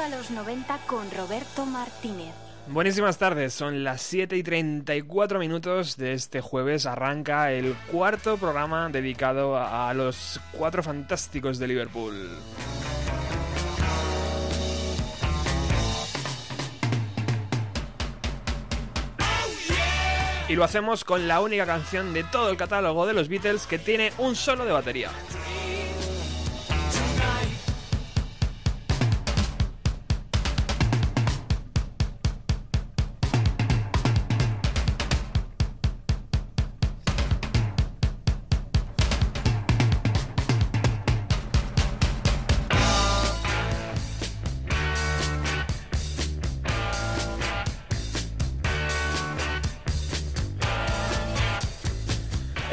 a 0.00 0.08
los 0.08 0.30
90 0.30 0.78
con 0.86 1.10
Roberto 1.10 1.66
Martínez. 1.66 2.32
Buenísimas 2.68 3.18
tardes, 3.18 3.52
son 3.52 3.84
las 3.84 4.00
7 4.00 4.34
y 4.36 4.42
34 4.42 5.38
minutos 5.38 5.98
de 5.98 6.14
este 6.14 6.40
jueves. 6.40 6.86
Arranca 6.86 7.52
el 7.52 7.74
cuarto 7.90 8.38
programa 8.38 8.88
dedicado 8.88 9.58
a 9.58 9.92
los 9.92 10.40
cuatro 10.52 10.82
fantásticos 10.82 11.58
de 11.58 11.68
Liverpool. 11.68 12.30
Y 20.48 20.56
lo 20.56 20.64
hacemos 20.64 21.04
con 21.04 21.28
la 21.28 21.40
única 21.40 21.66
canción 21.66 22.14
de 22.14 22.24
todo 22.24 22.50
el 22.50 22.56
catálogo 22.56 23.06
de 23.06 23.12
los 23.12 23.28
Beatles 23.28 23.66
que 23.66 23.78
tiene 23.78 24.12
un 24.18 24.34
solo 24.34 24.64
de 24.64 24.72
batería. 24.72 25.10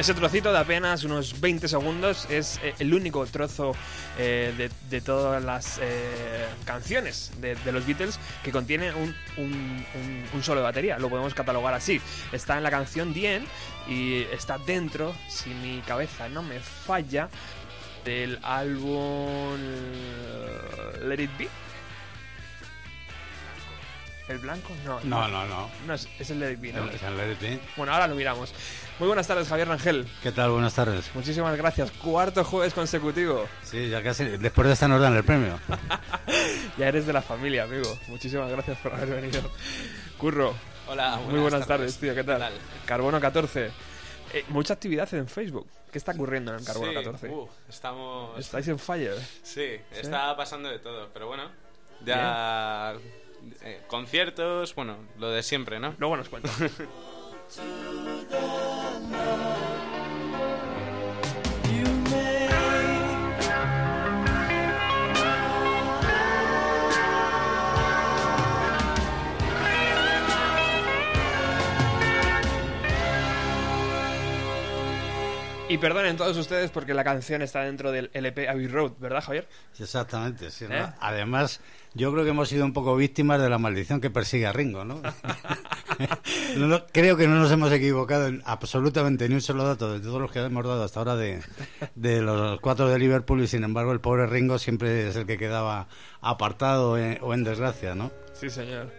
Ese 0.08 0.14
trocito 0.14 0.54
de 0.54 0.60
apenas 0.60 1.04
unos 1.04 1.42
20 1.42 1.68
segundos 1.68 2.28
es 2.30 2.62
eh, 2.64 2.74
el 2.80 2.94
único 2.94 3.26
trozo 3.26 3.76
eh, 4.18 4.70
de, 4.90 5.02
todas 5.02 5.44
las 5.44 5.80
eh, 5.82 6.46
canciones 6.64 7.34
de, 7.42 7.58
los 7.74 7.86
Beatles 7.86 8.18
que 8.42 8.54
contiene 8.54 8.94
un, 8.94 9.14
un- 9.36 10.44
solo 10.44 10.62
de 10.62 10.64
batería. 10.64 10.98
Lo 10.98 11.10
podemos 11.10 11.34
catalogar 11.34 11.74
así. 11.74 12.00
Está 12.32 12.56
en 12.56 12.64
la 12.64 12.72
canción 12.72 13.14
End 13.18 13.46
y 13.90 14.22
está 14.32 14.58
dentro, 14.60 15.14
si 15.28 15.50
mi 15.50 15.82
cabeza 15.82 16.30
no 16.30 16.42
me 16.42 16.62
falla, 16.62 17.28
del 18.06 18.40
álbum 18.44 19.58
Let 21.04 21.22
It 21.22 21.38
Be. 21.38 21.50
¿El 24.28 24.40
blanco? 24.40 24.74
No, 24.86 25.00
No, 25.06 25.28
no, 25.30 25.46
no. 25.46 25.70
no 25.86 25.94
es, 25.94 26.08
es 26.20 26.30
el 26.32 26.40
Let 26.40 26.52
It 26.54 26.60
Be, 26.60 26.74
¿no? 26.74 26.84
Es 26.90 27.02
el 27.02 27.16
LDP. 27.16 27.62
Bueno, 27.78 27.94
ahora 27.94 28.08
lo 28.08 28.16
miramos. 28.16 28.54
Muy 29.00 29.08
buenas 29.08 29.26
tardes, 29.26 29.48
Javier 29.48 29.70
Rangel. 29.70 30.06
¿Qué 30.22 30.34
tal? 30.34 30.50
Buenas 30.52 30.74
tardes. 30.74 31.10
Muchísimas 31.16 31.56
gracias. 31.58 31.92
Cuarto 31.92 32.44
jueves 32.44 32.74
consecutivo. 32.74 33.46
Sí, 33.64 33.90
ya 33.90 34.04
casi. 34.04 34.26
Después 34.26 34.68
de 34.68 34.74
esta 34.74 34.88
nos 34.90 35.02
dan 35.02 35.16
el 35.16 35.24
premio. 35.24 35.58
Ya 36.78 36.90
eres 36.90 37.08
de 37.08 37.14
la 37.14 37.24
familia, 37.24 37.64
amigo. 37.64 37.98
Muchísimas 38.08 38.52
gracias 38.52 38.78
por 38.80 38.94
haber 38.94 39.10
venido. 39.22 39.42
Curro. 40.20 40.54
Hola, 40.88 41.18
Muy 41.28 41.40
buenas 41.40 41.66
tardes, 41.66 41.98
tío. 41.98 42.14
¿Qué 42.14 42.24
tal? 42.24 42.38
tal? 42.40 42.54
Carbono 42.86 43.20
14. 43.20 43.72
Eh, 44.34 44.46
mucha 44.50 44.76
actividad 44.76 45.12
en 45.16 45.28
Facebook. 45.28 45.68
¿Qué 45.92 45.98
está 45.98 46.12
ocurriendo 46.12 46.54
en 46.54 46.60
el 46.60 46.66
Carbono 46.66 46.90
Sí, 46.92 46.96
14? 46.98 47.28
uh, 47.30 47.50
estamos. 47.68 48.40
Estáis 48.40 48.68
en 48.68 48.78
fire. 48.78 49.16
Sí, 49.42 49.78
está 49.92 50.36
pasando 50.38 50.70
de 50.70 50.78
todo, 50.80 51.10
pero 51.14 51.26
bueno. 51.28 51.50
Ya. 52.06 52.94
Eh, 53.64 53.82
conciertos, 53.88 54.76
bueno, 54.76 54.98
lo 55.18 55.30
de 55.30 55.44
siempre, 55.44 55.80
¿no? 55.80 55.96
Luego 55.98 56.18
nos 56.18 56.30
cuentas. 56.30 56.52
y 75.70 75.78
perdonen 75.78 76.16
todos 76.16 76.38
ustedes 76.38 76.72
porque 76.72 76.94
la 76.94 77.04
canción 77.04 77.42
está 77.42 77.62
dentro 77.62 77.92
del 77.92 78.10
LP 78.14 78.48
Abbey 78.48 78.68
Road, 78.68 78.94
¿verdad, 79.00 79.22
Javier? 79.24 79.48
Sí, 79.74 79.84
Exactamente. 79.84 80.50
sí, 80.50 80.66
¿no? 80.70 80.76
¿Eh? 80.76 80.94
Además, 81.02 81.60
yo 81.94 82.12
creo 82.14 82.24
que 82.24 82.30
hemos 82.30 82.48
sido 82.48 82.64
un 82.66 82.74
poco 82.74 82.96
víctimas 82.96 83.42
de 83.42 83.50
la 83.50 83.58
maldición 83.58 84.00
que 84.00 84.10
persigue 84.10 84.46
a 84.46 84.54
Ringo, 84.54 84.86
¿no? 84.86 85.02
No, 86.58 86.68
no, 86.68 86.86
creo 86.88 87.18
que 87.18 87.28
no 87.28 87.36
nos 87.36 87.52
hemos 87.52 87.72
equivocado 87.72 88.28
en 88.28 88.44
absolutamente 88.46 89.28
ni 89.28 89.34
un 89.36 89.42
solo 89.42 89.64
dato 89.64 89.92
de 89.92 90.00
todos 90.00 90.22
los 90.22 90.32
que 90.32 90.40
hemos 90.40 90.64
dado 90.64 90.84
hasta 90.84 91.00
ahora 91.00 91.16
de, 91.16 91.42
de 91.96 92.22
los 92.22 92.60
cuatro 92.62 92.88
de 92.88 93.00
Liverpool 93.00 93.42
y 93.42 93.48
sin 93.48 93.64
embargo 93.64 93.92
el 93.94 94.00
pobre 94.00 94.28
Ringo 94.28 94.60
siempre 94.60 95.08
es 95.08 95.16
el 95.16 95.26
que 95.26 95.40
quedaba 95.40 95.88
apartado 96.22 97.00
eh, 97.00 97.18
o 97.22 97.34
en 97.34 97.44
desgracia, 97.44 97.96
¿no? 97.96 98.12
Sí, 98.34 98.50
señor. 98.52 98.92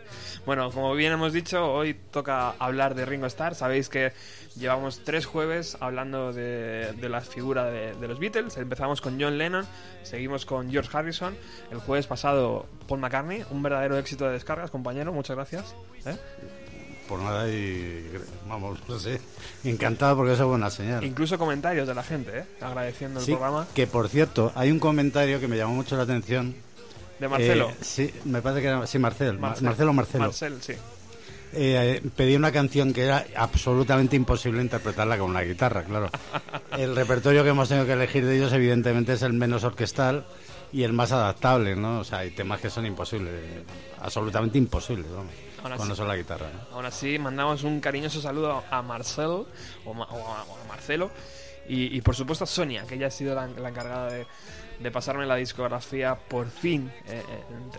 Bueno, 0.48 0.70
como 0.70 0.94
bien 0.94 1.12
hemos 1.12 1.34
dicho, 1.34 1.70
hoy 1.70 1.92
toca 2.10 2.53
hablar 2.59 2.94
de 2.94 3.04
Ringo 3.04 3.26
Starr. 3.26 3.54
Sabéis 3.54 3.91
que 3.91 4.14
llevamos 4.56 5.03
tres 5.04 5.26
jueves 5.26 5.76
hablando 5.78 6.32
de, 6.32 6.91
de 6.98 7.09
la 7.10 7.20
figura 7.20 7.66
de, 7.66 7.92
de 7.94 8.09
los 8.09 8.19
Beatles. 8.19 8.56
Empezamos 8.56 9.03
con 9.03 9.20
John 9.20 9.37
Lennon, 9.37 9.66
seguimos 10.04 10.47
con 10.47 10.70
George 10.70 10.88
Harrison. 10.97 11.37
El 11.70 11.81
jueves 11.81 12.06
pasado, 12.06 12.64
Paul 12.88 12.98
McCartney. 13.00 13.44
Un 13.50 13.62
verdadero 13.62 13.98
éxito 13.98 14.25
de 14.25 14.32
descargas, 14.32 14.70
compañero. 14.70 15.12
Muchas 15.12 15.37
gracias. 15.37 15.75
¿Eh? 16.06 16.16
Por 17.11 17.19
nada 17.20 17.46
y 17.50 18.11
vamos, 18.49 18.78
no 18.88 18.99
sé, 18.99 19.20
encantado 19.64 20.17
porque 20.17 20.32
eso 20.32 20.44
es 20.44 20.49
buena 20.49 20.70
señal. 20.70 21.05
Incluso 21.05 21.37
comentarios 21.37 21.87
de 21.87 21.94
la 21.94 22.02
gente, 22.02 22.38
¿eh? 22.38 22.44
agradeciendo 22.62 23.20
el 23.20 23.26
Sí, 23.26 23.32
programa. 23.32 23.67
que 23.75 23.87
por 23.87 24.08
cierto, 24.08 24.50
hay 24.55 24.70
un 24.70 24.78
comentario 24.78 25.40
que 25.40 25.46
me 25.49 25.58
llamó 25.58 25.75
mucho 25.75 25.94
la 25.99 26.05
atención. 26.05 26.55
De 27.19 27.29
Marcelo. 27.29 27.70
Eh, 27.70 27.75
sí, 27.81 28.15
me 28.25 28.41
parece 28.43 28.62
que 28.62 28.69
era, 28.69 28.87
sí, 28.87 28.99
Marcel, 28.99 29.38
Ma- 29.38 29.49
Marcel. 29.49 29.65
Marcelo 29.65 29.93
Marcelo. 29.93 30.25
Marcel, 30.25 30.62
sí. 30.62 30.75
Eh, 31.55 32.03
pedí 32.15 32.37
una 32.37 32.53
canción 32.53 32.93
que 32.93 33.05
era 33.05 33.25
absolutamente 33.35 34.17
imposible 34.17 34.61
interpretarla 34.61 35.17
con 35.19 35.31
una 35.31 35.41
guitarra, 35.41 35.82
claro. 35.82 36.11
El 36.76 36.94
repertorio 36.94 37.43
que 37.43 37.49
hemos 37.50 37.69
tenido 37.69 37.87
que 37.87 37.94
elegir 37.94 38.25
de 38.26 38.37
ellos, 38.37 38.53
evidentemente, 38.53 39.15
es 39.15 39.23
el 39.23 39.32
menos 39.32 39.65
orquestal 39.65 40.26
y 40.73 40.82
el 40.82 40.93
más 40.93 41.11
adaptable, 41.12 41.75
¿no? 41.75 42.00
O 42.00 42.05
sea, 42.05 42.19
hay 42.19 42.31
temas 42.32 42.61
que 42.61 42.69
son 42.69 42.85
imposibles, 42.85 43.32
absolutamente 44.03 44.59
imposibles, 44.59 45.11
vamos, 45.11 45.32
Ahora 45.62 45.76
con 45.76 45.87
sí. 45.87 45.93
una 45.93 45.97
sola 45.97 46.15
guitarra, 46.17 46.50
¿no? 46.53 46.76
Aún 46.76 46.85
así, 46.85 47.19
mandamos 47.19 47.65
un 47.65 47.81
cariñoso 47.81 48.20
saludo 48.20 48.62
a 48.70 48.82
Marcel 48.82 49.44
o, 49.87 49.94
Ma- 49.94 50.05
o 50.11 50.17
a, 50.19 50.44
o 50.44 50.56
a 50.62 50.69
Marcelo 50.69 51.11
y, 51.67 51.97
y, 51.97 52.00
por 52.03 52.15
supuesto 52.15 52.44
a 52.44 52.47
Sonia, 52.47 52.85
que 52.87 52.97
ella 52.97 53.06
ha 53.06 53.11
sido 53.11 53.35
la, 53.35 53.47
la 53.47 53.70
encargada 53.70 54.11
de, 54.12 54.26
de 54.78 54.90
pasarme 54.90 55.26
la 55.26 55.36
discografía 55.36 56.14
por 56.14 56.48
fin 56.48 56.90
eh, 57.06 57.22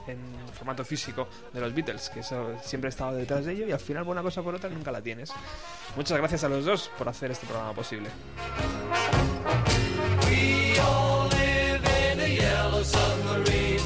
en, 0.07 0.13
en 0.13 0.53
formato 0.53 0.83
físico 0.83 1.27
de 1.53 1.61
los 1.61 1.73
Beatles, 1.73 2.09
que 2.09 2.21
siempre 2.23 2.87
he 2.87 2.91
estado 2.91 3.15
detrás 3.15 3.45
de 3.45 3.53
ello 3.53 3.67
y 3.67 3.71
al 3.71 3.79
final, 3.79 4.07
una 4.07 4.21
cosa 4.21 4.41
por 4.41 4.55
otra, 4.55 4.69
nunca 4.69 4.91
la 4.91 5.01
tienes. 5.01 5.31
Muchas 5.95 6.17
gracias 6.17 6.43
a 6.43 6.49
los 6.49 6.65
dos 6.65 6.91
por 6.97 7.07
hacer 7.07 7.31
este 7.31 7.47
programa 7.47 7.73
posible. 7.73 8.09
We 10.27 10.79
all 10.79 11.27
live 11.29 11.85
in 11.85 12.19
a 12.19 12.27
yellow 12.27 12.83
submarine, 12.83 13.81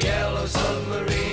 yellow 0.00 0.46
submarine, 0.46 1.26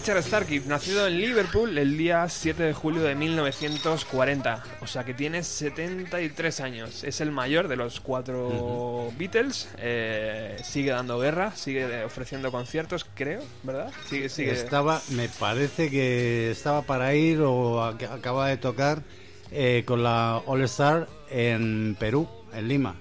Richard 0.00 0.22
Starkey, 0.22 0.60
nacido 0.66 1.06
en 1.06 1.20
Liverpool 1.20 1.76
el 1.76 1.98
día 1.98 2.26
7 2.26 2.62
de 2.62 2.72
julio 2.72 3.02
de 3.02 3.14
1940, 3.14 4.62
o 4.80 4.86
sea 4.86 5.04
que 5.04 5.12
tiene 5.12 5.42
73 5.42 6.60
años. 6.60 7.04
Es 7.04 7.20
el 7.20 7.30
mayor 7.30 7.68
de 7.68 7.76
los 7.76 8.00
cuatro 8.00 9.12
Beatles, 9.18 9.68
eh, 9.76 10.56
sigue 10.64 10.92
dando 10.92 11.18
guerra, 11.18 11.52
sigue 11.54 12.02
ofreciendo 12.02 12.50
conciertos, 12.50 13.04
creo, 13.14 13.42
¿verdad? 13.62 13.92
Sigue, 14.08 14.30
sigue. 14.30 14.52
Estaba, 14.52 15.02
me 15.10 15.28
parece 15.28 15.90
que 15.90 16.50
estaba 16.50 16.80
para 16.80 17.14
ir 17.14 17.42
o 17.42 17.82
ac- 17.82 18.10
acaba 18.10 18.48
de 18.48 18.56
tocar 18.56 19.02
eh, 19.52 19.82
con 19.84 20.02
la 20.02 20.38
All 20.46 20.62
Star 20.62 21.08
en 21.30 21.94
Perú, 22.00 22.26
en 22.54 22.68
Lima. 22.68 22.96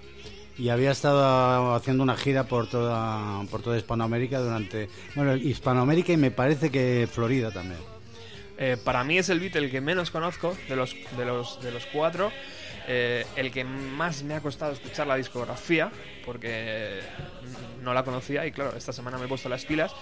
Y 0.59 0.69
había 0.69 0.91
estado 0.91 1.73
haciendo 1.73 2.03
una 2.03 2.17
gira 2.17 2.43
por 2.43 2.69
toda, 2.69 3.41
por 3.49 3.61
toda 3.61 3.77
Hispanoamérica 3.77 4.39
durante. 4.39 4.89
Bueno, 5.15 5.35
Hispanoamérica 5.35 6.11
y 6.11 6.17
me 6.17 6.31
parece 6.31 6.69
que 6.69 7.07
Florida 7.11 7.49
también. 7.51 7.79
Eh, 8.57 8.75
para 8.83 9.05
mí 9.05 9.17
es 9.17 9.29
el 9.29 9.39
Beatle 9.39 9.71
que 9.71 9.79
menos 9.79 10.11
conozco 10.11 10.55
de 10.67 10.75
los, 10.75 10.95
de 11.17 11.25
los, 11.25 11.61
de 11.61 11.71
los 11.71 11.85
cuatro. 11.85 12.31
eh, 12.91 13.25
el 13.35 13.51
que 13.51 13.63
más 13.63 14.23
me 14.23 14.33
ha 14.33 14.41
costado 14.41 14.73
escuchar 14.73 15.05
la 15.05 15.15
discografía, 15.15 15.91
porque 16.25 16.99
no 17.83 17.93
la 17.93 18.03
conocía 18.03 18.45
y 18.47 18.51
claro, 18.51 18.75
esta 18.75 18.91
semana 18.91 19.17
me 19.19 19.25
he 19.25 19.27
puesto 19.27 19.47
las 19.47 19.63
pilas 19.63 19.93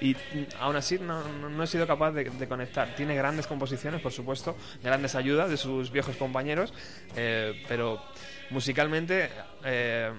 y 0.00 0.14
mm, 0.14 0.16
aún 0.60 0.76
así 0.76 0.98
no, 0.98 1.22
no- 1.48 1.62
he 1.62 1.66
sido 1.66 1.86
capaz 1.86 2.12
de, 2.12 2.24
de 2.24 2.48
conectar. 2.48 2.94
Tiene 2.96 3.14
grandes 3.14 3.46
composiciones, 3.46 4.00
por 4.00 4.12
supuesto, 4.12 4.56
grandes 4.82 5.14
ayudas 5.14 5.50
de 5.50 5.56
sus 5.56 5.90
viejos 5.90 6.16
compañeros, 6.16 6.72
eh, 7.16 7.62
pero 7.68 8.02
musicalmente 8.50 9.30
eh, 9.64 10.10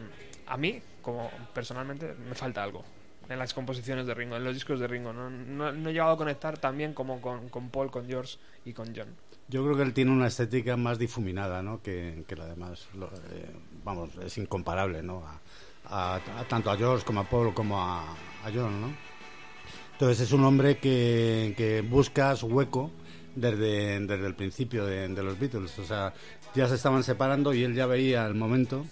a 0.48 0.58
mí, 0.58 0.82
como 1.02 1.30
personalmente, 1.54 2.14
me 2.28 2.36
falta 2.36 2.64
algo 2.64 2.84
en 3.30 3.40
las 3.40 3.54
composiciones 3.54 4.06
de 4.06 4.14
Ringo, 4.14 4.36
en 4.36 4.44
los 4.44 4.54
discos 4.54 4.80
de 4.80 4.88
Ringo. 4.88 5.14
No, 5.14 5.30
no- 5.30 5.72
no 5.72 5.90
he 5.90 5.94
llegado 5.94 6.12
a 6.12 6.18
conectar 6.18 6.58
tan 6.58 6.78
bien 6.78 6.94
como 6.94 7.22
con, 7.22 7.48
con 7.50 7.70
Paul, 7.70 7.90
con 7.92 8.06
George 8.08 8.38
y 8.66 8.74
con 8.74 8.94
John. 8.96 9.08
Yo 9.48 9.64
creo 9.64 9.76
que 9.76 9.84
él 9.84 9.94
tiene 9.94 10.12
una 10.12 10.28
estética 10.28 10.78
más 10.78 10.98
difuminada 10.98 11.62
¿no? 11.62 11.82
que, 11.82 12.24
que 12.28 12.36
la 12.36 12.46
demás. 12.46 12.88
Lo- 12.94 13.08
eh, 13.08 13.50
vamos, 13.84 14.10
es 14.24 14.38
incomparable 14.38 15.02
¿no? 15.04 15.24
a, 15.26 16.16
a- 16.16 16.40
a- 16.40 16.44
tanto 16.46 16.72
a 16.72 16.78
George 16.78 17.06
como 17.06 17.22
a 17.22 17.24
Paul 17.30 17.54
como 17.54 17.82
a, 17.82 18.12
a 18.12 18.52
John. 18.54 18.82
¿no? 18.82 19.11
Entonces 20.02 20.30
es 20.30 20.34
un 20.34 20.44
hombre 20.46 20.80
que, 20.80 21.54
que 21.56 21.82
busca 21.82 22.36
su 22.36 22.48
hueco 22.48 22.90
desde, 23.36 24.00
desde 24.00 24.26
el 24.26 24.34
principio 24.34 24.84
de, 24.84 25.08
de 25.08 25.22
los 25.22 25.38
Beatles. 25.38 25.78
O 25.78 25.86
sea, 25.86 26.12
ya 26.56 26.68
se 26.68 26.74
estaban 26.74 27.04
separando 27.04 27.54
y 27.54 27.64
él 27.64 27.76
ya 27.76 27.86
veía 27.86 28.26
el 28.26 28.34
momento 28.34 28.84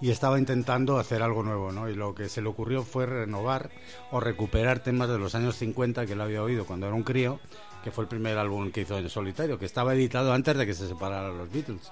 y 0.00 0.10
estaba 0.10 0.36
intentando 0.36 0.98
hacer 0.98 1.22
algo 1.22 1.44
nuevo, 1.44 1.70
¿no? 1.70 1.88
Y 1.88 1.94
lo 1.94 2.12
que 2.12 2.28
se 2.28 2.42
le 2.42 2.48
ocurrió 2.48 2.82
fue 2.82 3.06
renovar 3.06 3.70
o 4.10 4.18
recuperar 4.18 4.80
temas 4.80 5.10
de 5.10 5.18
los 5.20 5.36
años 5.36 5.54
50 5.54 6.06
que 6.06 6.14
él 6.14 6.20
había 6.22 6.42
oído 6.42 6.66
cuando 6.66 6.88
era 6.88 6.96
un 6.96 7.04
crío, 7.04 7.38
que 7.84 7.92
fue 7.92 8.02
el 8.02 8.08
primer 8.08 8.36
álbum 8.36 8.72
que 8.72 8.80
hizo 8.80 8.98
en 8.98 9.08
solitario, 9.08 9.60
que 9.60 9.66
estaba 9.66 9.94
editado 9.94 10.32
antes 10.32 10.56
de 10.56 10.66
que 10.66 10.74
se 10.74 10.88
separaran 10.88 11.38
los 11.38 11.52
Beatles. 11.52 11.88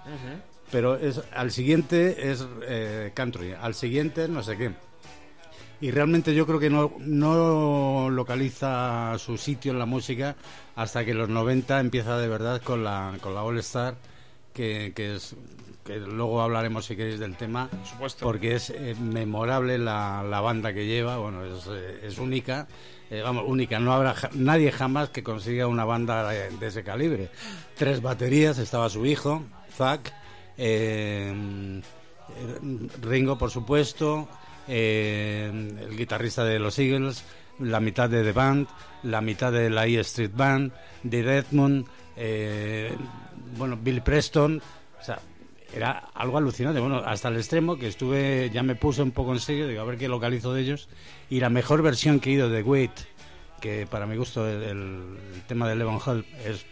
Pero 0.72 0.96
es, 0.96 1.22
al 1.32 1.52
siguiente 1.52 2.32
es 2.32 2.44
eh, 2.62 3.12
country, 3.14 3.52
al 3.52 3.76
siguiente 3.76 4.26
no 4.26 4.42
sé 4.42 4.56
qué. 4.56 4.72
Y 5.80 5.90
realmente 5.90 6.34
yo 6.34 6.46
creo 6.46 6.58
que 6.58 6.70
no, 6.70 6.92
no 7.00 8.08
localiza 8.10 9.14
su 9.18 9.36
sitio 9.36 9.72
en 9.72 9.78
la 9.78 9.84
música 9.86 10.34
hasta 10.74 11.04
que 11.04 11.12
los 11.14 11.28
90 11.28 11.80
empieza 11.80 12.16
de 12.18 12.28
verdad 12.28 12.62
con 12.62 12.82
la, 12.82 13.14
con 13.20 13.34
la 13.34 13.42
All 13.42 13.58
Star, 13.58 13.94
que, 14.54 14.92
que 14.96 15.16
es 15.16 15.34
que 15.84 15.98
luego 15.98 16.40
hablaremos 16.42 16.86
si 16.86 16.96
queréis 16.96 17.20
del 17.20 17.36
tema, 17.36 17.68
Por 17.68 17.86
supuesto. 17.86 18.24
porque 18.24 18.56
es 18.56 18.70
eh, 18.70 18.96
memorable 19.00 19.78
la, 19.78 20.24
la 20.28 20.40
banda 20.40 20.72
que 20.72 20.84
lleva, 20.86 21.18
bueno, 21.18 21.44
es, 21.44 21.66
eh, 21.70 22.00
es 22.02 22.18
única, 22.18 22.66
eh, 23.08 23.20
vamos, 23.22 23.44
única, 23.46 23.78
no 23.78 23.92
habrá 23.92 24.14
ja- 24.14 24.30
nadie 24.32 24.72
jamás 24.72 25.10
que 25.10 25.22
consiga 25.22 25.68
una 25.68 25.84
banda 25.84 26.28
de, 26.28 26.50
de 26.50 26.66
ese 26.66 26.82
calibre. 26.82 27.30
Tres 27.76 28.02
baterías, 28.02 28.58
estaba 28.58 28.88
su 28.88 29.06
hijo, 29.06 29.44
Zack, 29.76 30.12
Ringo, 33.02 33.38
por 33.38 33.50
supuesto, 33.50 34.28
eh, 34.68 35.50
el 35.80 35.96
guitarrista 35.96 36.44
de 36.44 36.58
los 36.58 36.78
Eagles, 36.78 37.24
la 37.58 37.80
mitad 37.80 38.08
de 38.08 38.22
The 38.22 38.32
Band, 38.32 38.68
la 39.02 39.20
mitad 39.20 39.52
de 39.52 39.70
la 39.70 39.86
E 39.86 39.98
Street 40.00 40.32
Band, 40.34 40.72
de 41.02 41.22
Redmond, 41.22 41.86
eh, 42.16 42.94
bueno, 43.56 43.78
Bill 43.80 44.02
Preston, 44.02 44.60
o 45.00 45.04
sea, 45.04 45.18
era 45.74 46.08
algo 46.14 46.38
alucinante, 46.38 46.80
bueno, 46.80 46.98
hasta 46.98 47.28
el 47.28 47.36
extremo 47.36 47.76
que 47.76 47.88
estuve, 47.88 48.50
ya 48.50 48.62
me 48.62 48.74
puse 48.74 49.02
un 49.02 49.10
poco 49.10 49.32
en 49.32 49.40
serio, 49.40 49.68
digo, 49.68 49.82
a 49.82 49.84
ver 49.84 49.98
qué 49.98 50.08
localizo 50.08 50.52
de 50.54 50.62
ellos, 50.62 50.88
y 51.28 51.40
la 51.40 51.50
mejor 51.50 51.82
versión 51.82 52.20
que 52.20 52.30
he 52.30 52.32
ido 52.34 52.48
de 52.48 52.62
Wait, 52.62 52.92
que 53.60 53.86
para 53.86 54.06
mi 54.06 54.16
gusto 54.16 54.48
el, 54.48 54.62
el 54.62 55.42
tema 55.46 55.68
de 55.68 55.76
Levon 55.76 56.00
Hall 56.04 56.26
es 56.44 56.66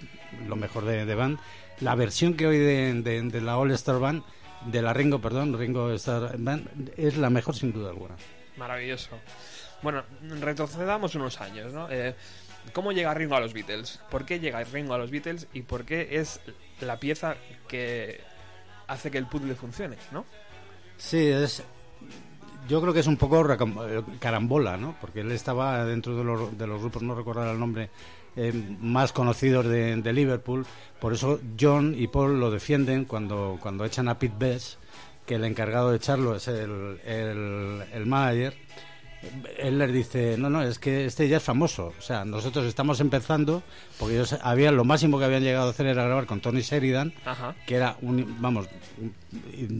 lo 0.46 0.56
mejor 0.56 0.84
de, 0.84 1.04
de 1.06 1.14
Band, 1.14 1.38
la 1.80 1.94
versión 1.94 2.34
que 2.34 2.46
hoy 2.46 2.58
de, 2.58 3.02
de, 3.02 3.22
de 3.22 3.40
la 3.40 3.58
All 3.58 3.70
Star 3.72 3.98
Band, 3.98 4.22
de 4.66 4.82
la 4.82 4.92
Ringo, 4.92 5.20
perdón, 5.20 5.58
Ringo 5.58 5.90
Star 5.92 6.36
Band, 6.38 6.92
es 6.96 7.16
la 7.16 7.30
mejor 7.30 7.54
sin 7.54 7.72
duda 7.72 7.90
alguna. 7.90 8.16
Maravilloso. 8.56 9.18
Bueno, 9.82 10.02
retrocedamos 10.40 11.14
unos 11.14 11.40
años, 11.40 11.72
¿no? 11.72 11.90
Eh, 11.90 12.14
¿Cómo 12.72 12.92
llega 12.92 13.12
Ringo 13.12 13.36
a 13.36 13.40
los 13.40 13.52
Beatles? 13.52 14.00
¿Por 14.10 14.24
qué 14.24 14.40
llega 14.40 14.62
Ringo 14.64 14.94
a 14.94 14.98
los 14.98 15.10
Beatles? 15.10 15.46
¿Y 15.52 15.62
por 15.62 15.84
qué 15.84 16.18
es 16.18 16.40
la 16.80 16.98
pieza 16.98 17.36
que 17.68 18.20
hace 18.86 19.10
que 19.10 19.18
el 19.18 19.26
puzzle 19.26 19.54
funcione, 19.54 19.96
¿no? 20.12 20.24
Sí, 20.96 21.26
es. 21.28 21.62
Yo 22.68 22.80
creo 22.80 22.94
que 22.94 23.00
es 23.00 23.06
un 23.06 23.18
poco 23.18 23.46
carambola, 24.18 24.78
¿no? 24.78 24.96
Porque 25.00 25.20
él 25.20 25.30
estaba 25.32 25.84
dentro 25.84 26.16
de 26.16 26.24
los, 26.24 26.56
de 26.56 26.66
los 26.66 26.80
grupos, 26.80 27.02
no 27.02 27.14
recordar 27.14 27.48
el 27.48 27.60
nombre, 27.60 27.90
eh, 28.36 28.52
más 28.80 29.12
conocidos 29.12 29.66
de, 29.66 30.12
Liverpool. 30.12 30.66
Por 31.00 31.12
eso 31.12 31.40
John 31.58 31.94
y 31.96 32.08
Paul 32.08 32.40
lo 32.40 32.50
defienden 32.50 33.04
cuando, 33.04 33.58
cuando 33.60 33.84
echan 33.84 34.08
a 34.08 34.18
Pete 34.18 34.34
Best, 34.38 34.78
que 35.26 35.36
el 35.36 35.44
encargado 35.44 35.90
de 35.90 35.96
echarlo 35.96 36.36
es 36.36 36.48
el, 36.48 37.00
el, 37.04 37.82
el 37.92 38.06
manager. 38.06 38.54
Él 39.58 39.78
les 39.78 39.92
dice, 39.92 40.36
no, 40.38 40.50
no, 40.50 40.62
es 40.62 40.78
que 40.78 41.04
este 41.06 41.28
ya 41.28 41.36
es 41.38 41.42
famoso. 41.42 41.92
O 41.98 42.02
sea, 42.02 42.24
nosotros 42.24 42.64
estamos 42.66 43.00
empezando, 43.00 43.62
porque 43.98 44.14
ellos 44.14 44.36
habían, 44.42 44.76
lo 44.76 44.84
máximo 44.84 45.18
que 45.18 45.24
habían 45.24 45.42
llegado 45.42 45.68
a 45.68 45.70
hacer 45.70 45.86
era 45.86 46.04
grabar 46.04 46.26
con 46.26 46.40
Tony 46.40 46.60
Sheridan, 46.62 47.12
Ajá. 47.24 47.54
que 47.66 47.76
era 47.76 47.96
un, 48.02 48.36
vamos, 48.40 48.68
un- 49.00 49.14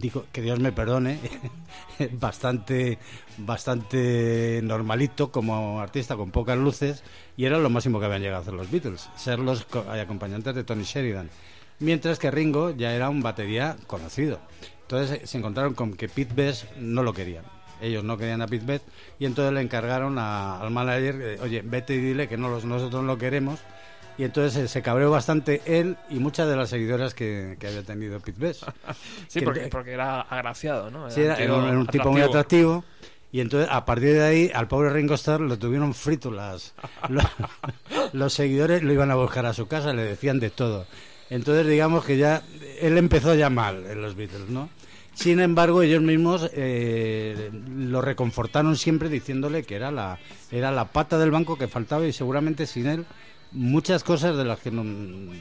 digo, 0.01 0.25
que 0.33 0.43
Dios 0.43 0.59
me 0.61 0.73
perdone, 0.73 1.19
bastante, 2.13 2.99
bastante 3.39 4.61
normalito 4.63 5.31
como 5.31 5.81
artista, 5.81 6.17
con 6.17 6.31
pocas 6.31 6.59
luces, 6.59 7.03
y 7.37 7.45
era 7.45 7.59
lo 7.59 7.71
máximo 7.71 7.99
que 8.01 8.07
habían 8.07 8.23
llegado 8.23 8.39
a 8.39 8.43
hacer 8.43 8.55
los 8.55 8.71
Beatles, 8.71 9.09
ser 9.17 9.39
los 9.39 9.65
co- 9.65 9.85
acompañantes 9.91 10.55
de 10.55 10.65
Tony 10.65 10.85
Sheridan. 10.85 11.31
Mientras 11.81 12.19
que 12.19 12.31
Ringo 12.31 12.71
ya 12.71 12.95
era 12.95 13.09
un 13.11 13.23
batería 13.23 13.77
conocido. 13.87 14.39
Entonces 14.83 15.29
se 15.29 15.39
encontraron 15.39 15.75
con 15.75 15.95
que 15.95 16.09
Pete 16.09 16.35
Best 16.35 16.71
no 16.77 17.03
lo 17.03 17.13
querían. 17.13 17.45
Ellos 17.81 18.05
no 18.05 18.17
querían 18.17 18.41
a 18.43 18.47
Pete 18.47 18.65
Best 18.65 18.85
y 19.19 19.27
entonces 19.27 19.53
le 19.53 19.61
encargaron 19.61 20.19
a- 20.19 20.61
al 20.61 20.71
manager, 20.71 21.17
eh, 21.21 21.39
oye, 21.43 21.63
vete 21.65 21.95
y 21.95 21.99
dile 21.99 22.29
que 22.29 22.37
no 22.37 22.49
los, 22.49 22.65
nosotros 22.65 23.03
no 23.03 23.07
lo 23.09 23.19
queremos. 23.19 23.61
Y 24.17 24.23
entonces 24.23 24.71
se 24.71 24.81
cabreó 24.81 25.11
bastante 25.11 25.61
él 25.67 25.97
y 26.09 26.21
muchas 26.21 26.49
de 26.49 26.55
las 26.55 26.71
seguidoras 26.71 27.15
que, 27.15 27.57
que 27.59 27.67
había 27.67 27.83
tenido 27.83 28.21
Pete 28.21 28.39
Best. 28.41 28.63
Sí, 29.29 29.41
Que- 29.41 29.45
porque, 29.45 29.61
porque 29.69 29.93
era 29.93 30.21
agraciado, 30.21 30.91
¿no? 30.91 31.11
Sí, 31.11 31.23
era, 31.23 31.35
un 31.55 31.65
era 31.65 31.79
un, 31.79 31.87
tipo 31.89 32.11
muy 32.13 32.21
atractivo. 32.21 32.75
atractivo. 32.77 32.95
Y 33.33 33.41
entonces, 33.41 33.69
a 33.73 33.85
partir 33.85 34.13
de 34.13 34.23
ahí, 34.23 34.51
al 34.55 34.69
pobre 34.69 34.91
Ringo 34.91 35.15
Starr 35.15 35.41
lo 35.41 35.59
tuvieron 35.59 35.93
frito. 35.93 36.31
Las, 36.31 36.73
los, 37.09 37.25
los 38.13 38.33
seguidores 38.33 38.85
lo 38.85 38.93
iban 38.93 39.11
a 39.11 39.17
buscar 39.17 39.45
a 39.47 39.53
su 39.53 39.67
casa, 39.67 39.93
le 39.93 40.05
decían 40.05 40.39
de 40.39 40.51
todo. 40.51 40.87
Entonces, 41.31 41.67
digamos 41.67 42.05
que 42.05 42.17
ya 42.17 42.43
él 42.81 42.97
empezó 42.97 43.35
ya 43.35 43.51
mal 43.51 43.85
en 43.87 44.01
los 44.01 44.15
Beatles, 44.15 44.49
¿no? 44.51 44.69
Sin 45.15 45.41
embargo, 45.41 45.83
ellos 45.83 46.03
mismos 46.03 46.51
eh, 46.55 47.51
lo 47.77 48.01
reconfortaron 48.03 48.77
siempre 48.77 49.09
diciéndole 49.09 49.63
que 49.63 49.77
era 49.77 49.91
la, 49.91 50.19
era 50.51 50.71
la 50.73 50.87
pata 50.87 51.19
del 51.19 51.31
banco 51.31 51.57
que 51.57 51.69
faltaba 51.69 52.05
y 52.07 52.13
seguramente 52.13 52.67
sin 52.67 52.87
él 52.87 53.07
muchas 53.53 54.03
cosas 54.03 54.37
de 54.37 54.45
las 54.45 54.59
que 54.59 54.71
no- 54.73 55.33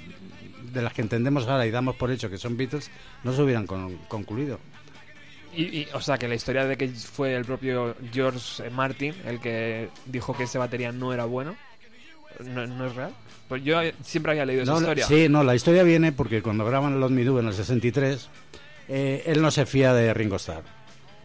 de 0.72 0.82
las 0.82 0.94
que 0.94 1.02
entendemos 1.02 1.48
ahora 1.48 1.66
y 1.68 1.72
damos 1.72 1.96
por 1.96 2.12
hecho 2.12 2.30
que 2.30 2.38
son 2.38 2.56
Beatles 2.58 2.90
no 3.24 3.34
se 3.34 3.42
hubieran 3.42 3.66
con- 3.68 3.98
concluido. 4.08 4.60
Y, 5.56 5.64
y, 5.64 5.88
o 5.94 6.02
sea, 6.02 6.18
que 6.18 6.28
la 6.28 6.34
historia 6.36 6.66
de 6.66 6.78
que 6.78 6.88
fue 6.90 7.36
el 7.36 7.46
propio 7.46 7.96
George 8.12 8.70
Martin 8.72 9.14
el 9.26 9.40
que 9.40 9.90
dijo 10.08 10.36
que 10.36 10.44
ese 10.44 10.58
batería 10.58 10.92
no 10.92 11.14
era 11.14 11.26
bueno, 11.26 11.56
¿no, 12.44 12.66
no 12.66 12.88
es 12.88 12.96
real? 12.96 13.14
Pues 13.48 13.64
yo 13.64 13.80
siempre 14.04 14.32
había 14.32 14.46
leído 14.46 14.64
esa 14.64 14.72
No, 14.72 14.80
historia. 14.80 15.06
Sí, 15.06 15.28
no, 15.30 15.44
la 15.44 15.54
historia 15.54 15.84
viene 15.84 16.12
porque 16.12 16.42
cuando 16.42 16.66
graban 16.66 17.00
Los 17.00 17.12
Me 17.12 17.24
Do 17.24 17.40
en 17.40 17.48
el 17.48 17.54
63, 17.54 18.30
eh, 18.88 19.24
él 19.26 19.42
no 19.42 19.52
se 19.52 19.66
fía 19.66 19.94
de 19.94 20.14
Ringo 20.14 20.38
Starr. 20.38 20.64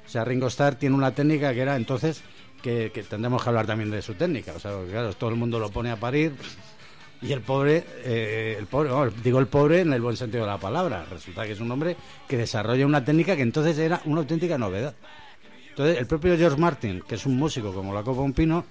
O 0.06 0.08
sea, 0.08 0.24
Ringo 0.24 0.46
Starr 0.46 0.76
tiene 0.76 0.94
una 0.94 1.14
técnica 1.14 1.52
que 1.52 1.60
era 1.60 1.76
entonces, 1.76 2.22
que, 2.62 2.90
tendremos 3.08 3.42
que 3.42 3.48
hablar 3.48 3.66
también 3.66 3.90
de 3.90 4.02
su 4.02 4.14
técnica. 4.14 4.52
O 4.56 4.58
sea, 4.58 4.72
claro, 4.90 5.12
todo 5.12 5.30
el 5.30 5.36
mundo 5.36 5.58
lo 5.58 5.70
pone 5.70 5.90
a 5.90 5.96
parir 5.96 6.34
y 7.22 7.32
el 7.32 7.40
pobre, 7.40 7.84
eh, 8.04 8.56
el 8.58 8.66
pobre, 8.66 8.90
digo 9.22 9.38
el 9.38 9.48
pobre 9.48 9.80
en 9.80 9.92
el 9.92 10.00
buen 10.00 10.16
sentido 10.16 10.44
de 10.44 10.50
la 10.50 10.58
palabra. 10.58 11.04
Resulta 11.10 11.44
que 11.44 11.52
es 11.52 11.60
un 11.60 11.70
hombre 11.70 11.96
que 12.26 12.36
desarrolla 12.36 12.86
una 12.86 13.04
técnica 13.04 13.36
que 13.36 13.42
entonces 13.42 13.78
era 13.78 14.00
una 14.04 14.20
auténtica 14.20 14.56
novedad. 14.56 14.94
Entonces, 15.70 15.98
el 15.98 16.06
propio 16.06 16.36
George 16.36 16.58
Martin, 16.58 17.02
que 17.06 17.14
es 17.14 17.26
un 17.26 17.36
músico 17.36 17.72
como 17.72 17.94
la 17.94 18.02
copa 18.02 18.22
un 18.22 18.32
pino, 18.32 18.64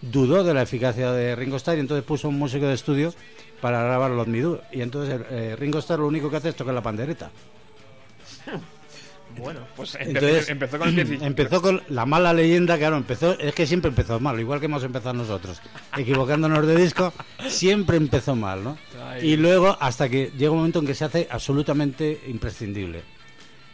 dudó 0.00 0.44
de 0.44 0.54
la 0.54 0.62
eficacia 0.62 1.12
de 1.12 1.36
Ringo 1.36 1.56
Starr 1.56 1.76
y 1.76 1.80
entonces 1.80 2.04
puso 2.04 2.28
un 2.28 2.38
músico 2.38 2.66
de 2.66 2.74
estudio 2.74 3.12
para 3.60 3.82
grabar 3.82 4.10
Lot 4.10 4.28
Me 4.28 4.40
Do. 4.40 4.62
Y 4.72 4.80
entonces 4.80 5.20
eh, 5.30 5.56
Ringo 5.58 5.78
Starr 5.78 6.00
lo 6.00 6.06
único 6.06 6.30
que 6.30 6.36
hace 6.36 6.50
es 6.50 6.56
tocar 6.56 6.74
la 6.74 6.82
pandereta. 6.82 7.30
Bueno, 9.36 9.60
pues 9.74 9.96
empe- 9.96 10.06
Entonces, 10.06 10.48
empezó 10.48 10.78
con 10.78 10.88
el 10.88 10.94
pie 10.94 11.02
izquierdo. 11.02 11.26
Empezó 11.26 11.60
con 11.60 11.82
la 11.88 12.06
mala 12.06 12.32
leyenda, 12.32 12.78
claro, 12.78 12.96
empezó, 12.96 13.36
es 13.36 13.52
que 13.52 13.66
siempre 13.66 13.88
empezó 13.88 14.20
mal, 14.20 14.38
igual 14.38 14.60
que 14.60 14.66
hemos 14.66 14.84
empezado 14.84 15.12
nosotros, 15.14 15.60
equivocándonos 15.96 16.64
de 16.66 16.76
disco, 16.76 17.12
siempre 17.48 17.96
empezó 17.96 18.36
mal, 18.36 18.62
¿no? 18.62 18.78
Ay. 19.04 19.30
Y 19.32 19.36
luego 19.36 19.76
hasta 19.80 20.08
que 20.08 20.30
llega 20.38 20.52
un 20.52 20.58
momento 20.58 20.78
en 20.78 20.86
que 20.86 20.94
se 20.94 21.04
hace 21.04 21.26
absolutamente 21.28 22.20
imprescindible. 22.28 23.02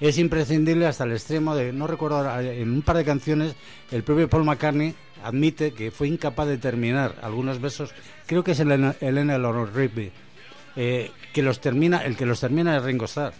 Es 0.00 0.16
imprescindible 0.16 0.86
hasta 0.86 1.04
el 1.04 1.12
extremo 1.12 1.54
de, 1.54 1.74
no 1.74 1.86
recuerdo 1.86 2.40
en 2.40 2.70
un 2.72 2.80
par 2.80 2.96
de 2.96 3.04
canciones, 3.04 3.54
el 3.90 4.02
propio 4.02 4.30
Paul 4.30 4.44
McCartney 4.44 4.94
admite 5.22 5.72
que 5.74 5.90
fue 5.90 6.08
incapaz 6.08 6.48
de 6.48 6.56
terminar 6.56 7.16
algunos 7.20 7.60
versos, 7.60 7.90
creo 8.24 8.42
que 8.42 8.52
es 8.52 8.60
el 8.60 8.70
Elena 8.72 8.94
Eleanor 9.02 9.74
Rigby, 9.74 10.10
eh, 10.76 11.10
que 11.34 11.42
los 11.42 11.60
termina, 11.60 11.98
el 11.98 12.16
que 12.16 12.24
los 12.24 12.40
termina 12.40 12.78
es 12.78 12.82
Ringo 12.82 13.04
Starr. 13.04 13.34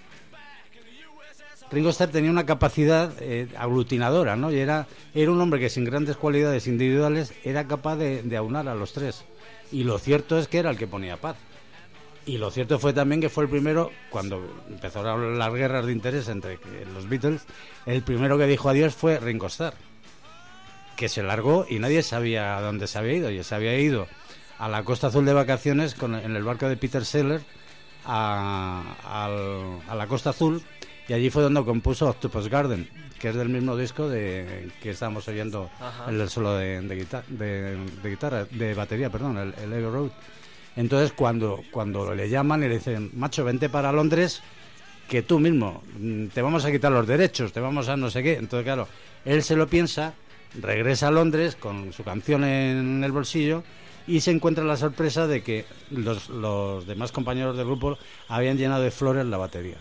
Ringo 1.70 1.90
Starr 1.90 2.10
tenía 2.10 2.30
una 2.30 2.46
capacidad 2.46 3.12
eh, 3.20 3.48
aglutinadora, 3.56 4.34
¿no? 4.34 4.50
Y 4.50 4.58
era, 4.58 4.88
era 5.14 5.30
un 5.30 5.40
hombre 5.40 5.60
que 5.60 5.70
sin 5.70 5.84
grandes 5.84 6.16
cualidades 6.16 6.66
individuales 6.66 7.32
era 7.44 7.66
capaz 7.68 7.96
de, 7.96 8.36
aunar 8.36 8.68
a 8.68 8.74
los 8.74 8.92
tres. 8.92 9.24
Y 9.70 9.84
lo 9.84 9.98
cierto 9.98 10.38
es 10.38 10.48
que 10.48 10.58
era 10.58 10.70
el 10.70 10.76
que 10.76 10.88
ponía 10.88 11.16
paz. 11.16 11.36
Y 12.26 12.38
lo 12.38 12.50
cierto 12.50 12.78
fue 12.78 12.92
también 12.92 13.20
que 13.20 13.28
fue 13.28 13.44
el 13.44 13.50
primero, 13.50 13.92
cuando 14.10 14.42
empezaron 14.68 15.38
las 15.38 15.54
guerras 15.54 15.86
de 15.86 15.92
interés 15.92 16.28
entre 16.28 16.58
que- 16.58 16.84
los 16.92 17.08
Beatles, 17.08 17.42
el 17.86 18.02
primero 18.02 18.36
que 18.36 18.46
dijo 18.46 18.68
adiós 18.68 18.94
fue 18.94 19.18
Ringo 19.20 19.46
Starr, 19.46 19.74
que 20.96 21.08
se 21.08 21.22
largó 21.22 21.66
y 21.68 21.78
nadie 21.78 22.02
sabía 22.02 22.56
a 22.56 22.60
dónde 22.60 22.88
se 22.88 22.98
había 22.98 23.14
ido. 23.14 23.30
Y 23.30 23.42
se 23.44 23.54
había 23.54 23.78
ido 23.78 24.08
a 24.58 24.68
la 24.68 24.82
Costa 24.82 25.06
Azul 25.06 25.24
de 25.24 25.32
vacaciones 25.34 25.96
en 26.02 26.36
el 26.36 26.42
barco 26.42 26.68
de 26.68 26.76
Peter 26.76 27.04
Seller 27.04 27.42
a 28.04 28.82
la 29.94 30.06
Costa 30.08 30.30
Azul 30.30 30.62
y 31.10 31.12
allí 31.12 31.28
fue 31.28 31.42
donde 31.42 31.64
compuso 31.64 32.08
Octopus 32.08 32.48
Garden, 32.48 32.88
que 33.18 33.30
es 33.30 33.34
del 33.34 33.48
mismo 33.48 33.76
disco 33.76 34.08
de 34.08 34.68
que 34.80 34.90
estábamos 34.90 35.26
oyendo 35.26 35.68
Ajá. 35.80 36.08
el 36.08 36.30
solo 36.30 36.54
de, 36.54 36.80
de, 36.82 36.96
guitar- 37.04 37.26
de- 37.26 37.76
de 38.00 38.10
guitarra, 38.10 38.44
de 38.44 38.74
batería, 38.74 39.10
perdón, 39.10 39.36
el, 39.38 39.54
el 39.60 39.72
Abbey 39.72 39.84
Road. 39.90 40.10
Entonces 40.76 41.12
cuando, 41.12 41.62
cuando 41.72 42.14
le 42.14 42.28
llaman 42.28 42.62
y 42.62 42.68
le 42.68 42.74
dicen, 42.78 43.10
macho, 43.14 43.44
vente 43.44 43.68
para 43.68 43.90
Londres, 43.90 44.40
que 45.08 45.22
tú 45.22 45.40
mismo 45.40 45.82
mm, 45.98 46.26
te 46.26 46.42
vamos 46.42 46.64
a 46.64 46.70
quitar 46.70 46.92
los 46.92 47.08
derechos, 47.08 47.52
te 47.52 47.58
vamos 47.58 47.88
a 47.88 47.96
no 47.96 48.08
sé 48.08 48.22
qué. 48.22 48.34
Entonces, 48.34 48.64
claro, 48.64 48.86
él 49.24 49.42
se 49.42 49.56
lo 49.56 49.66
piensa, 49.66 50.14
regresa 50.60 51.08
a 51.08 51.10
Londres 51.10 51.56
con 51.56 51.92
su 51.92 52.04
canción 52.04 52.44
en 52.44 53.02
el 53.02 53.10
bolsillo 53.10 53.64
y 54.06 54.20
se 54.20 54.30
encuentra 54.30 54.62
la 54.64 54.76
sorpresa 54.76 55.26
de 55.26 55.42
que 55.42 55.64
los, 55.90 56.28
los 56.28 56.86
demás 56.86 57.10
compañeros 57.10 57.56
del 57.56 57.66
grupo 57.66 57.98
habían 58.28 58.56
llenado 58.56 58.82
de 58.84 58.92
flores 58.92 59.26
la 59.26 59.36
batería, 59.38 59.76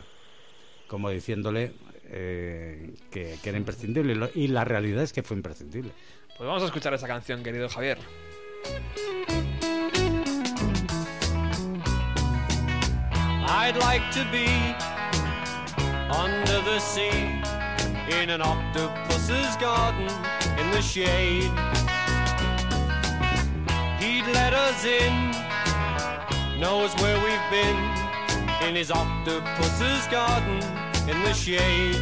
como 0.90 1.10
diciéndole 1.10 1.72
eh, 2.12 2.96
que, 3.12 3.38
que 3.42 3.50
era 3.50 3.58
imprescindible. 3.58 4.12
Y 4.14 4.16
lo- 4.16 4.30
Y 4.36 4.48
la 4.50 4.66
realidad 4.66 5.04
es 5.04 5.14
que 5.14 5.24
fue 5.24 5.38
imprescindible. 5.38 5.92
Pues 6.38 6.48
vamos 6.48 6.64
a 6.64 6.66
escuchar 6.66 6.94
esa 6.94 7.08
canción, 7.08 7.44
querido 7.44 7.70
Javier. 7.70 7.98
I'd 13.62 13.78
like 13.78 14.02
to 14.12 14.24
be 14.32 14.48
under 16.16 16.62
the 16.62 16.80
sea 16.80 17.42
in 18.22 18.30
an 18.30 18.42
octopus's 18.42 19.56
garden 19.58 20.08
in 20.60 20.72
the 20.72 20.82
shade. 20.82 21.52
He'd 24.00 24.26
let 24.34 24.54
us 24.54 24.86
in, 24.86 25.32
knows 26.60 26.94
where 27.02 27.18
we've 27.24 27.50
been 27.52 27.78
in 28.62 28.76
his 28.76 28.92
octopus's 28.92 30.06
garden 30.08 30.62
in 31.08 31.24
the 31.24 31.34
shade. 31.34 31.96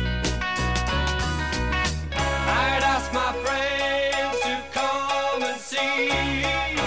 I'd 2.13 2.83
ask 2.83 3.13
my 3.13 3.31
friends 3.43 4.39
to 4.41 4.59
come 4.71 5.43
and 5.43 5.59
see 5.59 6.09
an 6.09 6.79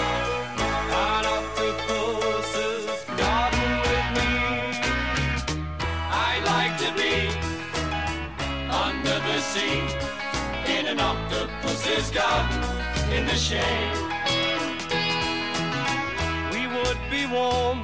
octopus's 1.25 3.05
garden 3.17 3.81
with 3.87 4.07
me. 4.17 4.33
I'd 6.11 6.43
like 6.45 6.77
to 6.85 6.91
be 6.93 7.29
under 8.69 9.19
the 9.19 9.39
sea 9.39 9.81
in 10.77 10.85
an 10.87 10.99
octopus's 10.99 12.11
garden 12.11 12.61
in 13.11 13.25
the 13.25 13.35
shade. 13.35 13.97
We 16.51 16.67
would 16.67 16.99
be 17.09 17.25
warm 17.25 17.83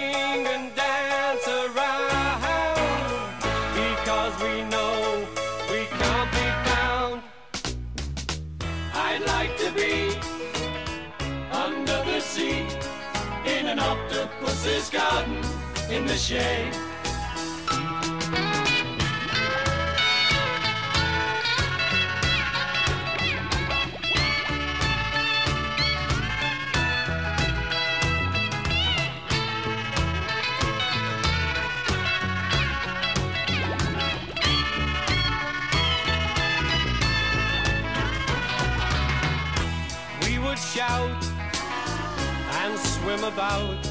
octopus's 14.61 14.89
garden 14.91 15.37
in 15.89 16.05
the 16.05 16.15
shade. 16.15 16.71
We 40.23 40.37
would 40.37 40.59
shout 40.59 41.25
and 42.61 42.79
swim 42.79 43.23
about 43.23 43.90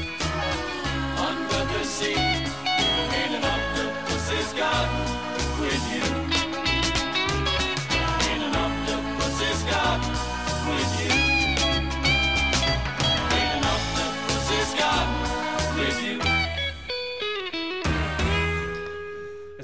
sea 1.91 2.13
in 2.13 3.31
an 3.35 3.43
octopus's 3.43 4.53
garden 4.53 5.30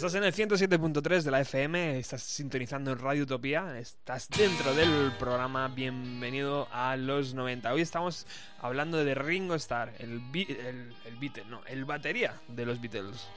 Estás 0.07 0.21
en 0.21 0.23
el 0.23 0.33
107.3 0.33 1.23
de 1.23 1.31
la 1.31 1.41
FM, 1.41 1.99
estás 1.99 2.23
sintonizando 2.23 2.93
en 2.93 2.99
Radio 2.99 3.23
Utopía, 3.23 3.77
estás 3.77 4.29
dentro 4.29 4.73
del 4.73 5.11
programa 5.19 5.67
Bienvenido 5.67 6.69
a 6.71 6.95
los 6.95 7.33
90. 7.33 7.73
Hoy 7.73 7.81
estamos 7.81 8.25
hablando 8.61 9.03
de 9.03 9.13
Ringo 9.15 9.53
Starr, 9.55 9.91
el, 9.99 10.21
el, 10.33 10.95
el 11.03 11.17
Beatle, 11.19 11.43
no, 11.49 11.61
el 11.65 11.83
batería 11.83 12.35
de 12.47 12.65
los 12.65 12.79
Beatles. 12.79 13.27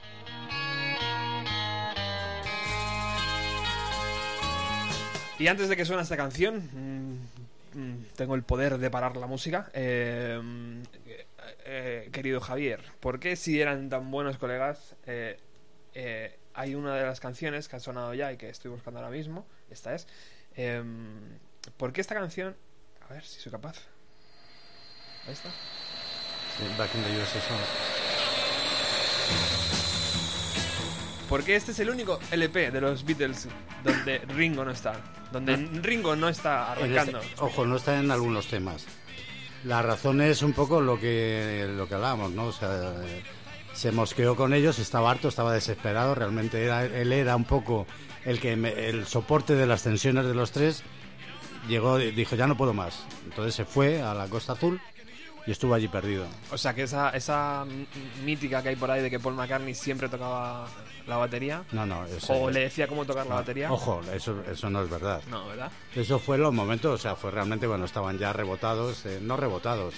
Y 5.39 5.47
antes 5.47 5.67
de 5.67 5.75
que 5.75 5.83
suene 5.83 6.03
esta 6.03 6.15
canción, 6.15 6.69
mm, 6.71 7.79
mm, 7.79 8.05
tengo 8.15 8.33
el 8.33 8.43
poder 8.43 8.77
de 8.77 8.89
parar 8.89 9.17
la 9.17 9.27
música. 9.27 9.69
Mm, 9.73 9.73
eh, 9.73 11.25
eh, 11.65 12.09
querido 12.13 12.39
Javier, 12.39 12.81
¿por 13.01 13.19
qué 13.19 13.35
si 13.35 13.59
eran 13.59 13.89
tan 13.89 14.09
buenos 14.09 14.37
colegas, 14.37 14.95
eh, 15.05 15.37
eh, 15.93 16.37
hay 16.53 16.75
una 16.75 16.95
de 16.95 17.03
las 17.05 17.19
canciones 17.19 17.67
que 17.67 17.75
ha 17.75 17.79
sonado 17.79 18.13
ya 18.13 18.31
y 18.31 18.37
que 18.37 18.49
estoy 18.49 18.71
buscando 18.71 18.99
ahora 18.99 19.11
mismo. 19.11 19.45
Esta 19.69 19.93
es. 19.95 20.07
em, 20.55 21.37
¿Por 21.77 21.93
qué 21.93 22.01
esta 22.01 22.15
canción? 22.15 22.55
A 23.09 23.13
ver 23.13 23.23
si 23.23 23.39
soy 23.39 23.51
capaz. 23.51 23.77
Ahí 25.27 25.33
está. 25.33 25.49
Sí, 25.49 26.63
Back 26.77 26.89
in 26.95 27.03
the 27.03 27.21
USSR. 27.21 28.61
Porque 31.29 31.55
este 31.55 31.71
es 31.71 31.79
el 31.79 31.89
único 31.89 32.19
LP 32.31 32.71
de 32.71 32.81
los 32.81 33.05
Beatles 33.05 33.47
donde 33.83 34.19
Ringo 34.19 34.65
no 34.65 34.71
está. 34.71 34.93
Donde 35.31 35.55
Ringo 35.55 36.15
no 36.15 36.27
está 36.27 36.73
este- 36.73 36.83
arrancando. 36.99 37.21
ojo, 37.39 37.65
no 37.65 37.77
está 37.77 37.97
en 37.99 38.11
algunos 38.11 38.47
temas. 38.47 38.85
La 39.63 39.81
razón 39.81 40.19
es 40.21 40.41
un 40.41 40.51
poco 40.53 40.81
lo 40.81 40.99
que 40.99 41.67
lo 41.69 41.87
que 41.87 41.93
hablábamos, 41.95 42.31
¿no? 42.31 42.45
O 42.47 42.51
sea, 42.51 42.93
eh, 43.05 43.23
se 43.81 43.91
mosqueó 43.91 44.35
con 44.35 44.53
ellos, 44.53 44.77
estaba 44.77 45.09
harto, 45.09 45.27
estaba 45.27 45.51
desesperado. 45.53 46.13
Realmente 46.13 46.63
era, 46.63 46.85
él 46.85 47.11
era 47.11 47.35
un 47.35 47.45
poco 47.45 47.87
el 48.25 48.39
que 48.39 48.55
me- 48.55 48.87
el 48.89 49.07
soporte 49.07 49.55
de 49.55 49.65
las 49.65 49.81
tensiones 49.81 50.25
de 50.25 50.35
los 50.35 50.51
tres. 50.51 50.83
Llegó, 51.67 51.99
y 51.99 52.11
dijo 52.11 52.35
ya 52.35 52.45
no 52.45 52.55
puedo 52.55 52.73
más. 52.73 53.03
Entonces 53.25 53.55
se 53.55 53.65
fue 53.65 53.99
a 54.03 54.13
la 54.13 54.27
Costa 54.27 54.53
Azul 54.53 54.79
y 55.47 55.51
estuvo 55.51 55.73
allí 55.73 55.87
perdido. 55.87 56.27
O 56.51 56.57
sea 56.59 56.75
que 56.75 56.83
esa, 56.83 57.09
esa 57.09 57.65
mítica 58.23 58.61
que 58.61 58.69
hay 58.69 58.75
por 58.75 58.91
ahí 58.91 59.01
de 59.01 59.09
que 59.09 59.19
Paul 59.19 59.33
McCartney 59.33 59.73
siempre 59.73 60.09
tocaba 60.09 60.67
la 61.07 61.17
batería. 61.17 61.63
No, 61.71 61.85
no. 61.87 62.05
eso- 62.05 62.33
O 62.33 62.51
le 62.51 62.59
decía 62.59 62.87
cómo 62.87 63.05
tocar 63.05 63.25
la 63.25 63.35
batería. 63.35 63.71
Ojo, 63.71 63.99
eso, 64.13 64.43
eso 64.51 64.69
no 64.69 64.83
es 64.83 64.89
verdad. 64.91 65.23
No, 65.27 65.47
¿verdad? 65.47 65.71
Eso 65.95 66.19
fue 66.19 66.37
los 66.37 66.53
momentos, 66.53 66.93
o 66.99 67.01
sea, 67.01 67.15
fue 67.15 67.31
realmente 67.31 67.65
cuando 67.67 67.87
estaban 67.87 68.19
ya 68.19 68.31
rebotados, 68.31 69.07
eh, 69.07 69.17
no 69.23 69.37
rebotados, 69.37 69.95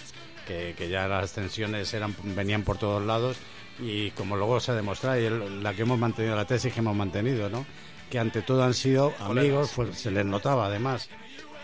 que, 0.48 0.74
que 0.78 0.88
ya 0.90 1.08
las 1.10 1.34
tensiones 1.34 1.94
eran 1.94 2.16
venían 2.24 2.64
por 2.64 2.78
todos 2.78 3.02
lados 3.06 3.38
y 3.80 4.12
como 4.12 4.36
luego 4.38 4.60
se 4.60 4.74
demuestra 4.74 5.20
y 5.20 5.26
el- 5.26 5.64
la 5.64 5.74
que 5.74 5.82
hemos 5.84 5.98
mantenido, 6.00 6.36
la 6.36 6.46
tesis 6.46 6.74
que 6.74 6.80
hemos 6.80 6.96
mantenido, 6.96 7.50
¿no? 7.50 7.66
Que 8.10 8.20
ante 8.20 8.42
todo 8.42 8.64
han 8.64 8.74
sido 8.74 9.14
amigos, 9.20 9.72
fue- 9.72 9.94
se 9.94 10.12
les 10.12 10.26
notaba 10.26 10.68
además. 10.68 11.10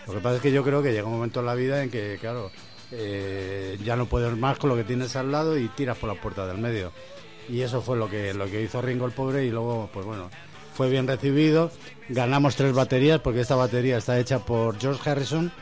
Lo 0.06 0.14
que 0.14 0.20
pasa 0.20 0.36
es 0.36 0.42
que 0.42 0.50
yo 0.52 0.64
creo 0.64 0.82
que 0.82 0.92
llega 0.92 1.06
un 1.06 1.12
momento 1.14 1.40
en 1.40 1.46
la 1.46 1.54
vida 1.54 1.82
en 1.82 1.90
que, 1.90 2.18
claro, 2.20 2.50
eh, 2.90 3.78
ya 3.84 3.94
no 3.96 4.06
puedes 4.06 4.36
más 4.36 4.58
con 4.58 4.70
lo 4.70 4.76
que 4.76 4.84
tienes 4.84 5.14
al 5.16 5.30
lado 5.30 5.56
y 5.56 5.68
tiras 5.68 5.96
por 5.98 6.08
la 6.12 6.20
puerta 6.20 6.46
del 6.46 6.58
medio. 6.58 6.92
Y 7.48 7.60
eso 7.62 7.80
fue 7.82 7.96
lo 7.96 8.08
que, 8.08 8.34
lo 8.34 8.46
que 8.46 8.62
hizo 8.62 8.80
Ringo 8.82 9.06
el 9.06 9.12
pobre 9.12 9.44
y 9.44 9.50
luego, 9.50 9.88
pues 9.92 10.04
bueno, 10.06 10.30
fue 10.74 10.88
bien 10.90 11.06
recibido. 11.06 11.70
Ganamos 12.08 12.56
tres 12.56 12.72
baterías 12.72 13.20
porque 13.20 13.40
esta 13.40 13.54
batería 13.54 13.98
está 13.98 14.18
hecha 14.18 14.40
por 14.40 14.78
George 14.80 15.08
Harrison, 15.08 15.52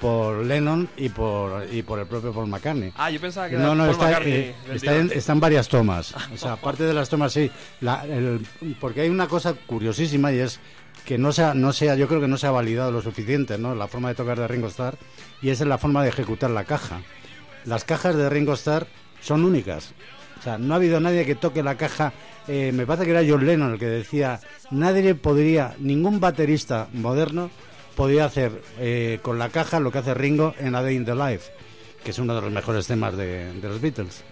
por 0.00 0.44
Lennon 0.44 0.88
y 0.96 1.08
por, 1.08 1.66
y 1.72 1.82
por 1.82 1.98
el 1.98 2.06
propio 2.06 2.32
Paul 2.32 2.48
McCartney. 2.48 2.92
Ah, 2.96 3.10
yo 3.10 3.20
pensaba 3.20 3.48
que 3.48 3.54
era 3.54 3.64
No, 3.64 3.74
no, 3.74 3.84
Paul 3.84 3.92
está, 3.92 4.04
McCartney 4.06 4.32
eh, 4.34 4.54
está, 4.74 4.96
en, 4.96 5.10
está 5.14 5.32
en 5.32 5.40
varias 5.40 5.68
tomas. 5.68 6.14
O 6.32 6.36
sea, 6.36 6.52
aparte 6.52 6.84
de 6.84 6.92
las 6.94 7.08
tomas, 7.08 7.32
sí. 7.32 7.50
La- 7.80 8.04
el- 8.04 8.46
porque 8.80 9.00
hay 9.02 9.08
una 9.08 9.26
cosa 9.26 9.54
curiosísima 9.54 10.32
y 10.32 10.38
es 10.40 10.60
que 11.04 11.16
no 11.18 11.32
se 11.32 11.44
ha, 11.44 11.54
no 11.54 11.72
sea, 11.72 11.94
yo 11.94 12.08
creo 12.08 12.20
que 12.20 12.28
no 12.28 12.36
se 12.36 12.46
ha 12.46 12.50
validado 12.50 12.90
lo 12.90 13.00
suficiente, 13.00 13.58
¿no? 13.58 13.74
La 13.74 13.86
forma 13.88 14.08
de 14.08 14.14
tocar 14.16 14.38
de 14.38 14.48
Ringo 14.48 14.66
Starr 14.68 14.96
y 15.40 15.50
es 15.50 15.60
en 15.60 15.68
la 15.68 15.78
forma 15.78 16.02
de 16.02 16.08
ejecutar 16.10 16.50
la 16.50 16.64
caja. 16.64 17.00
Las 17.64 17.84
cajas 17.84 18.16
de 18.16 18.28
Ringo 18.28 18.52
Starr 18.54 18.86
son 19.20 19.44
únicas. 19.44 19.92
O 20.38 20.42
sea, 20.42 20.58
no 20.58 20.74
ha 20.74 20.76
habido 20.76 21.00
nadie 21.00 21.24
que 21.24 21.34
toque 21.34 21.62
la 21.62 21.76
caja. 21.76 22.12
eh, 22.48 22.70
me 22.72 22.86
parece 22.86 23.06
que 23.06 23.10
era 23.12 23.22
John 23.26 23.46
Lennon 23.46 23.72
el 23.72 23.78
que 23.78 23.86
decía, 23.86 24.40
nadie 24.70 25.14
podría, 25.14 25.74
ningún 25.78 26.20
baterista 26.20 26.88
moderno 26.92 27.50
podía 27.96 28.26
hacer 28.26 28.62
eh, 28.78 29.18
con 29.22 29.38
la 29.40 29.48
caja 29.48 29.80
lo 29.80 29.90
que 29.90 29.98
hace 29.98 30.14
Ringo 30.14 30.54
en 30.60 30.76
A 30.76 30.82
Day 30.82 30.94
in 30.94 31.04
the 31.04 31.14
Life, 31.16 31.50
que 32.04 32.12
es 32.12 32.18
uno 32.20 32.34
de 32.36 32.42
los 32.42 32.52
mejores 32.52 32.86
temas 32.86 33.16
de, 33.16 33.52
de 33.54 33.68
los 33.68 33.80
Beatles. 33.80 34.22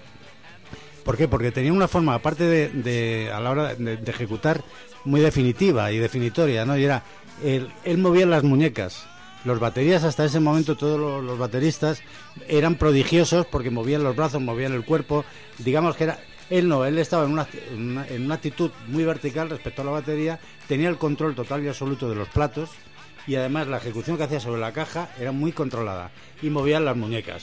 ¿Por 1.02 1.16
qué? 1.16 1.26
Porque 1.26 1.50
tenía 1.50 1.72
una 1.72 1.88
forma, 1.88 2.14
aparte 2.14 2.44
de, 2.44 2.68
de- 2.68 3.30
a 3.32 3.40
la 3.40 3.50
hora 3.50 3.74
de, 3.74 3.96
de 3.96 4.10
ejecutar, 4.10 4.62
muy 5.04 5.20
definitiva 5.20 5.90
y 5.92 5.98
definitoria, 5.98 6.64
¿no? 6.64 6.78
Y 6.78 6.84
era, 6.84 7.02
él, 7.42 7.68
él 7.84 7.98
movía 7.98 8.24
las 8.26 8.42
muñecas. 8.42 9.04
Los 9.44 9.60
baterías 9.60 10.04
hasta 10.04 10.24
ese 10.24 10.40
momento, 10.40 10.76
todos 10.76 10.98
los, 10.98 11.22
los 11.22 11.38
bateristas 11.38 12.00
eran 12.48 12.76
prodigiosos 12.76 13.44
porque 13.44 13.70
movían 13.70 14.02
los 14.02 14.16
brazos, 14.16 14.40
movían 14.40 14.72
el 14.72 14.86
cuerpo. 14.86 15.26
Digamos 15.58 15.96
que 15.96 16.04
era, 16.04 16.18
él 16.48 16.68
no, 16.68 16.86
él 16.86 16.98
estaba 16.98 17.26
en 17.26 17.32
una, 17.32 17.46
en 17.70 17.90
una, 17.90 18.06
en 18.08 18.24
una 18.24 18.36
actitud 18.36 18.70
muy 18.88 19.04
vertical 19.04 19.50
respecto 19.50 19.82
a 19.82 19.84
la 19.84 19.90
batería, 19.90 20.40
tenía 20.66 20.88
el 20.88 20.96
control 20.96 21.34
total 21.34 21.62
y 21.62 21.68
absoluto 21.68 22.08
de 22.08 22.14
los 22.14 22.28
platos 22.28 22.70
y 23.26 23.36
además 23.36 23.68
la 23.68 23.78
ejecución 23.78 24.16
que 24.16 24.24
hacía 24.24 24.40
sobre 24.40 24.60
la 24.60 24.72
caja 24.72 25.08
era 25.18 25.32
muy 25.32 25.52
controlada 25.52 26.10
y 26.42 26.50
movían 26.50 26.84
las 26.84 26.96
muñecas, 26.96 27.42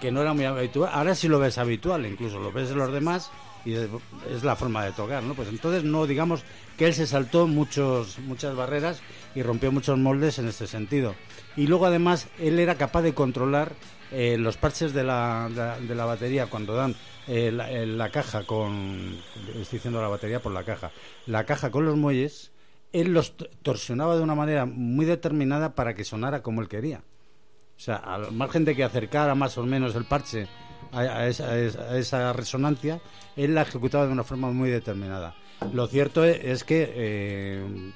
que 0.00 0.10
no 0.10 0.22
era 0.22 0.34
muy 0.34 0.44
habitual. 0.44 0.90
Ahora 0.92 1.14
sí 1.14 1.28
lo 1.28 1.38
ves 1.38 1.58
habitual, 1.58 2.06
incluso 2.06 2.38
lo 2.38 2.52
ves 2.52 2.70
en 2.70 2.78
los 2.78 2.92
demás 2.92 3.30
y 3.64 3.74
es 3.74 4.42
la 4.42 4.56
forma 4.56 4.84
de 4.84 4.92
tocar, 4.92 5.22
¿no? 5.22 5.34
Pues 5.34 5.48
entonces 5.48 5.84
no 5.84 6.06
digamos 6.06 6.42
que 6.76 6.86
él 6.86 6.94
se 6.94 7.06
saltó 7.06 7.46
muchos 7.46 8.18
muchas 8.18 8.56
barreras 8.56 9.00
y 9.34 9.42
rompió 9.42 9.70
muchos 9.70 9.98
moldes 9.98 10.38
en 10.38 10.48
este 10.48 10.66
sentido. 10.66 11.14
Y 11.56 11.66
luego 11.66 11.86
además 11.86 12.28
él 12.38 12.58
era 12.58 12.76
capaz 12.76 13.02
de 13.02 13.14
controlar 13.14 13.72
eh, 14.10 14.36
los 14.38 14.56
parches 14.56 14.92
de 14.92 15.04
la, 15.04 15.48
de 15.78 15.86
de 15.86 15.94
la 15.94 16.04
batería 16.04 16.46
cuando 16.46 16.74
dan 16.74 16.94
eh, 17.28 17.50
la, 17.52 17.70
eh, 17.70 17.86
la 17.86 18.10
caja 18.10 18.44
con 18.44 19.16
estoy 19.60 19.78
diciendo 19.78 20.02
la 20.02 20.08
batería 20.08 20.40
por 20.40 20.52
la 20.52 20.64
caja 20.64 20.90
la 21.26 21.44
caja 21.44 21.70
con 21.70 21.86
los 21.86 21.96
muelles 21.96 22.51
él 22.92 23.12
los 23.12 23.34
torsionaba 23.62 24.16
de 24.16 24.22
una 24.22 24.34
manera 24.34 24.66
muy 24.66 25.04
determinada 25.06 25.74
para 25.74 25.94
que 25.94 26.04
sonara 26.04 26.42
como 26.42 26.60
él 26.60 26.68
quería 26.68 27.02
o 27.76 27.80
sea, 27.84 27.96
al 27.96 28.30
margen 28.32 28.64
de 28.64 28.76
que 28.76 28.84
acercara 28.84 29.34
más 29.34 29.58
o 29.58 29.64
menos 29.64 29.94
el 29.96 30.04
parche 30.04 30.46
a, 30.92 31.26
esa, 31.26 31.50
a 31.50 31.96
esa- 31.98 32.32
resonancia, 32.32 33.00
él 33.34 33.54
la 33.54 33.62
ejecutaba 33.62 34.06
de 34.06 34.12
una 34.12 34.22
forma 34.24 34.50
muy 34.52 34.68
determinada. 34.70 35.34
Lo 35.72 35.86
cierto 35.88 36.22
es, 36.22 36.44
es 36.44 36.64
que 36.64 36.92
eh, 36.94 37.92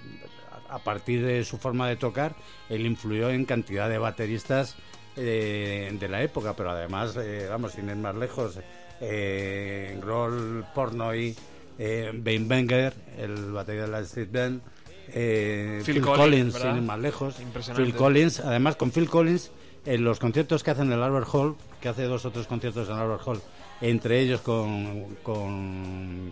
a 0.71 0.79
partir 0.81 1.25
de 1.25 1.45
su 1.45 1.59
forma 1.59 1.89
de 1.89 1.97
tocar, 1.97 2.35
él 2.71 2.87
influyó 2.87 3.31
en 3.31 3.45
cantidad 3.45 3.89
de 3.89 3.99
bateristas 3.99 4.77
eh, 5.17 5.95
de 6.01 6.09
la 6.09 6.23
época, 6.23 6.55
pero 6.57 6.71
además, 6.71 7.17
eh, 7.21 7.47
vamos, 7.49 7.73
sin 7.73 7.89
ir 7.89 7.97
más 7.97 8.15
lejos, 8.17 8.59
eh, 9.01 9.99
Grohl, 10.01 10.65
Pornoy, 10.75 11.37
eh, 11.79 12.11
Wayne 12.25 12.47
Wenger, 12.49 12.95
el 13.19 13.53
batería 13.53 13.83
de 13.83 13.89
la 13.89 14.01
Street 14.01 14.31
Band, 14.33 14.63
eh, 15.13 15.81
Phil 15.85 15.95
Phil, 15.97 16.03
Collins, 16.05 16.55
sin 16.55 16.77
ir 16.77 16.83
más 16.83 16.99
lejos, 16.99 17.41
Impresionante. 17.41 17.85
Phil 17.91 17.95
Collins, 17.97 18.41
además 18.41 18.77
con 18.77 18.91
Phil 18.91 19.09
Collins, 19.09 19.51
en 19.85 20.03
los 20.05 20.19
conciertos 20.19 20.63
que 20.63 20.71
hacen 20.73 20.87
en 20.89 20.95
el 20.95 21.03
Albert 21.03 21.29
Hall, 21.33 21.55
que 21.81 21.89
hace 21.89 22.05
dos 22.05 22.25
o 22.25 22.31
tres 22.31 22.47
conciertos 22.47 22.89
en 22.89 22.95
el 22.97 23.01
Albert 23.03 23.23
Hall, 23.27 23.41
entre 23.81 24.21
ellos 24.21 24.41
con, 24.41 25.17
con, 25.23 26.31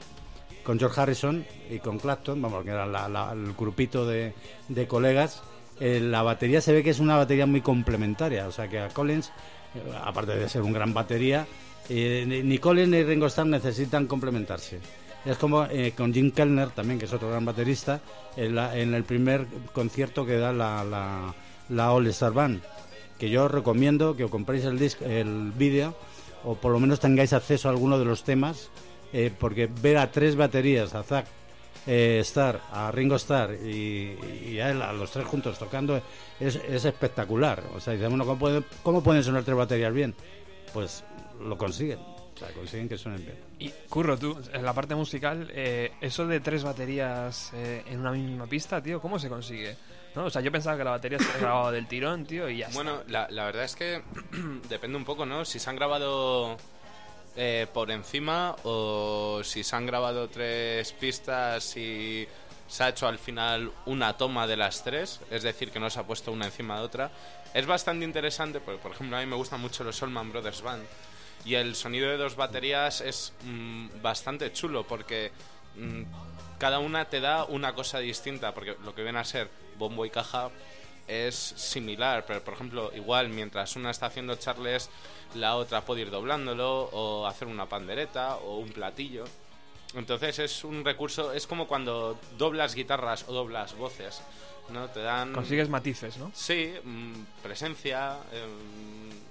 con 0.65 0.79
George 0.79 1.01
Harrison 1.01 1.45
y 1.71 1.79
con 1.79 1.99
Clapton, 1.99 2.41
vamos, 2.43 2.65
que 2.65 2.71
era 2.71 2.87
la- 2.87 3.09
la- 3.09 3.33
el 3.33 3.53
grupito 3.53 4.07
de, 4.07 4.35
de 4.69 4.87
colegas, 4.87 5.43
eh, 5.81 6.01
la 6.01 6.23
batería 6.23 6.61
se 6.61 6.73
ve 6.73 6.83
que 6.83 6.91
es 6.91 7.01
una 7.01 7.17
batería 7.17 7.47
muy 7.47 7.61
complementaria, 7.61 8.47
o 8.49 8.53
sea 8.53 8.69
que 8.69 8.79
a 8.81 8.89
Collins, 8.89 9.29
eh, 9.75 9.83
aparte 10.05 10.37
de 10.37 10.49
ser 10.49 10.63
un 10.63 10.73
gran 10.73 10.93
batería, 10.95 11.47
eh, 11.89 12.25
ni 12.45 12.59
Collins 12.59 12.89
ni 12.89 13.03
Ringo 13.03 13.27
Starr 13.27 13.47
necesitan 13.47 14.07
complementarse. 14.07 14.81
Es 15.25 15.39
como 15.39 15.65
eh, 15.65 15.93
con 15.97 16.13
Jim 16.13 16.31
Kellner 16.31 16.69
también, 16.71 16.99
que 16.99 17.07
es 17.07 17.13
otro 17.13 17.31
gran 17.31 17.45
baterista, 17.45 18.01
en, 18.37 18.55
la- 18.55 18.77
en 18.77 18.93
el 18.95 19.05
primer 19.05 19.47
concierto 19.73 20.27
que 20.27 20.37
da 20.37 20.53
la, 20.53 21.35
All 21.93 22.07
Star 22.09 22.33
Band, 22.33 22.61
que 23.19 23.31
yo 23.31 23.45
os 23.45 23.51
recomiendo 23.51 24.17
que 24.17 24.25
os 24.25 24.31
compréis 24.31 24.65
el, 24.65 24.79
disc, 24.79 25.01
el 25.03 25.53
vídeo 25.53 25.95
o 26.45 26.57
por 26.57 26.73
lo 26.73 26.79
menos 26.81 27.01
tengáis 27.01 27.33
acceso 27.33 27.69
a 27.69 27.71
alguno 27.71 27.99
de 27.99 28.05
los 28.05 28.23
temas, 28.23 28.69
eh, 29.15 29.33
porque 29.39 29.67
ver 29.81 29.97
a 29.97 30.11
tres 30.13 30.37
baterías, 30.37 30.95
a 30.95 31.03
Zack 31.03 31.27
eh, 31.87 32.19
Starr, 32.23 32.61
a 32.71 32.91
Ringo 32.93 33.17
Starr 33.17 33.55
y, 33.65 34.59
a 34.61 34.71
él, 34.71 34.83
a 34.83 34.93
los 34.93 35.11
tres 35.11 35.25
juntos 35.27 35.59
tocando, 35.59 36.03
es, 36.39 36.57
es 36.69 36.85
espectacular. 36.85 37.63
O 37.75 37.81
sea, 37.81 37.95
dices, 37.95 38.09
bueno, 38.11 38.27
¿cómo, 38.27 38.39
puede- 38.39 38.63
¿cómo 38.83 39.03
pueden 39.03 39.23
sonar 39.25 39.43
tres 39.45 39.57
baterías 39.57 39.93
bien? 39.95 40.15
Pues 40.75 41.03
lo 41.43 41.57
consiguen. 41.57 41.99
O 42.35 42.39
sea, 42.39 42.49
consiguen 42.49 42.89
que 42.89 42.99
suenen 42.99 43.25
bien. 43.25 43.39
Y 43.61 43.69
Curro, 43.89 44.19
tú, 44.19 44.37
en 44.53 44.65
la 44.65 44.73
parte 44.73 44.95
musical, 44.95 45.51
eh, 45.55 45.93
eso 46.01 46.27
de 46.27 46.41
tres 46.41 46.65
baterías 46.65 47.53
eh, 47.55 47.85
en 47.87 48.01
una 48.01 48.11
misma 48.11 48.47
pista, 48.47 48.83
tío, 48.83 49.01
¿cómo 49.01 49.19
se 49.19 49.29
consigue? 49.29 49.77
¿No? 50.17 50.25
O 50.25 50.31
sea, 50.31 50.43
yo 50.43 50.51
pensaba 50.51 50.77
que 50.77 50.85
la 50.85 50.91
batería 50.91 51.19
se 51.19 51.39
grababa 51.39 51.71
del 51.71 51.87
tirón, 51.87 52.25
tío, 52.27 52.49
y 52.49 52.59
ya 52.59 52.67
está. 52.67 52.77
Bueno, 52.83 53.03
la, 53.09 53.29
la 53.31 53.45
verdad 53.45 53.65
es 53.65 53.77
que 53.77 54.03
depende 54.69 54.97
un 54.97 55.05
poco, 55.05 55.25
¿no? 55.27 55.45
Si 55.45 55.59
se 55.59 55.71
han 55.71 55.77
grabado 55.77 56.57
eh, 57.37 57.67
por 57.73 57.91
encima 57.91 58.55
o 58.65 59.41
si 59.45 59.63
se 59.63 59.77
han 59.77 59.87
grabado 59.87 60.29
tres 60.29 60.93
pistas 60.93 61.77
y 61.77 62.27
se 62.67 62.83
ha 62.83 62.89
hecho 62.89 63.07
al 63.07 63.19
final 63.19 63.73
una 63.87 64.17
toma 64.17 64.47
de 64.47 64.57
las 64.57 64.83
tres, 64.83 65.21
es 65.31 65.43
decir, 65.43 65.71
que 65.71 65.79
no 65.79 65.91
se 65.91 66.01
ha 66.01 66.05
puesto 66.05 66.33
una 66.33 66.47
encima 66.47 66.79
de 66.79 66.85
otra. 66.85 67.11
Es 67.53 67.67
bastante 67.67 68.05
interesante, 68.05 68.59
porque 68.61 68.81
por 68.81 68.93
ejemplo 68.93 69.17
a 69.17 69.21
mí 69.21 69.27
me 69.27 69.37
gustan 69.37 69.61
mucho 69.61 69.85
los 69.85 69.97
Solman 69.97 70.33
Brothers 70.33 70.63
Band 70.63 70.85
y 71.45 71.55
el 71.55 71.75
sonido 71.75 72.09
de 72.09 72.17
dos 72.17 72.37
baterías 72.37 73.01
es 73.01 73.33
mm, 73.45 74.03
bastante 74.03 74.53
chulo 74.53 74.85
porque 74.87 75.31
mm, 75.77 76.03
cada 76.59 76.79
una 76.79 77.05
te 77.07 77.21
da 77.21 77.45
una 77.45 77.75
cosa 77.75 77.99
distinta, 77.99 78.55
porque 78.55 78.77
lo 78.85 78.95
que 78.95 79.03
viene 79.03 79.19
a 79.19 79.25
ser 79.25 79.49
bombo 79.79 80.07
y 80.07 80.11
caja 80.11 80.51
es 81.07 81.35
similar, 81.35 82.25
pero 82.27 82.43
por 82.43 82.55
ejemplo, 82.55 82.91
igual 82.95 83.29
mientras 83.29 83.77
una 83.77 83.91
está 83.91 84.07
haciendo 84.07 84.37
charles, 84.37 84.89
la 85.35 85.57
otra 85.57 85.83
puede 85.83 86.03
ir 86.03 86.11
doblándolo 86.11 86.85
o 86.93 87.27
hacer 87.27 87.49
una 87.49 87.67
pandereta 87.67 88.37
o 88.37 88.59
un 88.59 88.71
platillo. 88.71 89.25
Entonces 89.95 90.39
es 90.39 90.65
un 90.65 90.85
recurso, 90.85 91.33
es 91.33 91.47
como 91.47 91.69
cuando 91.69 92.19
doblas 92.37 92.75
guitarras 92.75 93.27
o 93.29 93.33
doblas 93.33 93.77
voces, 93.77 94.23
¿no? 94.71 94.89
Te 94.89 95.01
dan... 95.01 95.33
Consigues 95.33 95.69
matices, 95.69 96.17
¿no? 96.17 96.33
Sí, 96.35 96.73
mm, 96.83 97.43
presencia, 97.43 98.17
em, 98.33 99.24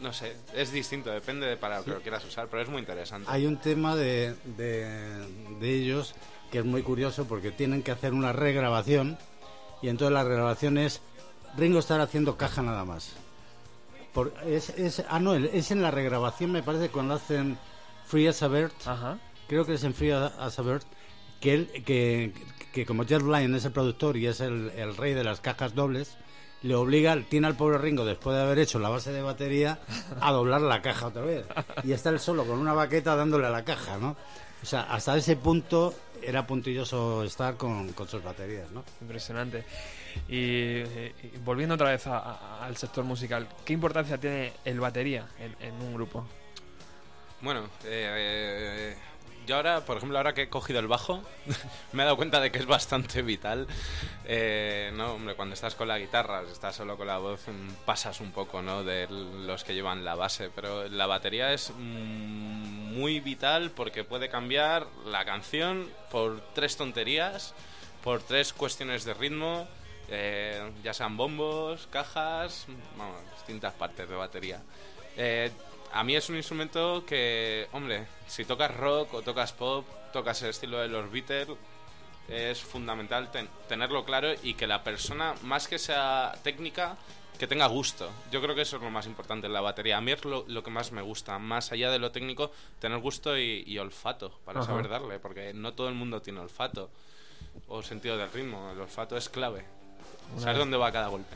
no 0.00 0.12
sé, 0.12 0.36
es 0.54 0.72
distinto, 0.72 1.10
depende 1.10 1.46
de 1.46 1.56
para 1.56 1.78
lo 1.78 1.84
que 1.84 1.90
lo 1.90 2.00
quieras 2.00 2.24
usar, 2.24 2.48
pero 2.48 2.62
es 2.62 2.68
muy 2.68 2.80
interesante. 2.80 3.28
Hay 3.30 3.46
un 3.46 3.56
tema 3.56 3.96
de, 3.96 4.34
de, 4.56 5.26
de 5.60 5.74
ellos 5.74 6.14
que 6.50 6.58
es 6.58 6.64
muy 6.64 6.82
curioso 6.82 7.26
porque 7.26 7.50
tienen 7.50 7.82
que 7.82 7.90
hacer 7.90 8.12
una 8.14 8.32
regrabación 8.32 9.18
y 9.82 9.88
entonces 9.88 10.12
la 10.12 10.24
regrabación 10.24 10.78
es 10.78 11.00
Ringo 11.56 11.78
estar 11.78 12.00
haciendo 12.00 12.36
caja 12.36 12.62
nada 12.62 12.84
más. 12.84 13.12
Por, 14.12 14.32
es, 14.46 14.70
es, 14.70 15.04
ah, 15.08 15.20
no, 15.20 15.34
es 15.34 15.70
en 15.70 15.82
la 15.82 15.90
regrabación, 15.90 16.52
me 16.52 16.62
parece, 16.62 16.88
cuando 16.88 17.14
hacen 17.14 17.58
Free 18.06 18.26
as 18.26 18.42
a 18.42 18.48
Bird. 18.48 18.72
Ajá. 18.86 19.18
Creo 19.48 19.64
que 19.64 19.74
es 19.74 19.84
en 19.84 19.94
Free 19.94 20.10
as 20.12 20.58
a 20.58 20.62
Bird. 20.62 20.82
Que, 21.40 21.54
él, 21.54 21.84
que, 21.84 22.32
que 22.72 22.84
como 22.84 23.04
Jeff 23.04 23.22
Lynne 23.22 23.56
es 23.56 23.64
el 23.64 23.72
productor 23.72 24.16
y 24.16 24.26
es 24.26 24.40
el, 24.40 24.72
el 24.76 24.96
rey 24.96 25.14
de 25.14 25.22
las 25.22 25.40
cajas 25.40 25.74
dobles, 25.74 26.16
le 26.62 26.74
obliga, 26.74 27.16
tiene 27.28 27.46
al 27.46 27.56
pobre 27.56 27.78
Ringo, 27.78 28.04
después 28.04 28.36
de 28.36 28.42
haber 28.42 28.58
hecho 28.58 28.78
la 28.78 28.88
base 28.88 29.12
de 29.12 29.22
batería, 29.22 29.78
a 30.20 30.32
doblar 30.32 30.60
la 30.60 30.82
caja 30.82 31.06
otra 31.08 31.22
vez. 31.22 31.46
Y 31.84 31.92
está 31.92 32.10
él 32.10 32.18
solo 32.20 32.44
con 32.44 32.58
una 32.58 32.72
baqueta 32.74 33.14
dándole 33.16 33.46
a 33.46 33.50
la 33.50 33.64
caja, 33.64 33.96
¿no? 33.98 34.16
O 34.62 34.66
sea, 34.66 34.82
hasta 34.92 35.16
ese 35.16 35.36
punto 35.36 35.94
era 36.20 36.44
puntilloso 36.46 37.22
estar 37.22 37.56
con, 37.56 37.92
con 37.92 38.08
sus 38.08 38.22
baterías, 38.24 38.68
¿no? 38.72 38.82
Impresionante. 39.00 39.64
Y, 40.28 40.80
eh, 40.82 41.14
y 41.34 41.38
volviendo 41.38 41.76
otra 41.76 41.90
vez 41.90 42.06
a- 42.08 42.18
a- 42.18 42.64
al 42.66 42.76
sector 42.76 43.04
musical, 43.04 43.46
¿qué 43.64 43.72
importancia 43.72 44.18
tiene 44.18 44.52
el 44.64 44.80
batería 44.80 45.28
en, 45.38 45.54
en 45.60 45.74
un 45.74 45.94
grupo? 45.94 46.26
Bueno, 47.40 47.68
eh, 47.84 48.96
yo 49.48 49.56
ahora, 49.56 49.80
por 49.80 49.96
ejemplo, 49.96 50.18
ahora 50.18 50.34
que 50.34 50.42
he 50.42 50.48
cogido 50.50 50.78
el 50.78 50.86
bajo, 50.88 51.22
me 51.92 52.02
he 52.02 52.04
dado 52.04 52.16
cuenta 52.18 52.38
de 52.38 52.52
que 52.52 52.58
es 52.58 52.66
bastante 52.66 53.22
vital. 53.22 53.66
Eh, 54.26 54.92
no, 54.94 55.14
hombre, 55.14 55.34
cuando 55.36 55.54
estás 55.54 55.74
con 55.74 55.88
la 55.88 55.98
guitarra, 55.98 56.44
si 56.44 56.52
estás 56.52 56.76
solo 56.76 56.98
con 56.98 57.06
la 57.06 57.16
voz, 57.16 57.48
mm, 57.48 57.86
pasas 57.86 58.20
un 58.20 58.30
poco, 58.30 58.60
¿no? 58.60 58.84
De 58.84 59.06
los 59.08 59.64
que 59.64 59.72
llevan 59.72 60.04
la 60.04 60.14
base, 60.14 60.50
pero 60.54 60.86
la 60.88 61.06
batería 61.06 61.54
es 61.54 61.72
mm, 61.74 62.94
muy 62.94 63.20
vital 63.20 63.70
porque 63.70 64.04
puede 64.04 64.28
cambiar 64.28 64.86
la 65.06 65.24
canción 65.24 65.88
por 66.10 66.42
tres 66.54 66.76
tonterías, 66.76 67.54
por 68.04 68.22
tres 68.22 68.52
cuestiones 68.52 69.04
de 69.04 69.14
ritmo. 69.14 69.66
eh, 70.10 70.70
ya 70.82 70.94
sean 70.94 71.16
bombos, 71.18 71.86
cajas, 71.90 72.66
vamos, 72.96 73.16
distintas 73.36 73.74
partes 73.74 74.08
de 74.08 74.14
batería. 74.14 74.62
Eh, 75.18 75.50
a 75.92 76.04
mí 76.04 76.16
es 76.16 76.28
un 76.28 76.36
instrumento 76.36 77.04
que, 77.06 77.68
hombre, 77.72 78.06
si 78.26 78.44
tocas 78.44 78.74
rock 78.76 79.14
o 79.14 79.22
tocas 79.22 79.52
pop, 79.52 79.86
tocas 80.12 80.42
el 80.42 80.50
estilo 80.50 80.78
de 80.78 80.88
los 80.88 81.10
Beatles, 81.10 81.48
es 82.28 82.60
fundamental 82.60 83.30
ten- 83.30 83.48
tenerlo 83.68 84.04
claro 84.04 84.28
y 84.42 84.54
que 84.54 84.66
la 84.66 84.84
persona, 84.84 85.34
más 85.42 85.66
que 85.68 85.78
sea 85.78 86.34
técnica, 86.42 86.96
que 87.38 87.46
tenga 87.46 87.66
gusto. 87.66 88.10
Yo 88.32 88.42
creo 88.42 88.54
que 88.54 88.62
eso 88.62 88.76
es 88.76 88.82
lo 88.82 88.90
más 88.90 89.06
importante 89.06 89.46
en 89.46 89.52
la 89.52 89.60
batería. 89.60 89.96
A 89.96 90.00
mí 90.00 90.10
es 90.12 90.24
lo, 90.24 90.44
lo 90.48 90.62
que 90.62 90.70
más 90.70 90.90
me 90.92 91.00
gusta, 91.02 91.38
más 91.38 91.70
allá 91.72 91.90
de 91.90 91.98
lo 92.00 92.10
técnico, 92.10 92.50
tener 92.80 92.98
gusto 92.98 93.38
y, 93.38 93.62
y 93.66 93.78
olfato 93.78 94.40
para 94.44 94.60
Ajá. 94.60 94.68
saber 94.70 94.88
darle, 94.88 95.18
porque 95.20 95.54
no 95.54 95.72
todo 95.72 95.88
el 95.88 95.94
mundo 95.94 96.20
tiene 96.20 96.40
olfato 96.40 96.90
o 97.68 97.82
sentido 97.82 98.16
del 98.18 98.30
ritmo. 98.32 98.72
El 98.72 98.80
olfato 98.80 99.16
es 99.16 99.28
clave. 99.28 99.64
Una 100.32 100.40
Saber 100.40 100.54
vez- 100.56 100.58
dónde 100.60 100.76
va 100.76 100.90
cada 100.92 101.08
golpe. 101.08 101.34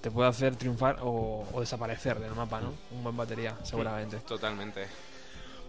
Te 0.00 0.10
puede 0.10 0.28
hacer 0.28 0.56
triunfar 0.56 0.98
o, 1.02 1.46
o 1.52 1.60
desaparecer 1.60 2.18
del 2.18 2.34
mapa, 2.34 2.60
¿no? 2.60 2.72
Un 2.92 3.02
buen 3.02 3.16
batería, 3.16 3.54
seguramente. 3.62 4.16
Totalmente. 4.18 4.86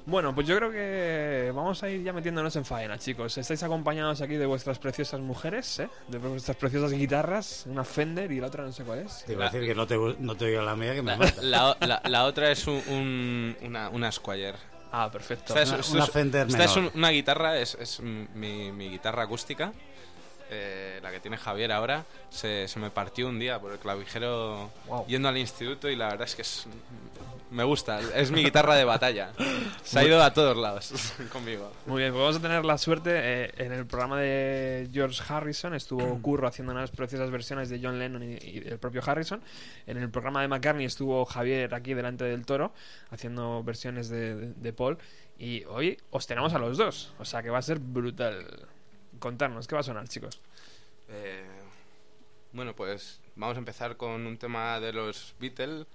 Bueno, 0.04 0.34
pues 0.34 0.48
yo 0.48 0.56
creo 0.58 0.72
que 0.72 1.52
vamos 1.54 1.84
a 1.84 1.90
ir 1.90 2.02
ya 2.02 2.12
metiéndonos 2.12 2.56
en 2.56 2.66
faena, 2.66 2.98
chicos. 2.98 3.38
Estáis 3.38 3.62
acompañados 3.62 4.20
aquí 4.22 4.36
de 4.36 4.48
vuestras 4.48 4.80
preciosas 4.80 5.20
mujeres, 5.20 5.80
¿eh? 5.80 5.90
De 6.08 6.18
vuestras 6.18 6.58
preciosas 6.58 6.92
guitarras, 6.92 7.66
una 7.68 7.84
Fender 7.84 8.32
y 8.32 8.40
la 8.40 8.48
otra 8.48 8.64
no 8.64 8.72
sé 8.72 8.84
cuál 8.84 9.00
es. 9.00 9.24
Te 9.26 9.34
iba 9.34 9.46
a 9.46 9.50
decir 9.52 9.68
que 9.68 9.76
no 9.76 9.86
te, 9.86 9.96
no 10.18 10.36
te 10.36 10.52
la 10.60 10.76
mía 10.76 10.96
que 10.96 11.04
me 11.04 11.12
La, 11.12 11.18
mata. 11.18 11.42
la- 11.44 11.78
la- 11.82 12.02
la 12.10 12.24
otra 12.26 12.50
es 12.50 12.66
un, 12.66 12.82
un- 12.88 13.58
una, 13.62 13.90
una 13.90 14.12
Squire. 14.12 14.56
Ah, 14.92 15.10
perfecto. 15.12 15.54
Esta 15.56 15.62
es, 15.78 15.90
Una- 15.90 15.98
una 15.98 16.04
es- 16.06 16.10
Fender 16.12 16.48
esta 16.48 16.64
es 16.64 16.76
menor. 16.76 16.92
un- 16.94 16.98
una 17.00 17.10
guitarra, 17.12 17.58
es, 17.60 17.76
es 17.80 18.00
mi, 18.00 18.72
mi 18.72 18.90
guitarra 18.90 19.24
acústica, 19.24 19.72
eh, 20.52 21.00
la 21.02 21.10
que 21.12 21.20
tiene 21.20 21.38
Javier 21.38 21.72
ahora. 21.72 22.06
Se, 22.30 22.68
se 22.68 22.80
me 22.80 22.90
partió 22.92 23.28
un 23.28 23.40
día 23.40 23.60
por 23.60 23.72
el 23.72 23.80
clavijero 23.80 24.70
Wow. 24.88 25.08
yendo 25.08 25.30
al 25.30 25.38
instituto 25.38 25.90
y 25.90 25.96
la 25.96 26.10
verdad 26.10 26.28
es 26.28 26.36
que 26.36 26.42
es, 26.44 26.68
me 27.50 27.64
gusta. 27.64 28.00
Es 28.16 28.32
mi 28.32 28.44
guitarra 28.44 28.76
de 28.76 28.86
batalla. 28.86 29.32
Se 29.84 30.00
ha 30.00 30.04
ido 30.06 30.22
a 30.24 30.34
todos 30.34 30.56
lados 30.56 31.14
conmigo. 31.32 31.72
Muy 31.86 32.02
bien, 32.02 32.14
pues 32.14 32.22
vamos 32.22 32.38
a 32.38 32.42
tener 32.42 32.64
la 32.64 32.78
suerte. 32.78 33.12
eh, 33.14 33.52
en 33.58 33.72
el 33.74 33.86
programa 33.86 34.20
de 34.20 34.88
George 34.94 35.22
Harrison 35.28 35.74
estuvo 35.74 36.22
Curro 36.22 36.48
haciendo 36.48 36.72
unas 36.72 36.92
preciosas 36.92 37.30
versiones 37.32 37.70
de 37.70 37.80
John 37.84 38.00
Lennon 38.00 38.24
y, 38.24 38.36
y 38.42 38.60
del 38.62 38.78
propio 38.80 39.02
Harrison. 39.06 39.42
En 39.88 39.98
el 39.98 40.10
programa 40.10 40.42
de 40.42 40.48
McCartney 40.48 40.86
estuvo 40.86 41.26
Javier 41.26 41.74
aquí 41.76 41.94
delante 41.94 42.24
del 42.24 42.46
toro 42.46 42.74
haciendo 43.10 43.64
versiones 43.64 44.08
de, 44.10 44.36
de- 44.36 44.54
de 44.54 44.74
Paul. 44.74 44.98
Y 45.38 45.64
hoy 45.66 45.98
os 46.12 46.28
tenemos 46.28 46.54
a 46.54 46.60
los 46.60 46.78
dos, 46.78 47.14
o 47.20 47.26
sea 47.26 47.42
que 47.42 47.50
va 47.50 47.58
a 47.58 47.62
ser 47.64 47.80
brutal. 47.80 48.46
Contarnos, 49.22 49.68
¿qué 49.68 49.76
va 49.76 49.80
a 49.82 49.84
sonar, 49.84 50.08
chicos? 50.10 50.42
Eh, 51.08 51.46
bueno, 52.52 52.76
pues 52.76 53.22
vamos 53.36 53.56
a 53.56 53.60
empezar 53.60 53.96
con 53.96 54.26
un 54.28 54.38
tema 54.38 54.80
de 54.82 54.92
los 54.92 55.34
Beatles. 55.40 55.86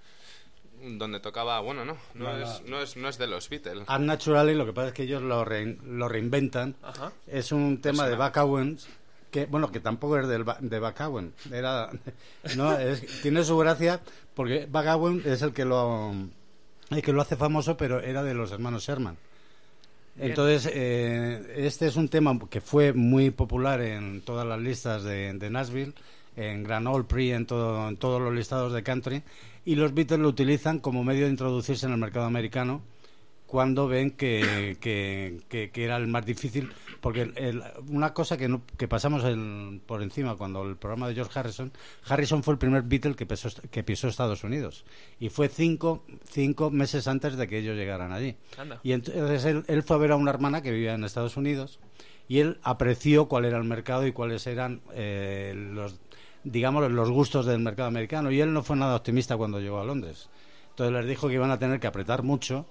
Donde 0.79 1.19
tocaba, 1.19 1.59
bueno, 1.59 1.83
no, 1.85 1.97
no, 2.13 2.25
No, 2.25 2.37
es, 2.37 2.61
no, 2.67 2.79
es, 2.81 2.95
no 2.97 3.09
es 3.09 3.17
de 3.17 3.25
los 3.27 3.49
Beatles. 3.49 3.87
Unnaturally, 3.89 4.53
lo 4.53 4.63
que 4.65 4.73
pasa 4.73 4.89
es 4.89 4.93
que 4.93 5.03
ellos 5.03 5.23
lo, 5.23 5.43
rein- 5.43 5.79
lo 5.81 6.07
reinventan. 6.07 6.75
Ajá. 6.83 7.11
Es 7.25 7.51
un 7.51 7.81
tema 7.81 8.07
de 8.07 8.15
Owens, 8.15 8.87
que, 9.31 9.47
bueno, 9.47 9.71
que 9.71 9.79
tampoco 9.79 10.19
es 10.19 10.27
del, 10.27 10.45
de 10.59 10.77
Owens. 10.99 11.33
Era, 11.51 11.89
no, 12.55 12.77
es- 12.77 13.21
tiene 13.23 13.43
su 13.43 13.57
gracia 13.57 14.01
porque 14.35 14.69
Owens 14.71 15.25
es 15.25 15.41
el 15.41 15.51
que 15.51 15.65
lo, 15.65 16.13
el 16.91 17.01
que 17.01 17.11
lo 17.11 17.23
hace 17.23 17.35
famoso, 17.35 17.75
pero 17.75 17.99
era 17.99 18.21
de 18.23 18.35
los 18.35 18.51
hermanos 18.51 18.83
Sherman. 18.85 19.17
Entonces, 20.19 20.71
eh, 20.73 21.53
este 21.57 21.85
es 21.85 21.95
un 21.95 22.09
tema 22.09 22.37
que 22.49 22.61
fue 22.61 22.93
muy 22.93 23.29
popular 23.29 23.81
en 23.81 24.21
todas 24.21 24.47
las 24.47 24.59
listas 24.59 25.03
de, 25.03 25.33
de 25.33 25.49
Nashville, 25.49 25.93
en 26.35 26.63
Grand 26.63 26.87
Ole 26.87 27.03
Prix, 27.03 27.33
en, 27.33 27.45
todo, 27.45 27.87
en 27.87 27.97
todos 27.97 28.21
los 28.21 28.33
listados 28.33 28.73
de 28.73 28.83
country, 28.83 29.23
y 29.65 29.75
los 29.75 29.93
Beatles 29.93 30.19
lo 30.19 30.29
utilizan 30.29 30.79
como 30.79 31.03
medio 31.03 31.25
de 31.25 31.31
introducirse 31.31 31.85
en 31.85 31.91
el 31.91 31.97
mercado 31.97 32.25
americano 32.25 32.81
cuando 33.47 33.87
ven 33.87 34.11
que, 34.11 34.77
que, 34.81 35.39
que- 35.49 35.71
que 35.71 35.83
era 35.85 35.95
el 35.97 36.07
más 36.07 36.25
difícil, 36.25 36.69
porque 37.01 37.21
el- 37.21 37.37
el- 37.37 37.63
una 37.89 38.13
cosa 38.13 38.37
que, 38.37 38.47
no- 38.49 38.61
que 38.77 38.87
pasamos 38.87 39.23
el- 39.23 39.81
por 39.85 40.03
encima 40.03 40.35
cuando 40.35 40.63
el 40.63 40.75
programa 40.75 41.07
de 41.07 41.15
George 41.15 41.39
Harrison, 41.39 41.71
Harrison 42.07 42.43
fue 42.43 42.53
el 42.53 42.57
primer 42.59 42.83
Beatle 42.83 43.15
que, 43.15 43.25
pisó, 43.25 43.49
que 43.71 43.83
pisó 43.83 44.07
Estados 44.09 44.43
Unidos, 44.43 44.83
y 45.19 45.29
fue 45.29 45.47
cinco, 45.47 46.03
cinco 46.29 46.69
meses 46.69 47.07
antes 47.07 47.37
de 47.37 47.47
que 47.47 47.59
ellos 47.59 47.75
llegaran 47.77 48.11
allí. 48.11 48.35
Anda. 48.57 48.79
Y 48.83 48.91
entonces 48.91 49.45
él, 49.45 49.63
él 49.67 49.81
fue 49.83 49.95
a 49.95 49.99
ver 49.99 50.11
a 50.11 50.17
una 50.17 50.31
hermana 50.31 50.61
que 50.61 50.71
vivía 50.71 50.93
en 50.95 51.03
Estados 51.05 51.37
Unidos 51.37 51.79
y 52.27 52.39
él 52.39 52.59
apreció 52.63 53.27
cuál 53.29 53.45
era 53.45 53.57
el 53.57 53.63
mercado 53.63 54.05
y 54.05 54.11
cuáles 54.11 54.45
eran 54.45 54.81
eh, 54.93 55.53
los, 55.55 56.01
digamos, 56.43 56.91
los 56.91 57.09
gustos 57.09 57.45
del 57.45 57.59
mercado 57.59 57.87
americano. 57.87 58.29
Y 58.31 58.41
él 58.41 58.51
no 58.53 58.61
fue 58.63 58.75
nada 58.75 58.97
optimista 58.97 59.37
cuando 59.37 59.61
llegó 59.61 59.79
a 59.79 59.85
Londres. 59.85 60.29
Entonces 60.71 60.93
les 60.93 61.07
dijo 61.07 61.29
que 61.29 61.35
iban 61.35 61.49
a 61.51 61.57
tener 61.57 61.79
que 61.79 61.87
apretar 61.87 62.23
mucho 62.23 62.65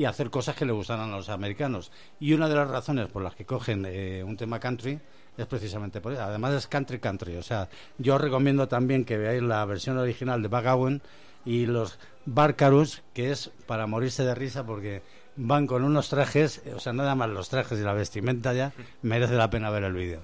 y 0.00 0.06
hacer 0.06 0.30
cosas 0.30 0.56
que 0.56 0.64
le 0.64 0.72
gustaran 0.72 1.12
a 1.12 1.16
los 1.16 1.28
americanos. 1.28 1.92
Y 2.20 2.32
una 2.32 2.48
de 2.48 2.54
las 2.54 2.70
razones 2.70 3.08
por 3.08 3.22
las 3.22 3.34
que 3.34 3.44
cogen 3.44 3.84
eh, 3.86 4.24
un 4.24 4.34
tema 4.34 4.58
country 4.58 4.98
es 5.36 5.46
precisamente 5.46 6.00
por 6.00 6.14
eso. 6.14 6.22
Además 6.22 6.54
es 6.54 6.66
country 6.68 6.98
country. 6.98 7.36
O 7.36 7.42
sea, 7.42 7.68
yo 7.98 8.14
os 8.14 8.20
recomiendo 8.22 8.66
también 8.66 9.04
que 9.04 9.18
veáis 9.18 9.42
la 9.42 9.62
versión 9.66 9.98
original 9.98 10.40
de 10.40 10.48
Bagawen 10.48 11.02
y 11.44 11.66
los 11.66 11.98
Barcarus, 12.24 13.02
que 13.12 13.30
es 13.30 13.50
para 13.66 13.86
morirse 13.86 14.24
de 14.24 14.34
risa 14.34 14.64
porque 14.64 15.02
van 15.36 15.66
con 15.66 15.84
unos 15.84 16.08
trajes, 16.08 16.62
o 16.74 16.80
sea, 16.80 16.94
nada 16.94 17.14
más 17.14 17.28
los 17.28 17.50
trajes 17.50 17.78
y 17.78 17.82
la 17.82 17.92
vestimenta 17.92 18.54
ya, 18.54 18.72
merece 19.02 19.34
la 19.34 19.50
pena 19.50 19.68
ver 19.68 19.84
el 19.84 19.92
vídeo. 19.92 20.22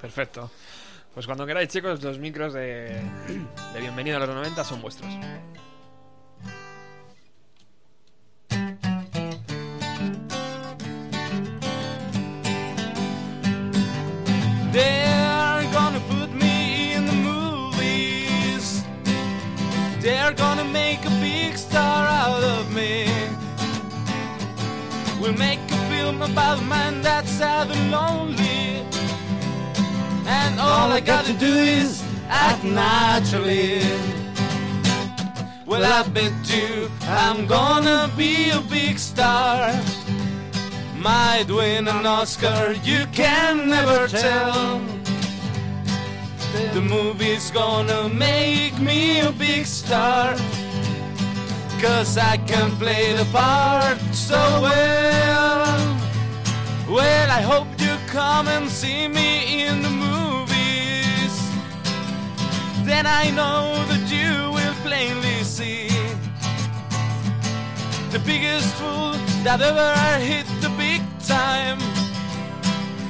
Perfecto. 0.00 0.50
Pues 1.12 1.26
cuando 1.26 1.44
queráis, 1.44 1.68
chicos, 1.68 2.02
los 2.02 2.18
micros 2.18 2.54
de, 2.54 3.02
de 3.74 3.80
Bienvenido 3.80 4.16
a 4.16 4.20
los 4.20 4.30
90 4.30 4.64
son 4.64 4.80
vuestros. 4.80 5.12
They're 14.72 15.64
gonna 15.72 16.00
put 16.08 16.32
me 16.32 16.94
in 16.94 17.04
the 17.04 17.12
movies. 17.12 18.84
They're 20.00 20.32
gonna 20.32 20.64
make 20.64 21.04
a 21.04 21.10
big 21.20 21.58
star 21.58 22.06
out 22.06 22.44
of 22.44 22.72
me. 22.72 23.08
We'll 25.20 25.36
make 25.36 25.58
a 25.72 25.76
film 25.90 26.22
about 26.22 26.60
a 26.60 26.62
man 26.62 27.02
that's 27.02 27.30
sad 27.30 27.68
and 27.68 27.90
lonely. 27.90 28.86
And 30.26 30.60
all 30.60 30.92
I 30.92 31.00
got 31.00 31.24
to 31.24 31.32
do 31.32 31.52
is 31.52 32.04
act 32.28 32.62
naturally. 32.62 33.82
Well, 35.66 35.84
I 35.84 36.08
bet 36.08 36.32
you 36.48 36.88
I'm 37.02 37.46
gonna 37.46 38.08
be 38.16 38.50
a 38.50 38.60
big 38.60 39.00
star. 39.00 39.72
Might 41.00 41.46
win 41.48 41.88
an 41.88 42.04
Oscar, 42.04 42.74
you 42.84 43.06
can 43.12 43.68
never 43.68 44.06
tell. 44.06 44.80
The 46.74 46.80
movie's 46.80 47.50
gonna 47.50 48.08
make 48.08 48.78
me 48.78 49.20
a 49.20 49.32
big 49.32 49.64
star. 49.64 50.36
Cause 51.80 52.18
I 52.18 52.36
can 52.46 52.70
play 52.76 53.14
the 53.14 53.24
part 53.32 53.98
so 54.12 54.36
well. 54.60 55.96
Well, 56.88 57.30
I 57.30 57.40
hope 57.40 57.68
you 57.78 57.96
come 58.08 58.48
and 58.48 58.68
see 58.68 59.08
me 59.08 59.64
in 59.66 59.80
the 59.80 59.88
movies. 59.88 61.34
Then 62.84 63.06
I 63.06 63.30
know 63.30 63.82
that 63.88 64.04
you 64.12 64.52
will 64.52 64.74
plainly 64.84 65.42
see 65.44 65.88
the 68.10 68.18
biggest 68.18 68.74
fool 68.74 69.12
that 69.44 69.60
ever 69.62 69.92
I 69.96 70.18
hit 70.20 70.59
time. 71.26 71.78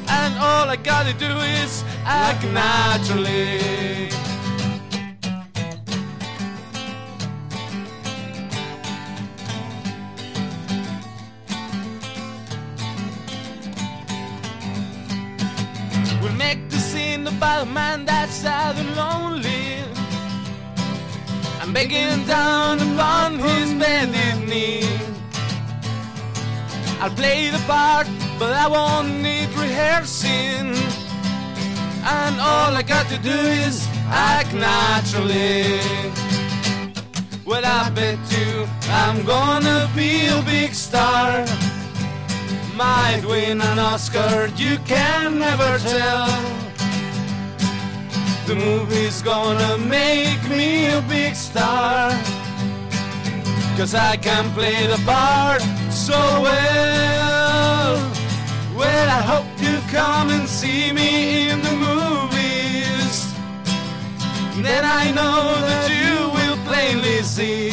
And 0.08 0.34
all 0.38 0.68
I 0.68 0.76
gotta 0.76 1.12
do 1.14 1.32
is 1.60 1.84
act 2.04 2.44
naturally. 2.44 4.10
We'll 16.20 16.32
make 16.32 16.68
the 16.70 16.78
scene 16.78 17.26
about 17.26 17.66
a 17.66 17.70
man 17.70 18.04
that's 18.04 18.34
sad 18.34 18.76
and 18.76 18.96
lonely. 18.96 19.84
I'm 21.60 21.72
begging 21.72 22.26
down 22.26 22.80
upon 22.80 23.38
his 23.38 23.72
bended 23.74 24.48
knee. 24.48 25.19
I'll 27.02 27.08
play 27.08 27.48
the 27.48 27.58
part, 27.60 28.06
but 28.38 28.52
I 28.52 28.66
won't 28.68 29.22
need 29.22 29.48
rehearsing. 29.56 30.76
And 32.04 32.34
all 32.38 32.76
I 32.76 32.82
got 32.86 33.08
to 33.08 33.16
do 33.16 33.38
is 33.64 33.88
act 34.10 34.52
naturally. 34.52 35.80
Well, 37.46 37.64
I 37.64 37.88
bet 37.88 38.18
you 38.30 38.68
I'm 38.90 39.24
gonna 39.24 39.88
be 39.96 40.26
a 40.26 40.42
big 40.42 40.74
star. 40.74 41.46
Might 42.76 43.22
win 43.26 43.62
an 43.62 43.78
Oscar, 43.78 44.50
you 44.56 44.76
can 44.84 45.38
never 45.38 45.78
tell. 45.78 46.28
The 48.46 48.56
movie's 48.56 49.22
gonna 49.22 49.78
make 49.78 50.42
me 50.50 50.88
a 50.88 51.00
big 51.08 51.34
star. 51.34 52.10
Cause 53.78 53.94
I 53.94 54.18
can 54.18 54.52
play 54.52 54.86
the 54.86 55.02
part 55.06 55.62
so 55.92 56.14
well. 56.42 57.96
Well, 58.76 59.08
I 59.08 59.22
hope 59.32 59.46
you 59.60 59.78
come 59.90 60.30
and 60.30 60.48
see 60.48 60.92
me 60.92 61.50
in 61.50 61.60
the 61.62 61.72
movies. 61.72 63.34
Then 64.62 64.84
I 64.84 65.10
know 65.10 65.54
that 65.68 65.88
you 65.90 66.30
will 66.36 66.58
plainly 66.66 67.22
see 67.22 67.70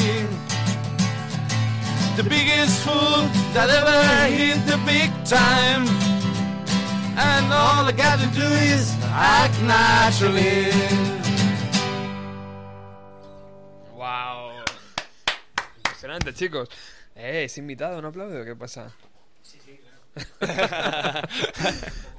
the 2.18 2.24
biggest 2.24 2.84
fool 2.84 3.30
that 3.54 3.70
ever 3.70 4.02
hit 4.34 4.66
the 4.66 4.78
big 4.86 5.12
time. 5.24 5.86
And 7.18 7.46
all 7.52 7.86
I 7.86 7.92
gotta 7.92 8.28
do 8.28 8.48
is 8.74 8.96
act 9.04 9.60
naturally. 9.62 10.72
¡Wow! 13.96 14.64
Impresionante, 15.78 16.34
chicos. 16.34 16.70
Eh, 17.18 17.46
es 17.46 17.58
invitado, 17.58 18.02
¿no 18.02 18.10
aplaudo? 18.10 18.46
¿Qué 18.46 18.56
pasa? 18.56 18.94
Every 20.40 20.68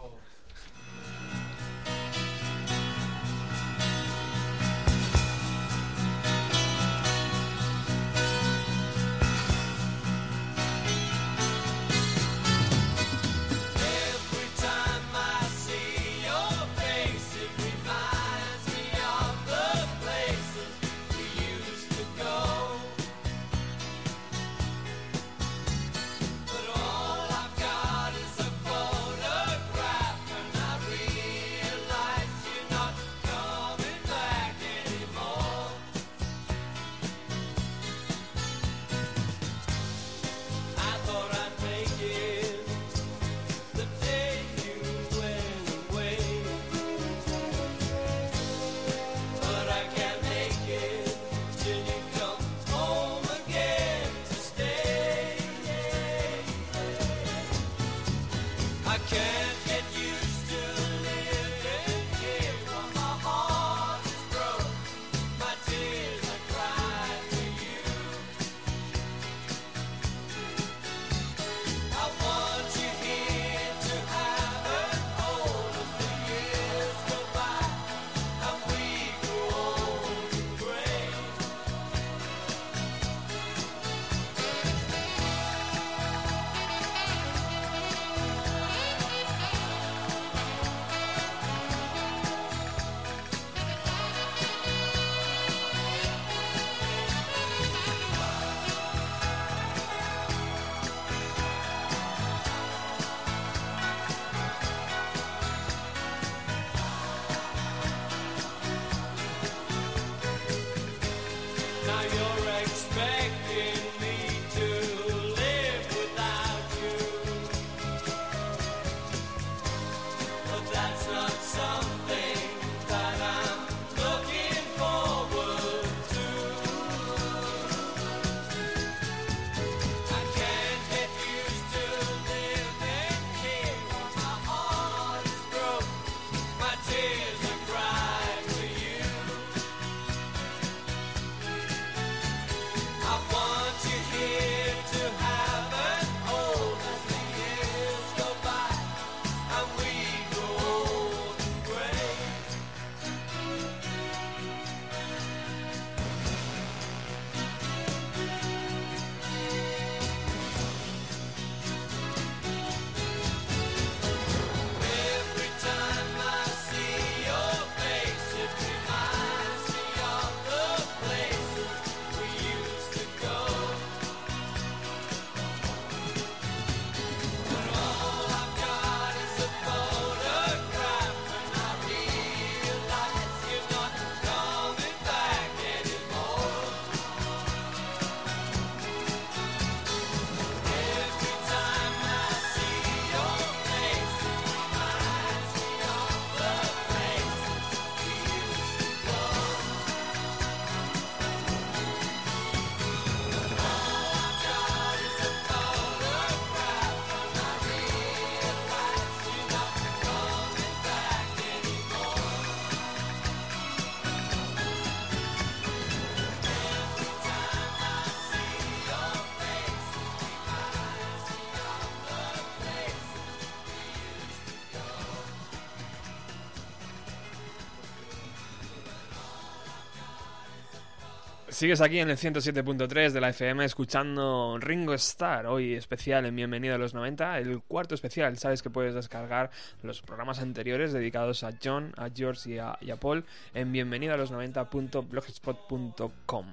Sigues 231.58 231.80
aquí 231.80 231.98
en 231.98 232.08
el 232.08 232.16
107.3 232.16 233.10
de 233.10 233.20
la 233.20 233.30
FM 233.30 233.64
escuchando 233.64 234.58
Ringo 234.60 234.94
Starr, 234.94 235.46
hoy 235.46 235.74
especial 235.74 236.24
en 236.24 236.36
Bienvenido 236.36 236.76
a 236.76 236.78
los 236.78 236.94
90, 236.94 237.40
el 237.40 237.60
cuarto 237.62 237.96
especial. 237.96 238.38
Sabes 238.38 238.62
que 238.62 238.70
puedes 238.70 238.94
descargar 238.94 239.50
los 239.82 240.00
programas 240.00 240.38
anteriores 240.38 240.92
dedicados 240.92 241.42
a 241.42 241.50
John, 241.60 241.92
a 241.96 242.10
George 242.14 242.48
y 242.48 242.58
a, 242.60 242.78
Paul 243.00 243.24
en 243.54 243.72
bienvenido 243.72 244.14
a 244.14 244.16
los 244.16 244.30
90.blogspot.com. 244.30 246.46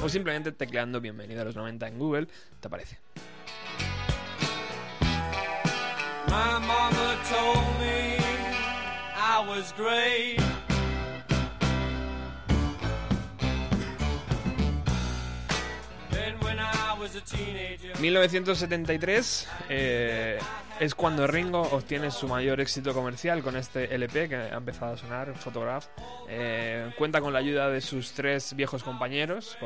O 0.00 0.08
simplemente 0.08 0.52
tecleando 0.52 0.98
Bienvenido 0.98 1.42
a 1.42 1.44
los 1.44 1.54
90 1.54 1.88
en 1.88 1.98
Google, 1.98 2.28
te 2.60 2.68
aparece. 2.68 2.98
1973 17.98 19.48
eh, 19.68 20.38
es 20.78 20.94
cuando 20.94 21.26
Ringo 21.26 21.62
obtiene 21.62 22.10
su 22.10 22.28
mayor 22.28 22.60
éxito 22.60 22.92
comercial 22.92 23.42
con 23.42 23.56
este 23.56 23.94
LP 23.94 24.28
que 24.28 24.36
ha 24.36 24.56
empezado 24.56 24.92
a 24.94 24.96
sonar, 24.96 25.34
Photograph. 25.36 25.86
Eh, 26.28 26.90
cuenta 26.98 27.20
con 27.20 27.32
la 27.32 27.38
ayuda 27.38 27.70
de 27.70 27.80
sus 27.80 28.12
tres 28.12 28.54
viejos 28.54 28.82
compañeros, 28.82 29.56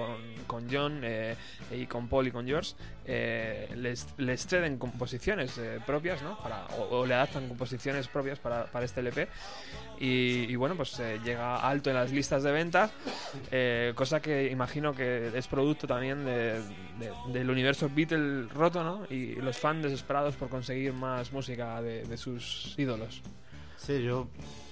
con, 0.46 0.68
John 0.70 1.00
eh, 1.02 1.34
y 1.72 1.86
con 1.86 2.08
Paul 2.08 2.28
y 2.28 2.30
con 2.30 2.46
George. 2.46 2.74
Eh, 3.06 3.68
les, 3.76 4.06
les 4.18 4.46
ceden 4.46 4.78
composiciones 4.78 5.58
eh, 5.58 5.80
propias, 5.84 6.22
¿no? 6.22 6.38
O, 6.90 7.04
le 7.04 7.14
adaptan 7.14 7.48
composiciones 7.48 8.06
propias 8.06 8.38
para, 8.38 8.66
para 8.66 8.84
este 8.84 9.00
LP. 9.00 9.26
Y, 10.02 10.54
bueno, 10.56 10.76
pues 10.76 10.98
llega 11.24 11.56
alto 11.56 11.90
en 11.90 11.96
las 11.96 12.10
listas 12.10 12.42
de 12.42 12.52
ventas, 12.52 12.90
cosa 13.94 14.20
que 14.22 14.50
imagino 14.50 14.94
que 14.94 15.30
es 15.34 15.46
producto 15.46 15.86
también 15.86 16.24
de- 16.24 16.60
de- 16.98 17.12
del 17.34 17.50
universo 17.50 17.90
Beatle 17.94 18.44
roto, 18.48 18.82
¿no? 18.82 19.04
Y 19.10 19.34
los 19.34 19.58
fans 19.58 19.82
desesperados 19.82 20.36
por 20.36 20.48
conseguir 20.48 20.94
más 21.00 21.32
música 21.32 21.80
de, 21.82 22.04
de 22.04 22.16
sus 22.16 22.74
ídolos. 22.78 23.22
Sí, 23.76 24.02
yo 24.02 24.28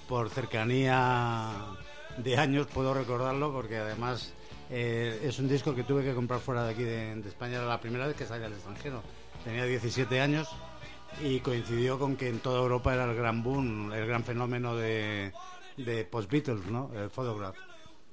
por 0.07 0.29
cercanía 0.29 1.51
de 2.17 2.37
años 2.37 2.67
puedo 2.67 2.93
recordarlo 2.93 3.51
porque 3.51 3.77
además 3.77 4.33
eh, 4.69 5.19
es 5.23 5.39
un 5.39 5.47
disco 5.47 5.73
que 5.73 5.83
tuve 5.83 6.03
que 6.03 6.13
comprar 6.13 6.39
fuera 6.39 6.63
de 6.63 6.71
aquí 6.71 6.83
de, 6.83 7.15
de 7.15 7.29
España. 7.29 7.57
Era 7.57 7.65
la 7.65 7.81
primera 7.81 8.07
vez 8.07 8.15
que 8.15 8.25
salía 8.25 8.45
al 8.45 8.53
extranjero. 8.53 9.01
Tenía 9.43 9.65
17 9.65 10.21
años 10.21 10.47
y 11.23 11.39
coincidió 11.39 11.97
con 11.97 12.15
que 12.15 12.29
en 12.29 12.39
toda 12.39 12.59
Europa 12.59 12.93
era 12.93 13.05
el 13.05 13.15
gran 13.15 13.43
boom, 13.43 13.91
el 13.93 14.05
gran 14.05 14.23
fenómeno 14.23 14.75
de, 14.75 15.33
de 15.77 16.05
post-Beatles, 16.05 16.65
¿no? 16.67 16.91
El 16.93 17.09
Photograph. 17.09 17.55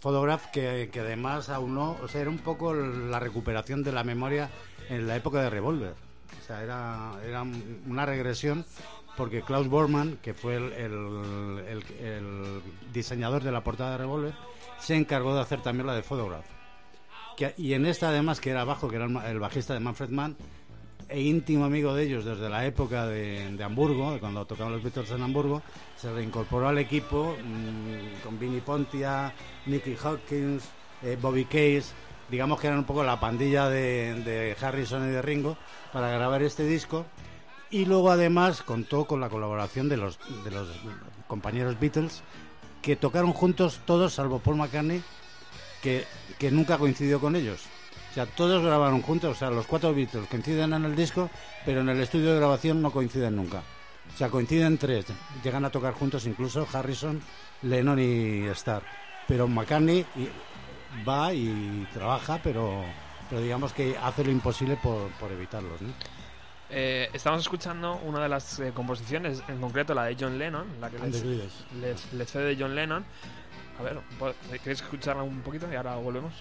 Photograph 0.01 0.47
que, 0.53 0.89
que 0.93 1.01
además 1.01 1.49
aunó, 1.49 1.97
o 2.03 2.09
sea, 2.09 2.21
era 2.23 2.31
un 2.31 2.39
poco 2.39 2.75
la 2.75 3.19
recuperación 3.19 3.83
de 3.83 3.93
la 3.93 4.05
memoria 4.05 4.51
en 4.89 5.07
la 5.07 5.17
época 5.17 5.43
de 5.43 5.51
Revolver. 5.51 5.95
O 6.43 6.47
sea, 6.47 6.63
era, 6.63 7.13
era 7.25 7.43
una 7.87 8.07
regresión 8.07 8.65
porque 9.17 9.43
Klaus 9.43 9.69
Bormann, 9.69 10.19
que 10.23 10.35
fue 10.35 10.57
el, 10.57 11.83
diseñador 12.93 13.43
de 13.43 13.51
la 13.51 13.65
portada 13.65 13.93
de 13.93 13.99
Revolver, 13.99 14.35
se 14.79 14.95
encargó 14.95 15.35
de 15.35 15.41
hacer 15.41 15.63
también 15.63 15.87
la 15.87 15.95
de 15.95 16.03
Photograph. 16.03 16.45
Y 17.57 17.73
en 17.75 17.87
esta 17.87 18.09
además, 18.09 18.41
que 18.41 18.51
era 18.51 18.65
bajo, 18.65 18.89
que 18.89 18.97
era 18.97 19.07
el, 19.29 19.41
bajista 19.41 19.75
de 19.75 19.81
Manfred 19.81 20.11
Mann, 20.11 20.37
e 21.09 21.21
íntimo 21.21 21.65
amigo 21.65 21.95
de 21.95 22.03
ellos 22.05 22.25
desde 22.25 22.49
la 22.49 22.67
época 22.67 23.07
de, 23.07 23.53
de 23.53 23.65
Hamburgo, 23.65 24.19
cuando 24.19 24.45
tocaban 24.45 24.73
los 24.73 24.83
Beatles 24.83 25.11
en 25.11 25.23
Hamburgo, 25.23 25.63
se 25.97 26.13
reincorporó 26.13 26.69
al 26.69 26.79
equipo 26.79 27.37
mm, 27.43 28.23
con 28.25 28.39
Vinnie 28.39 28.61
Pontia, 28.61 29.33
Nicky 29.67 29.97
Hopkins, 30.03 30.65
eh, 31.03 31.17
Bobby 31.21 31.45
Case, 31.45 31.93
digamos 32.31 32.61
que 32.61 32.67
eran 32.67 32.81
un 32.81 32.85
poco 32.85 33.05
la 33.05 33.21
pandilla 33.21 33.69
de, 33.69 34.57
Harrison 34.61 35.09
y 35.09 35.11
de 35.11 35.23
Ringo 35.23 35.57
para 35.93 36.11
grabar 36.11 36.43
este 36.43 36.65
disco. 36.65 37.07
Y 37.71 37.85
luego 37.85 38.11
además 38.11 38.63
contó 38.63 39.07
con 39.07 39.21
la 39.21 39.29
colaboración 39.29 39.89
de 39.89 39.97
los, 39.97 40.19
compañeros 41.27 41.79
Beatles 41.81 42.23
que 42.81 42.95
tocaron 42.95 43.33
juntos 43.33 43.81
todos 43.85 44.15
salvo 44.15 44.39
Paul 44.39 44.59
McCartney 44.59 45.03
que, 45.83 46.07
nunca 46.51 46.79
coincidió 46.79 47.21
con 47.21 47.37
ellos. 47.37 47.65
O 48.11 48.15
sea, 48.15 48.27
todos 48.27 48.63
grabaron 48.65 49.03
juntos, 49.03 49.37
o 49.37 49.39
sea, 49.39 49.51
los 49.51 49.67
cuatro 49.67 49.95
Beatles 49.95 50.27
coinciden 50.29 50.73
en 50.73 50.85
el 50.85 50.97
disco, 50.97 51.29
pero 51.65 51.81
en 51.81 51.89
el 51.89 52.01
estudio 52.01 52.33
de 52.33 52.39
grabación 52.39 52.81
no 52.81 52.91
coinciden 52.91 53.37
nunca. 53.37 53.63
O 54.15 54.17
sea, 54.17 54.31
coinciden 54.31 54.79
tres, 54.79 55.07
llegan 55.45 55.65
a 55.65 55.71
tocar 55.71 55.93
juntos 55.93 56.27
incluso 56.27 56.67
Harrison, 56.73 57.21
Lennon 57.63 57.99
y 57.99 58.47
Starr. 58.49 58.83
Pero 59.29 59.49
McCartney 59.49 60.07
va 61.09 61.33
y 61.33 61.87
trabaja, 61.93 62.39
pero, 62.43 62.83
pero 63.29 63.41
digamos 63.41 63.73
que 63.73 63.97
hace 63.99 64.25
lo 64.25 64.31
imposible 64.31 64.77
por, 64.77 65.09
por 65.13 65.31
evitarlos. 65.33 65.81
¿no? 65.83 65.93
Eh, 66.71 67.09
estamos 67.13 67.41
escuchando 67.41 68.01
una 68.05 68.21
de 68.21 68.29
las 68.29 68.59
eh, 68.59 68.73
composiciones, 68.75 69.43
en 69.49 69.61
concreto 69.61 69.95
la 69.95 70.05
de 70.05 70.17
John 70.19 70.39
Lennon, 70.39 70.67
la 70.81 70.91
que 70.91 70.97
And 70.97 71.13
the 71.13 71.21
le, 71.25 71.37
Greatest. 71.37 71.73
le- 72.13 72.19
le 72.19 72.25
cede 72.25 72.57
John 72.59 72.75
Lennon. 72.75 73.05
A 73.79 73.83
ver, 73.83 73.99
¿queréis 74.63 74.81
escucharla 74.81 75.23
un 75.23 75.41
poquito 75.43 75.71
y 75.71 75.77
ahora 75.77 75.97
volvemos? 75.97 76.33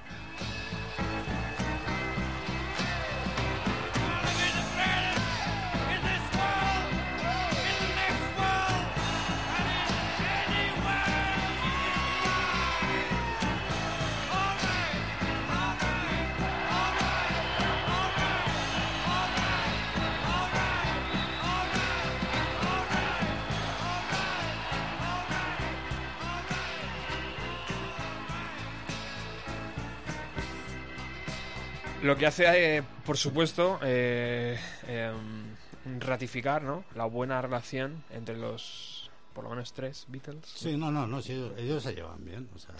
Lo 32.05 32.15
que 32.15 32.27
hace, 32.27 32.77
eh, 32.77 32.83
por 33.05 33.17
supuesto, 33.17 33.79
eh, 33.83 34.57
em, 34.87 35.99
ratificar 35.99 36.61
¿no? 36.61 36.83
la 36.95 37.05
buena 37.05 37.41
relación 37.41 38.03
entre 38.11 38.37
los, 38.37 39.09
por 39.33 39.45
lo 39.45 39.49
menos 39.49 39.73
tres 39.73 40.05
Beatles. 40.07 40.45
Sí, 40.45 40.77
no, 40.77 40.91
no, 40.91 41.07
no, 41.07 41.21
sí, 41.21 41.33
ellos, 41.33 41.53
ellos 41.57 41.83
se 41.83 41.93
llevan 41.95 42.23
bien. 42.23 42.47
O 42.55 42.59
sea, 42.59 42.75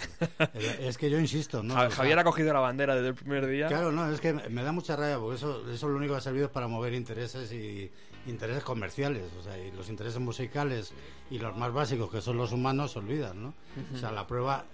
es, 0.54 0.98
que 1.00 1.10
yo 1.10 1.20
insisto, 1.20 1.64
¿no? 1.64 1.74
Ja- 1.74 1.88
O 1.88 1.88
sea, 1.88 1.96
Javier 1.98 2.20
ha 2.20 2.24
cogido 2.24 2.54
la 2.54 2.60
bandera 2.60 2.94
desde 2.96 3.08
el 3.10 3.16
primer 3.16 3.48
día. 3.48 3.68
Claro, 3.68 3.92
no, 3.92 4.12
es 4.12 4.22
que 4.22 4.32
me 4.34 4.64
da 4.64 4.72
mucha 4.72 4.96
rabia 4.96 5.18
porque 5.18 5.38
eso, 5.38 5.70
eso 5.72 5.88
lo 5.88 5.98
único 5.98 6.14
que 6.14 6.18
ha 6.20 6.22
servido 6.22 6.46
es 6.46 6.52
para 6.52 6.68
mover 6.68 6.94
intereses 6.94 7.52
y 7.52 7.92
intereses 8.28 8.64
comerciales, 8.64 9.24
o 9.40 9.44
sea, 9.44 9.58
y 9.58 9.72
los 9.72 9.90
intereses 9.90 10.20
musicales 10.20 10.94
y 11.32 11.40
los 11.40 11.56
más 11.58 11.72
básicos 11.74 12.12
que 12.12 12.22
son 12.22 12.38
los 12.38 12.52
humanos 12.52 12.92
se 12.94 13.00
olvidan, 13.00 13.42
¿no? 13.42 13.54
O 13.94 13.98
sea, 13.98 14.12
la 14.12 14.26
prueba 14.28 14.66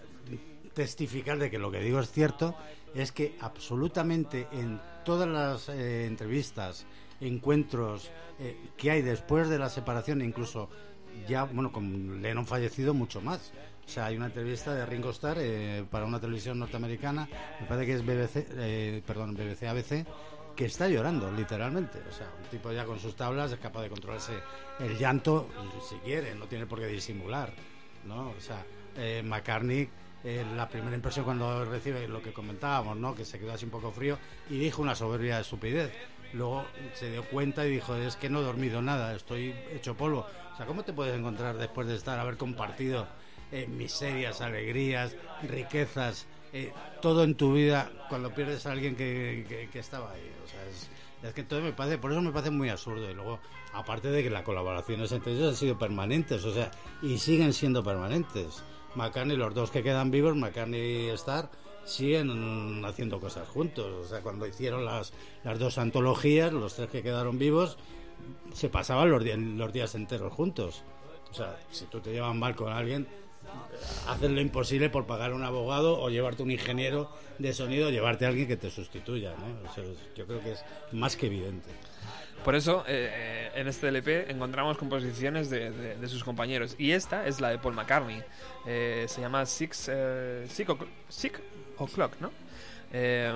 testificar 0.74 1.38
de 1.38 1.49
que 1.52 1.60
lo 1.60 1.70
que 1.70 1.80
digo 1.82 1.99
es 1.99 2.10
cierto 2.12 2.56
es 2.94 3.12
que 3.12 3.36
absolutamente 3.39 4.48
en 4.52 4.80
todas 5.06 5.28
las 5.28 5.70
eh, 5.70 6.06
entrevistas, 6.06 6.86
encuentros 7.20 8.10
eh, 8.39 8.58
que 8.78 8.92
hay 8.92 9.02
después 9.02 9.50
de 9.50 9.60
la 9.60 9.70
separación, 9.70 10.22
incluso 10.22 10.70
ya, 11.28 11.44
bueno, 11.44 11.72
con 11.72 12.22
Lennon 12.22 12.46
fallecido, 12.46 12.94
mucho 12.94 13.22
más. 13.22 13.52
O 13.86 13.89
sea, 13.89 14.06
hay 14.06 14.16
una 14.16 14.28
entrevista 14.28 14.74
de 14.74 14.86
Ringo 14.86 15.10
Starr 15.10 15.38
eh, 15.39 15.86
para 15.89 16.06
una 16.06 16.20
televisión 16.20 16.60
norteamericana, 16.60 17.28
me 17.60 17.68
parece 17.68 17.86
que 17.86 17.94
es 17.94 18.06
BBC, 18.06 19.02
perdón, 19.06 19.34
BBC 19.34 19.64
ABC, 19.64 20.06
que 20.56 20.66
está 20.66 20.88
llorando, 20.88 21.32
literalmente. 21.32 22.00
O 22.10 22.12
sea, 22.12 22.28
un 22.42 22.50
tipo 22.50 22.72
ya 22.72 22.86
con 22.86 23.00
sus 23.00 23.16
tablas 23.16 23.52
es 23.52 23.60
capaz 23.60 23.82
de 23.82 23.89
controlarse 23.89 24.34
el 24.80 24.98
llanto 24.98 25.50
si 25.88 25.96
quiere, 25.98 26.36
no 26.36 26.46
tiene 26.46 26.66
por 26.66 26.80
qué 26.80 26.88
disimular, 26.88 27.52
¿no? 28.06 28.30
O 28.30 28.39
sea, 28.39 28.66
eh, 28.96 29.22
McCartney, 29.24 29.89
eh, 30.24 30.45
la 30.55 30.67
primera 30.69 30.95
impresión 30.95 31.26
cuando 31.26 31.65
recibe 31.65 32.07
lo 32.07 32.22
que 32.22 32.32
comentábamos, 32.34 32.97
¿no? 32.97 33.15
Que 33.15 33.26
se 33.26 33.39
quedó 33.39 33.53
así 33.53 33.65
un 33.65 33.72
poco 33.72 33.91
frío 33.91 34.17
y 34.49 34.57
dijo 34.59 34.82
una 34.82 34.95
soberbia 34.95 35.39
estupidez. 35.39 35.91
Luego 36.34 36.65
se 36.93 37.11
dio 37.11 37.24
cuenta 37.26 37.65
y 37.65 37.72
dijo, 37.72 37.95
es 37.95 38.15
que 38.15 38.30
no 38.30 38.39
he 38.39 38.43
dormido 38.43 38.82
nada, 38.82 39.13
estoy 39.15 39.53
hecho 39.74 39.95
polvo. 39.95 40.26
O 40.53 40.57
sea, 40.57 40.65
¿cómo 40.65 40.84
te 40.84 40.93
puedes 40.93 41.17
encontrar 41.17 41.57
después 41.57 41.88
de 41.88 41.95
estar, 41.95 42.17
haber 42.19 42.38
compartido 42.38 43.07
eh, 43.51 43.67
miserias, 43.67 44.39
alegrías, 44.41 45.15
riquezas, 45.43 46.28
eh, 46.53 46.72
todo 47.01 47.24
en 47.24 47.36
tu 47.36 47.53
vida 47.53 47.89
cuando 48.09 48.34
pierdes 48.34 48.65
a 48.65 48.72
alguien 48.72 48.95
que, 48.95 49.45
que- 49.49 49.69
que 49.69 49.80
estaba 49.80 50.11
ahí? 50.11 50.32
O 50.45 50.47
sea, 50.47 50.63
es, 50.69 50.89
es 51.24 51.34
que 51.34 51.43
todo 51.43 51.61
me 51.61 51.74
parece, 51.74 51.97
por 51.97 52.11
eso 52.11 52.22
me 52.22 52.32
parece 52.32 52.51
muy 52.51 52.69
absurdo. 52.69 53.09
Y 53.09 53.13
luego, 53.13 53.39
aparte 53.74 54.09
de 54.09 54.24
que 54.24 54.30
las 54.30 54.43
colaboraciones 54.43 55.11
entre 55.11 55.34
ellos 55.34 55.49
han 55.49 55.55
sido 55.55 55.78
permanentes, 55.78 56.45
o 56.45 56.53
sea, 56.53 56.72
y 57.01 57.17
siguen 57.17 57.51
siendo 57.51 57.84
permanentes. 57.84 58.63
McCartney, 58.96 59.38
los 59.38 59.54
dos 59.54 59.72
que 59.72 59.84
quedan 59.84 60.12
vivos, 60.12 60.36
McCartney 60.36 61.08
y 61.08 61.10
Starr, 61.10 61.50
siguen 61.86 62.84
haciendo 62.86 63.20
cosas 63.20 63.48
juntos. 63.48 64.06
O 64.06 64.08
sea, 64.08 64.22
cuando 64.22 64.46
hicieron 64.48 64.86
las, 64.86 65.14
las 65.44 65.60
dos 65.60 65.78
antologías, 65.78 66.54
los 66.54 66.76
tres 66.76 66.89
que 66.89 67.04
quedaron 67.04 67.38
vivos, 67.38 67.78
se 68.54 68.70
pasaban 68.70 69.10
los, 69.10 69.24
los 69.24 69.74
días 69.74 69.96
enteros 69.96 70.34
juntos. 70.34 70.84
O 71.32 71.34
sea, 71.34 71.58
si 71.72 71.86
tú 71.86 72.00
te 72.02 72.12
llevas 72.12 72.36
mal 72.36 72.56
con 72.56 72.72
alguien, 72.72 73.08
haces 74.08 74.32
lo 74.32 74.42
imposible 74.42 74.89
por 74.89 75.06
pagar 75.06 75.34
un 75.34 75.44
abogado 75.44 76.00
o 76.00 76.10
llevarte 76.10 76.44
un 76.44 76.52
ingeniero 76.52 77.10
de 77.39 77.54
sonido 77.54 77.88
o 77.88 77.92
llevarte 77.92 78.26
a 78.26 78.30
alguien 78.30 78.48
que 78.48 78.58
te 78.58 78.70
sustituya. 78.70 79.34
¿no? 79.36 79.74
Yo 80.16 80.28
creo 80.28 80.42
que 80.42 80.52
es 80.52 80.64
más 80.92 81.16
que 81.16 81.28
evidente. 81.28 81.70
Por 82.44 82.56
eso, 82.56 82.84
eh, 82.88 83.52
en 83.56 83.68
este 83.68 83.88
LP 83.89 84.32
encontramos 84.32 84.78
composiciones 84.78 85.50
de, 85.50 85.70
de- 85.72 85.96
de 85.96 86.08
sus 86.10 86.24
compañeros. 86.24 86.76
Y 86.80 86.92
esta 86.92 87.28
es 87.28 87.39
la 87.39 87.50
de 87.50 87.60
Paul 87.60 87.76
McCartney. 87.76 88.24
Eh, 88.66 89.06
se 89.08 89.22
llama 89.22 89.46
Six, 89.46 89.89
eh, 89.92 90.46
Six, 90.50 91.39
O'Clock, 91.78 92.14
¿no? 92.20 92.32
Eh, 92.92 93.32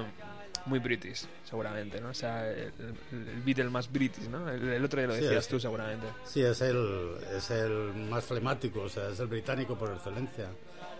muy 0.65 0.79
british, 0.79 1.25
seguramente, 1.43 2.01
¿no? 2.01 2.09
O 2.09 2.13
sea, 2.15 2.49
el, 2.49 2.71
el 3.11 3.41
Beatle 3.45 3.69
más 3.69 3.91
british, 3.91 4.27
¿no? 4.27 4.49
El, 4.49 4.67
el 4.69 4.83
otro 4.83 4.99
día 4.99 5.07
lo 5.07 5.13
Sí, 5.15 5.21
decías 5.21 5.43
es- 5.43 5.47
tú, 5.49 5.59
seguramente. 5.59 6.07
Sí, 6.25 6.41
es 6.41 6.59
el, 6.61 7.15
es 7.37 7.51
el 7.51 7.93
más 8.09 8.23
flemático, 8.25 8.81
o 8.81 8.89
sea, 8.89 9.09
es 9.09 9.19
el 9.19 9.27
británico 9.27 9.75
por 9.77 9.93
excelencia. 9.93 10.47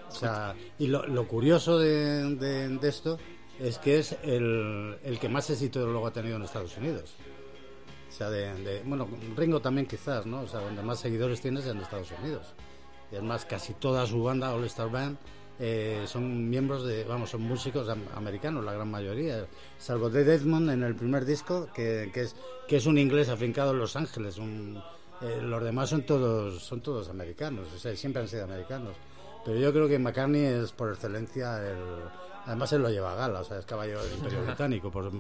O 0.07 0.11
sea, 0.11 0.53
y 0.77 0.85
lo, 0.87 1.07
lo 1.07 1.27
curioso 1.27 1.79
de, 1.79 2.35
de- 2.35 2.69
de 2.77 2.87
esto 2.89 3.17
es 3.59 3.79
que 3.79 3.97
es 3.97 4.15
el, 4.21 4.97
el 5.03 5.17
que 5.19 5.27
más 5.29 5.49
éxito 5.49 5.83
luego 5.87 6.05
ha 6.05 6.11
tenido 6.13 6.35
en 6.35 6.43
Estados 6.43 6.77
Unidos. 6.77 7.15
O 8.15 8.17
sea, 8.17 8.29
de, 8.29 8.53
de- 8.63 8.81
bueno, 8.85 9.09
Ringo 9.35 9.59
también 9.59 9.85
quizás, 9.87 10.25
¿no? 10.25 10.41
O 10.43 10.47
sea, 10.47 10.61
donde 10.61 10.81
más 10.81 10.99
seguidores 11.01 11.41
tienes 11.41 11.65
es 11.65 11.71
en 11.71 11.81
Estados 11.81 12.13
Unidos. 12.21 12.53
Y 13.11 13.15
además 13.15 13.43
casi 13.43 13.73
toda 13.73 14.05
su 14.07 14.23
banda, 14.23 14.53
All 14.55 14.63
Star 14.63 14.89
Band, 14.89 15.17
eh, 15.59 16.03
son 16.07 16.49
miembros 16.49 16.85
de, 16.85 17.03
vamos, 17.03 17.29
son 17.31 17.41
músicos 17.41 17.89
am- 17.89 18.05
americanos, 18.15 18.63
la 18.63 18.71
gran 18.71 18.89
mayoría. 18.89 19.45
Salvo 19.77 20.09
Dave 20.09 20.33
Edmond 20.35 20.69
en 20.69 20.83
el 20.83 20.95
primer 20.95 21.25
disco, 21.25 21.67
que, 21.73 22.09
que 22.13 22.21
es, 22.21 22.37
que 22.69 22.77
es 22.77 22.85
un 22.85 22.97
inglés 22.97 23.27
afincado 23.27 23.71
en 23.71 23.79
Los 23.79 23.97
Ángeles. 23.97 24.37
un- 24.37 24.81
eh, 25.21 25.41
los 25.41 25.61
demás 25.61 25.89
son 25.89 26.03
todos, 26.03 26.63
son 26.63 26.79
todos 26.81 27.09
americanos, 27.09 27.67
o 27.75 27.77
sea, 27.77 27.93
siempre 27.97 28.21
han 28.21 28.29
sido 28.29 28.45
americanos. 28.45 28.95
Pero 29.43 29.59
yo 29.59 29.73
creo 29.73 29.89
que 29.89 29.99
McCartney 29.99 30.41
es 30.45 30.71
por 30.71 30.89
excelencia 30.93 31.57
el... 31.69 31.77
Además 32.45 32.71
él 32.73 32.81
lo 32.81 32.89
lleva 32.89 33.11
a 33.11 33.15
gala, 33.15 33.41
o 33.41 33.43
sea, 33.43 33.59
es 33.59 33.65
caballo 33.65 34.01
del 34.01 34.13
Imperio 34.19 34.41
Británico 34.45 34.89
por, 34.89 35.11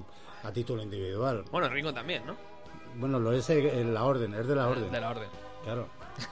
a 0.43 0.51
título 0.53 0.81
individual. 0.81 1.43
Bueno, 1.51 1.67
Ringo 1.69 1.93
también, 1.93 2.25
¿no? 2.25 2.54
Bueno, 2.97 3.19
lo 3.19 3.31
es 3.33 3.49
en 3.49 3.93
la 3.93 4.03
orden, 4.03 4.33
es 4.33 4.47
de 4.47 4.55
la 4.55 4.67
orden. 4.67 4.91
De 4.91 4.99
la 5.01 5.09
orden. 5.11 5.29
Claro. 5.63 5.87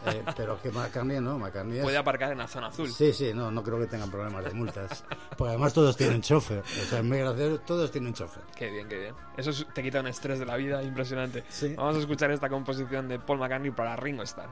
Eh, 0.06 0.24
pero 0.38 0.62
que 0.62 0.72
McCartney 0.72 1.20
no, 1.20 1.38
McCartney 1.38 1.80
es... 1.80 1.84
Puede 1.84 1.98
aparcar 1.98 2.32
en 2.32 2.38
la 2.38 2.48
zona 2.48 2.68
azul. 2.68 2.90
Sí, 2.90 3.12
sí, 3.12 3.34
no, 3.34 3.52
no 3.52 3.62
creo 3.64 3.78
que 3.80 3.88
tengan 3.88 4.10
problemas 4.10 4.46
de 4.46 4.52
multas. 4.54 5.04
Porque 5.38 5.50
además 5.50 5.74
todos 5.74 5.98
tienen 5.98 6.22
chofer. 6.22 6.60
O 6.60 6.86
sea, 6.86 7.00
es 7.00 7.04
muy 7.06 7.18
gracioso, 7.20 7.60
todos 7.66 7.92
tienen 7.92 8.14
chofer. 8.14 8.44
Qué 8.56 8.70
bien, 8.72 8.88
qué 8.88 8.98
bien. 9.00 9.16
Eso 9.36 9.50
es- 9.50 9.68
te 9.74 9.84
quita 9.84 10.00
un 10.00 10.08
estrés 10.08 10.40
de 10.40 10.46
la 10.46 10.56
vida 10.56 10.82
impresionante. 10.84 11.44
Sí. 11.50 11.74
Vamos 11.76 11.98
a 11.98 12.00
escuchar 12.00 12.32
esta 12.32 12.48
composición 12.48 13.10
de 13.10 13.20
Paul 13.20 13.40
McCartney 13.40 13.72
para 13.72 13.96
Ringo 13.98 14.24
Starr. 14.24 14.48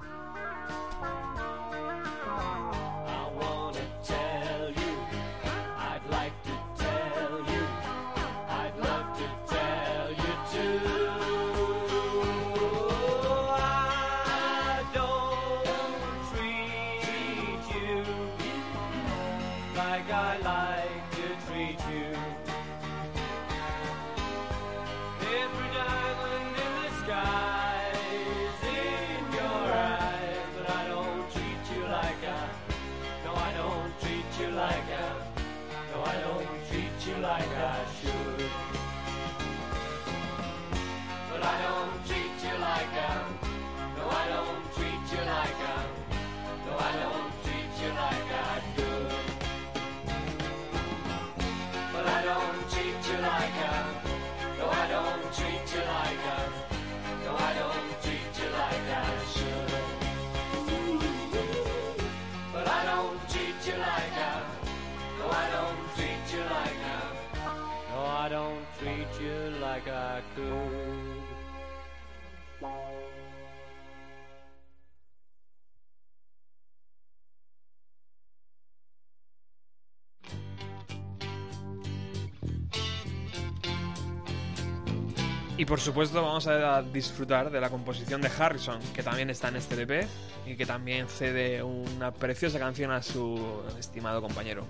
Y 85.62 85.66
por 85.66 85.80
supuesto 85.80 86.24
vamos 86.24 86.48
a 86.48 86.82
disfrutar 86.82 87.52
de 87.52 87.62
la 87.62 87.70
composición 87.70 88.20
de 88.20 88.30
Harrison, 88.36 88.80
que 88.96 89.04
también 89.04 89.30
está 89.30 89.50
en 89.50 89.58
este 89.58 89.76
LP 89.76 90.08
y 90.48 90.56
que 90.56 90.66
también 90.66 91.08
cede 91.08 91.62
una 91.62 92.12
preciosa 92.12 92.58
canción 92.58 92.90
a 92.90 93.04
su 93.04 93.62
estimado 93.78 94.24
compañero. 94.24 94.66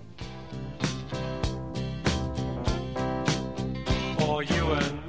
You 4.43 4.71
and 4.71 5.00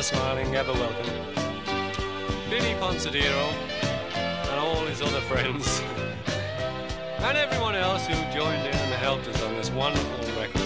ever 0.00 0.16
smiling, 0.16 0.56
ever 0.56 0.72
welcome, 0.72 1.12
Billy 2.48 2.72
Ponsadero, 2.80 3.52
and 4.14 4.58
all 4.58 4.86
his 4.86 5.02
other 5.02 5.20
friends, 5.20 5.80
and 7.18 7.36
everyone 7.36 7.74
else 7.74 8.06
who 8.06 8.14
joined 8.32 8.66
in 8.66 8.74
and 8.74 8.94
helped 8.94 9.28
us 9.28 9.42
on 9.42 9.54
this 9.56 9.70
wonderful 9.70 10.40
record. 10.40 10.62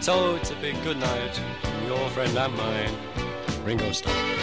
So 0.00 0.36
it's 0.36 0.50
a 0.50 0.56
big 0.56 0.82
good 0.82 0.96
night 0.96 1.38
your 1.86 2.08
friend 2.10 2.38
and 2.38 2.56
mine, 2.56 2.94
Ringo 3.64 3.92
Starr. 3.92 4.33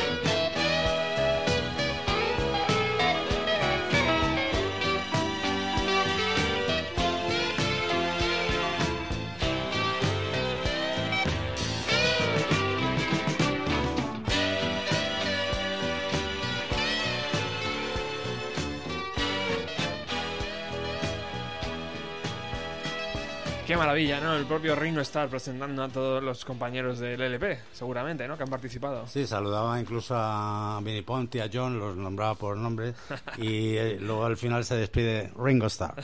Maravilla, 23.92 24.22
¿no? 24.22 24.38
El 24.38 24.46
propio 24.46 24.74
Ringo 24.74 25.02
Starr 25.02 25.28
presentando 25.28 25.84
a 25.84 25.90
todos 25.90 26.24
los 26.24 26.46
compañeros 26.46 27.00
del 27.00 27.20
LP, 27.20 27.60
seguramente, 27.74 28.26
¿no? 28.26 28.38
Que 28.38 28.44
han 28.44 28.50
participado. 28.50 29.06
Sí, 29.06 29.28
saludaba 29.28 29.78
incluso 29.82 30.16
a 30.18 30.80
Vinnie 30.82 31.04
Ponti, 31.04 31.42
a 31.42 31.50
John, 31.52 31.78
los 31.78 31.98
nombraba 31.98 32.36
por 32.36 32.56
nombre 32.56 32.94
y 33.38 33.76
eh, 33.76 33.98
luego 34.00 34.24
al 34.24 34.38
final 34.38 34.64
se 34.64 34.76
despide 34.76 35.30
Ringo 35.38 35.66
Starr. 35.66 35.96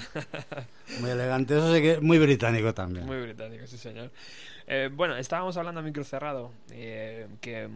Muy 1.00 1.12
elegante, 1.12 1.58
eso 1.58 1.74
sí 1.74 1.82
que 1.82 1.92
es 1.94 2.02
muy 2.02 2.20
británico 2.20 2.74
también. 2.74 3.06
Muy 3.06 3.22
británico, 3.22 3.66
sí, 3.68 3.78
señor. 3.78 4.12
Eh, 4.68 4.90
bueno, 4.92 5.16
estábamos 5.16 5.56
hablando 5.56 5.80
a 5.80 5.84
micro 5.84 6.04
cerrado 6.04 6.52
eh, 6.72 7.28
que 7.40 7.70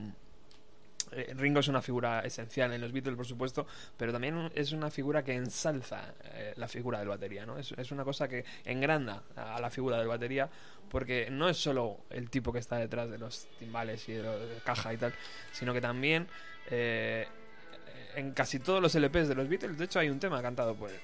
eh, 1.11 1.33
Ringo 1.35 1.59
es 1.59 1.67
una 1.67 1.81
figura 1.81 2.21
esencial 2.21 2.71
en 2.73 2.81
los 2.81 2.91
Beatles, 2.91 3.15
por 3.15 3.25
supuesto, 3.25 3.67
pero 3.97 4.11
también 4.11 4.51
es 4.55 4.71
una 4.71 4.89
figura 4.89 5.23
que 5.23 5.33
ensalza 5.33 6.13
eh, 6.33 6.53
la 6.55 6.67
figura 6.67 6.99
del 6.99 7.07
batería, 7.07 7.45
¿no? 7.45 7.57
Es, 7.57 7.91
una 7.91 8.03
cosa 8.03 8.27
que 8.27 8.45
engranda 8.65 9.23
a 9.35 9.59
la 9.59 9.69
figura 9.69 9.97
del 9.97 10.07
batería, 10.07 10.49
porque 10.89 11.29
no 11.29 11.49
es 11.49 11.57
solo 11.57 12.01
el 12.09 12.29
tipo 12.29 12.53
que 12.53 12.59
está 12.59 12.77
detrás 12.77 13.09
de 13.09 13.17
los 13.17 13.47
timbales 13.59 14.07
y 14.07 14.13
de 14.13 14.23
la 14.23 14.63
caja 14.63 14.93
y 14.93 14.97
tal, 14.97 15.13
sino 15.51 15.73
que 15.73 15.81
también 15.81 16.27
eh, 16.69 17.27
en 18.15 18.31
casi 18.31 18.59
todos 18.59 18.81
los 18.81 18.95
LPs 18.95 19.27
de 19.27 19.35
los 19.35 19.47
Beatles, 19.47 19.77
de 19.77 19.85
hecho, 19.85 19.99
hay 19.99 20.09
un 20.09 20.19
tema 20.19 20.41
cantado 20.41 20.75
por 20.75 20.89
él. 20.89 20.99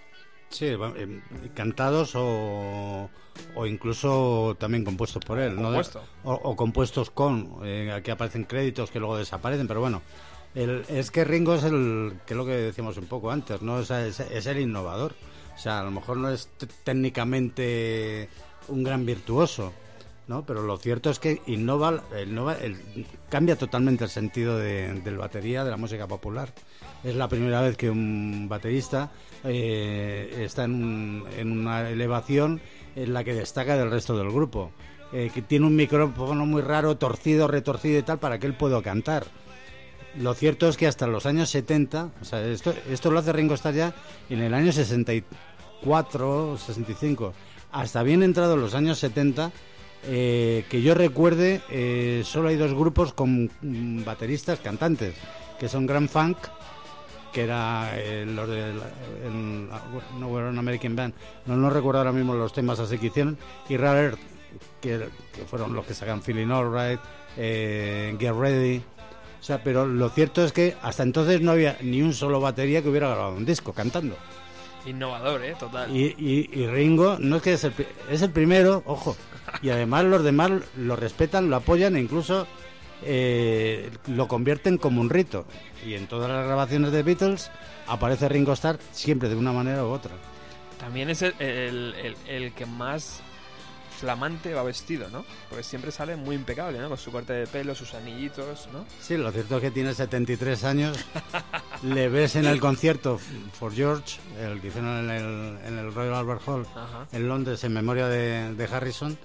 Sí, 0.50 0.66
eh, 0.68 1.22
cantados 1.54 2.14
o, 2.16 3.10
o 3.56 3.66
incluso 3.66 4.56
también 4.60 4.84
compuestos 4.86 5.24
por 5.26 5.40
él. 5.40 5.56
¿no? 5.56 5.64
Compuesto. 5.64 6.04
O, 6.24 6.34
o 6.34 6.56
compuestos 6.56 7.10
con, 7.12 7.60
eh, 7.64 7.92
aquí 7.92 8.12
aparecen 8.12 8.46
créditos 8.46 8.90
que 8.92 9.00
luego 9.00 9.18
desaparecen, 9.18 9.68
pero 9.68 9.82
bueno. 9.82 10.02
El, 10.56 10.86
es 10.90 11.12
que 11.12 11.24
Ringo 11.24 11.54
es 11.56 11.64
el, 11.66 12.14
que 12.26 12.34
es 12.34 12.38
lo 12.38 12.46
que 12.46 12.54
decíamos 12.54 12.98
un 12.98 13.06
poco 13.06 13.30
antes, 13.30 13.62
¿no? 13.62 13.80
Es, 13.80 13.92
es- 13.92 14.20
es 14.22 14.46
el 14.48 14.60
innovador. 14.60 15.14
O 15.56 15.60
sea, 15.60 15.82
a 15.82 15.84
lo 15.84 15.92
mejor 15.92 16.18
no 16.18 16.30
es 16.30 16.50
técnicamente 16.84 18.30
un 18.70 18.84
gran 18.84 19.06
virtuoso, 19.06 19.74
¿no? 20.28 20.46
Pero 20.46 20.62
lo 20.64 20.78
cierto 20.78 21.10
es 21.10 21.20
que 21.20 21.42
innova, 21.48 22.04
innova 22.26 22.54
el- 22.56 23.06
cambia 23.30 23.56
totalmente 23.56 24.04
el 24.06 24.10
sentido 24.10 24.58
de, 24.58 24.94
del 25.02 25.18
batería, 25.18 25.64
de 25.64 25.72
la 25.72 25.78
música 25.78 26.08
popular. 26.08 26.54
Es 27.04 27.16
la 27.16 27.28
primera 27.28 27.62
vez 27.62 27.78
que 27.78 27.90
un 27.90 28.48
baterista 28.50 29.12
eh, 29.44 30.44
está 30.44 30.64
en, 30.66 31.24
en 31.38 31.52
una 31.52 31.90
elevación 31.90 32.60
en 32.96 33.14
la 33.14 33.24
que 33.24 33.34
destaca 33.34 33.78
del 33.78 33.92
resto 33.92 34.18
del 34.18 34.32
grupo. 34.32 34.72
Eh, 35.14 35.32
que 35.34 35.42
tiene 35.42 35.66
un 35.66 35.76
micrófono 35.76 36.46
muy 36.46 36.62
raro, 36.62 36.98
torcido, 36.98 37.48
retorcido 37.48 38.00
y 38.00 38.04
tal, 38.04 38.20
para 38.20 38.40
que 38.40 38.48
él 38.48 38.54
pueda 38.56 38.82
cantar. 38.82 39.26
Lo 40.20 40.34
cierto 40.34 40.68
es 40.68 40.76
que 40.76 40.86
hasta 40.86 41.08
los 41.08 41.26
años 41.26 41.50
70, 41.50 42.10
o 42.22 42.26
sea, 42.26 42.46
esto, 42.46 42.74
esto 42.90 43.10
lo 43.10 43.20
hace 43.20 43.32
Ringo 43.32 43.54
Starr 43.54 43.74
ya 43.74 43.94
en 44.30 44.42
el 44.42 44.54
año 44.54 44.74
64, 44.74 46.58
65, 46.58 47.34
hasta 47.72 48.04
bien 48.04 48.22
entrado 48.22 48.58
los 48.58 48.74
años 48.74 49.00
70, 49.00 49.52
eh, 50.08 50.66
que 50.70 50.82
yo 50.82 50.94
recuerde, 50.94 51.62
solo 52.26 52.50
hay 52.50 52.58
dos 52.58 52.74
grupos 52.74 53.14
con 53.14 53.50
mm, 53.62 54.04
bateristas 54.04 54.60
cantantes, 54.60 55.14
que 55.58 55.70
son 55.70 55.86
Grand 55.86 56.10
Funk, 56.10 56.38
que 57.34 57.44
era 57.44 57.92
eh, 57.96 58.26
los 58.26 58.48
de 58.50 58.74
la- 58.74 59.28
el- 59.28 59.70
no 60.20 60.40
era 60.40 60.50
un 60.50 60.58
American 60.58 60.96
Band, 60.96 61.14
no, 61.46 61.56
no 61.58 61.70
recuerdo 61.70 62.00
ahora 62.00 62.12
mismo 62.12 62.34
los 62.36 62.54
temas 62.54 62.80
así 62.80 62.98
que 62.98 63.08
hicieron, 63.08 63.38
y 63.70 63.78
Rare 63.78 64.06
Earth, 64.06 64.20
que, 64.82 65.08
que 65.34 65.42
fueron 65.46 65.74
los 65.74 65.86
que 65.86 65.94
sacan 65.94 66.22
Feeling 66.22 66.50
Alright, 66.52 67.00
eh, 67.38 68.16
Get 68.20 68.34
Ready. 68.34 68.82
O 69.40 69.44
sea, 69.48 69.64
pero 69.64 69.86
lo 69.86 70.10
cierto 70.10 70.44
es 70.44 70.52
que 70.52 70.76
hasta 70.82 71.04
entonces 71.04 71.42
no 71.42 71.52
había 71.52 71.78
ni 71.82 72.02
un 72.02 72.14
solo 72.14 72.40
batería 72.42 72.82
que 72.82 72.90
hubiera 72.90 73.08
grabado 73.10 73.36
un 73.36 73.46
disco 73.46 73.72
cantando. 73.72 74.16
Innovador, 74.86 75.44
¿eh? 75.44 75.56
Total. 75.60 75.96
Y, 75.96 76.16
y- 76.18 76.50
y 76.62 76.68
Ringo 76.68 77.18
no 77.20 77.38
es 77.38 77.42
que 77.44 77.54
es 77.54 77.64
el, 77.64 77.74
es 78.10 78.22
el 78.22 78.32
primero, 78.32 78.82
ojo. 78.86 79.16
Y 79.62 79.70
además 79.70 80.06
los 80.06 80.24
demás 80.24 80.52
lo 80.78 80.96
respetan, 80.96 81.50
lo 81.50 81.58
apoyan 81.58 81.96
e 81.96 82.02
incluso 82.02 82.48
eh, 83.04 83.92
lo 84.08 84.28
convierten 84.28 84.78
como 84.78 85.02
un 85.02 85.10
rito. 85.10 85.46
Y 85.86 85.94
en 85.96 86.08
todas 86.08 86.30
las 86.30 86.46
grabaciones 86.46 86.92
de 86.92 87.04
Beatles 87.04 87.50
aparece 87.88 88.28
Ringo 88.30 88.54
Starr 88.54 88.80
siempre 88.92 89.30
de 89.30 89.36
una 89.36 89.52
manera 89.54 89.84
u 89.86 89.90
otra. 89.90 90.12
También 90.80 91.10
es 91.10 91.22
el, 91.22 91.34
el- 91.40 91.96
el- 91.96 92.16
el 92.28 92.54
que 92.54 92.66
más 92.66 93.22
flamante 94.00 94.54
va 94.54 94.62
vestido, 94.62 95.10
¿no? 95.10 95.26
Porque 95.50 95.64
siempre 95.64 95.92
sale 95.92 96.16
muy 96.16 96.36
impecable, 96.36 96.78
¿no? 96.78 96.88
Con 96.90 97.00
su 97.00 97.12
corte 97.12 97.34
de 97.34 97.48
pelo, 97.48 97.74
sus 97.74 97.96
anillitos, 97.96 98.70
¿no? 98.72 98.86
Sí, 99.02 99.18
lo 99.18 99.32
cierto 99.32 99.56
es 99.56 99.62
que 99.64 99.72
tiene 99.72 99.92
73 99.96 100.64
años. 100.66 100.98
Le 101.84 102.08
ves 102.08 102.36
en 102.36 102.46
el 102.46 102.60
concierto 102.60 103.20
For 103.54 103.74
George, 103.74 104.20
el 104.40 104.62
que 104.62 104.68
hicieron 104.68 105.00
en 105.00 105.10
el, 105.10 105.58
en 105.66 105.78
el 105.80 105.92
Royal 105.94 106.14
Albert 106.14 106.42
Hall 106.48 106.68
Ajá. 106.76 107.08
en 107.12 107.28
Londres 107.28 107.64
en 107.64 107.74
memoria 107.74 108.08
de, 108.08 108.54
de 108.54 108.64
Harrison. 108.66 109.18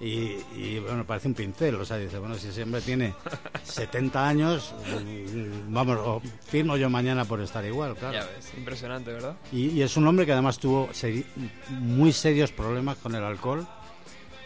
Y, 0.00 0.36
y, 0.56 0.78
bueno, 0.78 1.04
parece 1.04 1.26
un 1.26 1.34
pincel, 1.34 1.74
o 1.74 1.84
sea, 1.84 1.96
dice, 1.96 2.18
bueno, 2.18 2.36
si 2.36 2.48
ese 2.48 2.62
hombre 2.62 2.80
tiene 2.82 3.14
70 3.64 4.28
años, 4.28 4.72
mm, 5.04 5.72
vamos, 5.74 5.98
o 5.98 6.22
firmo 6.46 6.76
yo 6.76 6.88
mañana 6.88 7.24
por 7.24 7.40
estar 7.40 7.64
igual, 7.64 7.96
claro. 7.96 8.14
Ya 8.14 8.24
ves, 8.24 8.52
impresionante, 8.56 9.12
¿verdad? 9.12 9.34
Y, 9.52 9.70
y 9.70 9.82
es 9.82 9.96
un 9.96 10.06
hombre 10.06 10.24
que 10.24 10.32
además 10.32 10.58
tuvo 10.58 10.88
seri- 10.90 11.24
muy 11.70 12.12
serios 12.12 12.52
problemas 12.52 12.96
con 12.98 13.14
el 13.16 13.24
alcohol, 13.24 13.66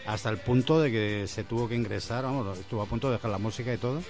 hasta 0.07 0.29
el 0.31 0.37
punto 0.37 0.81
de 0.81 0.91
que 0.91 1.27
se 1.27 1.43
tuvo 1.43 1.69
que 1.69 1.75
ingresar, 1.75 2.23
vamos, 2.23 2.57
estuvo 2.57 2.81
a 2.81 2.85
punto 2.85 3.07
de 3.09 3.13
dejar 3.17 3.29
la 3.31 3.37
música 3.37 3.71
y 3.73 3.77
todo, 3.77 4.01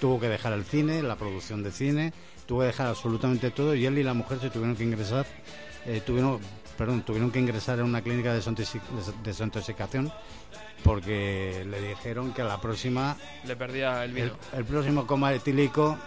tuvo 0.00 0.20
que 0.20 0.28
dejar 0.28 0.52
el 0.52 0.64
cine, 0.64 1.02
la 1.02 1.16
producción 1.16 1.62
de 1.62 1.72
cine, 1.72 2.12
tuvo 2.46 2.60
que 2.60 2.66
dejar 2.66 2.88
absolutamente 2.88 3.50
todo 3.50 3.74
y 3.74 3.86
él 3.86 3.96
y 3.98 4.02
la 4.02 4.12
mujer 4.14 4.38
se 4.38 4.50
tuvieron 4.50 4.76
que 4.76 4.84
ingresar, 4.84 5.26
eh, 5.86 6.02
tuvieron, 6.04 6.38
perdón, 6.80 7.02
tuvieron 7.02 7.30
que 7.30 7.38
ingresar 7.38 7.78
en 7.78 7.84
una 7.84 8.00
clínica 8.00 8.32
de 8.32 8.40
desintoxi- 8.40 8.80
des- 8.96 9.12
desintoxicación 9.22 10.10
porque 10.82 11.66
le 11.68 11.78
dijeron 11.88 12.32
que 12.32 12.40
a 12.40 12.46
la 12.46 12.58
próxima, 12.58 13.18
Le 13.44 13.54
perdía 13.54 14.02
el 14.02 14.12
vino. 14.14 14.30
el 14.56 14.64
próximo 14.64 15.06
coma 15.06 15.30
etílico 15.34 15.98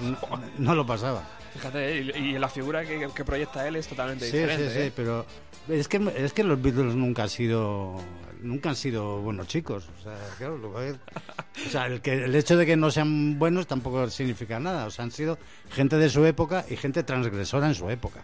no, 0.00 0.16
no 0.58 0.74
lo 0.76 0.86
pasaba. 0.86 1.24
Fíjate, 1.52 2.00
y, 2.00 2.10
y 2.10 2.38
la 2.38 2.48
figura 2.48 2.84
que, 2.84 3.08
que 3.12 3.24
proyecta 3.24 3.66
él 3.66 3.74
es 3.74 3.88
totalmente 3.88 4.26
Sí, 4.30 4.36
diferente. 4.36 4.68
sí, 4.68 4.74
sí, 4.74 4.80
¿eh? 4.82 4.92
pero 4.94 5.26
es 5.68 5.88
que 5.88 6.12
es 6.16 6.32
que 6.32 6.44
los 6.44 6.62
Beatles 6.62 6.94
nunca 6.94 7.24
han 7.24 7.28
sido 7.28 8.00
nunca 8.40 8.68
han 8.68 8.76
sido 8.76 9.20
buenos 9.20 9.48
chicos, 9.48 9.88
o 9.98 10.02
sea, 10.04 10.14
claro, 10.38 10.58
lo 10.58 10.72
que- 10.74 10.94
o 11.66 11.70
sea, 11.70 11.86
el 11.86 12.00
que 12.02 12.12
el 12.24 12.34
hecho 12.36 12.56
de 12.56 12.66
que 12.66 12.76
no 12.76 12.90
sean 12.92 13.38
buenos 13.38 13.66
tampoco 13.66 14.08
significa 14.10 14.60
nada, 14.60 14.86
o 14.86 14.90
sea, 14.90 15.04
han 15.04 15.10
sido 15.10 15.38
gente 15.72 15.96
de 15.96 16.08
su 16.08 16.24
época 16.24 16.64
y 16.70 16.76
gente 16.76 17.02
transgresora 17.02 17.66
en 17.66 17.74
su 17.74 17.88
época. 17.90 18.20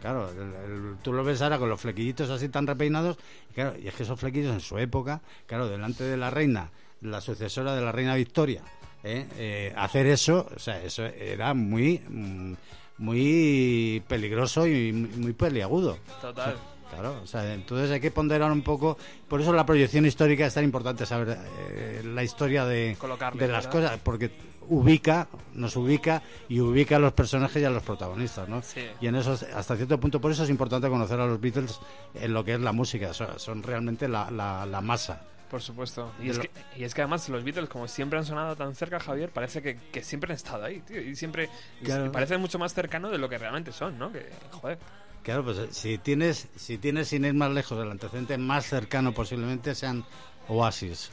Claro, 0.00 0.30
el- 0.30 0.38
el- 0.72 0.96
tú 1.02 1.12
lo 1.12 1.24
ves 1.24 1.42
ahora 1.42 1.58
con 1.58 1.68
los 1.68 1.80
flequillitos 1.80 2.30
así 2.30 2.48
tan 2.48 2.66
repeinados, 2.66 3.16
y, 3.50 3.54
claro, 3.54 3.74
y 3.78 3.88
es 3.88 3.94
que 3.94 4.04
esos 4.04 4.18
flequillos 4.18 4.52
en 4.54 4.60
su 4.60 4.78
época, 4.78 5.20
claro, 5.46 5.68
delante 5.68 6.04
de 6.04 6.16
la 6.16 6.30
reina, 6.30 6.70
la 7.00 7.20
sucesora 7.20 7.74
de 7.74 7.80
la 7.82 7.92
reina 7.92 8.14
Victoria, 8.14 8.62
¿eh? 9.04 9.26
Eh, 9.36 9.72
hacer 9.76 10.06
eso, 10.06 10.48
o 10.54 10.58
sea, 10.58 10.82
eso 10.82 11.04
era 11.04 11.54
muy 11.54 12.00
mm, 12.08 12.52
muy 12.98 14.02
peligroso 14.08 14.66
y 14.66 14.92
muy 14.92 15.32
peliagudo. 15.32 15.98
Total. 16.20 16.56
Claro, 16.90 17.20
o 17.22 17.26
sea, 17.26 17.52
entonces 17.54 17.90
hay 17.90 18.00
que 18.00 18.10
ponderar 18.10 18.50
un 18.50 18.62
poco. 18.62 18.96
Por 19.28 19.40
eso 19.42 19.52
la 19.52 19.66
proyección 19.66 20.06
histórica 20.06 20.46
es 20.46 20.54
tan 20.54 20.64
importante 20.64 21.04
saber 21.06 21.36
eh, 21.70 22.02
la 22.04 22.22
historia 22.24 22.64
de, 22.64 22.96
de 22.96 23.48
las 23.48 23.66
¿verdad? 23.66 23.70
cosas, 23.70 24.00
porque 24.02 24.30
ubica, 24.68 25.28
nos 25.54 25.74
ubica 25.76 26.22
y 26.48 26.60
ubica 26.60 26.96
a 26.96 26.98
los 26.98 27.12
personajes 27.12 27.60
y 27.62 27.64
a 27.64 27.70
los 27.70 27.82
protagonistas, 27.82 28.48
¿no? 28.48 28.62
Sí. 28.62 28.80
Y 29.00 29.06
en 29.06 29.16
eso, 29.16 29.32
hasta 29.54 29.76
cierto 29.76 29.98
punto, 29.98 30.20
por 30.20 30.30
eso 30.32 30.44
es 30.44 30.50
importante 30.50 30.88
conocer 30.88 31.18
a 31.20 31.26
los 31.26 31.40
Beatles 31.40 31.78
en 32.14 32.32
lo 32.32 32.44
que 32.44 32.54
es 32.54 32.60
la 32.60 32.72
música. 32.72 33.12
Son, 33.14 33.38
son 33.38 33.62
realmente 33.62 34.08
la, 34.08 34.30
la- 34.30 34.66
la 34.66 34.80
masa 34.80 35.22
Por 35.50 35.62
supuesto. 35.62 36.12
Y 36.22 36.28
es, 36.30 36.38
que, 36.38 36.50
y 36.76 36.84
es 36.84 36.92
que 36.94 37.00
además 37.02 37.28
los 37.30 37.42
Beatles, 37.44 37.68
como 37.70 37.88
siempre 37.88 38.18
han 38.18 38.24
sonado 38.24 38.54
tan 38.56 38.74
cerca, 38.74 39.00
Javier, 39.00 39.30
parece 39.30 39.62
que, 39.62 39.76
que 39.92 40.02
siempre 40.02 40.30
han 40.32 40.36
estado 40.36 40.64
ahí, 40.64 40.80
tío. 40.80 41.00
Y 41.00 41.16
siempre 41.16 41.48
Claro. 41.82 42.12
parece 42.12 42.36
mucho 42.38 42.58
más 42.58 42.74
cercano 42.74 43.08
de 43.10 43.18
lo 43.18 43.28
que 43.28 43.38
realmente 43.38 43.72
son, 43.72 43.98
¿no? 43.98 44.12
Que, 44.12 44.28
joder. 44.50 44.78
Claro, 45.22 45.44
pues 45.44 45.58
eh, 45.58 45.68
si 45.70 45.98
tienes, 45.98 46.48
si 46.56 46.78
tienes 46.78 47.08
sin 47.08 47.24
ir 47.24 47.34
más 47.34 47.50
lejos, 47.50 47.82
el 47.82 47.90
antecedente 47.90 48.36
más 48.38 48.66
cercano 48.66 49.12
posiblemente 49.12 49.74
sean 49.74 50.04
Oasis. 50.48 51.10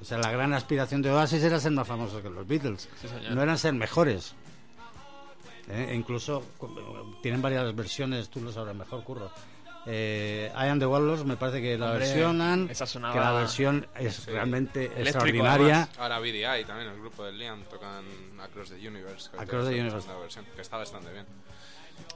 O 0.00 0.04
sea, 0.04 0.18
la 0.18 0.30
gran 0.30 0.52
aspiración 0.54 1.02
de 1.02 1.10
Oasis 1.10 1.42
era 1.42 1.60
ser 1.60 1.72
más 1.72 1.86
famosos 1.86 2.22
que 2.22 2.30
los 2.30 2.46
Beatles. 2.46 2.88
Sí. 3.00 3.06
No 3.30 3.42
eran 3.42 3.58
ser 3.58 3.74
mejores. 3.74 4.34
Eh, 5.68 5.88
e 5.90 5.94
incluso 5.94 6.42
cu- 6.58 7.16
tienen 7.22 7.40
varias 7.42 7.74
versiones, 7.76 8.28
tú 8.28 8.40
lo 8.40 8.50
sabrás 8.50 8.74
mejor, 8.74 9.04
curro. 9.04 9.30
Eh, 9.86 10.50
I 10.54 10.66
Am 10.68 10.78
the 10.78 10.86
Walrus 10.86 11.24
me 11.24 11.36
parece 11.36 11.62
que 11.62 11.78
la 11.78 11.92
Hombre, 11.92 12.04
versionan, 12.06 12.68
esa 12.70 12.86
sonaba 12.86 13.14
que 13.14 13.20
la 13.20 13.32
versión 13.32 13.86
es 13.98 14.14
Sí. 14.16 14.30
realmente 14.30 14.84
Eléctrico, 14.86 15.08
extraordinaria. 15.08 15.76
además. 15.82 15.98
Ahora 15.98 16.18
BDI 16.18 16.64
también, 16.66 16.90
el 16.90 17.00
grupo 17.00 17.24
de 17.24 17.32
Liam, 17.32 17.62
tocan 17.64 18.04
Across 18.42 18.70
the 18.70 18.88
Universe. 18.88 19.30
Across 19.38 19.68
the 19.68 19.80
Universe. 19.80 20.08
la 20.08 20.18
versión, 20.18 20.44
que 20.54 20.60
está 20.62 20.76
bastante 20.76 21.10
bien. 21.12 21.24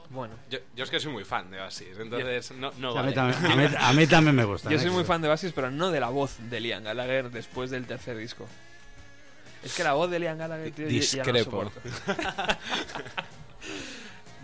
Bueno. 0.09 0.33
Yo, 0.49 0.59
yo 0.75 0.83
es 0.83 0.89
que 0.89 0.99
soy 0.99 1.11
muy 1.11 1.23
fan 1.25 1.49
de 1.51 1.59
Oasis, 1.59 1.97
entonces 1.99 2.51
no, 2.51 2.71
no 2.77 2.97
a, 2.97 3.03
mí 3.03 3.13
también, 3.13 3.45
a 3.51 3.55
mí- 3.55 3.75
a 3.79 3.93
mí 3.93 4.07
también 4.07 4.35
me 4.35 4.43
gusta. 4.45 4.69
Yo 4.69 4.77
¿eh? 4.77 4.79
soy 4.79 4.91
muy 4.91 5.03
fan 5.03 5.21
de 5.21 5.29
Oasis, 5.29 5.51
pero 5.53 5.71
no 5.71 5.91
de 5.91 5.99
la 5.99 6.09
voz 6.09 6.35
de 6.49 6.59
Liam 6.59 6.83
Gallagher 6.83 7.29
después 7.31 7.69
del 7.71 7.85
tercer 7.85 8.17
disco. 8.17 8.47
Es 9.63 9.73
que 9.75 9.83
la 9.83 9.93
voz 9.93 10.09
de 10.11 10.19
Liam 10.19 10.37
Gallagher, 10.37 10.71
tío, 10.71 10.87
yo 10.87 10.99
ya 11.01 11.23
no 11.23 11.31
Discrepo. 11.33 11.71
soporto. 11.71 11.81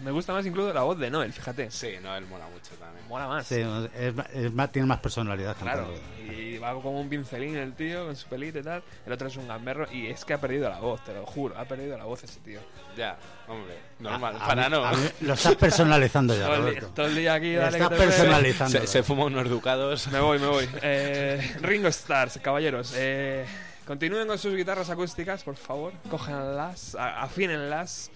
Me 0.04 0.12
gusta 0.12 0.34
más 0.34 0.46
incluso 0.46 0.74
la 0.74 0.82
voz 0.82 0.98
de 0.98 1.10
Noel, 1.12 1.32
fíjate. 1.32 1.70
Sí, 1.72 1.94
no, 2.02 2.16
él 2.16 2.26
mola 2.26 2.46
mucho 2.48 2.72
también. 2.80 3.08
Mola 3.08 3.28
más. 3.28 3.46
Sí, 3.48 3.56
es 3.96 4.14
es 4.34 4.54
más- 4.54 4.72
tiene 4.72 4.88
más 4.88 5.00
personalidad. 5.00 5.56
Claro, 5.58 5.88
y 6.30 6.58
va 6.58 6.74
como 6.74 7.00
un 7.00 7.08
pincelín 7.10 7.56
el 7.58 7.74
tío 7.74 8.06
con 8.06 8.16
su 8.16 8.28
pelito 8.28 8.60
y 8.60 8.64
tal. 8.64 8.82
El 9.06 9.14
otro 9.14 9.28
es 9.28 9.36
un 9.38 9.48
gamberro 9.48 9.86
y 9.92 10.08
es 10.08 10.26
que 10.26 10.34
ha 10.34 10.42
perdido 10.42 10.70
la 10.70 10.80
voz, 10.80 11.04
te 11.04 11.14
lo 11.14 11.26
juro, 11.26 11.58
ha 11.58 11.66
perdido 11.66 11.98
la 11.98 12.06
voz 12.06 12.24
ese 12.24 12.40
tío. 12.40 12.60
Ya, 12.98 13.18
hombre, 13.48 13.78
normal, 14.00 14.36
A- 14.40 14.44
a 14.44 14.48
para 14.48 14.70
mí- 14.70 14.76
no. 14.76 14.86
a 14.86 14.92
mí 14.94 15.08
lo 15.22 15.34
estás 15.34 15.56
personalizando 15.56 16.36
ya, 16.36 16.46
Todo 16.48 16.68
el, 16.68 16.86
todo 16.88 17.06
el 17.06 17.16
día 17.16 17.34
aquí, 17.36 17.54
dale 17.54 17.78
Estás 17.78 17.90
que 17.90 17.96
te 17.96 18.02
pego. 18.02 18.12
personalizando. 18.18 18.80
Se, 18.80 18.88
se 18.88 19.04
fuma 19.04 19.26
unos 19.26 19.50
ducados. 19.50 20.08
Me 20.08 20.20
voy, 20.20 20.40
me 20.40 20.48
voy. 20.48 20.68
Eh, 20.82 21.56
Ringo 21.62 21.88
Stars, 21.90 22.40
caballeros. 22.42 22.94
Eh, 22.96 23.46
continúen 23.86 24.28
con 24.28 24.38
sus 24.38 24.56
guitarras 24.56 24.90
acústicas, 24.90 25.44
por 25.44 25.56
favor. 25.58 25.94
Cójanlas, 26.10 26.96
a- 26.96 27.22
afínenlas. 27.24 28.10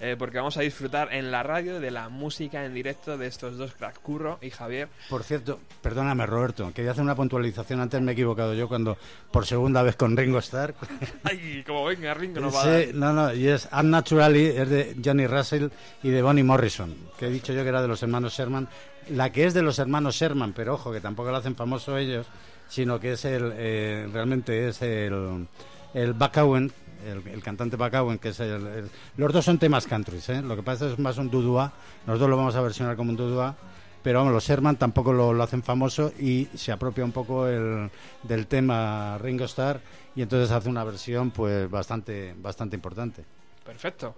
Eh, 0.00 0.16
porque 0.18 0.38
vamos 0.38 0.56
a 0.56 0.60
disfrutar 0.60 1.12
en 1.12 1.30
la 1.30 1.42
radio 1.42 1.80
de 1.80 1.90
la 1.90 2.08
música 2.08 2.64
en 2.64 2.74
directo 2.74 3.18
de 3.18 3.26
estos 3.26 3.56
dos 3.56 3.72
cracks, 3.74 3.98
Curro 3.98 4.38
y 4.40 4.50
Javier. 4.50 4.88
Por 5.08 5.24
cierto, 5.24 5.60
perdóname 5.82 6.26
Roberto, 6.26 6.72
quería 6.72 6.92
hacer 6.92 7.02
una 7.02 7.14
puntualización. 7.14 7.80
Antes 7.80 8.00
me 8.00 8.12
he 8.12 8.14
equivocado 8.14 8.54
yo 8.54 8.68
cuando 8.68 8.96
por 9.32 9.46
segunda 9.46 9.82
vez 9.82 9.96
con 9.96 10.16
Ringo 10.16 10.38
Starr. 10.38 10.74
Ay, 11.24 11.64
como 11.66 11.84
venga, 11.84 12.14
Ringo 12.14 12.40
nos 12.40 12.54
va 12.54 12.62
a 12.62 12.66
dar. 12.66 12.84
Sí, 12.84 12.90
no, 12.94 13.12
no, 13.12 13.34
y 13.34 13.48
es 13.48 13.68
Unnaturally, 13.72 14.46
es 14.46 14.68
de 14.68 14.96
Johnny 15.04 15.26
Russell 15.26 15.68
y 16.02 16.10
de 16.10 16.22
Bonnie 16.22 16.44
Morrison, 16.44 16.94
que 17.18 17.26
he 17.26 17.30
dicho 17.30 17.52
yo 17.52 17.62
que 17.62 17.68
era 17.68 17.82
de 17.82 17.88
los 17.88 18.02
hermanos 18.02 18.32
Sherman. 18.32 18.68
La 19.10 19.32
que 19.32 19.46
es 19.46 19.54
de 19.54 19.62
los 19.62 19.78
hermanos 19.78 20.16
Sherman, 20.16 20.52
pero 20.52 20.74
ojo, 20.74 20.92
que 20.92 21.00
tampoco 21.00 21.30
lo 21.30 21.38
hacen 21.38 21.56
famoso 21.56 21.96
ellos, 21.96 22.26
sino 22.68 23.00
que 23.00 23.12
es 23.12 23.24
el, 23.24 23.52
eh, 23.56 24.06
realmente 24.12 24.68
es 24.68 24.82
el, 24.82 25.46
el 25.94 26.12
Buck 26.12 26.36
Owen, 26.36 26.70
el, 27.06 27.26
el 27.28 27.42
cantante 27.42 27.76
Buck 27.76 27.94
Owen, 27.94 28.18
que 28.18 28.30
es 28.30 28.40
el, 28.40 28.66
el- 28.66 28.90
Los 29.16 29.32
dos 29.32 29.44
son 29.44 29.58
temas 29.58 29.86
countries, 29.86 30.28
¿eh? 30.28 30.42
Lo 30.42 30.56
que 30.56 30.62
pasa 30.62 30.86
es 30.86 30.98
más 30.98 31.18
un 31.18 31.30
dudua, 31.30 31.72
nosotros 32.06 32.30
lo 32.30 32.36
vamos 32.36 32.54
a 32.56 32.60
versionar 32.60 32.96
como 32.96 33.10
un 33.10 33.16
dudua, 33.16 33.56
pero 34.02 34.20
vamos, 34.20 34.32
los 34.32 34.44
Sherman 34.44 34.76
tampoco 34.76 35.12
lo, 35.12 35.32
lo 35.32 35.42
hacen 35.42 35.62
famoso 35.62 36.12
y 36.18 36.46
se 36.54 36.72
apropia 36.72 37.04
un 37.04 37.12
poco 37.12 37.46
el, 37.46 37.90
del 38.22 38.46
tema 38.46 39.18
Ringo 39.18 39.44
Starr 39.44 39.80
y 40.14 40.22
entonces 40.22 40.50
hace 40.50 40.68
una 40.68 40.84
versión 40.84 41.30
pues 41.30 41.68
bastante 41.70 42.34
bastante 42.38 42.76
importante. 42.76 43.24
Perfecto. 43.64 44.14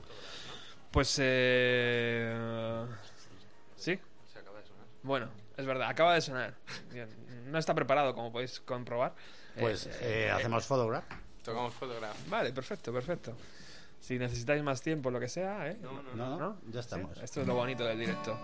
Pues, 0.90 1.16
eh... 1.20 2.84
Sí. 3.76 3.98
Bueno, 5.02 5.28
es 5.56 5.64
verdad, 5.64 5.88
acaba 5.88 6.14
de 6.14 6.20
sonar. 6.20 6.54
No 7.46 7.58
está 7.58 7.74
preparado, 7.74 8.14
como 8.14 8.30
podéis 8.32 8.60
comprobar. 8.60 9.14
Pues 9.58 9.86
Eh, 9.86 9.90
eh, 10.00 10.24
eh, 10.26 10.30
hacemos 10.30 10.66
photograph. 10.66 11.04
Tocamos 11.44 11.74
fotografía. 11.74 12.20
Vale, 12.28 12.52
perfecto, 12.52 12.92
perfecto. 12.92 13.34
Si 14.00 14.18
necesitáis 14.18 14.62
más 14.62 14.80
tiempo, 14.80 15.10
lo 15.10 15.20
que 15.20 15.28
sea, 15.28 15.68
¿eh? 15.68 15.76
No, 15.82 16.02
no, 16.02 16.14
No, 16.14 16.30
no, 16.30 16.38
¿No? 16.38 16.56
ya 16.70 16.80
estamos. 16.80 17.16
Sí, 17.18 17.24
Esto 17.24 17.40
es 17.42 17.46
lo 17.46 17.54
bonito 17.54 17.84
del 17.84 17.98
directo. 17.98 18.38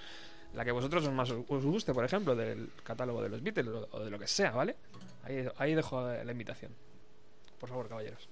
la 0.53 0.63
que 0.63 0.71
vosotros 0.71 1.05
os 1.05 1.11
más 1.13 1.29
os 1.31 1.65
guste, 1.65 1.93
por 1.93 2.05
ejemplo, 2.05 2.33
del 2.35 2.69
catálogo 2.83 3.21
de 3.21 3.27
los 3.29 3.43
Beatles 3.43 3.67
o, 3.67 3.89
o 3.91 3.99
de 4.05 4.09
lo 4.11 4.17
que 4.19 4.27
sea, 4.27 4.51
¿vale? 4.51 4.77
Ahí, 5.23 5.45
ahí 5.57 5.75
dejo 5.75 6.01
la 6.07 6.31
invitación. 6.31 6.71
Por 7.61 7.69
favor, 7.69 7.87
caballeros. 7.87 8.27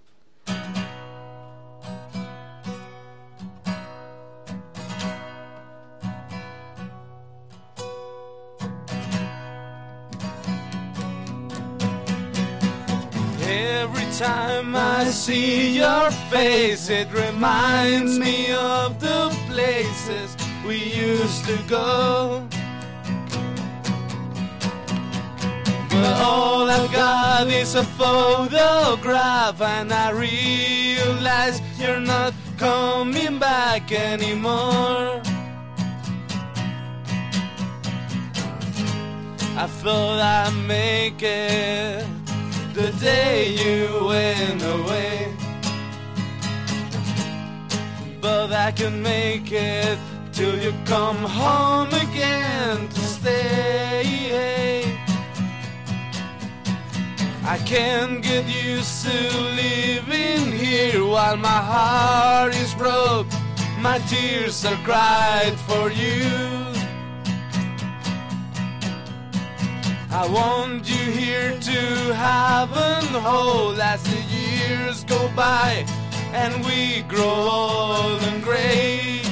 Every 13.48 14.06
time 14.18 14.76
I 14.76 15.06
see 15.06 15.78
your 15.78 16.10
face, 16.32 16.90
it 16.90 17.08
reminds 17.14 18.18
me 18.18 18.52
of 18.52 19.00
the 19.00 19.30
places 19.48 20.36
we 20.66 20.78
used 20.78 21.46
to 21.46 21.58
go. 21.68 22.48
All 26.06 26.70
I've 26.70 26.92
got 26.92 27.48
is 27.48 27.76
a 27.76 27.84
photograph, 27.84 29.62
and 29.62 29.92
I 29.92 30.12
realize 30.12 31.62
you're 31.80 32.00
not 32.00 32.34
coming 32.58 33.40
back 33.40 33.92
anymore. 33.92 35.22
I 39.58 39.68
thought 39.68 40.20
I'd 40.22 40.54
make 40.68 41.22
it 41.22 42.06
the 42.74 42.92
day 43.00 43.50
you 43.64 44.06
went 44.08 44.64
away. 44.64 45.34
But 48.22 48.54
I 48.54 48.72
can 48.72 49.02
make 49.02 49.52
it 49.52 49.98
till 50.32 50.58
you 50.58 50.74
come 50.86 51.18
home 51.18 51.90
again 51.90 52.88
to 52.88 53.02
stay. 53.02 54.89
I 57.44 57.58
can't 57.66 58.22
get 58.22 58.46
used 58.48 59.06
to 59.06 59.40
living 59.56 60.52
here 60.52 61.06
while 61.06 61.38
my 61.38 61.48
heart 61.74 62.56
is 62.56 62.74
broke. 62.74 63.28
My 63.80 64.00
tears 64.10 64.66
are 64.66 64.80
cried 64.84 65.56
for 65.68 65.90
you. 65.92 66.30
I 70.12 70.28
want 70.28 70.90
you 70.90 71.12
here 71.12 71.58
to 71.60 72.14
have 72.14 72.70
heaven 72.70 73.22
hold 73.22 73.80
as 73.80 74.04
the 74.04 74.22
years 74.36 75.04
go 75.06 75.30
by 75.36 75.86
and 76.34 76.64
we 76.66 77.04
grow 77.04 77.24
old 77.24 78.22
and 78.24 78.44
gray. 78.44 79.29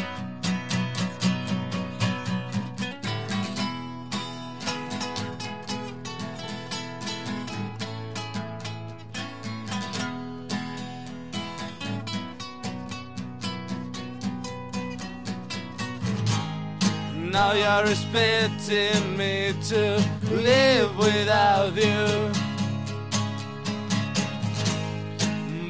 Now 17.39 17.53
you're 17.53 17.91
expecting 17.91 19.15
me 19.15 19.53
to 19.69 20.03
live 20.31 20.97
without 20.97 21.75
you. 21.75 22.31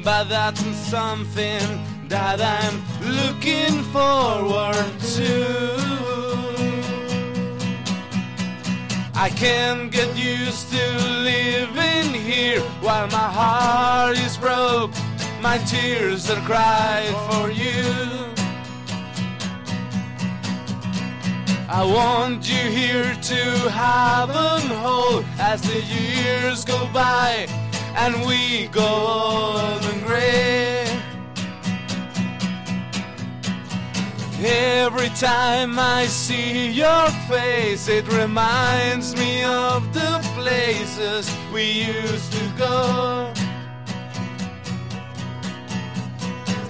But 0.02 0.24
that's 0.30 0.64
something 0.94 1.68
that 2.08 2.40
I'm 2.40 2.76
looking 3.18 3.82
forward 3.92 4.92
to. 5.16 5.34
I 9.14 9.28
can't 9.36 9.92
get 9.92 10.16
used 10.16 10.72
to 10.72 10.84
living 11.32 12.14
here 12.14 12.62
while 12.80 13.08
my 13.08 13.28
heart 13.40 14.16
is 14.16 14.38
broke. 14.38 14.92
My 15.42 15.58
tears 15.58 16.30
are 16.30 16.40
cried 16.46 17.14
for 17.28 17.50
you. 17.50 18.27
I 21.70 21.84
want 21.84 22.48
you 22.48 22.70
here 22.70 23.14
to 23.14 23.44
have 23.68 24.30
and 24.30 24.72
hold 24.72 25.26
as 25.38 25.60
the 25.60 25.82
years 25.82 26.64
go 26.64 26.88
by 26.94 27.46
and 27.94 28.26
we 28.26 28.68
go 28.68 28.86
old 28.86 29.84
and 29.84 30.02
gray. 30.06 30.86
Every 34.40 35.10
time 35.10 35.78
I 35.78 36.06
see 36.06 36.70
your 36.70 37.10
face, 37.28 37.86
it 37.88 38.10
reminds 38.14 39.14
me 39.14 39.44
of 39.44 39.92
the 39.92 40.20
places 40.36 41.30
we 41.52 41.84
used 41.84 42.32
to 42.32 42.52
go. 42.56 43.34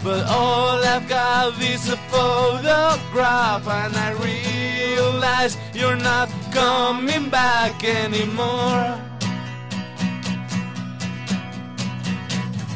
But 0.09 0.27
all 0.31 0.83
I've 0.83 1.07
got 1.07 1.61
is 1.61 1.91
a 1.91 1.99
photograph, 2.09 3.69
and 3.69 3.95
I 3.95 4.13
realize 4.13 5.59
you're 5.75 5.97
not 5.97 6.31
coming 6.51 7.29
back 7.29 7.85
anymore. 7.85 8.99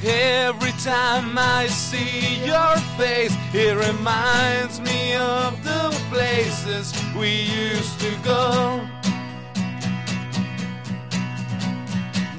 Every 0.05 0.73
time 0.73 1.39
I 1.39 1.69
see 1.69 2.45
your 2.45 2.77
face, 2.99 3.35
it 3.55 3.79
reminds 3.79 4.79
me 4.81 5.15
of 5.15 5.65
the 5.65 5.89
places 6.11 6.93
we 7.17 7.31
used 7.45 7.99
to 8.01 8.15
go. 8.23 8.92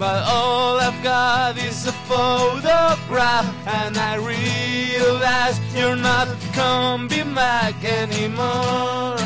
But 0.03 0.23
all 0.25 0.81
I've 0.81 1.01
got 1.01 1.57
is 1.57 1.87
a 1.87 1.93
photograph, 1.93 3.47
and 3.65 3.97
I 3.97 4.15
realize 4.17 5.61
you're 5.73 5.95
not 5.95 6.27
coming 6.51 7.33
back 7.33 7.73
anymore. 7.85 9.22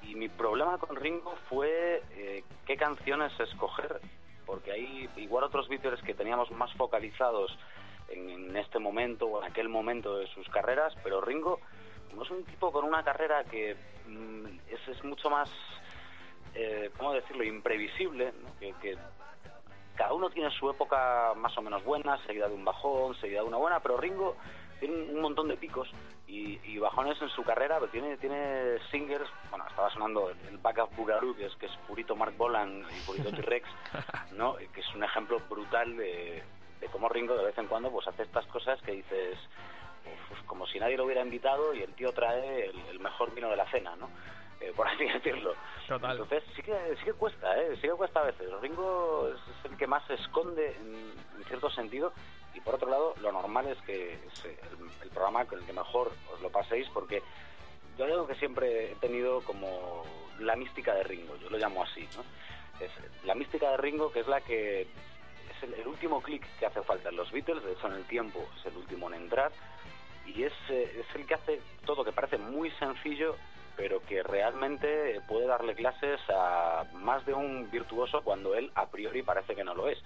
y 0.00 0.14
mi 0.14 0.28
problema 0.28 0.78
con 0.78 0.94
Ringo 0.94 1.34
fue 1.48 2.00
eh, 2.12 2.44
qué 2.64 2.76
canciones 2.76 3.32
escoger, 3.40 4.00
porque 4.46 4.70
hay 4.70 5.10
igual 5.16 5.42
otros 5.42 5.68
Beatles 5.68 6.00
que 6.02 6.14
teníamos 6.14 6.52
más 6.52 6.72
focalizados 6.74 7.58
en, 8.10 8.56
este 8.56 8.78
momento 8.78 9.26
o 9.26 9.42
en 9.42 9.50
aquel 9.50 9.68
momento 9.68 10.16
de 10.18 10.28
sus 10.28 10.48
carreras, 10.50 10.94
pero 11.02 11.20
Ringo 11.20 11.58
no 12.14 12.22
es 12.22 12.30
un 12.30 12.44
tipo 12.44 12.70
con 12.70 12.84
una 12.84 13.02
carrera 13.02 13.42
que 13.42 13.74
mm, 14.06 14.46
es, 14.88 15.02
mucho 15.02 15.30
más, 15.30 15.50
eh, 16.54 16.92
¿cómo 16.96 17.12
decirlo?, 17.12 17.42
imprevisible, 17.42 18.32
¿no? 18.40 18.78
que 18.78 18.96
cada 19.96 20.12
uno 20.12 20.30
tiene 20.30 20.50
su 20.50 20.70
época 20.70 21.32
más 21.36 21.56
o 21.56 21.62
menos 21.62 21.84
buena, 21.84 22.18
seguida 22.26 22.48
de 22.48 22.54
un 22.54 22.64
bajón, 22.64 23.14
seguida 23.16 23.40
de 23.40 23.48
una 23.48 23.58
buena, 23.58 23.80
pero 23.80 23.96
Ringo 23.96 24.36
tiene 24.80 25.12
un 25.12 25.20
montón 25.20 25.48
de 25.48 25.56
picos 25.56 25.88
y, 26.26 26.58
y 26.64 26.78
bajones 26.78 27.20
en 27.22 27.28
su 27.28 27.44
carrera, 27.44 27.78
pero 27.78 27.92
tiene, 27.92 28.16
tiene 28.16 28.78
singers, 28.90 29.28
bueno, 29.50 29.64
estaba 29.68 29.90
sonando 29.90 30.30
el, 30.30 30.36
el 30.48 30.58
Backup 30.58 30.94
Bugaroo, 30.96 31.36
que 31.36 31.46
es, 31.46 31.54
que 31.56 31.66
es 31.66 31.76
purito 31.86 32.16
Mark 32.16 32.34
Bolan 32.36 32.84
y 32.90 33.06
purito 33.06 33.30
T-Rex, 33.36 33.68
¿no? 34.32 34.56
que 34.56 34.80
es 34.80 34.94
un 34.94 35.04
ejemplo 35.04 35.40
brutal 35.48 35.96
de, 35.96 36.42
de 36.80 36.86
cómo 36.88 37.08
Ringo 37.08 37.36
de 37.36 37.44
vez 37.44 37.58
en 37.58 37.66
cuando 37.68 37.90
pues 37.90 38.08
hace 38.08 38.22
estas 38.22 38.46
cosas 38.46 38.80
que 38.82 38.92
dices, 38.92 39.38
pues, 40.28 40.42
como 40.46 40.66
si 40.66 40.80
nadie 40.80 40.96
lo 40.96 41.04
hubiera 41.04 41.22
invitado 41.22 41.74
y 41.74 41.82
el 41.82 41.94
tío 41.94 42.12
trae 42.12 42.66
el, 42.66 42.78
el 42.90 42.98
mejor 42.98 43.32
vino 43.34 43.48
de 43.50 43.56
la 43.56 43.70
cena, 43.70 43.94
¿no? 43.96 44.08
Eh, 44.62 44.72
por 44.76 44.86
así 44.86 45.04
decirlo. 45.12 45.54
Total. 45.88 46.12
Entonces 46.12 46.44
sí 46.54 46.62
que, 46.62 46.96
sí 46.96 47.04
que 47.04 47.12
cuesta, 47.14 47.60
¿eh? 47.60 47.74
sí 47.76 47.82
que 47.82 47.90
cuesta 47.90 48.20
a 48.20 48.24
veces. 48.24 48.48
Ringo 48.60 49.28
es, 49.28 49.70
el 49.70 49.76
que 49.76 49.86
más 49.86 50.06
se 50.06 50.14
esconde 50.14 50.76
en, 50.76 51.12
en 51.38 51.44
cierto 51.46 51.68
sentido 51.70 52.12
y 52.54 52.60
por 52.60 52.76
otro 52.76 52.88
lado 52.88 53.14
lo 53.20 53.32
normal 53.32 53.66
es 53.66 53.78
que 53.82 54.12
es 54.14 54.44
el, 54.44 54.56
el 55.02 55.08
programa 55.10 55.44
con 55.46 55.58
el 55.58 55.66
que 55.66 55.72
mejor 55.72 56.12
os 56.32 56.40
lo 56.40 56.50
paséis 56.50 56.88
porque 56.90 57.22
yo 57.98 58.04
algo 58.04 58.26
que 58.26 58.36
siempre 58.36 58.92
he 58.92 58.94
tenido 58.96 59.40
como 59.42 60.04
la 60.38 60.54
mística 60.54 60.94
de 60.94 61.02
Ringo, 61.02 61.36
yo 61.36 61.50
lo 61.50 61.58
llamo 61.58 61.82
así, 61.82 62.08
¿no? 62.16 62.22
Es 62.84 62.90
la 63.24 63.34
mística 63.34 63.70
de 63.72 63.76
Ringo 63.78 64.12
que 64.12 64.20
es 64.20 64.28
la 64.28 64.40
que 64.40 64.82
es 64.82 65.62
el, 65.62 65.74
el 65.74 65.86
último 65.86 66.22
clic 66.22 66.46
que 66.58 66.66
hace 66.66 66.82
falta 66.82 67.08
en 67.08 67.16
los 67.16 67.30
Beatles, 67.32 67.64
de 67.64 67.72
hecho 67.72 67.88
en 67.88 67.94
el 67.94 68.04
tiempo 68.04 68.46
es 68.58 68.66
el 68.66 68.76
último 68.76 69.08
en 69.08 69.22
entrar 69.22 69.50
y 70.26 70.44
es, 70.44 70.52
eh, 70.68 71.04
es 71.04 71.16
el 71.16 71.26
que 71.26 71.34
hace 71.34 71.60
todo 71.84 72.04
que 72.04 72.12
parece 72.12 72.38
muy 72.38 72.70
sencillo 72.72 73.36
pero 73.76 74.02
que 74.04 74.22
realmente 74.22 75.20
puede 75.28 75.46
darle 75.46 75.74
clases 75.74 76.20
a 76.28 76.84
más 76.94 77.24
de 77.26 77.34
un 77.34 77.70
virtuoso 77.70 78.22
cuando 78.22 78.54
él 78.54 78.70
a 78.74 78.86
priori 78.86 79.22
parece 79.22 79.54
que 79.54 79.64
no 79.64 79.74
lo 79.74 79.88
es. 79.88 79.98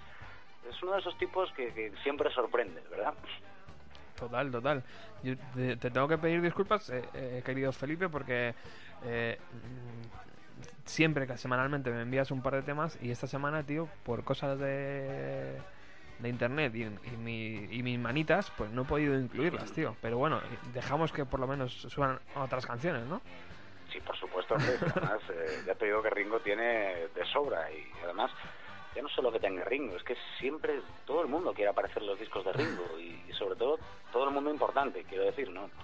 Es 0.69 0.81
uno 0.83 0.93
de 0.93 0.99
esos 0.99 1.17
tipos 1.17 1.51
que, 1.53 1.73
que 1.73 1.93
siempre 2.03 2.31
sorprende, 2.31 2.81
¿verdad? 2.89 3.13
Total, 4.17 4.51
total. 4.51 4.83
Yo 5.23 5.35
te, 5.55 5.77
te 5.77 5.91
tengo 5.91 6.07
que 6.07 6.17
pedir 6.17 6.41
disculpas, 6.41 6.89
eh, 6.89 7.03
eh, 7.13 7.41
querido 7.45 7.71
Felipe, 7.71 8.09
porque 8.09 8.53
eh, 9.05 9.37
mm, 9.51 10.85
siempre 10.85 11.27
que 11.27 11.37
semanalmente 11.37 11.91
me 11.91 12.01
envías 12.01 12.31
un 12.31 12.41
par 12.41 12.55
de 12.55 12.63
temas 12.63 12.97
y 13.01 13.11
esta 13.11 13.27
semana, 13.27 13.63
tío, 13.63 13.87
por 14.03 14.23
cosas 14.23 14.57
de, 14.59 15.57
de 16.19 16.29
internet 16.29 16.73
y, 16.75 17.17
mi, 17.17 17.67
y 17.69 17.83
mis 17.83 17.99
manitas, 17.99 18.51
pues 18.57 18.71
no 18.71 18.83
he 18.83 18.85
podido 18.85 19.19
incluirlas, 19.19 19.71
tío. 19.71 19.95
Pero 20.01 20.17
bueno, 20.17 20.41
dejamos 20.73 21.11
que 21.11 21.25
por 21.25 21.39
lo 21.39 21.47
menos 21.47 21.73
suenan 21.73 22.19
otras 22.35 22.65
canciones, 22.65 23.05
¿no? 23.05 23.21
Sí, 23.91 23.99
por 24.01 24.17
supuesto, 24.17 24.55
hombre, 24.55 24.77
además 24.91 25.21
eh, 25.29 25.63
ya 25.65 25.75
te 25.75 25.85
digo 25.85 26.01
que 26.01 26.09
Ringo 26.09 26.39
tiene 26.39 27.07
de 27.07 27.25
sobra 27.31 27.71
y 27.71 27.85
además 28.03 28.31
ya 28.95 29.01
no 29.01 29.09
solo 29.09 29.31
que 29.31 29.39
tenga 29.39 29.63
Ringo, 29.63 29.95
es 29.95 30.03
que 30.03 30.15
siempre 30.39 30.81
todo 31.05 31.21
el 31.21 31.27
mundo 31.27 31.53
quiere 31.53 31.69
aparecer 31.69 32.01
en 32.03 32.07
los 32.09 32.19
discos 32.19 32.43
de 32.45 32.53
Ringo 32.53 32.99
y, 32.99 33.23
y 33.29 33.33
sobre 33.33 33.55
todo 33.55 33.79
todo 34.11 34.25
el 34.25 34.33
mundo 34.33 34.49
importante, 34.51 35.03
quiero 35.03 35.25
decir, 35.25 35.49
¿no? 35.49 35.69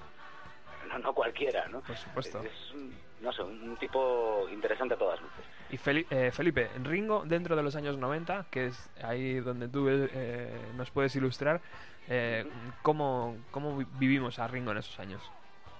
No, 0.87 0.99
no 0.99 1.13
cualquiera, 1.13 1.65
¿no? 1.69 1.79
Por 1.79 1.95
supuesto. 1.95 2.43
Es, 2.43 2.71
un, 2.73 2.93
no 3.21 3.31
sé, 3.31 3.41
un 3.41 3.77
tipo 3.77 4.49
interesante 4.51 4.95
a 4.95 4.97
todas 4.97 5.21
luces. 5.21 5.45
Y 5.69 5.77
Feli- 5.77 6.05
eh, 6.09 6.29
Felipe, 6.29 6.69
Ringo 6.83 7.23
dentro 7.25 7.55
de 7.55 7.63
los 7.63 7.77
años 7.77 7.97
90, 7.97 8.47
que 8.51 8.65
es 8.67 8.89
ahí 9.01 9.35
donde 9.39 9.69
tú 9.69 9.87
eh, 9.89 10.51
nos 10.75 10.91
puedes 10.91 11.15
ilustrar, 11.15 11.61
eh, 12.09 12.45
¿cómo, 12.81 13.37
¿cómo 13.51 13.77
vi- 13.77 13.87
vivimos 13.97 14.39
a 14.39 14.47
Ringo 14.49 14.71
en 14.71 14.79
esos 14.79 14.99
años? 14.99 15.21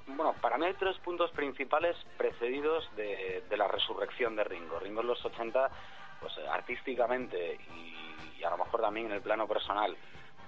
Bueno, 0.08 0.36
para 0.42 0.58
mí 0.58 0.66
hay 0.66 0.74
tres 0.74 0.98
puntos 1.00 1.32
principales 1.32 1.96
precedidos 2.18 2.90
de, 2.96 3.44
de 3.50 3.58
la 3.58 3.68
resurrección 3.68 4.36
de 4.36 4.44
Ringo. 4.44 4.80
Ringo 4.80 5.02
en 5.02 5.08
los 5.08 5.24
80, 5.24 5.70
pues 6.20 6.38
eh, 6.38 6.48
artísticamente 6.48 7.60
y, 7.76 8.44
a 8.44 8.50
lo 8.50 8.58
mejor 8.58 8.82
también 8.82 9.06
en 9.08 9.14
el 9.14 9.22
plano 9.22 9.48
personal, 9.48 9.96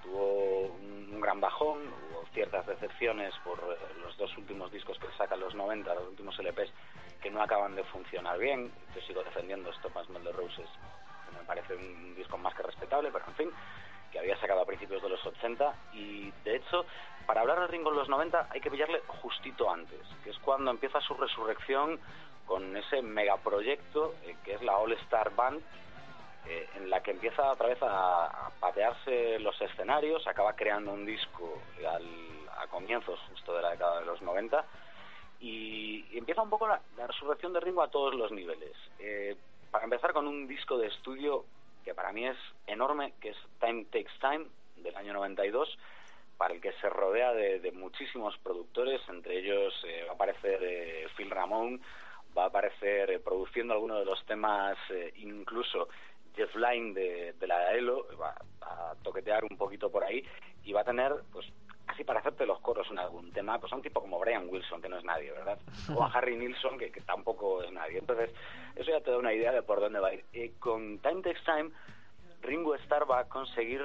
tuvo 0.03 0.67
un, 0.67 1.21
gran 1.21 1.39
bajón, 1.39 1.79
hubo 2.11 2.25
ciertas 2.33 2.67
decepciones 2.67 3.33
por 3.43 3.57
eh, 3.59 3.77
los 4.01 4.15
dos 4.17 4.37
últimos 4.37 4.69
discos 4.71 4.99
que 4.99 5.07
saca 5.17 5.35
en 5.35 5.41
los 5.41 5.55
90, 5.55 5.95
los 5.95 6.09
últimos 6.09 6.37
LPs, 6.37 6.71
que 7.21 7.31
no 7.31 7.41
acaban 7.41 7.73
de 7.75 7.83
funcionar 7.85 8.37
bien. 8.37 8.71
Yo 8.93 9.01
sigo 9.01 9.23
defendiendo 9.23 9.69
Stop 9.71 9.97
and 9.97 10.07
Smell 10.07 10.23
the 10.23 10.31
Roses, 10.33 10.69
me 11.33 11.45
parece 11.45 11.75
un 11.75 12.15
disco 12.15 12.37
más 12.37 12.53
que 12.53 12.63
respetable, 12.63 13.11
pero 13.11 13.25
en 13.27 13.35
fin, 13.35 13.51
que 14.15 14.19
había 14.19 14.39
sacado 14.39 14.61
a 14.61 14.65
principios 14.65 15.01
de 15.01 15.09
los 15.09 15.25
80 15.25 15.75
y 15.91 16.31
de 16.45 16.55
hecho 16.55 16.85
para 17.27 17.41
hablar 17.41 17.59
de 17.59 17.67
Ringo 17.67 17.89
en 17.89 17.97
los 17.97 18.07
90 18.07 18.47
hay 18.49 18.61
que 18.61 18.71
pillarle 18.71 19.01
justito 19.07 19.69
antes, 19.69 19.99
que 20.23 20.29
es 20.29 20.39
cuando 20.39 20.71
empieza 20.71 21.01
su 21.01 21.15
resurrección 21.15 21.99
con 22.45 22.77
ese 22.77 23.01
megaproyecto 23.01 24.15
eh, 24.23 24.37
que 24.45 24.53
es 24.53 24.61
la 24.61 24.77
All 24.77 24.93
Star 24.93 25.35
Band, 25.35 25.61
eh, 26.47 26.69
en 26.77 26.89
la 26.89 27.03
que 27.03 27.11
empieza 27.11 27.51
otra 27.51 27.67
vez 27.67 27.79
a, 27.81 28.51
patearse 28.61 29.37
los 29.39 29.59
escenarios, 29.59 30.25
acaba 30.27 30.55
creando 30.55 30.93
un 30.93 31.05
disco 31.05 31.61
a 32.57 32.67
comienzos 32.67 33.19
justo 33.31 33.53
de 33.53 33.63
la 33.63 33.71
década 33.71 33.99
de 33.99 34.05
los 34.05 34.21
90 34.21 34.63
y, 35.41 36.17
empieza 36.17 36.41
un 36.41 36.49
poco 36.49 36.69
la, 36.69 36.79
la 36.95 37.07
resurrección 37.07 37.51
de 37.51 37.59
Ringo 37.59 37.83
a 37.83 37.89
todos 37.89 38.15
los 38.15 38.31
niveles. 38.31 38.77
Eh, 38.99 39.35
para 39.71 39.83
empezar 39.83 40.13
con 40.13 40.25
un 40.25 40.47
disco 40.47 40.77
de 40.77 40.87
estudio 40.87 41.43
que 41.85 41.93
para 41.93 42.11
mí 42.11 42.27
es 42.27 42.37
enorme, 42.67 43.13
que 43.21 43.29
es 43.29 43.37
Time 43.59 43.85
Takes 43.85 44.11
Time, 44.19 44.47
del 44.77 44.95
año 44.97 45.13
92, 45.13 45.77
para 46.37 46.53
el 46.53 46.59
que 46.59 46.73
se 46.73 46.89
rodea 46.89 47.31
de, 47.33 47.71
muchísimos 47.71 48.37
productores, 48.39 48.99
entre 49.07 49.39
ellos 49.39 49.73
eh, 49.87 50.03
va 50.05 50.11
a 50.11 50.15
aparecer 50.15 50.59
eh, 50.61 51.07
Phil 51.15 51.29
Ramone, 51.29 51.79
va 52.37 52.43
a 52.43 52.47
aparecer 52.47 53.11
eh, 53.11 53.19
produciendo 53.19 53.73
algunos 53.73 53.99
de 53.99 54.05
los 54.05 54.25
temas, 54.25 54.77
eh, 54.89 55.13
incluso 55.17 55.87
Jeff 56.35 56.53
Lynne 56.55 56.93
de, 56.93 57.33
de 57.33 57.47
la 57.47 57.71
ELO, 57.73 58.07
va 58.19 58.35
a 58.61 58.95
toquetear 59.03 59.45
un 59.45 59.57
poquito 59.57 59.89
por 59.89 60.03
ahí 60.03 60.23
y 60.63 60.73
va 60.73 60.81
a 60.81 60.85
tener, 60.85 61.13
pues, 61.31 61.45
así 61.95 62.03
para 62.03 62.19
hacerte 62.19 62.45
los 62.45 62.59
coros 62.59 62.85
en 62.91 62.99
algún 62.99 63.31
tema, 63.31 63.57
pues 63.57 63.71
a 63.71 63.75
un 63.77 63.81
tipo 63.81 64.01
como 64.01 64.19
Brian 64.19 64.47
Wilson, 64.49 64.81
que 64.81 64.89
no 64.89 64.97
es 64.97 65.03
nadie, 65.05 65.31
¿verdad? 65.31 65.57
O 65.95 66.03
a 66.03 66.07
Harry 66.11 66.35
Nilsson, 66.35 66.77
que, 66.77 66.89
tampoco 67.01 67.63
es 67.63 67.71
nadie. 67.71 67.99
Entonces, 67.99 68.29
eso 68.75 68.91
ya 68.91 68.99
te 69.01 69.11
da 69.11 69.17
una 69.17 69.33
idea 69.33 69.51
de 69.53 69.63
por 69.63 69.79
dónde 69.79 69.99
va 69.99 70.09
a 70.09 70.13
ir. 70.13 70.25
Eh, 70.33 70.53
con 70.59 70.99
Time 70.99 71.21
Takes 71.21 71.41
Time, 71.45 71.71
Ringo 72.41 72.75
Starr 72.75 73.09
va 73.09 73.19
a 73.19 73.29
conseguir, 73.29 73.81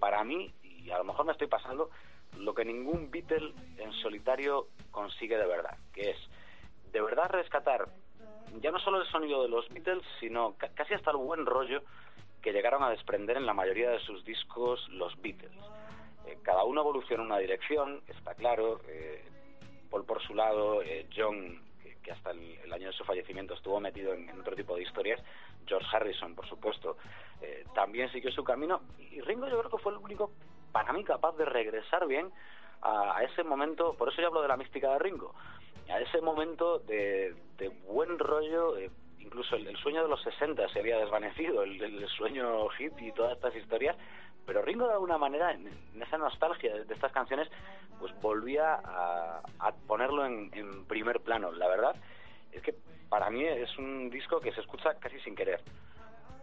para 0.00 0.24
mí, 0.24 0.52
y 0.62 0.90
a 0.90 0.98
lo 0.98 1.04
mejor 1.04 1.24
me 1.24 1.32
estoy 1.32 1.46
pasando, 1.46 1.90
lo 2.36 2.52
que 2.52 2.64
ningún 2.64 3.10
Beatle 3.10 3.54
en 3.78 3.92
solitario 3.94 4.66
consigue 4.90 5.38
de 5.38 5.46
verdad, 5.46 5.78
que 5.94 6.10
es 6.10 6.18
de 6.92 7.00
verdad 7.00 7.30
rescatar 7.30 7.88
ya 8.60 8.70
no 8.70 8.78
solo 8.78 9.00
el 9.02 9.06
sonido 9.08 9.42
de 9.42 9.48
los 9.48 9.68
Beatles, 9.68 10.02
sino 10.20 10.54
ca- 10.56 10.70
casi 10.74 10.94
hasta 10.94 11.10
el 11.10 11.16
buen 11.18 11.44
rollo 11.46 11.82
que 12.42 12.52
llegaron 12.52 12.82
a 12.82 12.90
desprender 12.90 13.36
en 13.36 13.44
la 13.46 13.52
mayoría 13.54 13.90
de 13.90 13.98
sus 14.00 14.24
discos 14.24 14.88
los 14.90 15.20
Beatles. 15.20 15.52
Eh, 16.26 16.38
cada 16.42 16.64
uno 16.64 16.80
evoluciona 16.80 17.22
en 17.22 17.30
una 17.30 17.38
dirección, 17.38 18.02
está 18.08 18.34
claro. 18.34 18.80
eh, 18.88 19.24
Paul 19.90 20.04
por 20.04 20.20
su 20.22 20.34
lado, 20.34 20.82
eh, 20.82 21.06
John, 21.16 21.62
que, 22.02 22.10
hasta 22.10 22.32
el, 22.32 22.72
año 22.72 22.88
de 22.88 22.92
su 22.92 23.04
fallecimiento 23.04 23.54
estuvo 23.54 23.80
metido 23.80 24.12
en, 24.12 24.28
otro 24.40 24.56
tipo 24.56 24.74
de 24.74 24.82
historias, 24.82 25.22
George 25.64 25.88
Harrison, 25.92 26.34
por 26.34 26.46
supuesto, 26.48 26.96
también 27.74 28.10
siguió 28.10 28.30
su 28.32 28.44
camino. 28.44 28.82
Y 28.98 29.20
Ringo 29.20 29.48
yo 29.48 29.58
creo 29.58 29.70
que 29.70 29.78
fue 29.78 29.92
el 29.92 29.98
único, 29.98 30.32
para 30.72 30.92
mí, 30.92 31.04
capaz 31.04 31.36
de 31.36 31.44
regresar 31.44 32.06
bien 32.06 32.32
a, 32.82 33.22
ese 33.22 33.44
momento, 33.44 33.94
por 33.94 34.08
eso 34.08 34.20
yo 34.20 34.28
hablo 34.28 34.42
de 34.42 34.48
la 34.48 34.56
mística 34.56 34.92
de 34.92 34.98
Ringo, 34.98 35.34
a 35.88 36.00
ese 36.00 36.20
momento 36.20 36.80
de, 36.80 37.34
buen 37.86 38.18
rollo, 38.18 38.74
incluso 39.26 39.56
el, 39.56 39.76
sueño 39.76 40.02
de 40.02 40.08
los 40.08 40.22
60 40.22 40.68
se 40.68 40.78
había 40.78 40.98
desvanecido, 40.98 41.62
el, 41.62 42.08
sueño 42.08 42.68
hippie 42.78 43.08
y 43.08 43.12
todas 43.12 43.32
estas 43.32 43.54
historias, 43.56 43.96
pero 44.46 44.62
Ringo 44.62 44.86
de 44.86 44.94
alguna 44.94 45.18
manera, 45.18 45.52
en, 45.52 45.68
esa 46.00 46.16
nostalgia 46.16 46.74
de, 46.74 46.94
estas 46.94 47.12
canciones, 47.12 47.48
pues 47.98 48.12
volvía 48.20 48.74
a, 48.74 49.42
ponerlo 49.86 50.24
en, 50.24 50.50
en 50.54 50.84
primer 50.86 51.20
plano. 51.20 51.50
La 51.52 51.68
verdad 51.68 51.96
es 52.52 52.62
que 52.62 52.74
para 53.08 53.30
mí 53.30 53.44
es 53.44 53.76
un 53.78 54.10
disco 54.10 54.40
que 54.40 54.52
se 54.52 54.60
escucha 54.60 54.94
casi 54.94 55.18
sin 55.20 55.34
querer. 55.34 55.60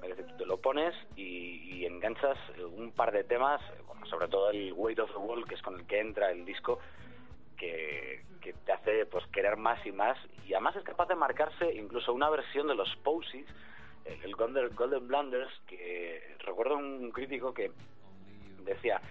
Es 0.04 0.18
decir, 0.18 0.38
te 0.38 0.46
lo 0.46 0.58
pones 0.58 0.94
y, 1.16 1.78
y 1.78 1.86
enganchas 1.86 2.38
un 2.76 2.92
par 2.92 3.14
de 3.14 3.24
temas, 3.24 3.62
bueno, 3.88 4.06
sobre 4.08 4.28
todo 4.28 4.50
el 4.50 4.74
Weight 4.74 5.00
of 5.00 5.12
the 5.12 5.18
Wall, 5.18 5.48
que 5.48 5.56
es 5.56 5.62
con 5.62 5.80
el 5.80 5.88
que 5.88 6.02
entra 6.02 6.30
el 6.32 6.44
disco, 6.44 6.80
que, 7.58 8.24
te 8.66 8.72
hace 8.72 9.06
pues 9.06 9.26
querer 9.28 9.58
más 9.58 9.86
y 9.86 9.92
más. 9.92 10.18
Y 10.46 10.54
además 10.54 10.76
es 10.76 10.84
capaz 10.84 11.08
de 11.08 11.16
marcarse 11.16 11.74
incluso 11.74 12.14
una 12.14 12.30
versión 12.30 12.68
de 12.68 12.76
los 12.76 12.94
Posies, 12.98 13.48
el, 14.06 14.36
Golden, 14.36 14.76
Golden 14.76 15.08
Blunders, 15.08 15.52
que 15.68 16.36
recuerdo 16.40 16.78
un 16.78 17.12
crítico 17.12 17.54
que 17.54 17.72
decía, 18.66 19.02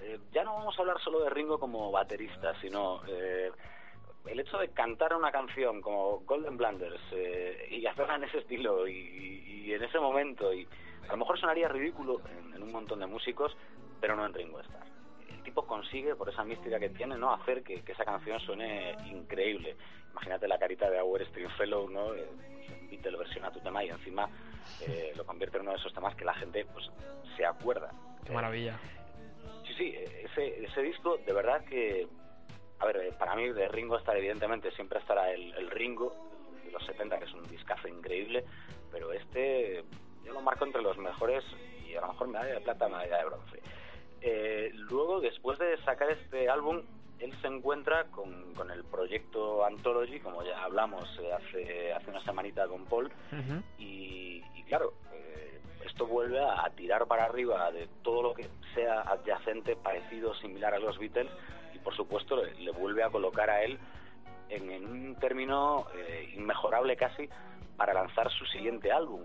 eh, 0.00 0.18
ya 0.32 0.44
no 0.44 0.54
vamos 0.54 0.76
a 0.76 0.82
hablar 0.82 1.00
solo 1.00 1.20
de 1.20 1.30
Ringo 1.30 1.58
como 1.58 1.90
baterista, 1.90 2.58
sino... 2.60 3.00
eh, 3.08 3.50
el 4.26 4.40
hecho 4.40 4.58
de 4.58 4.68
cantar 4.70 5.14
una 5.14 5.30
canción 5.30 5.80
como 5.80 6.20
Golden 6.20 6.56
Blunders 6.56 7.00
eh, 7.12 7.68
y 7.70 7.86
hacerla 7.86 8.16
en 8.16 8.24
ese 8.24 8.38
estilo 8.38 8.88
y, 8.88 9.72
en 9.72 9.82
ese 9.82 9.98
momento 9.98 10.52
y 10.52 10.68
a 11.08 11.12
lo 11.12 11.16
mejor 11.18 11.38
sonaría 11.38 11.68
ridículo 11.68 12.20
en, 12.54 12.62
un 12.62 12.70
montón 12.70 13.00
de 13.00 13.06
músicos 13.06 13.56
pero 14.00 14.14
no 14.14 14.24
en 14.26 14.34
Ringo 14.34 14.60
Starr 14.60 14.93
tipo 15.54 15.66
consigue 15.66 16.16
por 16.16 16.28
esa 16.28 16.42
mística 16.42 16.80
que 16.80 16.88
tiene 16.90 17.16
no 17.16 17.32
hacer 17.32 17.62
que, 17.62 17.82
que 17.82 17.92
esa 17.92 18.04
canción 18.04 18.40
suene 18.40 18.96
increíble 19.06 19.76
imagínate 20.10 20.48
la 20.48 20.58
carita 20.58 20.90
de 20.90 21.00
Our 21.00 21.24
Stringfellow 21.26 21.88
no 21.88 22.12
Eh, 22.14 22.26
pues, 22.26 22.90
Beatle 22.90 23.18
versiona 23.18 23.52
tu 23.52 23.60
tema 23.60 23.84
y 23.84 23.88
encima 23.88 24.28
eh, 24.80 25.12
lo 25.16 25.24
convierte 25.24 25.58
en 25.58 25.62
uno 25.62 25.70
de 25.72 25.78
esos 25.78 25.94
temas 25.94 26.14
que 26.16 26.24
la 26.24 26.34
gente 26.34 26.66
pues 26.72 26.90
se 27.36 27.46
acuerda 27.46 27.92
Qué 28.24 28.32
maravilla. 28.32 28.78
Sí, 29.66 29.74
sí, 29.74 29.94
ese, 29.96 30.64
ese 30.64 30.82
disco 30.82 31.18
de 31.18 31.32
verdad 31.32 31.62
que, 31.64 32.06
a 32.78 32.86
ver, 32.86 32.96
eh, 32.96 33.12
para 33.18 33.34
mí 33.36 33.50
de 33.52 33.68
Ringo 33.68 33.98
Starr 33.98 34.16
evidentemente 34.16 34.70
siempre 34.72 34.98
estará 34.98 35.30
el, 35.30 35.52
el 35.54 35.70
Ringo 35.70 36.14
de 36.64 36.72
los 36.72 36.84
70, 36.86 37.18
que 37.18 37.24
es 37.26 37.32
un 37.34 37.42
discazo 37.48 37.88
increíble, 37.88 38.44
pero 38.90 39.12
este 39.12 39.84
yo 40.24 40.32
lo 40.32 40.40
marco 40.40 40.64
entre 40.64 40.80
los 40.80 40.96
mejores 40.96 41.44
y 41.86 41.94
a 41.94 42.00
lo 42.00 42.08
mejor 42.08 42.28
medalla 42.28 42.54
de 42.54 42.60
plata, 42.60 42.88
medalla 42.88 43.18
de 43.18 43.24
bronce. 43.24 43.60
Eh, 44.26 44.70
luego, 44.74 45.20
después 45.20 45.58
de 45.58 45.76
sacar 45.84 46.10
este 46.10 46.48
álbum, 46.48 46.80
él 47.18 47.30
se 47.42 47.46
encuentra 47.46 48.04
con, 48.04 48.54
con 48.54 48.70
el 48.70 48.82
proyecto 48.84 49.64
Anthology, 49.66 50.18
como 50.18 50.42
ya 50.42 50.64
hablamos 50.64 51.06
eh, 51.22 51.30
hace, 51.30 51.92
hace 51.92 52.10
una 52.10 52.24
semanita 52.24 52.66
con 52.66 52.86
Paul, 52.86 53.12
y, 53.78 54.42
y 54.54 54.62
claro, 54.64 54.94
eh, 55.12 55.60
esto 55.84 56.06
vuelve 56.06 56.40
a, 56.40 56.64
a 56.64 56.70
tirar 56.70 57.06
para 57.06 57.24
arriba 57.24 57.70
de 57.70 57.86
todo 58.02 58.22
lo 58.22 58.34
que 58.34 58.48
sea 58.74 59.02
adyacente, 59.02 59.76
parecido, 59.76 60.34
similar 60.36 60.72
a 60.72 60.78
los 60.78 60.98
Beatles, 60.98 61.30
y 61.74 61.78
por 61.80 61.94
supuesto 61.94 62.36
le, 62.36 62.54
le 62.54 62.70
vuelve 62.70 63.02
a 63.02 63.10
colocar 63.10 63.50
a 63.50 63.62
él 63.62 63.78
en, 64.48 64.70
en 64.70 64.86
un 64.86 65.16
término 65.16 65.86
eh, 65.94 66.32
inmejorable 66.34 66.96
casi 66.96 67.28
para 67.76 67.92
lanzar 67.92 68.30
su 68.30 68.46
siguiente 68.46 68.90
álbum. 68.90 69.22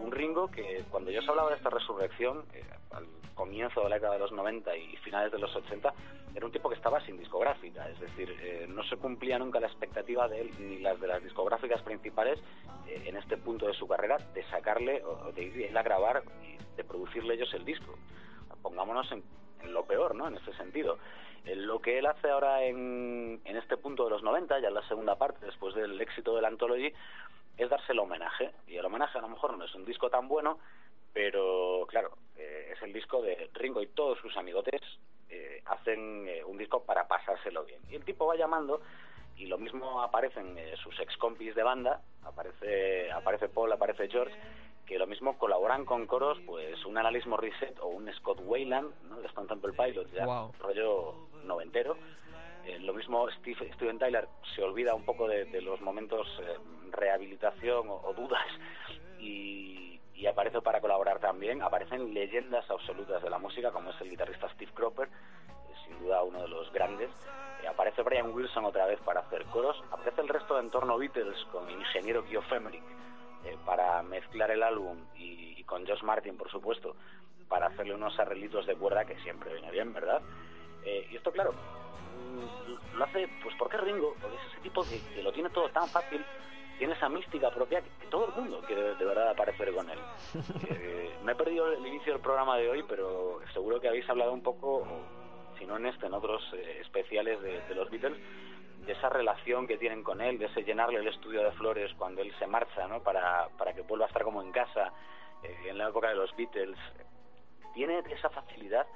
Un 0.00 0.12
Ringo 0.12 0.50
que 0.50 0.84
cuando 0.90 1.10
yo 1.10 1.20
os 1.20 1.28
hablaba 1.28 1.50
de 1.50 1.56
esta 1.56 1.70
resurrección, 1.70 2.44
eh, 2.52 2.64
al 2.92 3.06
comienzo 3.34 3.82
de 3.82 3.88
la 3.88 3.96
década 3.96 4.14
de 4.14 4.20
los 4.20 4.32
90 4.32 4.76
y 4.76 4.96
finales 4.98 5.32
de 5.32 5.38
los 5.38 5.54
80, 5.54 5.92
era 6.34 6.46
un 6.46 6.52
tipo 6.52 6.68
que 6.68 6.74
estaba 6.74 7.00
sin 7.04 7.16
discográfica, 7.16 7.88
es 7.88 7.98
decir, 8.00 8.34
eh, 8.40 8.66
no 8.68 8.82
se 8.84 8.96
cumplía 8.96 9.38
nunca 9.38 9.60
la 9.60 9.68
expectativa 9.68 10.28
de 10.28 10.40
él 10.42 10.50
ni 10.58 10.78
las 10.80 11.00
de 11.00 11.06
las 11.06 11.22
discográficas 11.22 11.80
principales 11.82 12.40
eh, 12.88 13.02
en 13.06 13.16
este 13.16 13.36
punto 13.36 13.66
de 13.66 13.74
su 13.74 13.86
carrera 13.86 14.18
de 14.34 14.42
sacarle 14.50 15.02
o 15.04 15.32
de 15.32 15.42
ir 15.44 15.78
a 15.78 15.82
grabar 15.82 16.22
y 16.42 16.56
de 16.76 16.84
producirle 16.84 17.34
ellos 17.34 17.52
el 17.54 17.64
disco. 17.64 17.96
Pongámonos 18.62 19.10
en, 19.12 19.22
en 19.62 19.72
lo 19.72 19.84
peor, 19.84 20.14
¿no? 20.14 20.26
En 20.28 20.36
ese 20.36 20.52
sentido. 20.54 20.98
Eh, 21.44 21.54
Lo 21.54 21.80
que 21.80 21.98
él 21.98 22.06
hace 22.06 22.30
ahora 22.30 22.64
en, 22.64 23.40
en 23.44 23.56
este 23.56 23.76
punto 23.76 24.04
de 24.04 24.10
los 24.10 24.22
90, 24.22 24.58
ya 24.60 24.68
en 24.68 24.74
la 24.74 24.88
segunda 24.88 25.16
parte, 25.16 25.46
después 25.46 25.74
del 25.74 26.00
éxito 26.00 26.34
del 26.34 26.46
Anthology, 26.46 26.92
es 27.56 27.68
darse 27.70 27.92
el 27.92 27.98
homenaje. 27.98 28.52
Y 28.66 28.76
el 28.76 28.84
homenaje 28.84 29.18
a 29.18 29.22
lo 29.22 29.28
mejor 29.28 29.56
no 29.56 29.64
es 29.64 29.74
un 29.74 29.84
disco 29.84 30.10
tan 30.10 30.28
bueno, 30.28 30.58
pero 31.12 31.86
claro, 31.88 32.16
eh, 32.36 32.70
es 32.74 32.82
el 32.82 32.92
disco 32.92 33.22
de 33.22 33.50
Ringo 33.54 33.82
y 33.82 33.86
todos 33.88 34.18
sus 34.18 34.36
amigotes 34.36 34.80
eh, 35.30 35.62
hacen 35.66 36.28
eh, 36.28 36.44
un 36.44 36.58
disco 36.58 36.84
para 36.84 37.06
pasárselo 37.06 37.64
bien. 37.64 37.80
Y 37.90 37.96
el 37.96 38.04
tipo 38.04 38.26
va 38.26 38.36
llamando 38.36 38.80
y 39.36 39.46
lo 39.46 39.58
mismo 39.58 40.02
aparecen 40.02 40.56
eh, 40.58 40.74
sus 40.82 40.98
ex 41.00 41.16
compis 41.16 41.54
de 41.54 41.62
banda, 41.62 42.00
aparece, 42.24 43.10
aparece 43.12 43.48
Paul, 43.48 43.72
aparece 43.72 44.08
George, 44.08 44.34
que 44.86 44.98
lo 44.98 45.06
mismo 45.06 45.38
colaboran 45.38 45.84
con 45.84 46.06
coros, 46.06 46.38
pues 46.46 46.84
un 46.84 46.98
Annalise 46.98 47.28
Morissette 47.28 47.78
o 47.80 47.86
un 47.86 48.12
Scott 48.14 48.38
Wayland, 48.42 48.92
¿no? 49.08 49.20
de 49.20 49.26
Stone 49.28 49.48
Temple 49.48 49.72
Pilots, 49.72 50.12
ya 50.12 50.26
Wow. 50.26 50.52
rollo 50.60 51.14
noventero. 51.44 51.96
Eh, 52.66 52.78
lo 52.80 52.92
mismo 52.94 53.28
Steve, 53.30 53.72
Steven 53.74 53.98
Tyler 53.98 54.26
se 54.54 54.62
olvida 54.62 54.94
un 54.94 55.04
poco 55.04 55.26
de, 55.28 55.44
de 55.46 55.60
los 55.62 55.80
momentos 55.80 56.26
rehabilitación 57.24 57.88
o, 57.88 58.12
dudas 58.14 58.46
y, 59.18 60.00
y 60.14 60.26
aparece 60.26 60.60
para 60.60 60.80
colaborar 60.80 61.18
también. 61.18 61.62
Aparecen 61.62 62.12
leyendas 62.12 62.68
absolutas 62.70 63.22
de 63.22 63.30
la 63.30 63.38
música 63.38 63.70
como 63.70 63.90
es 63.90 64.00
el 64.00 64.10
guitarrista 64.10 64.48
Steve 64.50 64.72
Cropper, 64.74 65.08
sin 65.86 65.98
duda 66.00 66.22
uno 66.22 66.42
de 66.42 66.48
los 66.48 66.72
grandes. 66.72 67.10
Eh, 67.62 67.68
aparece 67.68 68.02
Brian 68.02 68.32
Wilson 68.32 68.64
otra 68.64 68.86
vez 68.86 69.00
para 69.00 69.20
hacer 69.20 69.44
coros. 69.46 69.82
Aparece 69.90 70.20
el 70.20 70.28
resto 70.28 70.54
de 70.54 70.60
entorno 70.60 70.98
Beatles 70.98 71.44
con 71.50 71.68
el 71.68 71.78
ingeniero 71.78 72.24
Geoff 72.24 72.50
Emerick 72.52 72.84
eh, 73.44 73.56
para 73.64 74.02
mezclar 74.02 74.50
el 74.50 74.62
álbum 74.62 74.98
y, 75.16 75.54
y 75.58 75.64
con 75.64 75.86
Josh 75.86 76.02
Martin, 76.02 76.36
por 76.36 76.50
supuesto, 76.50 76.96
para 77.48 77.66
hacerle 77.66 77.94
unos 77.94 78.18
arreglitos 78.18 78.66
de 78.66 78.76
cuerda 78.76 79.04
que 79.04 79.18
siempre 79.20 79.52
viene 79.52 79.70
bien, 79.70 79.92
¿verdad? 79.92 80.22
Eh, 80.84 81.08
y 81.10 81.16
esto, 81.16 81.32
claro, 81.32 81.52
mm, 81.52 82.96
lo 82.96 83.04
hace, 83.04 83.28
pues 83.42 83.54
porque 83.58 83.78
Ringo, 83.78 84.14
porque 84.20 84.36
es 84.36 84.52
ese 84.52 84.60
tipo 84.60 84.82
que, 84.84 85.00
que 85.14 85.22
lo 85.22 85.32
tiene 85.32 85.50
todo 85.50 85.68
tan 85.70 85.88
fácil, 85.88 86.24
tiene 86.78 86.94
esa 86.94 87.08
mística 87.08 87.50
propia 87.50 87.80
que, 87.80 87.90
que 88.00 88.06
todo 88.06 88.26
el 88.26 88.34
mundo 88.34 88.62
quiere 88.66 88.94
de 88.94 89.04
verdad 89.04 89.30
aparecer 89.30 89.72
con 89.74 89.88
él. 89.90 89.98
Eh, 90.70 91.10
me 91.22 91.32
he 91.32 91.34
perdido 91.34 91.72
el 91.72 91.86
inicio 91.86 92.12
del 92.12 92.22
programa 92.22 92.56
de 92.56 92.68
hoy, 92.68 92.84
pero 92.88 93.40
seguro 93.52 93.80
que 93.80 93.88
habéis 93.88 94.08
hablado 94.08 94.32
un 94.32 94.42
poco, 94.42 94.86
si 95.58 95.66
no 95.66 95.76
en 95.76 95.86
este, 95.86 96.06
en 96.06 96.14
otros 96.14 96.42
eh, 96.54 96.78
especiales 96.80 97.40
de, 97.40 97.60
de 97.62 97.74
los 97.74 97.90
Beatles, 97.90 98.18
de 98.86 98.92
esa 98.92 99.08
relación 99.08 99.66
que 99.66 99.78
tienen 99.78 100.02
con 100.02 100.20
él, 100.20 100.38
de 100.38 100.46
ese 100.46 100.62
llenarle 100.62 100.98
el 100.98 101.08
estudio 101.08 101.42
de 101.42 101.52
flores 101.52 101.92
cuando 101.96 102.22
él 102.22 102.34
se 102.38 102.46
marcha, 102.46 102.86
¿no? 102.86 103.02
Para, 103.02 103.48
para 103.56 103.72
que 103.72 103.82
vuelva 103.82 104.06
a 104.06 104.08
estar 104.08 104.22
como 104.22 104.42
en 104.42 104.52
casa 104.52 104.92
eh, 105.42 105.56
en 105.68 105.78
la 105.78 105.88
época 105.88 106.08
de 106.08 106.16
los 106.16 106.34
Beatles. 106.36 106.78
Tiene 107.74 108.02
esa 108.10 108.30
facilidad 108.30 108.86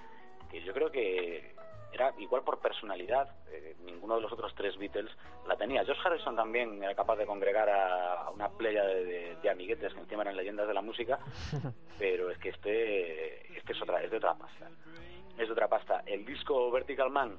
que 0.51 0.63
yo 0.63 0.73
creo 0.73 0.91
que 0.91 1.55
era 1.93 2.13
igual 2.19 2.43
por 2.43 2.59
personalidad, 2.61 3.29
eh, 3.51 3.75
ninguno 3.85 4.17
de 4.17 4.21
los 4.23 4.33
otros 4.33 4.55
tres 4.55 4.77
Beatles 4.77 5.11
la 5.47 5.57
tenía. 5.57 5.85
George 5.85 6.03
Harrison 6.07 6.37
también 6.37 6.83
era 6.83 6.95
capaz 6.95 7.17
de 7.17 7.27
congregar 7.27 7.69
a, 7.69 8.23
a 8.25 8.31
una 8.31 8.49
playa 8.51 8.85
de, 8.85 9.05
de- 9.05 9.37
de 9.37 9.51
amiguetes 9.51 9.95
que 9.95 10.01
encima 10.01 10.23
eran 10.23 10.37
leyendas 10.37 10.69
de 10.69 10.75
la 10.75 10.83
música, 10.83 11.19
pero 11.99 12.31
es 12.31 12.39
que 12.39 12.51
este, 12.51 13.57
este 13.57 13.73
es, 13.73 13.83
otra, 13.83 14.03
es 14.03 14.11
de 14.11 14.17
otra 14.19 14.35
pasta. 14.35 14.69
Es 15.39 15.47
de 15.47 15.53
otra 15.53 15.69
pasta. 15.69 16.03
El 16.07 16.25
disco 16.25 16.71
Vertical 16.71 17.11
Man 17.11 17.39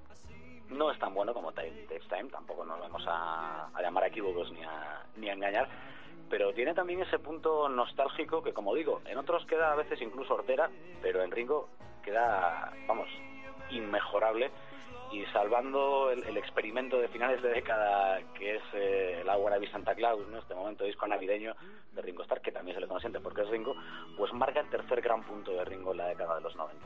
no 0.69 0.91
es 0.91 0.99
tan 0.99 1.13
bueno 1.13 1.33
como 1.33 1.51
Time 1.51 1.71
Takes 1.87 2.07
Time, 2.07 2.29
tampoco 2.29 2.63
nos 2.65 2.79
vamos 2.79 3.03
a, 3.07 3.67
a 3.73 3.81
llamar 3.81 4.03
a 4.03 4.07
equívocos 4.07 4.51
ni 4.51 4.63
a, 4.63 5.03
ni 5.17 5.29
a 5.29 5.33
engañar, 5.33 5.67
pero 6.29 6.53
tiene 6.53 6.73
también 6.75 7.01
ese 7.01 7.17
punto 7.19 7.67
nostálgico 7.69 8.43
que, 8.43 8.53
como 8.53 8.73
digo, 8.75 9.01
en 9.05 9.17
otros 9.17 9.45
queda 9.47 9.71
a 9.71 9.75
veces 9.75 9.99
incluso 10.01 10.35
hortera, 10.35 10.69
pero 11.01 11.23
en 11.23 11.31
Ringo 11.31 11.69
queda, 12.03 12.71
vamos, 12.87 13.07
inmejorable 13.71 14.51
y 15.11 15.25
salvando 15.33 16.11
el, 16.11 16.37
experimento 16.37 16.99
de 16.99 17.07
finales 17.07 17.41
de 17.41 17.49
década 17.49 18.19
que 18.35 18.57
es 18.57 18.61
eh, 18.73 19.19
el 19.21 19.29
Agua 19.29 19.51
Santa 19.71 19.95
Claus, 19.95 20.27
¿no? 20.27 20.37
este 20.37 20.53
momento 20.53 20.83
disco 20.83 21.07
navideño 21.07 21.55
de 21.93 22.01
Ringo 22.01 22.21
Starr, 22.23 22.41
que 22.41 22.51
también 22.51 22.75
se 22.75 22.81
le 22.81 22.87
consiente 22.87 23.19
porque 23.19 23.41
es 23.41 23.49
Ringo, 23.49 23.75
pues 24.15 24.31
marca 24.33 24.59
el 24.59 24.69
tercer 24.69 25.01
gran 25.01 25.23
punto 25.23 25.51
de 25.51 25.65
Ringo 25.65 25.91
en 25.91 25.97
la 25.97 26.07
década 26.09 26.35
de 26.35 26.41
los 26.41 26.55
90. 26.55 26.85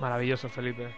Maravilloso, 0.00 0.48
Felipe. 0.48 0.94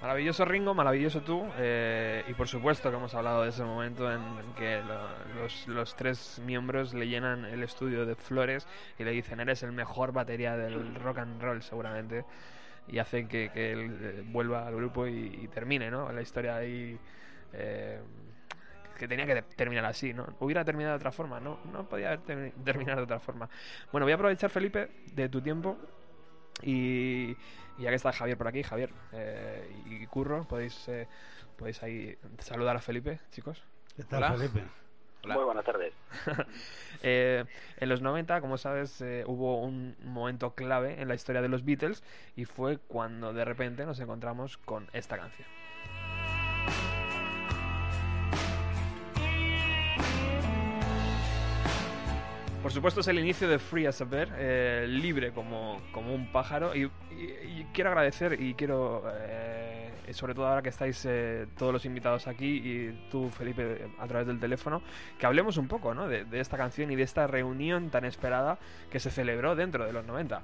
Maravilloso 0.00 0.44
Ringo, 0.44 0.74
maravilloso 0.74 1.22
tú. 1.22 1.44
eh, 1.58 2.24
y 2.28 2.34
por 2.34 2.46
supuesto 2.46 2.88
que 2.88 2.96
hemos 2.96 3.12
hablado 3.16 3.42
de 3.42 3.48
ese 3.48 3.64
momento 3.64 4.10
en, 4.12 4.22
que 4.56 4.80
lo- 4.82 5.42
los, 5.42 5.66
los 5.66 5.96
tres 5.96 6.40
miembros 6.44 6.94
le 6.94 7.08
llenan 7.08 7.44
el 7.44 7.64
estudio 7.64 8.06
de 8.06 8.14
flores 8.14 8.66
y 8.96 9.02
le 9.04 9.10
dicen, 9.10 9.40
eres 9.40 9.64
el 9.64 9.72
mejor 9.72 10.12
batería 10.12 10.56
del 10.56 10.94
rock 10.94 11.18
and 11.18 11.42
roll 11.42 11.62
seguramente. 11.62 12.24
Y 12.88 12.98
hacen 12.98 13.28
que, 13.28 13.50
que 13.52 13.72
él 13.72 13.98
eh, 14.02 14.22
vuelva 14.26 14.66
al 14.66 14.74
grupo 14.76 15.06
y, 15.06 15.40
y 15.42 15.48
termine, 15.48 15.90
¿no? 15.90 16.10
La 16.12 16.22
historia 16.22 16.56
ahí... 16.56 16.98
eh, 17.52 18.00
que 18.98 19.06
tenía 19.08 19.26
que 19.26 19.34
te- 19.42 19.54
terminar 19.56 19.84
así, 19.84 20.12
¿no? 20.12 20.26
Hubiera 20.40 20.64
terminado 20.64 20.94
de 20.94 20.96
otra 20.98 21.12
forma, 21.12 21.40
¿no? 21.40 21.60
No 21.72 21.88
podía 21.88 22.08
haber 22.08 22.20
termi- 22.24 22.52
terminado 22.64 22.98
de 22.98 23.04
otra 23.04 23.20
forma. 23.20 23.48
Bueno, 23.92 24.04
voy 24.06 24.12
a 24.12 24.16
aprovechar, 24.16 24.50
Felipe, 24.50 24.90
de 25.14 25.28
tu 25.28 25.40
tiempo 25.40 25.78
y, 26.62 27.36
y 27.78 27.82
ya 27.82 27.90
que 27.90 27.96
está 27.96 28.12
Javier 28.12 28.36
por 28.38 28.48
aquí, 28.48 28.62
Javier 28.62 28.90
eh, 29.12 29.70
y 29.86 30.06
Curro, 30.06 30.46
podéis, 30.46 30.88
eh, 30.88 31.08
podéis 31.56 31.82
ahí 31.82 32.16
saludar 32.40 32.76
a 32.76 32.80
Felipe, 32.80 33.20
chicos. 33.30 33.62
¿Qué 33.96 34.04
tal, 34.04 34.20
Hola. 34.20 34.28
Felipe? 34.36 34.62
Muy 35.24 35.44
buenas 35.44 35.64
tardes. 35.64 35.92
Eh, 37.00 37.44
en 37.76 37.88
los 37.88 38.02
90, 38.02 38.40
como 38.40 38.58
sabes, 38.58 39.00
eh, 39.02 39.22
hubo 39.24 39.62
un 39.62 39.94
momento 40.02 40.56
clave 40.56 41.00
en 41.00 41.06
la 41.06 41.14
historia 41.14 41.40
de 41.40 41.48
los 41.48 41.64
Beatles 41.64 42.02
y 42.34 42.44
fue 42.44 42.78
cuando 42.78 43.32
de 43.32 43.44
repente 43.44 43.86
nos 43.86 44.00
encontramos 44.00 44.58
con 44.58 44.88
esta 44.92 45.16
canción. 45.16 45.46
Por 52.62 52.72
supuesto 52.72 53.00
es 53.00 53.08
el 53.08 53.18
inicio 53.18 53.48
de 53.48 53.58
Free 53.58 53.86
as 53.86 54.00
a 54.00 54.04
Bird, 54.04 54.30
eh, 54.36 54.84
libre 54.88 55.32
como, 55.32 55.80
como 55.92 56.12
un 56.14 56.30
pájaro 56.32 56.74
y, 56.74 56.90
y- 57.12 57.66
quiero 57.72 57.90
agradecer 57.90 58.40
y 58.40 58.54
quiero, 58.54 59.04
eh, 59.16 59.90
sobre 60.12 60.34
todo 60.34 60.48
ahora 60.48 60.60
que 60.60 60.68
estáis 60.70 61.04
eh, 61.08 61.46
todos 61.56 61.72
los 61.72 61.84
invitados 61.84 62.26
aquí 62.26 62.46
y 62.62 63.08
tú 63.10 63.30
Felipe 63.30 63.88
a 63.98 64.06
través 64.08 64.26
del 64.26 64.40
teléfono, 64.40 64.82
que 65.18 65.26
hablemos 65.26 65.56
un 65.56 65.68
poco 65.68 65.94
¿no? 65.94 66.08
de, 66.08 66.26
esta 66.32 66.56
canción 66.56 66.90
y 66.90 66.96
de 66.96 67.04
esta 67.04 67.26
reunión 67.28 67.90
tan 67.90 68.04
esperada 68.04 68.58
que 68.90 68.98
se 68.98 69.10
celebró 69.10 69.54
dentro 69.54 69.86
de 69.86 69.92
los 69.92 70.04
90. 70.04 70.42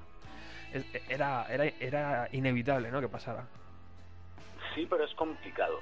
Es- 0.72 0.86
Era, 1.08 1.46
era, 1.52 1.64
era 1.80 2.28
inevitable 2.32 2.90
¿no? 2.92 3.00
que 3.00 3.08
pasara. 3.08 3.44
Sí, 4.74 4.86
pero 4.88 5.04
es 5.04 5.14
complicado. 5.14 5.80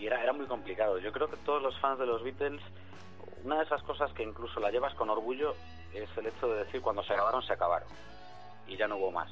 y 0.00 0.06
era, 0.06 0.22
era 0.22 0.32
muy 0.32 0.46
complicado. 0.46 0.98
Yo 0.98 1.10
creo 1.12 1.28
que 1.28 1.36
todos 1.38 1.60
los 1.62 1.78
fans 1.80 1.98
de 1.98 2.06
los 2.06 2.22
Beatles, 2.22 2.60
una 3.44 3.58
de 3.58 3.64
esas 3.64 3.82
cosas 3.82 4.12
que 4.12 4.22
incluso 4.22 4.58
la 4.60 4.70
llevas 4.70 4.94
con 4.94 5.10
orgullo 5.10 5.54
es 5.92 6.08
el 6.16 6.26
hecho 6.26 6.48
de 6.48 6.64
decir 6.64 6.80
cuando 6.82 7.02
se 7.04 7.12
acabaron, 7.12 7.42
se 7.42 7.52
acabaron. 7.52 7.88
Y 8.66 8.76
ya 8.76 8.88
no 8.88 8.96
hubo 8.96 9.10
más. 9.12 9.30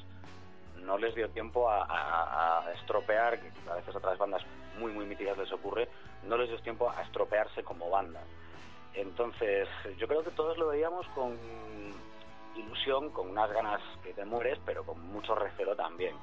No 0.77 0.97
les 0.97 1.15
dio 1.15 1.29
tiempo 1.29 1.69
a, 1.69 1.83
a- 1.83 2.59
a 2.67 2.73
estropear, 2.73 3.39
que 3.39 3.51
a 3.69 3.75
veces 3.75 3.95
otras 3.95 4.17
bandas 4.17 4.41
muy, 4.77 4.91
muy 4.91 5.05
míticas 5.05 5.37
les 5.37 5.51
ocurre, 5.51 5.87
no 6.23 6.37
les 6.37 6.49
dio 6.49 6.59
tiempo 6.59 6.89
a 6.89 7.01
estropearse 7.01 7.63
como 7.63 7.89
banda. 7.89 8.21
Entonces, 8.93 9.67
yo 9.97 10.07
creo 10.07 10.23
que 10.23 10.31
todos 10.31 10.57
lo 10.57 10.67
veíamos 10.67 11.07
con 11.15 11.35
ilusión, 12.55 13.09
con 13.11 13.29
unas 13.29 13.51
ganas 13.51 13.81
que 14.03 14.13
te 14.13 14.23
mueres, 14.25 14.59
pero 14.65 14.83
con 14.83 14.99
mucho 15.11 15.33
recelo 15.35 15.75
también. 15.75 16.15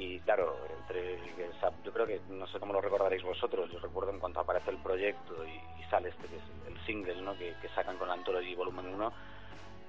Y 0.00 0.18
claro, 0.20 0.56
entre 0.78 1.14
esa- 1.50 1.72
yo 1.84 1.92
creo 1.92 2.06
que 2.06 2.20
no 2.30 2.46
sé 2.46 2.58
cómo 2.58 2.72
lo 2.72 2.80
recordaréis 2.80 3.22
vosotros, 3.22 3.70
yo 3.70 3.78
recuerdo 3.80 4.10
en 4.10 4.18
cuanto 4.18 4.40
aparece 4.40 4.70
el 4.70 4.78
proyecto 4.78 5.46
y, 5.46 5.50
y 5.78 5.82
sale 5.90 6.08
este 6.08 6.26
que 6.26 6.36
es 6.36 6.42
el 6.68 6.86
single 6.86 7.20
¿no? 7.20 7.36
que, 7.36 7.54
que 7.60 7.68
sacan 7.74 7.98
con 7.98 8.08
la 8.08 8.14
Anthology 8.14 8.54
Volumen 8.54 8.86
1, 8.94 9.12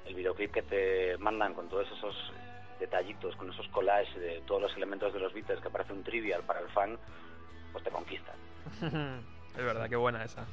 el 0.08 0.14
videoclip 0.16 0.52
que 0.52 0.64
te 0.64 1.18
mandan 1.18 1.54
con 1.54 1.70
todos 1.70 1.88
esos 1.90 2.14
detallitos, 2.78 3.38
con 3.38 3.50
esos 3.52 3.66
collages 3.70 4.14
de 4.20 4.42
todos 4.42 4.62
los 4.62 4.76
elementos 4.76 5.14
de 5.14 5.20
los 5.22 5.34
Beatles 5.34 5.62
que 5.62 5.70
parece 5.70 5.94
un 5.94 6.04
trivial 6.04 6.44
para 6.44 6.60
el 6.60 6.68
fan, 6.70 6.98
pues 7.72 7.82
te 7.86 7.90
conquistan. 7.90 8.36
es 9.58 9.64
verdad, 9.64 9.88
qué 9.88 9.96
buena 9.96 10.26
esa. 10.26 10.46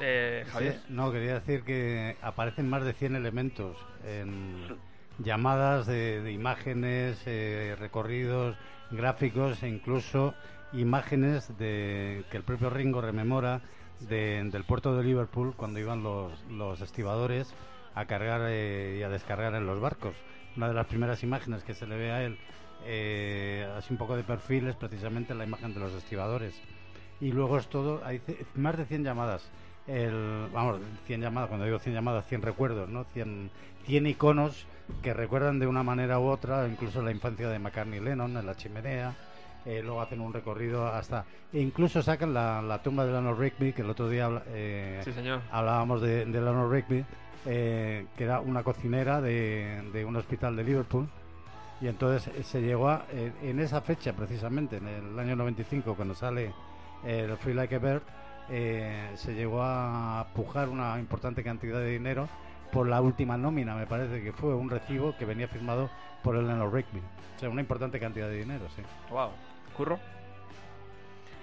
Eh, 0.00 0.46
Javier. 0.52 0.74
Sí, 0.74 0.80
no, 0.90 1.10
quería 1.10 1.34
decir 1.34 1.64
que 1.64 2.16
aparecen 2.22 2.70
más 2.70 2.84
de 2.84 2.92
100 2.92 3.16
elementos 3.16 3.76
en 4.06 4.78
llamadas 5.18 5.86
de, 5.86 6.20
de 6.22 6.32
imágenes, 6.32 7.22
eh, 7.26 7.76
recorridos, 7.78 8.56
gráficos 8.90 9.62
e 9.62 9.68
incluso 9.68 10.34
imágenes 10.72 11.56
de 11.58 12.24
que 12.30 12.36
el 12.36 12.42
propio 12.44 12.70
Ringo 12.70 13.00
rememora 13.00 13.60
de- 14.00 14.42
del 14.50 14.64
puerto 14.64 14.96
de 14.96 15.04
Liverpool 15.04 15.54
cuando 15.56 15.78
iban 15.78 16.02
los, 16.02 16.32
los 16.50 16.80
estibadores 16.80 17.52
a 17.94 18.06
cargar 18.06 18.40
eh, 18.46 18.96
y 19.00 19.02
a 19.02 19.08
descargar 19.08 19.54
en 19.54 19.66
los 19.66 19.80
barcos. 19.80 20.14
Una 20.56 20.68
de 20.68 20.74
las 20.74 20.86
primeras 20.86 21.22
imágenes 21.22 21.62
que 21.62 21.74
se 21.74 21.86
le 21.86 21.96
ve 21.96 22.10
a 22.12 22.22
él, 22.24 22.36
eh, 22.84 23.70
así 23.76 23.92
un 23.92 23.98
poco 23.98 24.16
de 24.16 24.24
perfil, 24.24 24.66
es 24.68 24.76
precisamente 24.76 25.34
la 25.34 25.44
imagen 25.44 25.72
de 25.74 25.80
los 25.80 25.92
estibadores 25.94 26.60
y 27.20 27.30
luego 27.32 27.58
es 27.58 27.68
todo, 27.68 28.00
hay 28.04 28.20
más 28.56 28.76
de 28.76 28.84
100 28.86 29.04
llamadas. 29.04 29.48
El, 29.86 30.48
vamos, 30.52 30.80
100 31.06 31.20
llamadas, 31.20 31.48
cuando 31.48 31.66
digo 31.66 31.78
100 31.78 31.94
llamadas, 31.94 32.26
100 32.26 32.42
recuerdos, 32.42 32.88
¿no? 32.88 33.04
100, 33.12 33.50
100 33.86 34.06
iconos 34.06 34.66
que 35.02 35.12
recuerdan 35.14 35.58
de 35.58 35.66
una 35.66 35.82
manera 35.82 36.18
u 36.20 36.26
otra, 36.28 36.68
incluso 36.68 37.02
la 37.02 37.10
infancia 37.10 37.48
de 37.48 37.58
McCartney 37.58 38.00
Lennon 38.00 38.36
en 38.36 38.46
la 38.46 38.54
chimenea. 38.56 39.14
eh, 39.64 39.80
luego 39.82 40.00
hacen 40.02 40.20
un 40.20 40.32
recorrido 40.32 40.86
hasta. 40.86 41.24
E 41.52 41.60
incluso 41.60 42.02
sacan 42.02 42.34
la, 42.34 42.60
la 42.62 42.82
tumba 42.82 43.04
de 43.06 43.12
Leonard 43.12 43.38
Rigby, 43.38 43.72
que 43.72 43.82
el 43.82 43.90
otro 43.90 44.08
día 44.08 44.28
eh, 44.48 45.00
Sí, 45.04 45.12
señor. 45.12 45.40
hablábamos 45.52 46.00
de, 46.02 46.24
de 46.26 46.40
Leonard 46.40 46.68
Rigby, 46.70 47.04
eh, 47.46 48.06
que 48.16 48.24
era 48.24 48.40
una 48.40 48.62
cocinera 48.64 49.20
de, 49.20 49.82
de 49.92 50.04
un 50.04 50.16
hospital 50.16 50.56
de 50.56 50.64
Liverpool. 50.64 51.08
Y 51.80 51.86
entonces 51.88 52.32
eh, 52.36 52.42
se 52.44 52.60
llegó 52.60 52.88
a, 52.88 53.04
eh, 53.12 53.32
en 53.42 53.60
esa 53.60 53.80
fecha 53.80 54.12
precisamente, 54.14 54.76
en 54.78 54.86
el 54.88 55.18
año 55.18 55.36
95, 55.36 55.94
cuando 55.94 56.14
sale 56.14 56.52
el 57.04 57.36
Free 57.38 57.54
Like 57.54 57.74
a 57.76 57.78
Bird, 57.78 58.02
eh, 58.52 59.10
se 59.14 59.34
llegó 59.34 59.62
a 59.62 60.28
pujar 60.34 60.68
una 60.68 60.98
importante 60.98 61.42
cantidad 61.42 61.78
de 61.80 61.90
dinero 61.90 62.28
por 62.70 62.86
la 62.86 63.00
última 63.00 63.36
nómina, 63.36 63.74
me 63.74 63.86
parece 63.86 64.22
que 64.22 64.32
fue 64.32 64.54
un 64.54 64.70
recibo 64.70 65.16
que 65.16 65.24
venía 65.24 65.48
firmado 65.48 65.90
por 66.22 66.36
el 66.36 66.46
Leonard 66.46 66.72
Rigby. 66.72 67.00
O 67.36 67.38
sea, 67.40 67.48
una 67.50 67.60
importante 67.62 67.98
cantidad 67.98 68.28
de 68.28 68.36
dinero, 68.38 68.64
sí. 68.76 68.82
Wow. 69.10 69.30
Curro. 69.76 69.98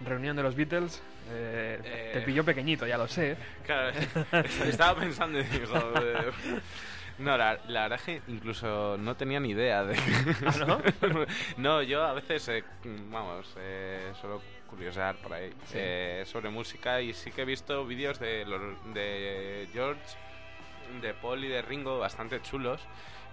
Reunión 0.06 0.36
de 0.38 0.44
los 0.44 0.56
Beatles. 0.56 1.02
eh, 1.30 1.80
Eh. 1.84 2.10
Te 2.14 2.22
pilló 2.22 2.44
pequeñito, 2.46 2.88
ya 2.88 2.98
lo 2.98 3.08
sé. 3.08 3.36
Claro, 3.66 3.92
estaba 4.66 5.00
pensando 5.00 5.40
y 5.40 5.44
digo... 5.44 5.76
eh, 6.02 6.32
No, 7.20 7.36
la, 7.38 7.60
la 7.68 7.82
verdad 7.90 8.00
es 8.00 8.06
que 8.06 8.22
incluso 8.32 8.96
no 8.98 9.16
tenía 9.18 9.42
ni 9.42 9.50
idea 9.50 9.84
de... 9.84 9.98
¿Ah, 10.48 10.54
no? 10.66 10.82
no, 11.58 11.82
yo 11.82 12.02
a 12.04 12.14
veces, 12.14 12.48
eh, 12.48 12.64
vamos, 13.12 13.54
eh, 13.60 14.14
suelo 14.22 14.42
curiosear 14.70 15.16
por 15.18 15.34
ahí 15.34 15.50
Sí. 15.66 15.74
eh, 15.76 16.24
sobre 16.26 16.50
música 16.50 17.02
y 17.02 17.14
sí 17.14 17.32
que 17.32 17.42
he 17.42 17.46
visto 17.46 17.86
vídeos 17.86 18.20
de, 18.20 18.46
los- 18.46 18.94
de 18.94 19.68
George, 19.74 20.02
de 21.02 21.14
Paul 21.14 21.44
y 21.44 21.48
de 21.48 21.62
Ringo 21.62 22.00
bastante 22.00 22.42
chulos 22.42 22.82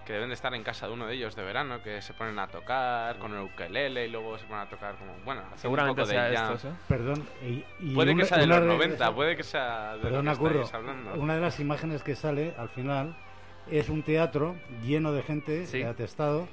que 0.05 0.13
deben 0.13 0.29
de 0.29 0.35
estar 0.35 0.53
en 0.53 0.63
casa 0.63 0.87
de 0.87 0.93
uno 0.93 1.05
de 1.05 1.15
ellos 1.15 1.35
de 1.35 1.43
verano, 1.43 1.83
que 1.83 2.01
se 2.01 2.13
ponen 2.13 2.39
a 2.39 2.47
tocar 2.47 3.17
con 3.19 3.33
el 3.33 3.41
ukelele 3.41 4.05
y 4.05 4.09
luego 4.09 4.37
se 4.37 4.45
ponen 4.45 4.61
a 4.61 4.69
tocar 4.69 4.95
como, 4.95 5.11
bueno, 5.25 5.41
un 5.51 5.57
Seguramente 5.57 6.01
poco 6.01 6.07
de 6.07 6.13
sea 6.13 6.53
estos, 6.53 6.63
¿eh? 6.63 6.73
Perdón. 6.87 7.27
Y, 7.43 7.65
y 7.81 7.93
Puede 7.93 8.13
una- 8.13 8.23
que 8.23 8.29
sea 8.29 8.37
de 8.37 8.47
los 8.47 8.61
de- 8.61 8.67
90, 8.67 9.13
puede 9.13 9.35
que 9.35 9.43
sea 9.43 9.95
de 9.97 10.01
Perdona, 10.03 10.31
lo 10.31 10.37
que 10.37 10.43
Curro. 10.43 10.61
estáis 10.61 10.73
hablando. 10.75 11.13
Una 11.15 11.35
de 11.35 11.41
las 11.41 11.59
imágenes 11.59 12.03
que 12.03 12.15
sale 12.15 12.53
al 12.57 12.69
final 12.69 13.17
es 13.69 13.89
un 13.89 14.01
teatro 14.01 14.55
lleno 14.81 15.11
de 15.11 15.23
gente 15.23 15.65
Sí. 15.65 15.83
atestado 15.83 16.47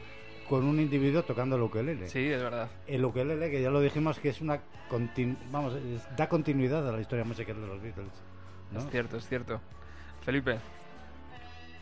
con 0.49 0.65
un 0.65 0.79
individuo 0.81 1.23
tocando 1.23 1.57
el 1.57 1.62
ukelele. 1.62 2.09
Sí, 2.09 2.31
es 2.31 2.43
verdad. 2.43 2.69
El 2.87 3.05
ukelele, 3.05 3.51
que 3.51 3.61
ya 3.62 3.71
lo 3.71 3.81
dijimos, 3.81 4.19
que 4.19 4.29
es 4.31 4.41
una 4.41 4.61
continu- 4.91 5.37
vamos, 5.51 5.75
es- 5.75 6.16
da 6.16 6.29
continuidad 6.29 6.87
a 6.89 6.93
la 6.93 7.01
historia 7.01 7.25
musical 7.25 7.61
de 7.61 7.66
los 7.66 7.81
Beatles. 7.83 8.12
¿no? 8.71 8.81
Es 8.81 8.91
cierto, 8.91 9.16
es 9.16 9.27
cierto. 9.29 9.61
Felipe, 10.23 10.59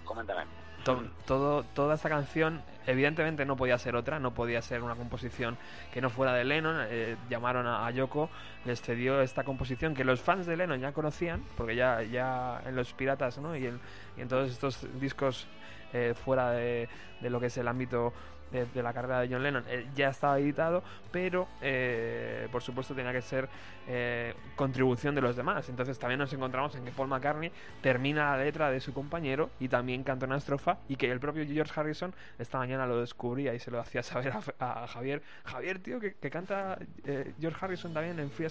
Coméntame. 0.04 0.42
to- 0.84 1.04
todo, 1.26 1.62
toda 1.74 1.94
esta 1.94 2.08
canción 2.08 2.60
evidentemente 2.86 3.44
no 3.44 3.54
podía 3.56 3.78
ser 3.78 3.94
otra, 3.94 4.18
no 4.18 4.34
podía 4.34 4.60
ser 4.62 4.82
una 4.82 4.96
composición 4.96 5.56
que 5.92 6.00
no 6.00 6.10
fuera 6.10 6.32
de 6.34 6.44
Lennon. 6.44 6.76
eh, 6.88 7.16
llamaron 7.30 7.66
a, 7.68 7.86
a 7.86 7.90
Yoko, 7.92 8.28
les 8.64 8.82
cedió 8.82 9.20
esta 9.22 9.44
composición 9.44 9.94
que 9.94 10.04
los 10.04 10.20
fans 10.20 10.44
de 10.46 10.56
Lennon 10.56 10.80
ya 10.80 10.92
conocían, 10.92 11.44
porque 11.56 11.76
ya, 11.76 12.02
ya 12.02 12.60
en 12.66 12.74
los 12.74 12.92
Piratas 12.94 13.38
¿no? 13.38 13.56
y, 13.56 13.66
en, 13.66 13.78
y 14.16 14.22
en 14.22 14.28
todos 14.28 14.50
estos 14.50 14.86
discos 15.00 15.46
eh, 15.92 16.14
fuera 16.14 16.50
de, 16.50 16.88
de 17.20 17.30
lo 17.30 17.38
que 17.38 17.46
es 17.46 17.56
el 17.58 17.68
ámbito 17.68 18.12
de, 18.52 18.82
la 18.82 18.92
carrera 18.92 19.20
de 19.20 19.28
John 19.28 19.42
Lennon 19.42 19.64
ya 19.94 20.08
estaba 20.08 20.38
editado, 20.38 20.82
pero 21.10 21.48
eh, 21.60 22.48
por 22.52 22.62
supuesto 22.62 22.94
tenía 22.94 23.12
que 23.12 23.22
ser 23.22 23.48
eh, 23.88 24.34
contribución 24.54 25.14
de 25.14 25.20
los 25.20 25.34
demás. 25.34 25.68
Entonces 25.68 25.98
también 25.98 26.20
nos 26.20 26.32
encontramos 26.32 26.74
en 26.76 26.84
que 26.84 26.92
Paul 26.92 27.08
McCartney 27.08 27.50
termina 27.80 28.36
la 28.36 28.44
letra 28.44 28.70
de 28.70 28.80
su 28.80 28.92
compañero 28.92 29.50
y 29.58 29.68
también 29.68 30.04
canta 30.04 30.26
una 30.26 30.36
estrofa 30.36 30.78
y 30.88 30.96
que 30.96 31.10
el 31.10 31.18
propio 31.18 31.44
George 31.46 31.72
Harrison 31.74 32.14
esta 32.38 32.58
mañana 32.58 32.86
lo 32.86 33.00
descubría 33.00 33.54
y 33.54 33.58
se 33.58 33.70
lo 33.70 33.80
hacía 33.80 34.02
saber 34.02 34.32
a, 34.58 34.86
Javier. 34.86 35.22
Javier, 35.44 35.78
tío, 35.80 35.98
que, 35.98 36.14
canta 36.30 36.78
eh, 37.04 37.34
George 37.40 37.58
Harrison 37.64 37.92
también 37.92 38.18
en 38.20 38.30
Free 38.30 38.46
a 38.46 38.50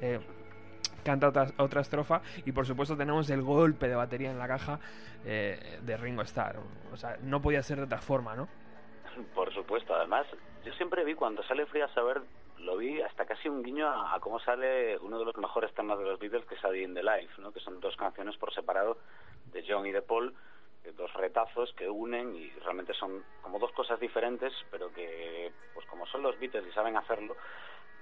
eh, 0.00 0.20
canta 1.04 1.28
otra, 1.56 1.80
estrofa 1.80 2.20
y 2.44 2.52
por 2.52 2.66
supuesto 2.66 2.96
tenemos 2.96 3.30
el 3.30 3.42
golpe 3.42 3.88
de 3.88 3.94
batería 3.94 4.30
en 4.30 4.38
la 4.38 4.46
caja 4.46 4.78
de 5.24 5.96
Ringo 5.96 6.22
Starr. 6.22 6.56
O 6.92 6.96
sea, 6.96 7.16
no 7.22 7.40
podía 7.40 7.62
ser 7.62 7.78
de 7.78 7.84
otra 7.84 8.00
forma, 8.00 8.34
¿no? 8.34 8.48
Por 9.34 9.52
supuesto, 9.52 9.94
además, 9.94 10.26
yo 10.64 10.72
siempre 10.74 11.04
vi 11.04 11.14
cuando 11.14 11.42
sale 11.44 11.66
Free 11.66 11.82
a 11.82 12.02
Bird, 12.02 12.24
lo 12.58 12.76
vi 12.76 13.00
hasta 13.00 13.24
casi 13.24 13.48
un 13.48 13.62
guiño 13.62 13.88
a, 13.88 14.14
a 14.14 14.20
cómo 14.20 14.38
sale 14.40 14.98
uno 14.98 15.18
de 15.18 15.24
los 15.24 15.36
mejores 15.36 15.72
temas 15.74 15.98
de 15.98 16.04
los 16.04 16.18
Beatles, 16.18 16.44
que 16.46 16.54
es 16.54 16.64
A 16.64 16.76
in 16.76 16.94
the 16.94 17.02
Life, 17.02 17.40
¿no? 17.40 17.52
que 17.52 17.60
son 17.60 17.80
dos 17.80 17.96
canciones 17.96 18.36
por 18.36 18.52
separado 18.52 18.98
de 19.46 19.64
John 19.66 19.86
y 19.86 19.92
de 19.92 20.02
Paul, 20.02 20.34
eh, 20.84 20.92
dos 20.96 21.12
retazos 21.14 21.72
que 21.74 21.88
unen 21.88 22.34
y 22.34 22.50
realmente 22.62 22.92
son 22.94 23.24
como 23.42 23.58
dos 23.58 23.72
cosas 23.72 23.98
diferentes, 23.98 24.52
pero 24.70 24.92
que, 24.92 25.52
pues 25.74 25.86
como 25.86 26.06
son 26.06 26.22
los 26.22 26.38
Beatles 26.38 26.66
y 26.66 26.72
saben 26.72 26.96
hacerlo, 26.96 27.36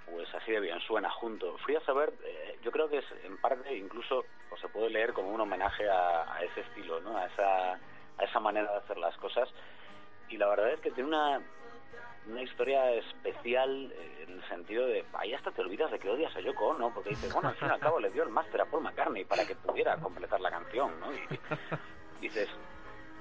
pues 0.06 0.32
así 0.34 0.52
de 0.52 0.60
bien 0.60 0.80
suena 0.80 1.10
junto. 1.10 1.56
Free 1.58 1.76
a 1.76 1.92
Bird, 1.92 2.14
eh, 2.24 2.58
yo 2.62 2.70
creo 2.72 2.88
que 2.88 2.98
es 2.98 3.06
en 3.24 3.36
parte 3.38 3.76
incluso, 3.76 4.24
o 4.50 4.56
se 4.56 4.68
puede 4.68 4.90
leer 4.90 5.12
como 5.12 5.30
un 5.30 5.40
homenaje 5.40 5.88
a, 5.88 6.34
a 6.34 6.42
ese 6.42 6.60
estilo, 6.62 7.00
¿no? 7.00 7.16
a, 7.16 7.26
esa, 7.26 7.72
a 7.74 8.24
esa 8.24 8.40
manera 8.40 8.72
de 8.72 8.78
hacer 8.78 8.98
las 8.98 9.16
cosas 9.18 9.48
y 10.28 10.36
la 10.36 10.48
verdad 10.48 10.70
es 10.72 10.80
que 10.80 10.90
tiene 10.90 11.08
una 11.08 11.40
una 12.26 12.42
historia 12.42 12.90
especial 12.92 13.90
eh, 13.90 14.24
en 14.26 14.34
el 14.34 14.48
sentido 14.48 14.86
de, 14.86 15.02
ahí 15.14 15.32
hasta 15.32 15.50
te 15.50 15.62
olvidas 15.62 15.90
de 15.90 15.98
que 15.98 16.10
odias 16.10 16.34
a 16.36 16.40
Yoko 16.40 16.68
Ono, 16.68 16.92
porque 16.92 17.10
dices, 17.10 17.32
bueno, 17.32 17.48
al 17.48 17.54
fin 17.54 17.68
y 17.68 17.70
al 17.70 17.80
cabo 17.80 17.98
le 18.00 18.10
dio 18.10 18.22
el 18.22 18.28
máster 18.28 18.60
a 18.60 18.66
Paul 18.66 18.82
McCartney 18.82 19.24
para 19.24 19.46
que 19.46 19.54
pudiera 19.54 19.96
completar 19.96 20.38
la 20.40 20.50
canción, 20.50 21.00
¿no? 21.00 21.06
Y 21.10 21.18
dices, 22.20 22.50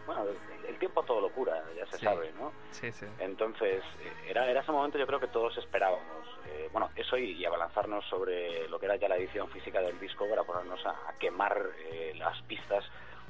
bueno, 0.06 0.26
el, 0.68 0.78
tiempo 0.78 1.04
todo 1.04 1.22
lo 1.22 1.30
cura, 1.30 1.64
ya 1.78 1.86
se 1.88 1.98
Sí. 2.00 2.04
sabe, 2.06 2.34
¿no? 2.34 2.52
Sí, 2.72 2.92
sí. 2.92 3.06
Entonces, 3.20 3.82
eh, 4.02 4.14
era, 4.28 4.46
era 4.50 4.60
ese 4.60 4.72
momento 4.74 4.98
yo 4.98 5.08
creo 5.08 5.20
que 5.22 5.28
todos 5.28 5.58
esperábamos. 5.58 6.28
Eh, 6.48 6.68
bueno, 6.74 6.90
eso 6.96 7.18
y, 7.18 7.32
y 7.32 7.46
abalanzarnos 7.46 8.04
sobre 8.10 8.68
lo 8.68 8.78
que 8.78 8.88
era 8.88 8.98
ya 8.98 9.08
la 9.08 9.16
edición 9.16 9.50
física 9.52 9.80
del 9.80 9.98
disco 10.02 10.30
para 10.30 10.44
ponernos 10.44 10.86
a, 10.86 10.90
a 11.10 11.14
quemar 11.18 11.66
eh, 11.92 12.14
las 12.18 12.42
pistas 12.42 12.84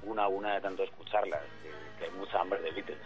una 0.04 0.24
a 0.24 0.28
una 0.28 0.56
de 0.56 0.62
tanto 0.62 0.84
escucharlas, 0.84 1.41
que, 1.62 1.70
que 1.99 2.06
hay 2.06 2.12
mucha 2.18 2.40
hambre 2.40 2.62
de 2.62 2.72
Beatles. 2.72 2.99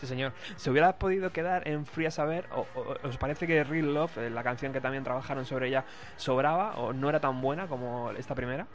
Sí, 0.00 0.06
señor. 0.06 0.32
¿Se 0.56 0.70
hubiera 0.70 0.98
podido 0.98 1.30
quedar 1.32 1.66
en 1.66 1.86
Free 1.86 2.06
a 2.06 2.10
Saber? 2.10 2.46
¿O, 2.52 2.66
o- 2.74 3.08
os 3.08 3.16
parece 3.16 3.46
que 3.46 3.64
Real 3.64 3.94
Love, 3.94 4.18
eh, 4.18 4.30
la 4.30 4.42
canción 4.42 4.72
que 4.72 4.80
también 4.80 5.04
trabajaron 5.04 5.44
sobre 5.46 5.68
ella, 5.68 5.84
sobraba 6.16 6.76
o 6.76 6.92
no 6.92 7.08
era 7.08 7.20
tan 7.20 7.40
buena 7.40 7.66
como 7.66 8.10
esta 8.12 8.34
primera? 8.34 8.66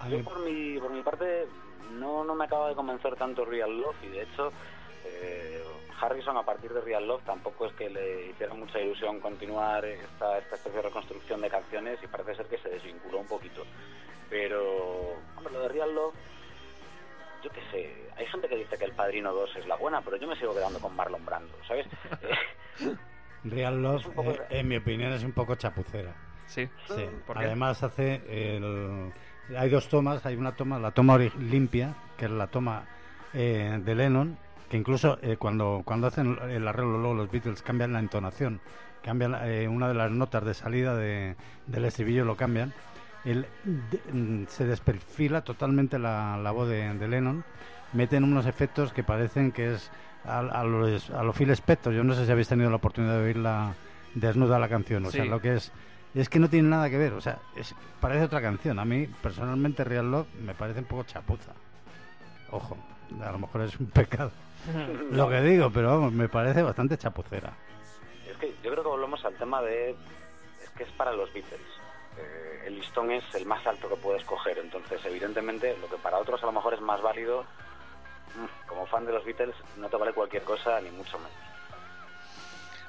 A 0.00 0.08
Yo 0.08 0.16
mí- 0.18 0.22
por 0.22 0.38
mi, 0.40 0.78
por 0.78 0.90
mi 0.92 1.02
parte 1.02 1.46
no, 1.92 2.24
no 2.24 2.34
me 2.34 2.44
acaba 2.46 2.68
de 2.68 2.74
convencer 2.74 3.16
tanto 3.16 3.44
Real 3.44 3.70
Love 3.80 3.96
y 4.04 4.08
de 4.08 4.22
hecho 4.22 4.50
eh, 5.04 5.62
Harrison 6.00 6.36
a 6.38 6.42
partir 6.42 6.72
de 6.72 6.80
Real 6.80 7.06
Love 7.06 7.22
tampoco 7.24 7.66
es 7.66 7.72
que 7.74 7.90
le 7.90 8.28
hiciera 8.30 8.54
mucha 8.54 8.78
ilusión 8.80 9.20
continuar 9.20 9.84
esta, 9.84 10.38
esta 10.38 10.54
especie 10.56 10.78
de 10.80 10.82
reconstrucción 10.88 11.42
de 11.42 11.50
canciones 11.50 11.98
y 12.02 12.06
parece 12.06 12.34
ser 12.36 12.46
que 12.46 12.56
se 12.58 12.70
desvinculó 12.70 13.18
un 13.18 13.26
poquito. 13.26 13.62
Pero, 14.30 15.16
hombre, 15.36 15.52
lo 15.52 15.60
de 15.60 15.68
Real 15.68 15.94
Love, 15.94 16.14
yo 17.42 17.50
qué 17.50 17.60
sé, 17.70 17.90
hay 18.16 18.26
gente 18.26 18.48
que 18.48 18.56
dice 18.56 18.76
que 18.76 18.84
El 18.84 18.92
Padrino 18.92 19.32
2 19.32 19.56
es 19.56 19.66
la 19.66 19.76
buena, 19.76 20.00
pero 20.02 20.16
yo 20.16 20.28
me 20.28 20.36
sigo 20.36 20.54
quedando 20.54 20.78
con 20.78 20.94
Marlon 20.94 21.24
Brando, 21.24 21.56
¿sabes? 21.66 21.86
Real 23.44 23.82
Love, 23.82 24.06
poco 24.08 24.32
eh, 24.32 24.46
en 24.50 24.68
mi 24.68 24.76
opinión, 24.76 25.12
es 25.12 25.24
un 25.24 25.32
poco 25.32 25.54
chapucera. 25.54 26.14
Sí. 26.46 26.68
Sí. 26.88 27.06
¿Por 27.26 27.38
qué? 27.38 27.46
Además 27.46 27.82
hace 27.82 28.22
el... 28.26 29.12
Hay 29.56 29.70
dos 29.70 29.88
tomas, 29.88 30.24
hay 30.26 30.36
una 30.36 30.52
toma, 30.52 30.78
la 30.78 30.90
toma 30.90 31.18
limpia, 31.18 31.94
que 32.16 32.26
es 32.26 32.30
la 32.30 32.48
toma 32.48 32.84
eh, 33.32 33.80
de 33.82 33.94
Lennon, 33.94 34.36
que 34.68 34.76
incluso 34.76 35.18
eh, 35.22 35.36
cuando, 35.36 35.82
cuando 35.84 36.06
hacen 36.06 36.38
el 36.48 36.66
arreglo 36.68 36.98
luego 36.98 37.14
los 37.14 37.30
Beatles 37.30 37.62
cambian 37.62 37.92
la 37.92 37.98
entonación, 37.98 38.60
cambian 39.02 39.36
eh, 39.42 39.66
una 39.68 39.88
de 39.88 39.94
las 39.94 40.10
notas 40.10 40.44
de 40.44 40.54
salida 40.54 40.94
de, 40.94 41.36
del 41.66 41.84
estribillo, 41.84 42.24
lo 42.24 42.36
cambian. 42.36 42.72
El- 43.24 43.46
de- 43.64 44.02
mm, 44.12 44.46
se 44.48 44.64
desperfila 44.66 45.42
totalmente 45.42 45.98
la, 45.98 46.38
la 46.42 46.50
voz 46.52 46.68
de, 46.68 46.92
de 46.94 47.08
Lennon, 47.08 47.44
meten 47.92 48.24
unos 48.24 48.46
efectos 48.46 48.92
que 48.92 49.02
parecen 49.04 49.52
que 49.52 49.74
es 49.74 49.90
a, 50.24 50.38
a 50.38 50.64
los, 50.64 51.10
a 51.10 51.22
los 51.22 51.36
Phil 51.36 51.50
Spector. 51.50 51.92
Yo 51.92 52.04
no 52.04 52.14
sé 52.14 52.24
si 52.26 52.32
habéis 52.32 52.48
tenido 52.48 52.70
la 52.70 52.76
oportunidad 52.76 53.14
de 53.18 53.24
oírla 53.24 53.74
desnuda 54.14 54.58
la 54.58 54.68
canción, 54.68 55.04
o 55.06 55.10
sea, 55.10 55.24
lo 55.30 55.40
que 55.40 55.54
es 55.54 55.70
es 56.12 56.28
que 56.28 56.40
no 56.40 56.48
tiene 56.50 56.68
nada 56.68 56.90
que 56.90 56.98
ver, 56.98 57.12
o 57.12 57.20
sea, 57.20 57.38
es, 57.54 57.72
parece 58.00 58.24
otra 58.24 58.40
canción. 58.42 58.80
A 58.80 58.84
mí, 58.84 59.06
personalmente, 59.22 59.84
Real 59.84 60.10
Love 60.10 60.26
me 60.44 60.54
parece 60.54 60.80
un 60.80 60.86
poco 60.86 61.04
chapuza. 61.04 61.52
Ojo, 62.50 62.76
a 63.22 63.30
lo 63.30 63.38
mejor 63.38 63.60
es 63.62 63.78
un 63.78 63.86
pecado 63.86 64.32
lo 65.12 65.28
que 65.28 65.40
digo, 65.42 65.70
pero 65.70 65.88
vamos, 65.90 66.12
me 66.12 66.28
parece 66.28 66.62
bastante 66.62 66.98
chapucera. 66.98 67.52
Es 68.28 68.36
que 68.38 68.48
yo 68.64 68.72
creo 68.72 68.82
que 68.82 68.88
volvemos 68.88 69.24
al 69.24 69.34
tema 69.34 69.62
de... 69.62 69.90
Es 69.90 70.70
que 70.76 70.82
es 70.82 70.90
para 70.90 71.12
los 71.12 71.32
Beatles. 71.32 71.60
Eh, 72.20 72.62
el 72.66 72.76
listón 72.76 73.10
es 73.10 73.24
el 73.34 73.46
más 73.46 73.66
alto 73.66 73.88
que 73.88 73.96
puedes 73.96 74.24
coger. 74.24 74.58
Entonces, 74.58 75.00
evidentemente, 75.04 75.76
lo 75.78 75.88
que 75.88 75.96
para 75.96 76.18
otros 76.18 76.42
a 76.42 76.46
lo 76.46 76.52
mejor 76.52 76.74
es 76.74 76.80
más 76.80 77.00
válido, 77.00 77.44
mm, 78.34 78.68
como 78.68 78.86
fan 78.86 79.06
de 79.06 79.12
los 79.12 79.24
Beatles, 79.24 79.56
no 79.76 79.88
te 79.88 79.96
vale 79.96 80.12
cualquier 80.12 80.42
cosa, 80.42 80.80
ni 80.80 80.90
mucho 80.90 81.18
menos. 81.18 81.50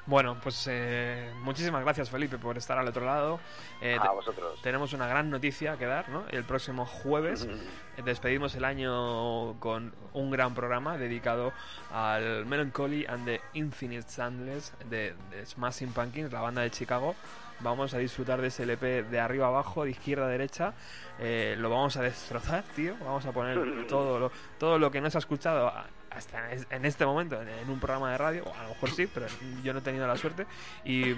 Bueno, 0.04 0.36
pues 0.42 0.66
eh, 0.68 1.32
muchísimas 1.42 1.82
gracias 1.84 2.10
Felipe 2.10 2.36
por 2.36 2.58
estar 2.58 2.76
al 2.76 2.88
otro 2.88 3.04
lado. 3.04 3.38
Eh, 3.80 3.96
a 4.00 4.10
vosotros. 4.10 4.60
tenemos 4.60 4.92
una 4.92 5.06
gran 5.06 5.30
noticia 5.30 5.76
que 5.76 5.86
dar, 5.86 6.08
¿no? 6.08 6.24
El 6.30 6.42
próximo 6.42 6.84
jueves 6.84 7.44
eh, 7.44 8.02
despedimos 8.04 8.56
el 8.56 8.64
año 8.64 9.60
con 9.60 9.94
un 10.12 10.30
gran 10.32 10.54
programa 10.54 10.98
dedicado 10.98 11.52
al 11.92 12.46
Melancholy 12.46 13.06
and 13.06 13.26
the 13.26 13.40
Infinite 13.52 14.08
Sandless 14.08 14.74
de, 14.90 15.14
de 15.30 15.46
Smashing 15.46 15.92
Pumpkins, 15.92 16.32
la 16.32 16.40
banda 16.40 16.62
de 16.62 16.70
Chicago. 16.72 17.14
Vamos 17.62 17.94
a 17.94 17.98
disfrutar 17.98 18.40
de 18.40 18.48
ese 18.48 18.64
LP 18.64 19.04
de 19.04 19.20
arriba 19.20 19.46
abajo, 19.46 19.84
de 19.84 19.90
izquierda 19.90 20.26
a 20.26 20.28
derecha. 20.28 20.74
Eh, 21.18 21.54
lo 21.58 21.70
vamos 21.70 21.96
a 21.96 22.02
destrozar, 22.02 22.64
tío. 22.74 22.96
Vamos 23.00 23.24
a 23.26 23.32
poner 23.32 23.86
todo 23.86 24.18
lo, 24.18 24.32
todo 24.58 24.78
lo 24.78 24.90
que 24.90 25.00
no 25.00 25.08
se 25.10 25.18
ha 25.18 25.20
escuchado 25.20 25.72
hasta 26.10 26.50
en 26.52 26.58
es- 26.58 26.66
en 26.70 26.84
este 26.84 27.06
momento 27.06 27.40
en, 27.40 27.70
un 27.70 27.78
programa 27.80 28.10
de 28.12 28.18
radio. 28.18 28.44
A 28.58 28.62
lo 28.64 28.68
mejor 28.70 28.90
sí, 28.90 29.06
pero 29.06 29.26
yo 29.62 29.72
no 29.72 29.78
he 29.78 29.82
tenido 29.82 30.06
la 30.06 30.16
suerte. 30.16 30.46
Y 30.84 31.14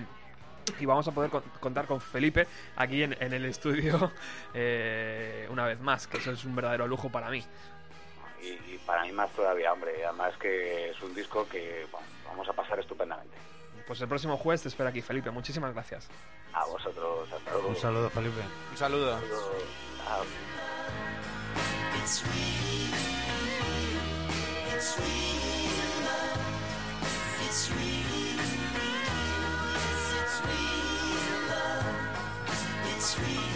y 0.80 0.86
vamos 0.86 1.06
a 1.06 1.12
poder 1.12 1.30
con- 1.30 1.42
contar 1.60 1.84
con 1.86 2.00
Felipe 2.00 2.46
aquí 2.76 3.02
en, 3.02 3.12
el 3.20 3.44
estudio 3.44 4.10
eh, 4.54 5.46
una 5.50 5.66
vez 5.66 5.78
más, 5.78 6.06
que 6.06 6.16
eso 6.16 6.30
es 6.30 6.42
un 6.46 6.56
verdadero 6.56 6.86
lujo 6.86 7.10
para 7.10 7.28
mí. 7.28 7.44
Y, 8.42 8.78
para 8.86 9.02
mí 9.02 9.12
más 9.12 9.30
todavía, 9.32 9.72
hombre. 9.72 10.04
Además 10.06 10.34
que 10.38 10.90
es 10.90 11.02
un 11.02 11.14
disco 11.14 11.46
que 11.48 11.86
vamos 12.26 12.48
a 12.48 12.52
pasar 12.54 12.78
estupendamente. 12.78 13.33
Pues 13.86 14.00
el 14.00 14.08
próximo 14.08 14.36
jueves 14.36 14.62
te 14.62 14.68
espero 14.68 14.88
aquí, 14.88 15.02
Felipe. 15.02 15.30
Muchísimas 15.30 15.72
gracias. 15.74 16.08
A 16.52 16.64
vosotros. 16.66 17.30
Hasta 17.32 17.50
luego. 17.52 17.68
Un 17.68 17.76
saludo, 17.76 18.10
Felipe. 18.10 18.40
Un 18.70 18.76
saludo. 18.76 19.20
Chao. 20.04 20.24
We 33.16 33.53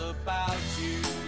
about 0.00 0.56
you. 0.78 1.24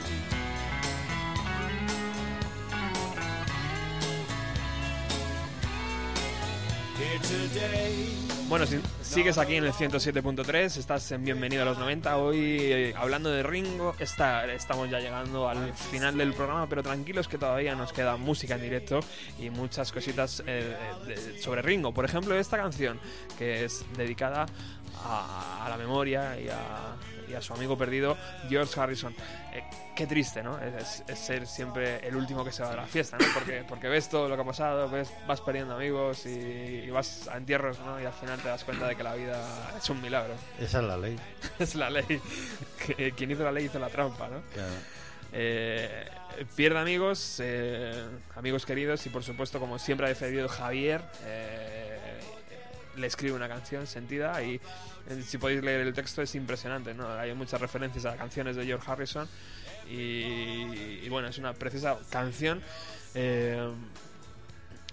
Bueno, 8.49 8.65
si 8.65 8.81
sigues 9.03 9.39
aquí 9.39 9.57
en 9.57 9.65
el 9.65 9.73
107.3, 9.73 10.77
estás 10.77 11.11
en 11.11 11.25
Bienvenido 11.25 11.63
a 11.63 11.65
los 11.65 11.79
90. 11.79 12.17
Hoy, 12.17 12.59
eh, 12.61 12.95
hablando 12.97 13.29
de 13.31 13.43
Ringo, 13.43 13.95
está, 13.99 14.47
estamos 14.53 14.89
ya 14.89 15.01
llegando 15.01 15.49
al 15.49 15.75
final 15.75 16.17
del 16.17 16.33
programa, 16.33 16.69
pero 16.69 16.83
tranquilos 16.83 17.27
que 17.27 17.39
todavía 17.39 17.75
nos 17.75 17.93
queda 17.93 18.17
música 18.17 18.55
en 18.55 18.63
directo 18.63 19.01
y 19.41 19.51
muchas 19.51 19.91
cositas 19.91 20.43
eh, 20.47 20.77
sobre 21.41 21.63
Ringo. 21.63 21.93
Por 21.93 22.05
ejemplo, 22.05 22.39
esta 22.39 22.57
canción, 22.57 23.01
que 23.37 23.65
es 23.65 23.85
dedicada 23.97 24.47
a, 25.05 25.67
a 25.67 25.69
la 25.69 25.77
memoria 25.77 26.39
y 26.41 26.49
a, 26.49 26.97
y 27.29 27.35
a 27.35 27.43
su 27.43 27.53
amigo 27.55 27.77
perdido, 27.77 28.17
George 28.49 28.79
Harrison. 28.79 29.15
Eh, 29.53 29.63
qué 29.95 30.07
triste, 30.07 30.43
¿no? 30.43 30.59
Es, 30.61 31.03
es 31.07 31.19
ser 31.19 31.47
siempre 31.47 32.07
el 32.07 32.17
último 32.17 32.45
que 32.45 32.53
se 32.53 32.63
va 32.63 32.71
de 32.71 32.77
la 32.77 32.87
fiesta, 32.87 33.17
¿no? 33.19 33.27
Porque, 33.35 33.65
porque 33.69 33.89
ves 33.89 34.09
todo 34.09 34.29
lo 34.29 34.37
que 34.37 34.43
ha 34.43 34.47
pasado, 34.47 34.89
ves, 34.89 35.11
vas 35.27 35.41
perdiendo 35.41 35.75
amigos 35.75 36.27
y, 36.27 36.31
y 36.31 36.91
vas 36.91 37.29
a 37.29 37.37
entierros, 37.37 37.79
¿no? 37.81 38.01
Y 38.01 38.05
al 38.05 38.13
final 38.13 38.41
te 38.41 38.49
das 38.49 38.65
cuenta 38.65 38.87
de 38.89 38.97
que 38.97 39.03
la 39.03 39.15
vida 39.15 39.43
es 39.77 39.89
un 39.91 40.01
milagro. 40.01 40.35
Esa 40.61 40.79
es 40.81 40.85
la 40.85 40.97
ley. 40.97 41.19
es 41.59 41.75
la 41.75 41.91
ley. 41.91 42.21
Que, 42.87 43.13
quien 43.13 43.31
hizo 43.31 43.45
la 43.45 43.53
ley 43.53 43.65
hizo 43.65 43.79
la 43.79 43.89
trampa, 43.89 44.29
¿no? 44.29 44.43
Claro. 44.53 44.75
Eh, 45.33 46.09
pierde 46.55 46.79
amigos, 46.79 47.41
eh, 47.43 48.07
amigos 48.37 48.65
queridos 48.65 49.05
y 49.07 49.11
por 49.11 49.23
supuesto, 49.23 49.61
como 49.61 49.79
siempre 49.79 50.07
ha 50.07 50.09
defendido 50.09 50.49
Javier, 50.49 51.03
eh, 51.25 51.86
le 52.97 53.07
escribe 53.07 53.35
una 53.35 53.49
canción 53.49 53.87
sentida 53.87 54.43
y 54.43 54.55
eh, 55.09 55.23
si 55.27 55.39
podéis 55.39 55.63
leer 55.63 55.81
el 55.81 55.93
texto 55.95 56.23
es 56.23 56.35
impresionante, 56.35 56.95
¿no? 56.95 57.09
Hay 57.13 57.33
muchas 57.35 57.61
referencias 57.61 58.05
a 58.07 58.17
canciones 58.17 58.57
de 58.57 58.65
George 58.67 58.91
Harrison 58.91 59.29
y, 59.89 61.01
y 61.05 61.09
bueno, 61.09 61.29
es 61.29 61.39
una 61.39 61.53
preciosa 61.53 61.97
canción. 62.11 62.61
eh, 63.15 63.69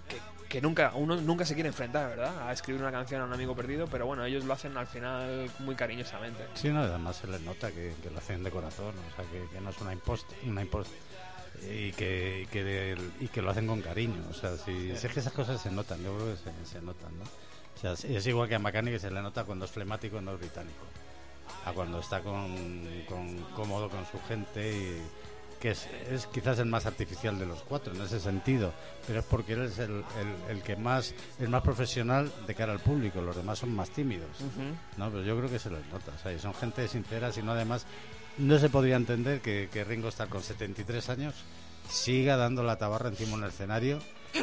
que, 0.08 0.18
que 0.48 0.60
nunca 0.60 0.92
uno 0.94 1.16
nunca 1.16 1.44
se 1.44 1.54
quiere 1.54 1.68
enfrentar, 1.68 2.10
¿verdad? 2.10 2.48
A 2.48 2.52
escribir 2.52 2.80
una 2.82 2.92
canción 2.92 3.20
a 3.20 3.24
un 3.24 3.32
amigo 3.32 3.56
perdido, 3.56 3.86
pero 3.86 4.06
bueno, 4.06 4.24
ellos 4.24 4.44
lo 4.44 4.52
hacen 4.52 4.76
al 4.76 4.86
final 4.86 5.50
muy 5.60 5.74
cariñosamente. 5.74 6.44
Sí, 6.54 6.68
no, 6.68 6.80
además 6.80 7.16
se 7.16 7.26
les 7.26 7.40
nota 7.40 7.70
que, 7.72 7.94
que 8.02 8.10
lo 8.10 8.18
hacen 8.18 8.42
de 8.44 8.50
corazón, 8.50 8.94
o 9.12 9.16
sea, 9.16 9.24
que, 9.30 9.48
que 9.52 9.60
no 9.60 9.70
es 9.70 9.78
una 9.80 9.92
impost, 9.92 10.30
una 10.46 10.62
impost 10.62 10.90
y 11.62 11.92
que, 11.92 12.42
y, 12.42 12.46
que 12.46 12.96
y 13.20 13.28
que 13.28 13.40
lo 13.42 13.50
hacen 13.50 13.66
con 13.66 13.80
cariño, 13.80 14.22
o 14.30 14.34
sea, 14.34 14.56
si, 14.56 14.94
si 14.96 15.06
es 15.06 15.12
que 15.12 15.20
esas 15.20 15.32
cosas 15.32 15.60
se 15.62 15.70
notan, 15.70 16.02
yo 16.02 16.14
creo 16.16 16.34
que 16.34 16.36
se, 16.36 16.72
se 16.72 16.80
notan, 16.82 17.18
¿no? 17.18 17.24
O 17.76 17.80
sea, 17.80 17.92
es- 17.92 18.26
igual 18.26 18.48
que 18.48 18.54
a 18.54 18.58
McCartney 18.58 18.92
que 18.94 19.00
se 19.00 19.10
le 19.10 19.20
nota 19.22 19.44
cuando 19.44 19.64
es 19.64 19.70
flemático 19.70 20.18
y 20.18 20.22
no 20.22 20.32
es 20.34 20.38
británico, 20.40 20.84
a 21.64 21.72
cuando 21.72 22.00
está 22.00 22.20
con, 22.20 22.54
con- 23.08 23.38
cómodo 23.54 23.88
con 23.88 24.04
su 24.06 24.18
gente 24.28 24.72
y 24.72 25.02
que 25.60 25.70
es, 25.70 25.86
es 26.10 26.26
quizás 26.26 26.58
el 26.58 26.66
más 26.66 26.84
artificial 26.84 27.38
de 27.38 27.46
los 27.46 27.62
cuatro 27.62 27.94
en 27.94 28.00
ese 28.02 28.20
sentido, 28.20 28.72
pero 29.06 29.20
es 29.20 29.24
porque 29.24 29.54
él 29.54 29.62
es 29.62 29.78
el, 29.78 29.90
el- 29.92 30.56
el 30.56 30.62
que 30.62 30.76
más 30.76 31.14
el 31.40 31.48
más 31.48 31.62
profesional 31.62 32.30
de 32.46 32.54
cara 32.54 32.72
al 32.72 32.80
público, 32.80 33.20
los 33.22 33.34
demás 33.36 33.58
son 33.60 33.74
más 33.74 33.88
tímidos. 33.90 34.28
No, 34.98 35.10
pero 35.10 35.22
yo 35.22 35.36
creo 35.38 35.48
que 35.50 35.58
se 35.58 35.70
les 35.70 35.86
nota. 35.86 36.12
O 36.14 36.18
sea, 36.22 36.38
son 36.38 36.54
gente 36.54 36.86
sincera, 36.88 37.32
sino 37.32 37.52
además 37.52 37.86
no 38.36 38.58
se 38.58 38.68
podría 38.68 38.96
entender 38.96 39.40
que, 39.40 39.68
que 39.72 39.84
Ringo 39.84 40.08
Starr 40.08 40.28
con 40.28 40.42
73 40.42 41.08
años 41.08 41.34
siga 41.88 42.36
dando 42.36 42.62
la 42.62 42.76
tabarra 42.76 43.08
encima 43.08 43.30
de 43.30 43.34
un 43.36 43.44
escenario. 43.44 43.98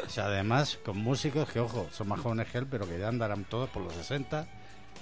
O 0.06 0.10
sea, 0.10 0.26
además 0.26 0.80
con 0.84 0.98
músicos 0.98 1.50
que, 1.50 1.60
ojo, 1.60 1.88
son 1.92 2.08
más 2.08 2.20
jóvenes 2.20 2.48
que 2.50 2.58
él, 2.58 2.68
pero 2.70 2.88
que 2.88 2.98
ya 2.98 3.08
andarán 3.08 3.44
todos 3.46 3.70
por 3.70 3.84
los 3.84 3.94
60, 3.94 4.48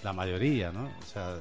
la 0.04 0.14
mayoría, 0.14 0.72
¿no? 0.72 0.86
O 0.86 1.06
sea, 1.06 1.38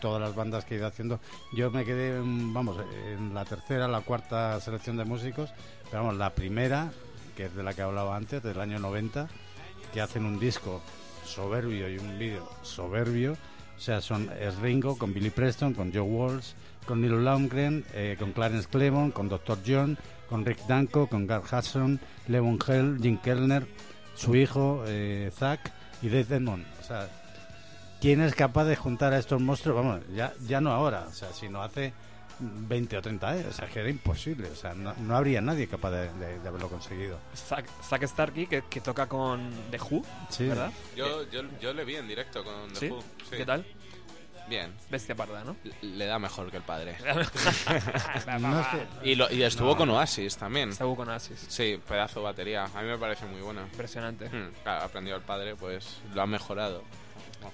todas 0.00 0.20
las 0.20 0.34
bandas 0.34 0.64
que 0.64 0.74
he 0.74 0.78
ido 0.78 0.86
haciendo. 0.86 1.20
Yo 1.52 1.70
me 1.70 1.84
quedé, 1.84 2.16
en, 2.16 2.52
vamos, 2.52 2.76
en 3.06 3.34
la 3.34 3.44
tercera, 3.44 3.86
la 3.88 4.00
cuarta 4.00 4.60
selección 4.60 4.96
de 4.96 5.04
músicos, 5.04 5.50
pero 5.90 6.02
vamos, 6.02 6.18
la 6.18 6.30
primera, 6.30 6.90
que 7.36 7.46
es 7.46 7.54
de 7.54 7.62
la 7.62 7.74
que 7.74 7.82
hablaba 7.82 8.16
antes, 8.16 8.42
del 8.42 8.60
año 8.60 8.78
90, 8.78 9.28
que 9.92 10.00
hacen 10.00 10.24
un 10.24 10.38
disco 10.38 10.80
soberbio 11.24 11.88
y 11.88 11.98
un 11.98 12.18
vídeo 12.18 12.48
soberbio. 12.62 13.36
O 13.76 13.80
sea, 13.80 14.00
son 14.00 14.30
es 14.38 14.56
Ringo 14.56 14.98
con 14.98 15.14
Billy 15.14 15.30
Preston, 15.30 15.72
con 15.72 15.92
Joe 15.92 16.02
Walsh, 16.02 16.52
con 16.86 17.00
Neil 17.00 17.24
Lundgren, 17.24 17.84
eh, 17.94 18.16
con 18.18 18.32
Clarence 18.32 18.68
Clemon, 18.68 19.10
con 19.10 19.28
Dr. 19.28 19.58
John, 19.66 19.96
con 20.30 20.46
Rick 20.46 20.64
Danko, 20.66 21.06
con 21.08 21.26
Gar 21.26 21.42
Hudson, 21.42 22.00
Levon 22.28 22.58
Hell, 22.66 22.98
Jim 23.02 23.18
Kellner, 23.18 23.66
su 24.14 24.34
hijo 24.36 24.84
eh, 24.86 25.30
Zach 25.36 25.60
y 26.00 26.08
Dave 26.08 26.36
Edmond. 26.36 26.64
O 26.80 26.82
sea, 26.84 27.08
¿quién 28.00 28.20
es 28.22 28.34
capaz 28.34 28.64
de 28.64 28.76
juntar 28.76 29.12
a 29.12 29.18
estos 29.18 29.40
monstruos? 29.42 29.76
Vamos, 29.76 30.00
ya, 30.14 30.32
ya 30.46 30.60
no 30.60 30.70
ahora, 30.72 31.06
o 31.08 31.12
sea, 31.12 31.32
sino 31.32 31.62
hace 31.62 31.92
20 32.38 32.96
o 32.96 33.02
30 33.02 33.28
años. 33.28 33.46
O 33.48 33.52
sea, 33.52 33.66
que 33.68 33.80
era 33.80 33.90
imposible. 33.90 34.48
O 34.48 34.54
sea, 34.54 34.72
no, 34.72 34.94
no 34.94 35.14
habría 35.16 35.40
nadie 35.42 35.66
capaz 35.68 35.90
de, 35.90 36.12
de- 36.14 36.38
de 36.38 36.48
haberlo 36.48 36.68
conseguido. 36.68 37.18
Zack, 37.34 37.66
Zack 37.82 38.06
Starkey, 38.06 38.46
que, 38.46 38.62
que 38.70 38.80
toca 38.80 39.06
con 39.06 39.50
The 39.70 39.78
Who, 39.78 40.02
Sí. 40.30 40.46
¿verdad? 40.46 40.72
Yo, 40.96 41.28
yo, 41.30 41.42
yo 41.60 41.74
le 41.74 41.84
vi 41.84 41.96
en 41.96 42.08
directo 42.08 42.42
con 42.42 42.68
The 42.72 42.78
¿Sí? 42.80 42.88
Who. 42.88 43.00
sí. 43.28 43.36
¿Qué 43.36 43.44
tal? 43.44 43.66
Bien. 44.50 44.70
Bestia 44.90 45.14
parda, 45.14 45.42
¿no? 45.44 45.56
Le- 45.64 45.88
Le 45.96 46.04
da 46.06 46.18
mejor 46.18 46.50
que 46.50 46.58
el 46.58 46.62
padre. 46.64 46.96
No 48.40 48.60
es 48.60 48.66
que- 48.66 49.10
Y, 49.10 49.14
lo, 49.14 49.30
y 49.32 49.42
estuvo 49.42 49.76
con 49.76 49.88
Oasis 49.90 50.36
también. 50.36 50.70
Estuvo 50.70 50.96
con 50.96 51.08
Oasis. 51.08 51.46
Sí, 51.48 51.80
pedazo 51.88 52.20
de 52.20 52.24
batería. 52.24 52.64
A 52.74 52.82
mí 52.82 52.88
me 52.88 52.98
parece 52.98 53.24
muy 53.26 53.40
bueno. 53.40 53.62
Impresionante. 53.62 54.26
Hmm, 54.28 54.50
claro, 54.62 54.84
aprendió 54.84 55.16
el 55.16 55.22
padre, 55.22 55.54
pues 55.56 56.00
lo 56.14 56.22
ha 56.22 56.26
mejorado. 56.26 56.82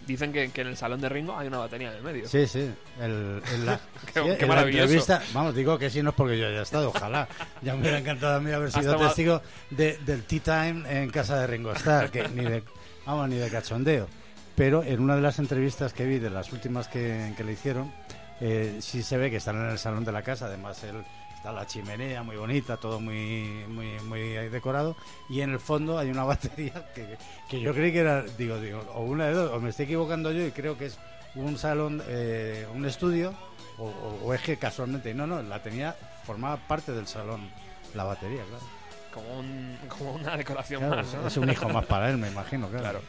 Dicen 0.04 0.32
que, 0.32 0.50
que 0.50 0.62
en 0.62 0.66
el 0.68 0.76
salón 0.76 1.00
de 1.00 1.08
Ringo 1.08 1.36
hay 1.38 1.46
una 1.46 1.58
batería 1.58 1.90
en 1.90 1.96
el 1.98 2.02
medio. 2.02 2.26
Sí, 2.28 2.46
sí. 2.48 2.72
El, 3.00 3.40
en 3.52 3.66
la, 3.66 3.78
Qué- 4.12 4.20
sí, 4.20 4.26
qué 4.26 4.32
en 4.32 4.40
la 4.40 4.46
maravilloso. 4.48 4.82
entrevista, 4.84 5.22
vamos, 5.32 5.54
digo 5.54 5.78
que 5.78 5.90
sí, 5.90 6.02
no 6.02 6.10
es 6.10 6.16
porque 6.16 6.36
yo 6.38 6.48
haya 6.48 6.62
estado, 6.62 6.88
ojalá. 6.88 7.28
Ya 7.62 7.74
me 7.74 7.82
hubiera 7.82 7.98
encantado 7.98 8.36
a 8.36 8.40
mí 8.40 8.50
haber 8.50 8.72
sido 8.72 8.96
testigo 8.96 9.42
de- 9.70 9.98
del 9.98 10.24
tea 10.24 10.40
time 10.72 11.02
en 11.02 11.10
casa 11.10 11.38
de 11.38 11.46
Ringo 11.46 11.72
Starr, 11.72 12.10
que 12.10 12.26
ni 12.28 12.44
de, 12.44 12.64
vamos, 13.04 13.28
ni 13.28 13.36
de 13.36 13.48
cachondeo. 13.48 14.08
Pero 14.56 14.82
en 14.82 15.00
una 15.00 15.14
de 15.16 15.20
las 15.22 15.38
entrevistas 15.38 15.92
que 15.92 16.04
vi, 16.06 16.18
de 16.18 16.30
las 16.30 16.52
últimas 16.52 16.88
que, 16.88 17.32
que 17.36 17.44
le 17.44 17.52
hicieron, 17.52 17.92
eh, 18.40 18.78
sí 18.80 19.02
se 19.02 19.16
ve 19.18 19.30
que 19.30 19.36
están 19.36 19.56
en 19.56 19.70
el 19.70 19.78
salón 19.78 20.04
de 20.04 20.12
la 20.12 20.22
casa, 20.22 20.46
además 20.46 20.82
él 20.84 21.04
está 21.34 21.52
la 21.52 21.66
chimenea 21.66 22.22
muy 22.22 22.36
bonita, 22.36 22.78
todo 22.78 22.98
muy, 22.98 23.64
muy, 23.68 24.00
muy 24.00 24.20
decorado, 24.48 24.96
y 25.28 25.42
en 25.42 25.50
el 25.50 25.60
fondo 25.60 25.98
hay 25.98 26.10
una 26.10 26.24
batería 26.32 26.72
que, 26.94 27.18
que 27.48 27.60
yo 27.60 27.74
creí 27.74 27.92
que 27.92 28.00
era, 28.00 28.22
digo, 28.22 28.58
digo, 28.58 28.80
o 28.94 29.02
una 29.02 29.26
de 29.26 29.32
dos, 29.34 29.52
o 29.52 29.60
me 29.60 29.68
estoy 29.70 29.84
equivocando 29.84 30.32
yo 30.32 30.44
y 30.46 30.50
creo 30.52 30.76
que 30.78 30.86
es 30.86 30.98
un 31.34 31.58
salón, 31.58 32.02
eh, 32.08 32.66
un 32.74 32.86
estudio, 32.86 33.34
o, 33.78 33.84
o- 33.84 34.20
o 34.24 34.34
es 34.34 34.40
que 34.40 34.56
casualmente, 34.56 35.12
no, 35.12 35.26
no, 35.26 35.42
la 35.42 35.62
tenía, 35.62 35.94
formaba 36.24 36.56
parte 36.56 36.92
del 36.92 37.06
salón, 37.06 37.50
la 37.94 38.04
batería, 38.04 38.42
claro. 38.48 38.64
Como, 39.12 39.38
un, 39.38 39.78
como 39.88 40.12
una 40.14 40.34
decoración 40.36 40.80
Claro, 40.80 40.96
más, 40.96 41.14
es 41.26 41.36
un 41.36 41.50
hijo 41.50 41.68
más 41.68 41.84
para 41.86 42.08
él, 42.10 42.16
me 42.16 42.28
imagino, 42.28 42.68
claro. 42.68 42.82
Claro. 42.82 43.00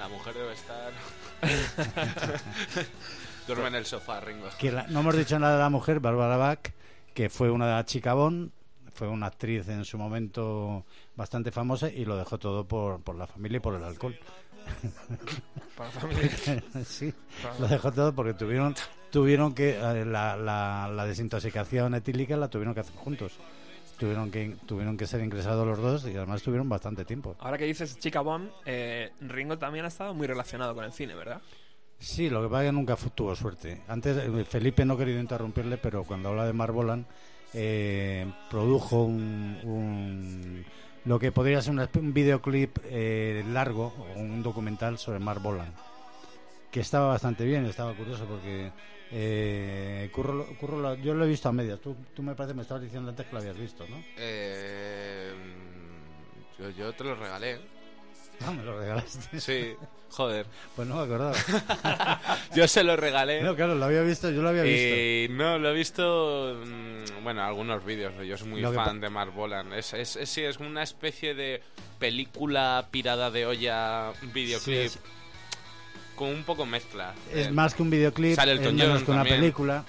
La 0.00 0.08
mujer 0.08 0.32
debe 0.32 0.54
estar. 0.54 0.92
Duerme 3.46 3.68
en 3.68 3.74
el 3.74 3.84
sofá, 3.84 4.18
Ringo. 4.20 4.48
Que 4.58 4.72
la- 4.72 4.86
no 4.86 5.00
hemos 5.00 5.14
dicho 5.14 5.38
nada 5.38 5.56
de 5.56 5.60
la 5.62 5.68
mujer, 5.68 6.00
Barbara 6.00 6.38
Bach, 6.38 6.70
que 7.12 7.28
fue 7.28 7.50
una 7.50 7.84
chica 7.84 8.14
Bon, 8.14 8.50
fue 8.94 9.08
una 9.08 9.26
actriz 9.26 9.68
en 9.68 9.84
su 9.84 9.98
momento 9.98 10.86
bastante 11.16 11.52
famosa 11.52 11.90
y 11.90 12.06
lo 12.06 12.16
dejó 12.16 12.38
todo 12.38 12.66
por, 12.66 13.02
por 13.02 13.14
la 13.14 13.26
familia 13.26 13.58
y 13.58 13.60
por 13.60 13.74
el 13.74 13.84
alcohol. 13.84 14.18
Para 15.76 15.92
la 15.92 16.00
familia. 16.00 16.30
sí, 16.86 17.12
lo 17.58 17.68
dejó 17.68 17.92
todo 17.92 18.14
porque 18.14 18.32
tuvieron 18.32 18.74
tuvieron 19.10 19.54
que 19.54 19.70
eh, 19.78 20.04
la, 20.06 20.34
la, 20.36 20.88
la 20.94 21.04
desintoxicación 21.04 21.94
etílica 21.94 22.38
la 22.38 22.48
tuvieron 22.48 22.72
que 22.72 22.80
hacer 22.80 22.94
juntos. 22.96 23.38
Tuvieron 24.00 24.30
que 24.30 24.56
tuvieron 24.64 24.96
que 24.96 25.06
ser 25.06 25.20
ingresados 25.20 25.66
los 25.66 25.78
dos 25.78 26.06
y 26.10 26.16
además 26.16 26.40
tuvieron 26.42 26.70
bastante 26.70 27.04
tiempo. 27.04 27.36
Ahora 27.38 27.58
que 27.58 27.66
dices 27.66 27.98
Chica 27.98 28.22
Bomb, 28.22 28.48
eh, 28.64 29.10
Ringo 29.20 29.58
también 29.58 29.84
ha 29.84 29.88
estado 29.88 30.14
muy 30.14 30.26
relacionado 30.26 30.74
con 30.74 30.84
el 30.84 30.92
cine, 30.94 31.14
¿verdad? 31.14 31.42
Sí, 31.98 32.30
lo 32.30 32.40
que 32.42 32.48
pasa 32.48 32.62
es 32.64 32.68
que 32.68 32.72
nunca 32.72 32.96
tuvo 33.14 33.36
suerte. 33.36 33.82
Antes, 33.88 34.16
eh, 34.16 34.44
Felipe 34.48 34.86
no 34.86 34.94
he 34.94 34.96
querido 34.96 35.20
interrumpirle, 35.20 35.76
pero 35.76 36.04
cuando 36.04 36.30
habla 36.30 36.46
de 36.46 36.54
Marbolan, 36.54 37.04
eh, 37.52 38.24
produjo 38.48 39.02
un, 39.04 39.58
un- 39.64 40.64
lo 41.04 41.18
que 41.18 41.30
podría 41.30 41.60
ser 41.60 41.74
un 41.98 42.14
videoclip 42.14 42.78
eh, 42.84 43.44
largo, 43.52 43.92
un 44.16 44.42
documental 44.42 44.96
sobre 44.96 45.18
Marbolan, 45.18 45.74
que 46.70 46.80
estaba 46.80 47.08
bastante 47.08 47.44
bien, 47.44 47.66
estaba 47.66 47.92
curioso 47.92 48.24
porque 48.24 48.72
eh, 49.12 50.08
Curro 50.12 50.46
Curro 50.58 50.94
yo 50.94 51.14
lo 51.14 51.24
he 51.24 51.28
visto 51.28 51.48
a 51.48 51.52
medias. 51.52 51.80
Tú, 51.80 51.96
tú 52.14 52.22
me 52.22 52.34
parece 52.34 52.54
me 52.54 52.62
estabas 52.62 52.82
diciendo 52.82 53.10
antes 53.10 53.26
que 53.26 53.32
lo 53.32 53.38
habías 53.38 53.58
visto, 53.58 53.86
¿no? 53.88 54.02
Eh, 54.16 55.32
yo, 56.58 56.70
yo 56.70 56.92
te 56.92 57.04
lo 57.04 57.14
regalé. 57.14 57.60
Ah, 58.46 58.52
me 58.52 58.62
lo 58.62 58.78
regalaste. 58.78 59.38
Sí, 59.40 59.74
joder. 60.10 60.46
Pues 60.74 60.88
no 60.88 60.96
me 60.96 61.02
acordaba. 61.02 61.34
Yo 62.54 62.66
se 62.66 62.82
lo 62.82 62.96
regalé. 62.96 63.42
No, 63.42 63.54
claro, 63.54 63.74
lo 63.74 63.84
había 63.84 64.00
visto, 64.00 64.30
yo 64.30 64.40
lo 64.40 64.48
había 64.48 64.62
visto. 64.62 64.96
Y 64.96 65.28
no, 65.30 65.58
lo 65.58 65.68
he 65.68 65.74
visto, 65.74 66.58
mm, 66.64 67.22
bueno, 67.22 67.42
algunos 67.44 67.84
vídeos. 67.84 68.14
Yo 68.26 68.38
soy 68.38 68.48
muy 68.48 68.60
Lo 68.62 68.72
fan 68.72 68.98
de 68.98 69.10
Mark 69.10 69.32
Bolan. 69.34 69.74
Es, 69.74 69.92
es, 69.92 70.16
es- 70.16 70.30
sí, 70.30 70.42
es 70.42 70.56
una 70.56 70.82
especie 70.82 71.34
de 71.34 71.62
película 71.98 72.88
pirada 72.90 73.30
de 73.30 73.44
olla, 73.44 74.12
Sí, 74.18 74.26
videoclip, 74.32 74.74
es- 74.86 74.98
con 76.20 76.28
un 76.28 76.44
poco 76.44 76.66
mezcla. 76.66 77.14
Es 77.32 77.46
Eh, 77.46 77.50
más 77.50 77.74
que 77.74 77.82
un 77.82 77.88
videoclip, 77.88 78.34
Sale 78.36 78.52
es 78.52 78.60
menos 78.60 79.02
que 79.02 79.10
una 79.10 79.20
también. 79.20 79.40
película. 79.40 79.84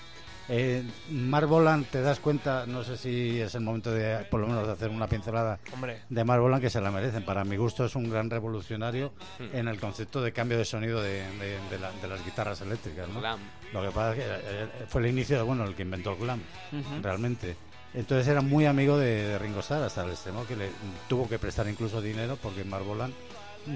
Eh, 0.50 0.82
Mark 1.12 1.48
Bolan, 1.48 1.84
te 1.86 2.02
das 2.02 2.20
cuenta, 2.20 2.66
no 2.66 2.84
sé 2.84 2.98
si 2.98 3.40
es 3.40 3.54
el 3.56 3.62
momento 3.62 3.92
de, 3.92 4.26
por 4.32 4.40
lo 4.40 4.48
menos, 4.48 4.66
de 4.66 4.74
hacer 4.74 4.90
una 4.90 5.08
pincelada 5.08 5.60
Hombre, 5.74 6.02
de 6.10 6.24
Mark 6.24 6.42
Bolan 6.42 6.60
que 6.62 6.70
se 6.70 6.80
la 6.82 6.90
merecen. 6.90 7.24
Para 7.24 7.44
mi 7.44 7.58
gusto 7.58 7.86
es 7.86 7.96
un 7.96 8.10
gran 8.10 8.30
revolucionario 8.30 9.14
Hmm. 9.40 9.56
en 9.56 9.68
el 9.68 9.78
concepto 9.80 10.22
de 10.22 10.32
cambio 10.32 10.58
de 10.58 10.64
sonido 10.66 11.02
de, 11.02 11.22
de- 11.38 11.60
de 11.70 11.80
la- 11.80 11.92
de 12.02 12.08
las 12.08 12.24
guitarras 12.26 12.60
eléctricas. 12.62 13.08
¿no? 13.10 13.20
Glam. 13.20 13.40
Lo 13.74 13.82
que 13.82 13.90
pasa 13.92 14.12
es 14.12 14.16
que 14.18 14.24
eh, 14.26 14.68
fue 14.88 15.02
el 15.02 15.08
inicio 15.08 15.36
de, 15.38 15.44
bueno, 15.44 15.64
el 15.66 15.76
que 15.76 15.84
inventó 15.84 16.12
el 16.14 16.18
glam, 16.18 16.42
realmente. 17.02 17.56
Entonces 17.94 18.26
era 18.28 18.40
muy 18.42 18.66
amigo 18.66 18.98
de, 18.98 19.28
de 19.28 19.38
Ringo 19.38 19.60
Starr 19.60 19.84
hasta 19.84 20.04
el 20.06 20.12
extremo 20.12 20.46
que 20.48 20.56
le 20.56 20.70
tuvo 21.10 21.28
que 21.28 21.38
prestar 21.40 21.68
incluso 21.68 22.02
dinero 22.02 22.38
porque 22.42 22.64
Mark 22.64 22.86
Bolan 22.86 23.14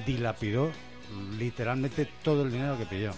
dilapidó 0.05 0.71
literalmente 1.37 2.05
todo 2.23 2.43
el 2.43 2.51
dinero 2.51 2.77
que 2.77 2.85
pilló. 2.85 3.11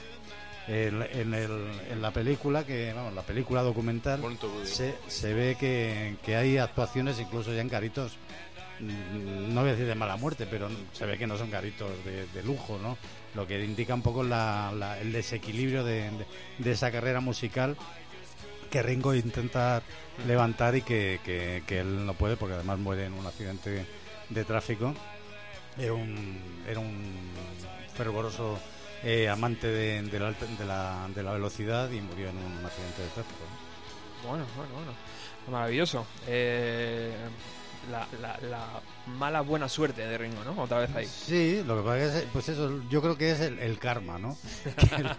En, 0.68 1.02
en 1.02 1.34
el- 1.34 1.72
en 1.91 2.02
la 2.02 2.11
película, 2.11 2.65
que 2.65 2.91
vamos, 2.94 3.14
la 3.14 3.22
película 3.22 3.61
documental, 3.61 4.19
se, 4.68 4.95
se 5.07 5.34
ve 5.34 5.56
que, 5.57 6.18
que 6.24 6.36
hay 6.36 6.57
actuaciones 6.57 7.19
incluso 7.22 7.53
ya 7.53 7.61
en 7.61 7.69
garitos, 7.69 8.18
mm, 8.82 9.53
no 9.53 9.61
voy 9.61 9.69
a 9.69 9.74
decir 9.74 9.88
de 9.88 9.95
mala 9.95 10.18
muerte, 10.18 10.45
pero 10.49 10.68
se 10.91 11.06
ve 11.06 11.18
que 11.18 11.26
no 11.26 11.38
son 11.38 11.49
garitos 11.52 11.90
de, 12.03 12.28
de 12.28 12.44
lujo, 12.44 12.78
¿no? 12.82 12.98
Lo 13.34 13.48
que 13.48 13.64
indica 13.64 13.94
un 13.94 14.02
poco 14.02 14.24
la- 14.24 14.74
la- 14.78 14.99
el 14.99 15.14
desequilibrio 15.14 15.86
de, 15.86 16.11
de- 16.11 16.26
de 16.57 16.72
esa 16.72 16.91
carrera 16.91 17.22
musical 17.22 17.78
que 18.69 18.84
Ringo 18.84 19.15
intenta 19.15 19.82
levantar 20.28 20.76
y 20.76 20.82
que, 20.82 21.22
que- 21.24 21.64
que 21.65 21.80
él 21.80 22.06
no 22.06 22.14
puede 22.14 22.36
porque 22.36 22.56
además 22.56 22.78
muere 22.80 23.06
en 23.06 23.14
un 23.14 23.26
accidente 23.26 23.86
de 24.30 24.44
tráfico. 24.44 24.94
Era 25.78 25.94
un, 25.94 26.38
era 26.68 26.80
un 26.82 27.32
fervoroso 27.98 28.57
eh, 29.03 29.28
amante 29.30 29.68
de, 29.68 30.02
de 30.03 30.19
la, 30.19 30.32
de 30.32 30.65
la- 30.65 31.07
de 31.14 31.24
la 31.24 31.34
velocidad 31.34 31.90
y 31.91 32.02
murió 32.02 32.30
en 32.30 32.38
un 32.38 32.65
accidente 32.65 33.02
de 33.02 33.07
tráfico. 33.10 33.40
¿no? 34.24 34.30
bueno, 34.30 34.45
bueno, 34.56 34.74
bueno. 34.76 34.91
Maravilloso. 35.52 36.06
Eh, 36.28 37.15
la, 37.91 38.06
la- 38.22 38.38
la 38.49 38.65
mala 39.18 39.41
buena 39.41 39.69
suerte 39.69 40.06
de 40.06 40.18
Ringo, 40.18 40.44
¿no? 40.44 40.61
Otra 40.61 40.80
vez 40.80 40.94
ahí. 40.95 41.06
Sí, 41.06 41.64
lo 41.65 41.78
que 41.78 41.84
pasa 41.84 42.19
es 42.19 42.26
pues 42.34 42.49
eso, 42.49 42.82
yo 42.90 43.02
creo 43.02 43.18
que 43.18 43.32
es 43.32 43.40
el, 43.40 43.60
el 43.60 43.80
karma, 43.80 44.18
¿no? 44.19 44.38
Que 44.90 45.03
le, 45.03 45.15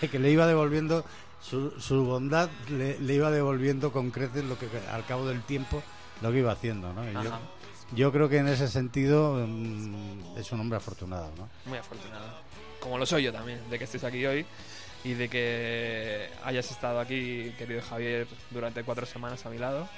que- 0.00 0.08
que 0.10 0.18
le 0.18 0.30
iba 0.30 0.46
devolviendo 0.46 1.04
su, 1.40 1.70
su 1.80 2.04
bondad, 2.04 2.50
le, 2.68 2.98
le 2.98 3.14
iba 3.14 3.30
devolviendo 3.30 3.92
con 3.92 4.10
creces 4.10 4.44
lo 4.44 4.58
que 4.58 4.68
al 4.92 5.06
cabo 5.06 5.26
del 5.26 5.42
tiempo 5.42 5.82
lo 6.22 6.32
que 6.32 6.38
iba 6.38 6.52
haciendo, 6.52 6.92
¿no? 6.92 7.08
Y 7.08 7.12
yo. 7.14 7.30
Yo 7.94 8.12
creo 8.12 8.28
que 8.28 8.38
en 8.38 8.48
ese 8.48 8.68
sentido 8.68 9.46
mm, 9.46 10.36
es 10.38 10.50
un 10.52 10.60
hombre 10.60 10.78
afortunado, 10.78 11.30
¿no? 11.36 11.48
Muy 11.66 11.78
afortunado. 11.78 12.26
Como 12.80 12.98
lo 12.98 13.06
soy 13.06 13.24
yo 13.24 13.32
también, 13.32 13.60
de 13.70 13.78
que 13.78 13.84
estés 13.84 14.04
aquí 14.04 14.24
hoy 14.26 14.46
y 15.04 15.14
de 15.14 15.28
que 15.28 16.28
hayas 16.44 16.70
estado 16.70 17.00
aquí, 17.00 17.52
querido 17.58 17.80
Javier, 17.82 18.26
durante 18.50 18.82
cuatro 18.82 19.06
semanas 19.06 19.44
a 19.46 19.50
mi 19.50 19.58
lado. 19.58 19.88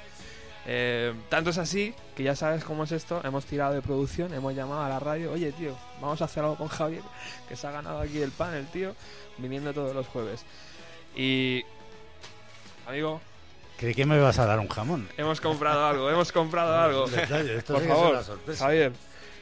Eh, 0.67 1.15
tanto 1.31 1.49
es 1.49 1.57
así 1.57 1.95
que 2.15 2.23
ya 2.23 2.37
sabes 2.37 2.63
cómo 2.63 2.85
es 2.85 2.93
esto. 2.93 3.23
Hemos 3.25 3.47
tirado 3.47 3.73
de 3.73 3.81
producción, 3.81 4.35
hemos 4.35 4.55
llamado 4.55 4.83
a 4.83 4.89
la 4.89 5.01
radio. 5.01 5.33
Oye, 5.33 5.51
tío, 5.53 5.75
vamos 6.01 6.21
a 6.21 6.27
hacer 6.27 6.43
algo 6.43 6.57
con 6.57 6.69
Javier, 6.69 7.03
que 7.49 7.57
se 7.57 7.67
ha 7.67 7.71
ganado 7.71 8.01
aquí 8.01 8.21
el 8.21 8.33
panel, 8.33 8.67
tío, 8.67 8.95
viniendo 9.39 9.73
todos 9.73 9.95
los 9.95 10.07
jueves. 10.09 10.45
Y, 11.17 11.65
amigo, 12.87 13.21
Creí 13.79 13.95
que 13.95 14.05
me 14.05 14.17
ibas 14.17 14.39
a 14.39 14.47
dar 14.47 14.59
un 14.59 14.69
jamón. 14.69 15.09
hemos 15.17 15.41
comprado 15.41 15.87
algo, 15.87 16.11
hemos 16.11 16.33
comprado 16.33 16.75
algo. 16.77 17.07
Detalle, 17.09 17.57
esto 17.57 17.75
Por 17.75 17.83
sí 17.83 17.89
favor, 17.89 18.11
una 18.13 18.23
sorpresa. 18.23 18.65
Javier, 18.65 18.93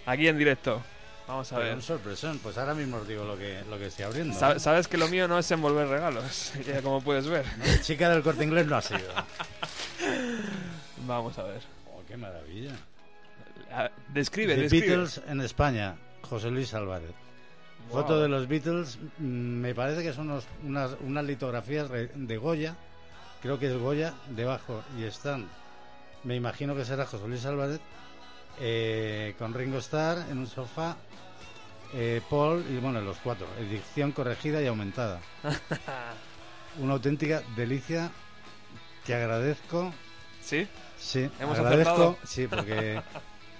aquí 0.05 0.29
en 0.29 0.39
directo. 0.39 0.83
Vamos 1.27 1.51
a 1.53 1.57
Pero 1.57 1.67
ver. 1.69 1.77
un 1.77 1.83
sorpresón, 1.83 2.39
pues 2.39 2.57
ahora 2.59 2.75
mismo 2.75 2.99
os 2.99 3.09
digo 3.09 3.25
lo 3.25 3.37
que, 3.37 3.63
lo 3.69 3.79
que 3.79 3.87
estoy 3.87 4.05
abriendo. 4.05 4.59
Sabes 4.61 4.87
que 4.87 4.97
lo 4.97 5.09
mío 5.09 5.27
no 5.27 5.39
es 5.39 5.51
envolver 5.51 5.89
regalos, 5.89 6.53
ya 6.67 6.83
como 6.83 7.01
puedes 7.01 7.27
ver. 7.27 7.45
La 7.65 7.81
chica 7.81 8.11
del 8.11 8.23
corte 8.23 8.45
inglés 8.45 8.67
no 8.67 8.77
ha 8.77 8.83
sido. 8.83 9.01
Vamos 11.07 11.39
a 11.39 11.43
ver. 11.45 11.61
Oh, 11.93 12.03
qué 12.07 12.17
maravilla. 12.17 12.73
A- 13.73 13.91
Describe, 14.09 14.55
The 14.55 14.63
describe. 14.63 14.87
Beatles 14.87 15.21
en 15.29 15.41
España, 15.41 15.97
José 16.23 16.51
Luis 16.51 16.73
Álvarez. 16.75 17.11
Foto 17.91 18.21
de 18.21 18.29
los 18.29 18.49
Beatles, 18.49 18.99
mm, 19.19 19.25
me 19.25 19.75
parece 19.75 20.03
que 20.03 20.13
son 20.13 20.31
unos- 20.31 20.47
unas, 20.65 20.93
unas 21.01 21.25
litografías 21.25 21.89
de 21.91 22.37
Goya, 22.37 22.75
creo 23.43 23.59
que 23.59 23.67
es 23.67 23.77
Goya, 23.77 24.15
debajo, 24.31 24.83
y 24.99 25.05
están, 25.05 25.49
me 26.25 26.35
imagino 26.37 26.75
que 26.75 26.85
será 26.85 27.07
José 27.07 27.27
Luis 27.29 27.45
Álvarez, 27.47 27.81
eh, 28.61 29.35
con 29.39 29.55
Ringo 29.55 29.79
Starr 29.79 30.31
en 30.31 30.39
un 30.39 30.47
sofá, 30.47 30.97
eh, 31.93 32.21
Paul 32.29 32.65
y 32.71 32.79
bueno, 32.79 33.01
los 33.01 33.19
cuatro, 33.19 33.47
edición 33.61 34.13
corregida 34.13 34.61
y 34.63 34.67
aumentada. 34.67 35.21
Una 36.81 36.95
auténtica 36.95 37.43
delicia 37.57 38.11
que 39.05 39.15
agradezco. 39.15 39.93
¿Sí? 40.43 40.67
Sí, 40.99 41.31
¿Hemos 41.39 41.59
agradezco, 41.59 41.91
acertado? 41.93 42.19
sí, 42.25 42.47
porque 42.47 43.01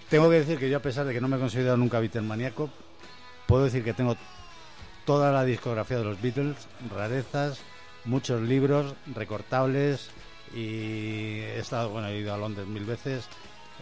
tengo 0.09 0.29
que 0.31 0.37
decir 0.41 0.59
que 0.59 0.69
yo 0.69 0.79
a 0.79 0.83
pesar 0.83 1.07
de 1.07 1.13
que 1.15 1.21
no 1.21 1.29
me 1.29 1.37
he 1.37 1.41
considerado 1.41 1.77
nunca 1.77 2.01
Beatlemaníaco, 2.01 2.71
puedo 3.47 3.65
decir 3.65 3.85
que 3.85 3.95
tengo 3.95 4.17
toda 5.05 5.31
la 5.33 5.45
discografía 5.45 5.99
de 5.99 6.05
los 6.05 6.21
Beatles, 6.21 6.57
rarezas, 6.95 7.61
muchos 8.07 8.41
libros, 8.43 8.95
recortables 9.15 10.11
y 10.55 11.41
he 11.41 11.59
estado, 11.59 11.91
bueno, 11.91 12.09
he 12.09 12.19
ido 12.19 12.33
a 12.33 12.39
Londres 12.39 12.67
mil 12.67 12.85
veces. 12.85 13.29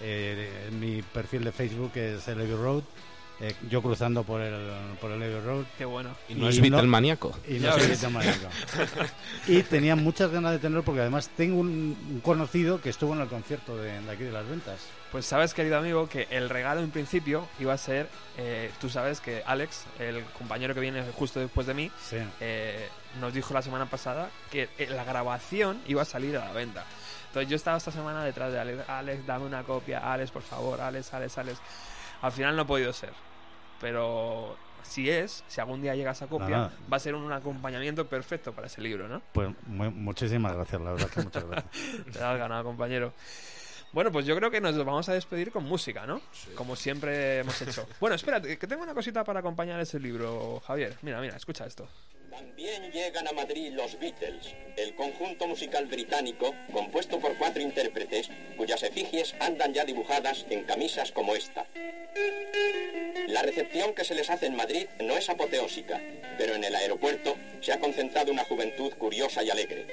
Eh, 0.01 0.71
mi 0.81 1.03
perfil 1.03 1.45
de 1.45 1.53
Facebook 1.53 1.93
es 1.95 2.27
el 2.29 2.41
Abbey 2.41 2.55
Road, 2.55 2.83
eh, 3.41 3.55
yo 3.69 3.83
cruzando 3.83 4.23
por 4.23 4.41
el, 4.41 4.55
por 5.01 5.11
el 5.11 5.23
Abbey 5.23 5.41
Road 5.41 5.65
Qué 5.77 5.85
bueno. 5.85 6.11
Y 6.29 6.35
no 6.35 6.47
Y 6.47 6.49
es 6.51 6.57
no- 6.59 6.63
Beatlemaníaco. 6.63 7.37
y 7.49 7.55
no 7.55 7.73
soy 7.73 7.81
ves. 7.81 7.89
Beatlemaníaco. 8.01 8.49
Y 9.49 9.63
tenía 9.65 9.97
muchas 9.97 10.31
ganas 10.31 10.53
de 10.53 10.59
tenerlo 10.59 10.83
porque 10.85 11.01
además 11.01 11.29
tengo 11.37 11.59
un, 11.61 11.97
un 12.11 12.21
conocido 12.21 12.81
que 12.81 12.91
estuvo 12.91 13.15
en 13.15 13.21
el 13.21 13.29
concierto 13.29 13.77
de, 13.77 14.01
de 14.01 14.11
aquí 14.11 14.25
de 14.25 14.33
las 14.33 14.49
ventas. 14.49 14.81
Pues 15.13 15.27
sabes, 15.27 15.55
querido 15.55 15.79
amigo, 15.79 16.09
que 16.09 16.27
el 16.31 16.49
regalo 16.49 16.81
en 16.81 16.91
principio 16.91 17.47
iba 17.61 17.73
a 17.73 17.79
ser, 17.79 18.09
eh, 18.37 18.71
tú 18.81 18.89
sabes 18.89 19.21
que 19.21 19.43
Alex, 19.47 19.85
el 20.01 20.25
compañero 20.39 20.75
que 20.75 20.81
viene 20.81 21.05
justo 21.15 21.39
después 21.39 21.67
de 21.69 21.75
mí, 21.75 21.91
Sí. 22.09 22.17
eh, 22.41 22.89
nos 23.21 23.33
dijo 23.33 23.55
la 23.55 23.63
semana 23.63 23.87
pasada 23.87 24.31
que 24.51 24.69
la 24.89 25.05
grabación 25.05 25.81
iba 25.87 26.03
a 26.03 26.05
salir 26.05 26.37
a 26.37 26.45
la 26.47 26.53
venta. 26.53 26.85
Entonces 27.29 27.49
yo 27.51 27.57
estaba 27.57 27.77
esta 27.77 27.91
semana 27.93 28.25
detrás 28.25 28.53
de 28.53 28.59
Alex, 28.61 28.89
Alex, 28.89 29.27
dame 29.27 29.45
una 29.47 29.63
copia, 29.63 29.99
Alex, 30.13 30.31
por 30.33 30.43
favor, 30.43 30.81
Alex, 30.81 31.13
Alex, 31.15 31.39
Alex. 31.39 31.59
Al 32.23 32.33
final 32.33 32.57
no 32.57 32.63
ha 32.63 32.67
podido 32.67 32.93
ser. 32.93 33.13
Pero 33.81 34.57
si 34.83 35.11
es, 35.11 35.45
si 35.49 35.61
algún 35.61 35.83
día 35.83 35.95
llega 35.95 36.13
esa 36.13 36.27
copia, 36.27 36.49
Nada. 36.49 36.73
va 36.93 36.97
a 36.97 37.01
ser 37.01 37.15
un 37.15 37.33
acompañamiento 37.33 38.07
perfecto 38.07 38.53
para 38.53 38.67
ese 38.67 38.81
libro, 38.81 39.09
¿no? 39.09 39.21
Pues 39.33 39.51
mu- 39.67 39.91
muchísimas 39.91 40.55
gracias, 40.55 40.81
la 40.81 40.93
verdad 40.93 41.09
que 41.09 41.23
muchas 41.23 41.45
gracias. 41.45 41.73
Te 42.13 42.23
has 42.23 42.39
ganado, 42.39 42.65
compañero. 42.65 43.13
Bueno, 43.93 44.11
pues 44.11 44.27
yo 44.27 44.35
creo 44.37 44.51
que 44.51 44.61
nos 44.61 44.77
vamos 44.79 45.09
a 45.09 45.13
despedir 45.13 45.53
con 45.53 45.65
música, 45.65 46.05
¿no? 46.07 46.21
Como 46.57 46.75
siempre 46.77 47.39
hemos 47.39 47.61
hecho. 47.63 47.87
Bueno, 48.01 48.17
espérate, 48.17 48.59
que 48.59 48.67
tengo 48.67 48.83
una 48.83 48.93
cosita 48.95 49.23
para 49.23 49.41
acompañar 49.41 49.79
ese 49.81 50.01
libro, 50.01 50.61
Javier. 50.67 50.97
Mira, 51.03 51.21
mira, 51.21 51.37
escucha 51.37 51.65
esto. 51.65 51.89
También 52.37 52.91
llegan 52.91 53.29
a 53.29 53.33
Madrid 53.33 53.73
los 53.73 53.97
Beatles, 54.01 54.55
el 54.77 54.95
conjunto 54.97 55.47
musical 55.47 55.87
británico 55.87 56.53
compuesto 56.73 57.21
por 57.21 57.37
cuatro 57.37 57.63
intérpretes 57.63 58.29
cuyas 58.57 58.83
efigies 58.83 59.37
andan 59.39 59.73
ya 59.73 59.85
dibujadas 59.85 60.45
en 60.51 60.65
camisas 60.65 61.13
como 61.13 61.37
esta. 61.37 61.67
La 63.29 63.43
recepción 63.43 63.95
que 63.95 64.05
se 64.05 64.17
les 64.17 64.31
hace 64.31 64.47
en 64.47 64.57
Madrid 64.57 64.87
no 65.01 65.17
es 65.17 65.29
apoteósica, 65.29 66.01
pero 66.37 66.57
en 66.57 66.65
el 66.65 66.75
aeropuerto 66.75 67.37
se 67.61 67.73
ha 67.73 67.79
concentrado 67.79 68.33
una 68.33 68.45
juventud 68.45 68.93
curiosa 68.95 69.45
y 69.45 69.51
alegre. 69.51 69.87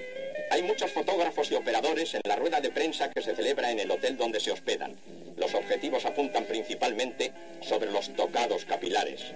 Hay 0.50 0.64
muchos 0.64 0.92
fotógrafos 0.92 1.52
y 1.52 1.56
operadores 1.56 2.16
en 2.16 2.22
la 2.24 2.38
rueda 2.38 2.60
de 2.60 2.72
prensa 2.72 3.12
que 3.12 3.22
se 3.22 3.36
celebra 3.36 3.70
en 3.70 3.80
el 3.80 3.92
hotel 3.92 4.18
donde 4.18 4.40
se 4.40 4.52
hospedan. 4.52 4.96
Los 5.38 5.54
objetivos 5.54 6.06
apuntan 6.06 6.46
principalmente 6.46 7.34
sobre 7.62 7.92
los 7.92 8.14
tocados 8.16 8.66
capilares. 8.66 9.32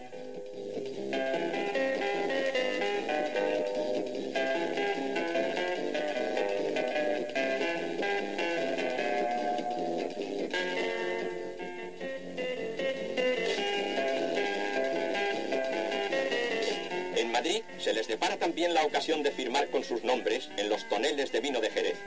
La 18.74 18.84
ocasión 18.84 19.24
de 19.24 19.32
firmar 19.32 19.70
con 19.70 19.84
sus 19.84 20.04
nombres 20.04 20.50
en 20.58 20.70
los 20.70 20.88
toneles 20.90 21.32
de 21.32 21.40
vino 21.40 21.62
de 21.62 21.70
Jerez. 21.70 21.98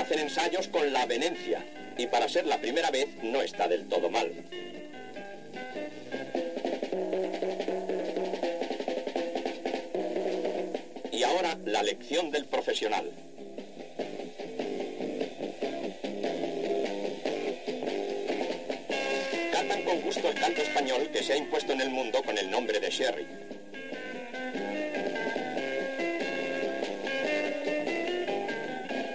Hacen 0.00 0.18
ensayos 0.18 0.68
con 0.68 0.92
la 0.92 1.06
venencia 1.06 1.64
y 1.96 2.06
para 2.06 2.28
ser 2.28 2.46
la 2.46 2.60
primera 2.60 2.90
vez 2.90 3.08
no 3.22 3.42
está 3.42 3.68
del 3.68 3.88
todo 3.88 4.10
mal. 4.10 4.32
Y 11.12 11.22
ahora 11.22 11.58
la 11.64 11.82
lección 11.82 12.30
del 12.30 12.46
profesional. 12.46 13.10
Con 19.92 20.00
gusto 20.00 20.26
el 20.30 20.34
canto 20.34 20.62
español 20.62 21.10
que 21.12 21.22
se 21.22 21.34
ha 21.34 21.36
impuesto 21.36 21.74
en 21.74 21.82
el 21.82 21.90
mundo 21.90 22.22
con 22.22 22.38
el 22.38 22.50
nombre 22.50 22.80
de 22.80 22.88
Sherry. 22.88 23.26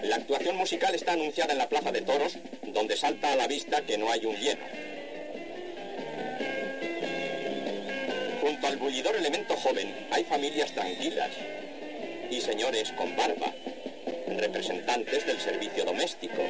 La 0.04 0.18
actuación 0.18 0.56
musical 0.56 0.94
está 0.94 1.14
anunciada 1.14 1.54
en 1.54 1.58
la 1.58 1.68
Plaza 1.68 1.92
de 1.92 2.02
Toros, 2.02 2.38
donde 2.62 2.96
salta 2.96 3.34
a 3.34 3.36
la 3.36 3.48
vista 3.48 3.82
que 3.82 3.98
no 3.98 4.12
hay 4.12 4.24
un 4.28 4.36
lleno. 4.36 4.64
Junto 8.42 8.68
al 8.68 8.78
bullidor 8.78 9.16
elemento 9.16 9.56
joven 9.56 10.08
hay 10.12 10.26
familias 10.26 10.72
tranquilas 10.74 11.32
y 12.30 12.40
señores 12.40 12.92
con 12.92 13.16
barba, 13.16 13.52
representantes 14.28 15.26
del 15.26 15.40
servicio 15.40 15.86
doméstico 15.86 16.44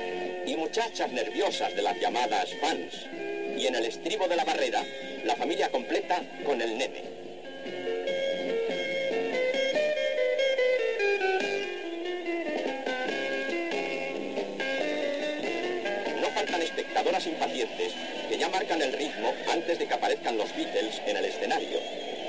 y 0.45 0.53
muchachas 0.57 1.13
nerviosas 1.13 1.73
de 1.73 1.81
las 1.81 1.97
llamadas 1.97 2.49
fans. 2.59 3.26
Y 3.57 3.65
en 3.65 3.75
el 3.75 3.85
estribo 3.85 4.27
de 4.27 4.35
la 4.35 4.45
barrera, 4.45 4.83
la 5.23 5.35
familia 5.35 5.69
completa 5.69 6.21
con 6.45 6.61
el 6.61 6.77
nene. 6.77 7.03
No 16.21 16.29
faltan 16.29 16.61
espectadoras 16.61 17.25
impacientes 17.25 17.93
que 18.29 18.37
ya 18.37 18.47
marcan 18.49 18.81
el 18.81 18.93
ritmo 18.93 19.33
antes 19.51 19.79
de 19.79 19.87
que 19.87 19.93
aparezcan 19.93 20.37
los 20.37 20.55
Beatles 20.55 21.01
en 21.07 21.17
el 21.17 21.25
escenario. 21.25 21.79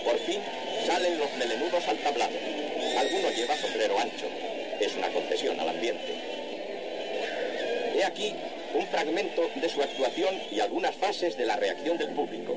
Por 0.05 0.19
fin 0.21 0.41
salen 0.87 1.19
los 1.19 1.31
melenudos 1.35 1.87
al 1.89 1.99
tablado. 1.99 2.39
Alguno 2.97 3.31
lleva 3.33 3.55
sombrero 3.57 3.99
ancho. 3.99 4.27
Es 4.81 4.95
una 4.97 5.09
concesión 5.09 5.61
al 5.61 5.69
ambiente. 5.69 6.15
He 7.95 8.05
aquí 8.05 8.35
un 8.75 8.87
fragmento 8.89 9.49
de 9.55 9.69
su 9.69 9.83
actuación 9.83 10.35
y 10.51 10.61
algunas 10.61 10.95
fases 10.97 11.37
de 11.37 11.47
la 11.47 11.57
reacción 11.57 11.99
del 11.99 12.11
público. 12.11 12.57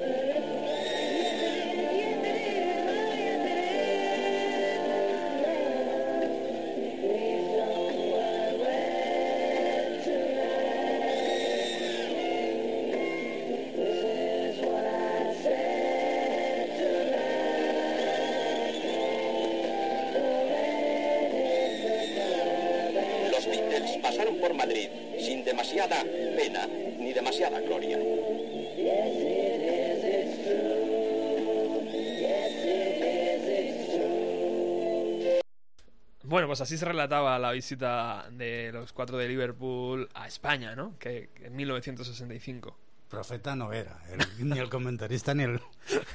Bueno, 36.32 36.48
pues 36.48 36.62
así 36.62 36.78
se 36.78 36.86
relataba 36.86 37.38
la 37.38 37.52
visita 37.52 38.26
de 38.32 38.72
los 38.72 38.92
cuatro 38.94 39.18
de 39.18 39.28
Liverpool 39.28 40.10
a 40.14 40.28
España, 40.28 40.76
¿no? 40.76 40.98
Que, 40.98 41.30
que 41.36 41.48
en 41.48 41.56
1965. 41.58 42.76
Profeta 43.10 43.56
no 43.58 43.74
era, 43.74 44.00
el- 44.10 44.50
ni 44.50 44.58
el 44.58 44.70
comentarista 44.70 45.34
ni 45.36 45.44
el, 45.44 45.60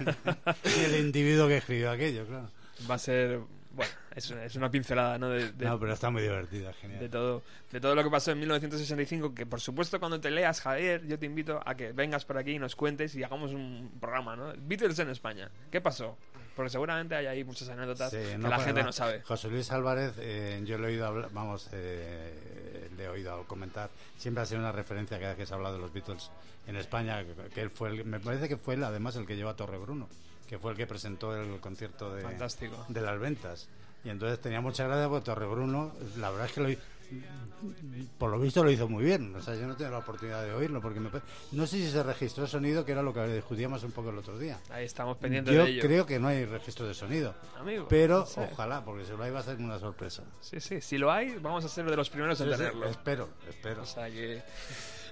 ni 0.65 0.85
el 0.87 0.97
individuo 1.05 1.47
que 1.47 1.59
escribió 1.59 1.91
aquello, 1.91 2.27
claro. 2.27 2.51
Va 2.91 2.95
a 2.95 2.99
ser, 2.99 3.41
bueno, 3.73 3.93
es, 4.17 4.31
una- 4.31 4.45
es 4.45 4.57
una 4.57 4.71
pincelada, 4.71 5.19
¿no? 5.19 5.29
De, 5.29 5.53
de- 5.53 5.65
No, 5.67 5.79
pero 5.79 5.93
está 5.93 6.11
muy 6.11 6.23
divertida, 6.23 6.69
de 6.69 6.75
genial. 6.75 7.11
todo, 7.11 7.43
de 7.71 7.81
todo 7.81 7.95
lo 7.95 8.03
que 8.03 8.11
pasó 8.11 8.33
en 8.33 8.41
1965, 8.41 9.35
que 9.35 9.47
por 9.47 9.61
supuesto 9.61 10.01
cuando 10.01 10.19
te 10.21 10.31
leas, 10.31 10.61
Javier, 10.61 11.07
yo 11.07 11.19
te 11.19 11.27
invito 11.27 11.61
a 11.65 11.75
que 11.77 11.93
vengas 11.93 12.25
por 12.25 12.39
aquí 12.39 12.53
y 12.53 12.59
nos 12.59 12.75
cuentes 12.75 13.15
y 13.15 13.23
hagamos 13.23 13.53
un 13.53 13.93
programa, 14.01 14.35
¿no? 14.35 14.53
Beatles 14.59 14.99
en 14.99 15.11
España. 15.11 15.51
¿Qué 15.71 15.81
pasó? 15.81 16.17
Porque 16.57 16.71
seguramente 16.71 17.15
hay 17.15 17.27
ahí 17.27 17.45
muchas 17.45 17.69
anécdotas 17.69 18.11
Sí, 18.11 18.17
que 18.17 18.39
no, 18.39 18.49
la 18.49 18.59
gente 18.61 18.81
no. 18.81 18.87
no 18.87 18.93
sabe. 18.93 19.21
José 19.23 19.49
Luis 19.51 19.71
Álvarez, 19.71 20.15
eh, 20.19 20.63
yo 20.65 20.79
le 20.79 20.85
he 20.85 20.91
oído 20.93 21.07
hablar, 21.07 21.29
vamos, 21.33 21.69
eh, 21.73 22.89
le 22.97 23.05
he 23.05 23.09
oído 23.09 23.45
comentar, 23.47 23.91
siempre 24.17 24.43
ha 24.43 24.47
sido 24.47 24.61
una 24.61 24.73
referencia 24.73 25.19
cada 25.19 25.31
vez 25.33 25.39
que 25.39 25.47
se 25.47 25.53
ha 25.53 25.57
hablado 25.57 25.75
de 25.75 25.81
los 25.83 25.93
Beatles 25.93 26.31
en 26.67 26.77
España, 26.77 27.23
que, 27.25 27.35
que 27.55 27.61
él 27.61 27.71
fue, 27.71 27.91
el- 27.91 28.05
me 28.07 28.21
parece 28.21 28.49
que 28.49 28.57
fue 28.57 28.75
él 28.75 28.85
además 28.85 29.17
el 29.17 29.27
que 29.27 29.37
llevó 29.37 29.51
a 29.51 29.57
Torre 29.57 29.77
Bruno, 29.79 30.09
que 30.49 30.59
fue 30.59 30.71
el 30.73 30.77
que 30.79 30.87
presentó 30.87 31.37
el 31.37 31.61
concierto 31.61 32.15
de, 32.15 32.23
Fantástico. 32.23 32.87
de 32.89 33.01
las 33.03 33.19
ventas. 33.21 33.69
Y 34.07 34.11
entonces 34.11 34.41
tenía 34.41 34.61
mucha 34.61 34.87
gracia 34.87 35.09
porque 35.09 35.25
Torre 35.25 35.47
Bruno, 35.47 35.93
la 36.19 36.31
verdad 36.31 36.47
es 36.47 36.53
que 36.53 36.61
lo, 36.61 36.69
por 38.19 38.31
lo 38.31 38.39
visto 38.39 38.63
lo 38.63 38.71
hizo 38.71 38.89
muy 38.89 39.03
bien. 39.05 39.35
O 39.35 39.43
sea, 39.43 39.57
yo 39.57 39.67
no 39.67 39.75
tengo 39.75 39.91
la 39.91 39.99
oportunidad 39.99 40.45
de 40.45 40.53
oírlo 40.53 40.81
porque 40.81 41.01
me, 41.01 41.11
no 41.53 41.67
sé 41.67 41.79
si 41.79 41.91
se 41.91 42.03
registró 42.05 42.47
sonido, 42.47 42.85
que 42.85 42.93
era 42.93 43.03
lo 43.03 43.13
que 43.13 43.27
discutíamos 43.27 43.83
un 43.83 43.91
poco 43.91 44.11
el 44.11 44.19
otro 44.19 44.39
día. 44.39 44.61
Ahí 44.71 44.85
estamos 44.85 45.17
pendientes 45.17 45.53
Yo 45.53 45.65
de 45.65 45.71
ello. 45.71 45.83
creo 45.83 46.07
que 46.07 46.21
no 46.21 46.29
hay 46.29 46.45
registro 46.45 46.87
de 46.87 46.95
sonido. 46.95 47.35
Amigo, 47.59 47.87
Pero 47.89 48.21
no 48.21 48.27
sé. 48.27 48.49
ojalá, 48.53 48.85
porque 48.85 49.05
si 49.05 49.11
lo 49.13 49.23
hay 49.25 49.33
va 49.33 49.41
a 49.41 49.43
ser 49.43 49.57
una 49.59 49.79
sorpresa. 49.81 50.23
Sí, 50.41 50.61
sí, 50.61 50.81
si 50.81 50.99
lo 50.99 51.11
hay, 51.11 51.37
vamos 51.41 51.65
a 51.65 51.69
ser 51.69 51.91
de 51.91 51.97
los 51.97 52.09
primeros 52.09 52.41
en 52.41 52.47
Sí, 52.47 52.53
sí, 52.53 52.59
tenerlo. 52.59 52.87
espero, 52.87 53.29
espero. 53.49 53.83
O 53.83 53.87
sea 53.87 54.09
que. 54.09 54.43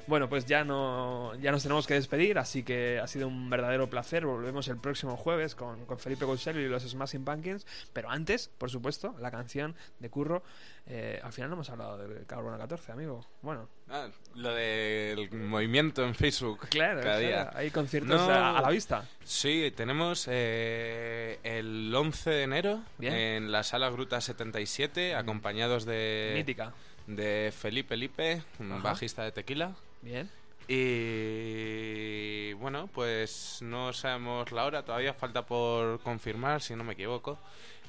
Bueno, 0.06 0.28
pues 0.28 0.44
ya 0.46 0.64
no 0.64 1.34
ya 1.40 1.50
nos 1.50 1.62
tenemos 1.62 1.86
que 1.86 1.94
despedir, 1.94 2.38
así 2.38 2.62
que 2.62 2.98
ha 2.98 3.06
sido 3.06 3.26
un 3.28 3.48
verdadero 3.48 3.88
placer. 3.88 4.26
Volvemos 4.26 4.68
el 4.68 4.76
próximo 4.78 5.16
jueves 5.16 5.54
con, 5.54 5.86
con 5.86 5.98
Felipe 5.98 6.24
Cousel 6.26 6.58
y 6.58 6.68
los 6.68 6.82
Smashing 6.82 7.24
Pumpkins. 7.24 7.66
Pero 7.92 8.10
antes, 8.10 8.48
por 8.58 8.70
supuesto, 8.70 9.14
la 9.20 9.30
canción 9.30 9.74
de 10.00 10.10
Curro. 10.10 10.42
Eh, 10.86 11.18
al 11.24 11.32
final 11.32 11.48
no 11.48 11.54
hemos 11.56 11.70
hablado 11.70 11.96
de 11.96 12.26
Carbono 12.26 12.58
14, 12.58 12.92
amigo. 12.92 13.24
Bueno, 13.40 13.68
Ah, 13.88 14.08
lo 14.34 14.52
del 14.54 15.30
movimiento 15.30 16.04
en 16.04 16.14
Facebook. 16.14 16.68
claro, 16.70 17.00
cada 17.02 17.18
día. 17.18 17.50
hay 17.54 17.70
conciertos 17.70 18.20
No. 18.20 18.30
a, 18.32 18.58
a 18.58 18.62
la 18.62 18.70
vista. 18.70 19.06
Sí, 19.24 19.72
tenemos 19.76 20.26
eh, 20.30 21.38
el 21.42 21.94
11 21.94 22.30
de 22.30 22.42
enero 22.42 22.80
Bien. 22.98 23.14
en 23.14 23.52
la 23.52 23.62
sala 23.62 23.88
Gruta 23.90 24.20
77, 24.20 25.14
acompañados 25.14 25.84
de, 25.86 26.32
Mítica. 26.34 26.72
de 27.06 27.52
Felipe 27.56 27.96
Lipe, 27.96 28.42
un 28.58 28.82
bajista 28.82 29.22
de 29.22 29.32
tequila. 29.32 29.74
Bien. 30.04 30.28
Y 30.66 32.52
bueno, 32.54 32.88
pues 32.92 33.58
no 33.62 33.92
sabemos 33.92 34.52
la 34.52 34.64
hora, 34.64 34.82
todavía 34.84 35.12
falta 35.14 35.44
por 35.44 36.00
confirmar, 36.00 36.62
si 36.62 36.74
no 36.76 36.84
me 36.84 36.92
equivoco. 36.94 37.38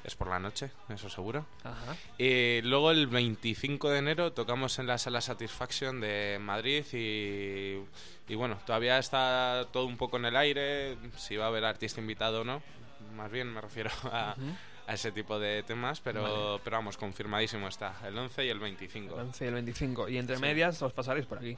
Es 0.04 0.14
por 0.14 0.28
la 0.28 0.38
noche, 0.38 0.70
eso 0.88 1.08
seguro. 1.10 1.44
Ajá. 1.64 1.96
Y 2.16 2.60
luego 2.62 2.92
el 2.92 3.08
25 3.08 3.90
de 3.90 3.98
enero 3.98 4.32
tocamos 4.32 4.78
en 4.78 4.86
la 4.86 4.98
sala 4.98 5.20
Satisfaction 5.20 6.00
de 6.00 6.38
Madrid 6.40 6.84
y, 6.92 7.80
y 8.32 8.34
bueno, 8.36 8.56
todavía 8.64 8.98
está 8.98 9.66
todo 9.72 9.86
un 9.86 9.96
poco 9.96 10.16
en 10.18 10.26
el 10.26 10.36
aire, 10.36 10.96
si 11.16 11.36
va 11.36 11.46
a 11.46 11.48
haber 11.48 11.64
artista 11.64 12.00
invitado 12.00 12.42
o 12.42 12.44
no. 12.44 12.62
Más 13.16 13.32
bien 13.32 13.52
me 13.52 13.60
refiero 13.60 13.90
a, 14.12 14.36
a 14.86 14.94
ese 14.94 15.10
tipo 15.10 15.40
de 15.40 15.64
temas, 15.64 16.00
pero, 16.00 16.22
Vale. 16.22 16.60
pero 16.62 16.76
vamos, 16.76 16.96
confirmadísimo 16.96 17.66
está, 17.66 17.96
el 18.06 18.16
11 18.16 18.46
y 18.46 18.48
el 18.50 18.60
25. 18.60 19.14
El 19.14 19.20
11 19.22 19.44
y 19.44 19.48
el 19.48 19.54
25. 19.54 20.08
Y 20.08 20.18
entre 20.18 20.36
Sí. 20.36 20.42
medias 20.42 20.80
os 20.82 20.92
pasaréis 20.92 21.26
por 21.26 21.38
aquí. 21.38 21.56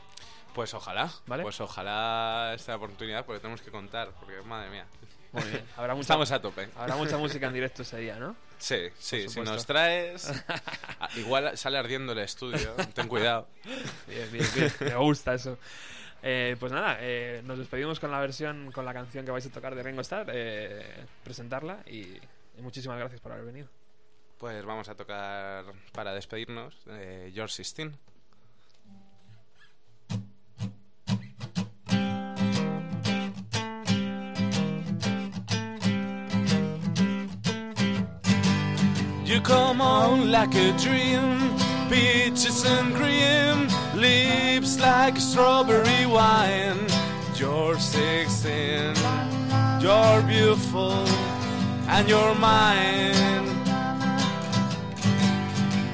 Pues 0.54 0.74
ojalá, 0.74 1.10
¿Vale? 1.26 1.42
pues 1.42 1.60
ojalá 1.60 2.52
esta 2.54 2.74
oportunidad 2.76 3.24
porque 3.24 3.40
tenemos 3.40 3.62
que 3.62 3.70
contar, 3.70 4.10
porque 4.18 4.40
madre 4.42 4.70
mía, 4.70 4.86
Muy 5.32 5.44
bien. 5.44 5.64
Habrá 5.76 5.94
mucha, 5.94 6.02
estamos 6.02 6.32
a 6.32 6.40
tope. 6.40 6.68
habrá 6.76 6.96
mucha 6.96 7.16
música 7.18 7.46
en 7.46 7.52
directo 7.52 7.82
ese 7.82 7.98
día, 7.98 8.16
¿no? 8.18 8.34
Sí, 8.58 8.88
sí, 8.98 9.28
si 9.28 9.40
nos 9.40 9.64
traes, 9.66 10.32
igual 11.16 11.56
sale 11.56 11.78
ardiendo 11.78 12.12
el 12.12 12.18
estudio, 12.18 12.74
ten 12.94 13.06
cuidado. 13.06 13.46
Bien, 14.08 14.32
bien, 14.32 14.46
bien. 14.54 14.72
Me 14.80 14.96
gusta 14.96 15.34
eso. 15.34 15.58
Eh, 16.22 16.56
pues 16.58 16.72
nada, 16.72 16.96
eh, 17.00 17.40
nos 17.44 17.58
despedimos 17.58 18.00
con 18.00 18.10
la 18.10 18.18
versión, 18.18 18.72
con 18.72 18.84
la 18.84 18.92
canción 18.92 19.24
que 19.24 19.30
vais 19.30 19.46
a 19.46 19.50
tocar 19.50 19.76
de 19.76 19.82
Ringo 19.84 20.00
Starr, 20.00 20.28
eh, 20.32 21.04
presentarla 21.22 21.78
y, 21.86 22.00
y 22.00 22.60
muchísimas 22.60 22.98
gracias 22.98 23.20
por 23.20 23.30
haber 23.30 23.44
venido. 23.44 23.68
Pues 24.38 24.64
vamos 24.64 24.88
a 24.88 24.96
tocar 24.96 25.64
para 25.92 26.12
despedirnos 26.14 26.74
eh, 26.88 27.30
George 27.32 27.54
Sistine. 27.54 27.92
You 39.28 39.42
come 39.42 39.82
on 39.82 40.30
like 40.30 40.54
a 40.54 40.72
dream, 40.78 41.54
peaches 41.90 42.64
and 42.64 42.94
cream, 42.94 43.68
lips 43.94 44.80
like 44.80 45.18
strawberry 45.18 46.06
wine. 46.06 46.86
You're 47.34 47.78
16, 47.78 48.94
you're 49.82 50.22
beautiful, 50.22 50.94
and 51.88 52.08
you're 52.08 52.34
mine. 52.36 53.44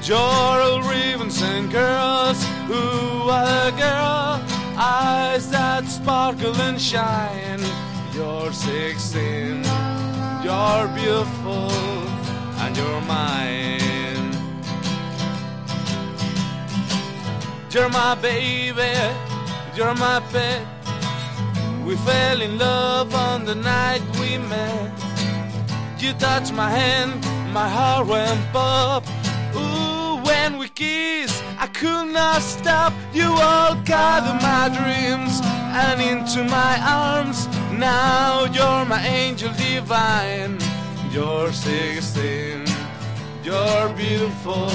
You're 0.03 0.17
all 0.17 0.81
ribbons 0.83 1.41
and 1.41 1.69
girls, 1.69 2.41
ooh, 2.69 3.25
what 3.27 3.49
a 3.67 3.71
girl, 3.75 4.41
eyes 4.77 5.49
that 5.49 5.83
sparkle 5.89 6.55
and 6.61 6.79
shine. 6.79 7.59
You're 8.13 8.53
16, 8.53 9.61
you're 10.41 10.87
beautiful, 10.95 11.69
and 12.75 12.83
you're 12.87 13.01
mine. 13.01 14.31
You're 17.71 17.89
my 17.89 18.15
baby, 18.15 18.93
you're 19.75 19.95
my 19.95 20.21
pet. 20.31 20.65
We 21.85 21.95
fell 21.97 22.41
in 22.41 22.57
love 22.57 23.13
on 23.13 23.45
the 23.45 23.55
night 23.55 24.01
we 24.19 24.37
met. 24.37 24.91
You 25.99 26.13
touched 26.13 26.53
my 26.53 26.69
hand, 26.69 27.23
my 27.53 27.67
heart 27.67 28.07
went 28.07 28.41
pop. 28.53 29.03
Ooh, 29.55 30.23
when 30.23 30.57
we 30.57 30.69
kissed, 30.69 31.43
I 31.59 31.67
could 31.67 32.07
not 32.07 32.41
stop. 32.41 32.93
You 33.13 33.27
all 33.31 33.75
gathered 33.83 34.41
my 34.41 34.69
dreams 34.69 35.41
and 35.43 36.01
into 36.01 36.43
my 36.43 36.79
arms. 36.81 37.47
Now 37.77 38.45
you're 38.45 38.85
my 38.85 39.05
angel 39.05 39.51
divine. 39.53 40.57
You're 41.15 41.53
16, 41.53 42.65
you're 43.41 43.89
beautiful, 43.95 44.69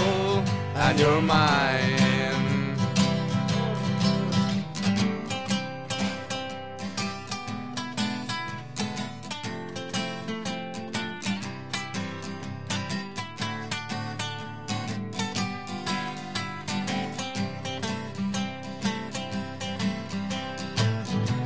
and 0.74 0.98
you're 0.98 1.20
mine. 1.20 2.78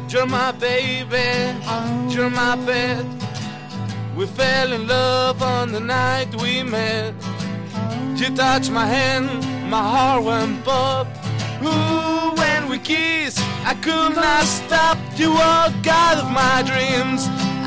You're 0.08 0.26
my 0.26 0.52
baby, 0.52 1.58
you're 2.14 2.30
my 2.30 2.56
pet. 2.64 3.23
We 4.16 4.26
fell 4.26 4.72
in 4.72 4.86
love 4.86 5.42
on 5.42 5.72
the 5.72 5.80
night 5.80 6.40
we 6.40 6.62
met. 6.62 7.14
You 8.16 8.34
touched 8.36 8.70
my 8.70 8.86
hand, 8.86 9.28
my 9.68 9.82
heart 9.82 10.22
went 10.22 10.64
pop. 10.64 11.08
Ooh, 11.60 12.32
when 12.40 12.68
we 12.68 12.78
kissed, 12.78 13.40
I 13.66 13.74
could 13.74 14.14
not 14.14 14.44
stop. 14.44 14.98
You 15.16 15.30
walked 15.32 15.86
out 15.88 16.18
of 16.18 16.30
my 16.30 16.62
dreams 16.62 17.26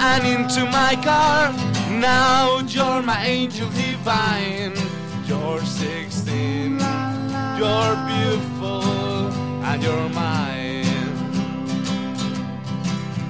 and 0.09 0.25
into 0.25 0.63
my 0.71 0.95
car. 1.03 1.51
Now 1.99 2.59
you're 2.59 3.01
my 3.01 3.25
angel 3.25 3.69
divine. 3.71 4.73
You're 5.27 5.61
16, 5.61 6.79
you're 7.59 7.95
beautiful, 8.11 8.83
and 9.67 9.83
you're 9.83 10.09
mine. 10.09 10.85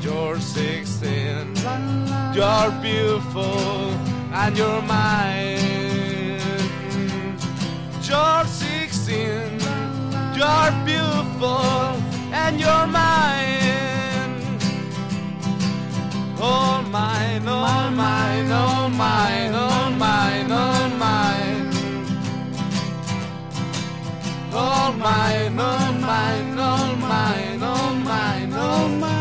You're 0.02 0.39
16, 0.39 2.07
you're 2.38 2.72
beautiful, 2.84 3.90
and 4.32 4.56
you're 4.56 4.82
mine. 4.84 5.58
You're 8.08 8.46
16, 8.46 9.60
you're 10.38 10.74
beautiful, 10.86 11.98
and 12.32 12.60
you're 12.60 12.88
mine. 13.00 14.38
All 16.40 16.84
mine, 16.84 17.48
all 17.48 17.90
mine, 17.90 18.52
all 18.52 18.90
mine, 18.90 19.56
all 19.56 19.90
mine, 20.06 20.52
all 20.52 20.90
mine. 20.90 21.72
All 24.54 24.94
mine, 24.94 25.60
all 25.60 25.94
mine, 25.94 26.60
all 26.60 26.96
mine, 26.98 27.64
all 27.64 27.94
mine, 27.96 28.54
all 28.54 28.90
mine. 28.90 29.16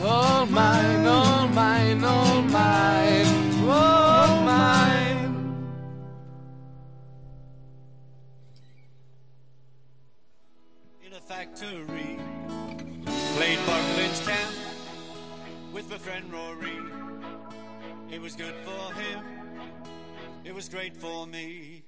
All 0.00 0.46
mine, 0.46 1.06
all 1.06 1.48
mine, 1.48 2.04
all 2.04 2.42
mine, 2.42 3.26
all 3.68 4.42
mine. 4.42 5.08
in 11.04 11.12
a 11.12 11.20
factory. 11.20 12.18
Played 13.36 13.58
Buckland's 13.66 14.20
Town 14.26 14.52
with 15.72 15.90
my 15.90 15.98
friend 15.98 16.32
Rory. 16.32 16.78
It 18.10 18.20
was 18.20 18.36
good 18.36 18.54
for 18.64 18.92
him, 18.94 19.24
it 20.44 20.54
was 20.54 20.68
great 20.68 20.96
for 20.96 21.26
me. 21.26 21.82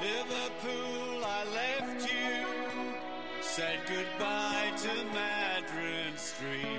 Liverpool, 0.00 1.24
I 1.24 1.44
left 1.54 2.12
you, 2.12 2.65
said 3.56 3.80
goodbye 3.88 4.70
to 4.76 4.88
Madron 5.16 6.18
Street. 6.18 6.78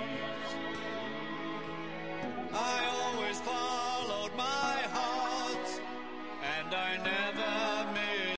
I 2.53 2.85
always 3.01 3.39
followed 3.39 4.31
my 4.37 4.77
heart, 4.93 5.81
and 6.55 6.75
I 6.75 6.97
never 6.97 7.93
missed. 7.93 8.17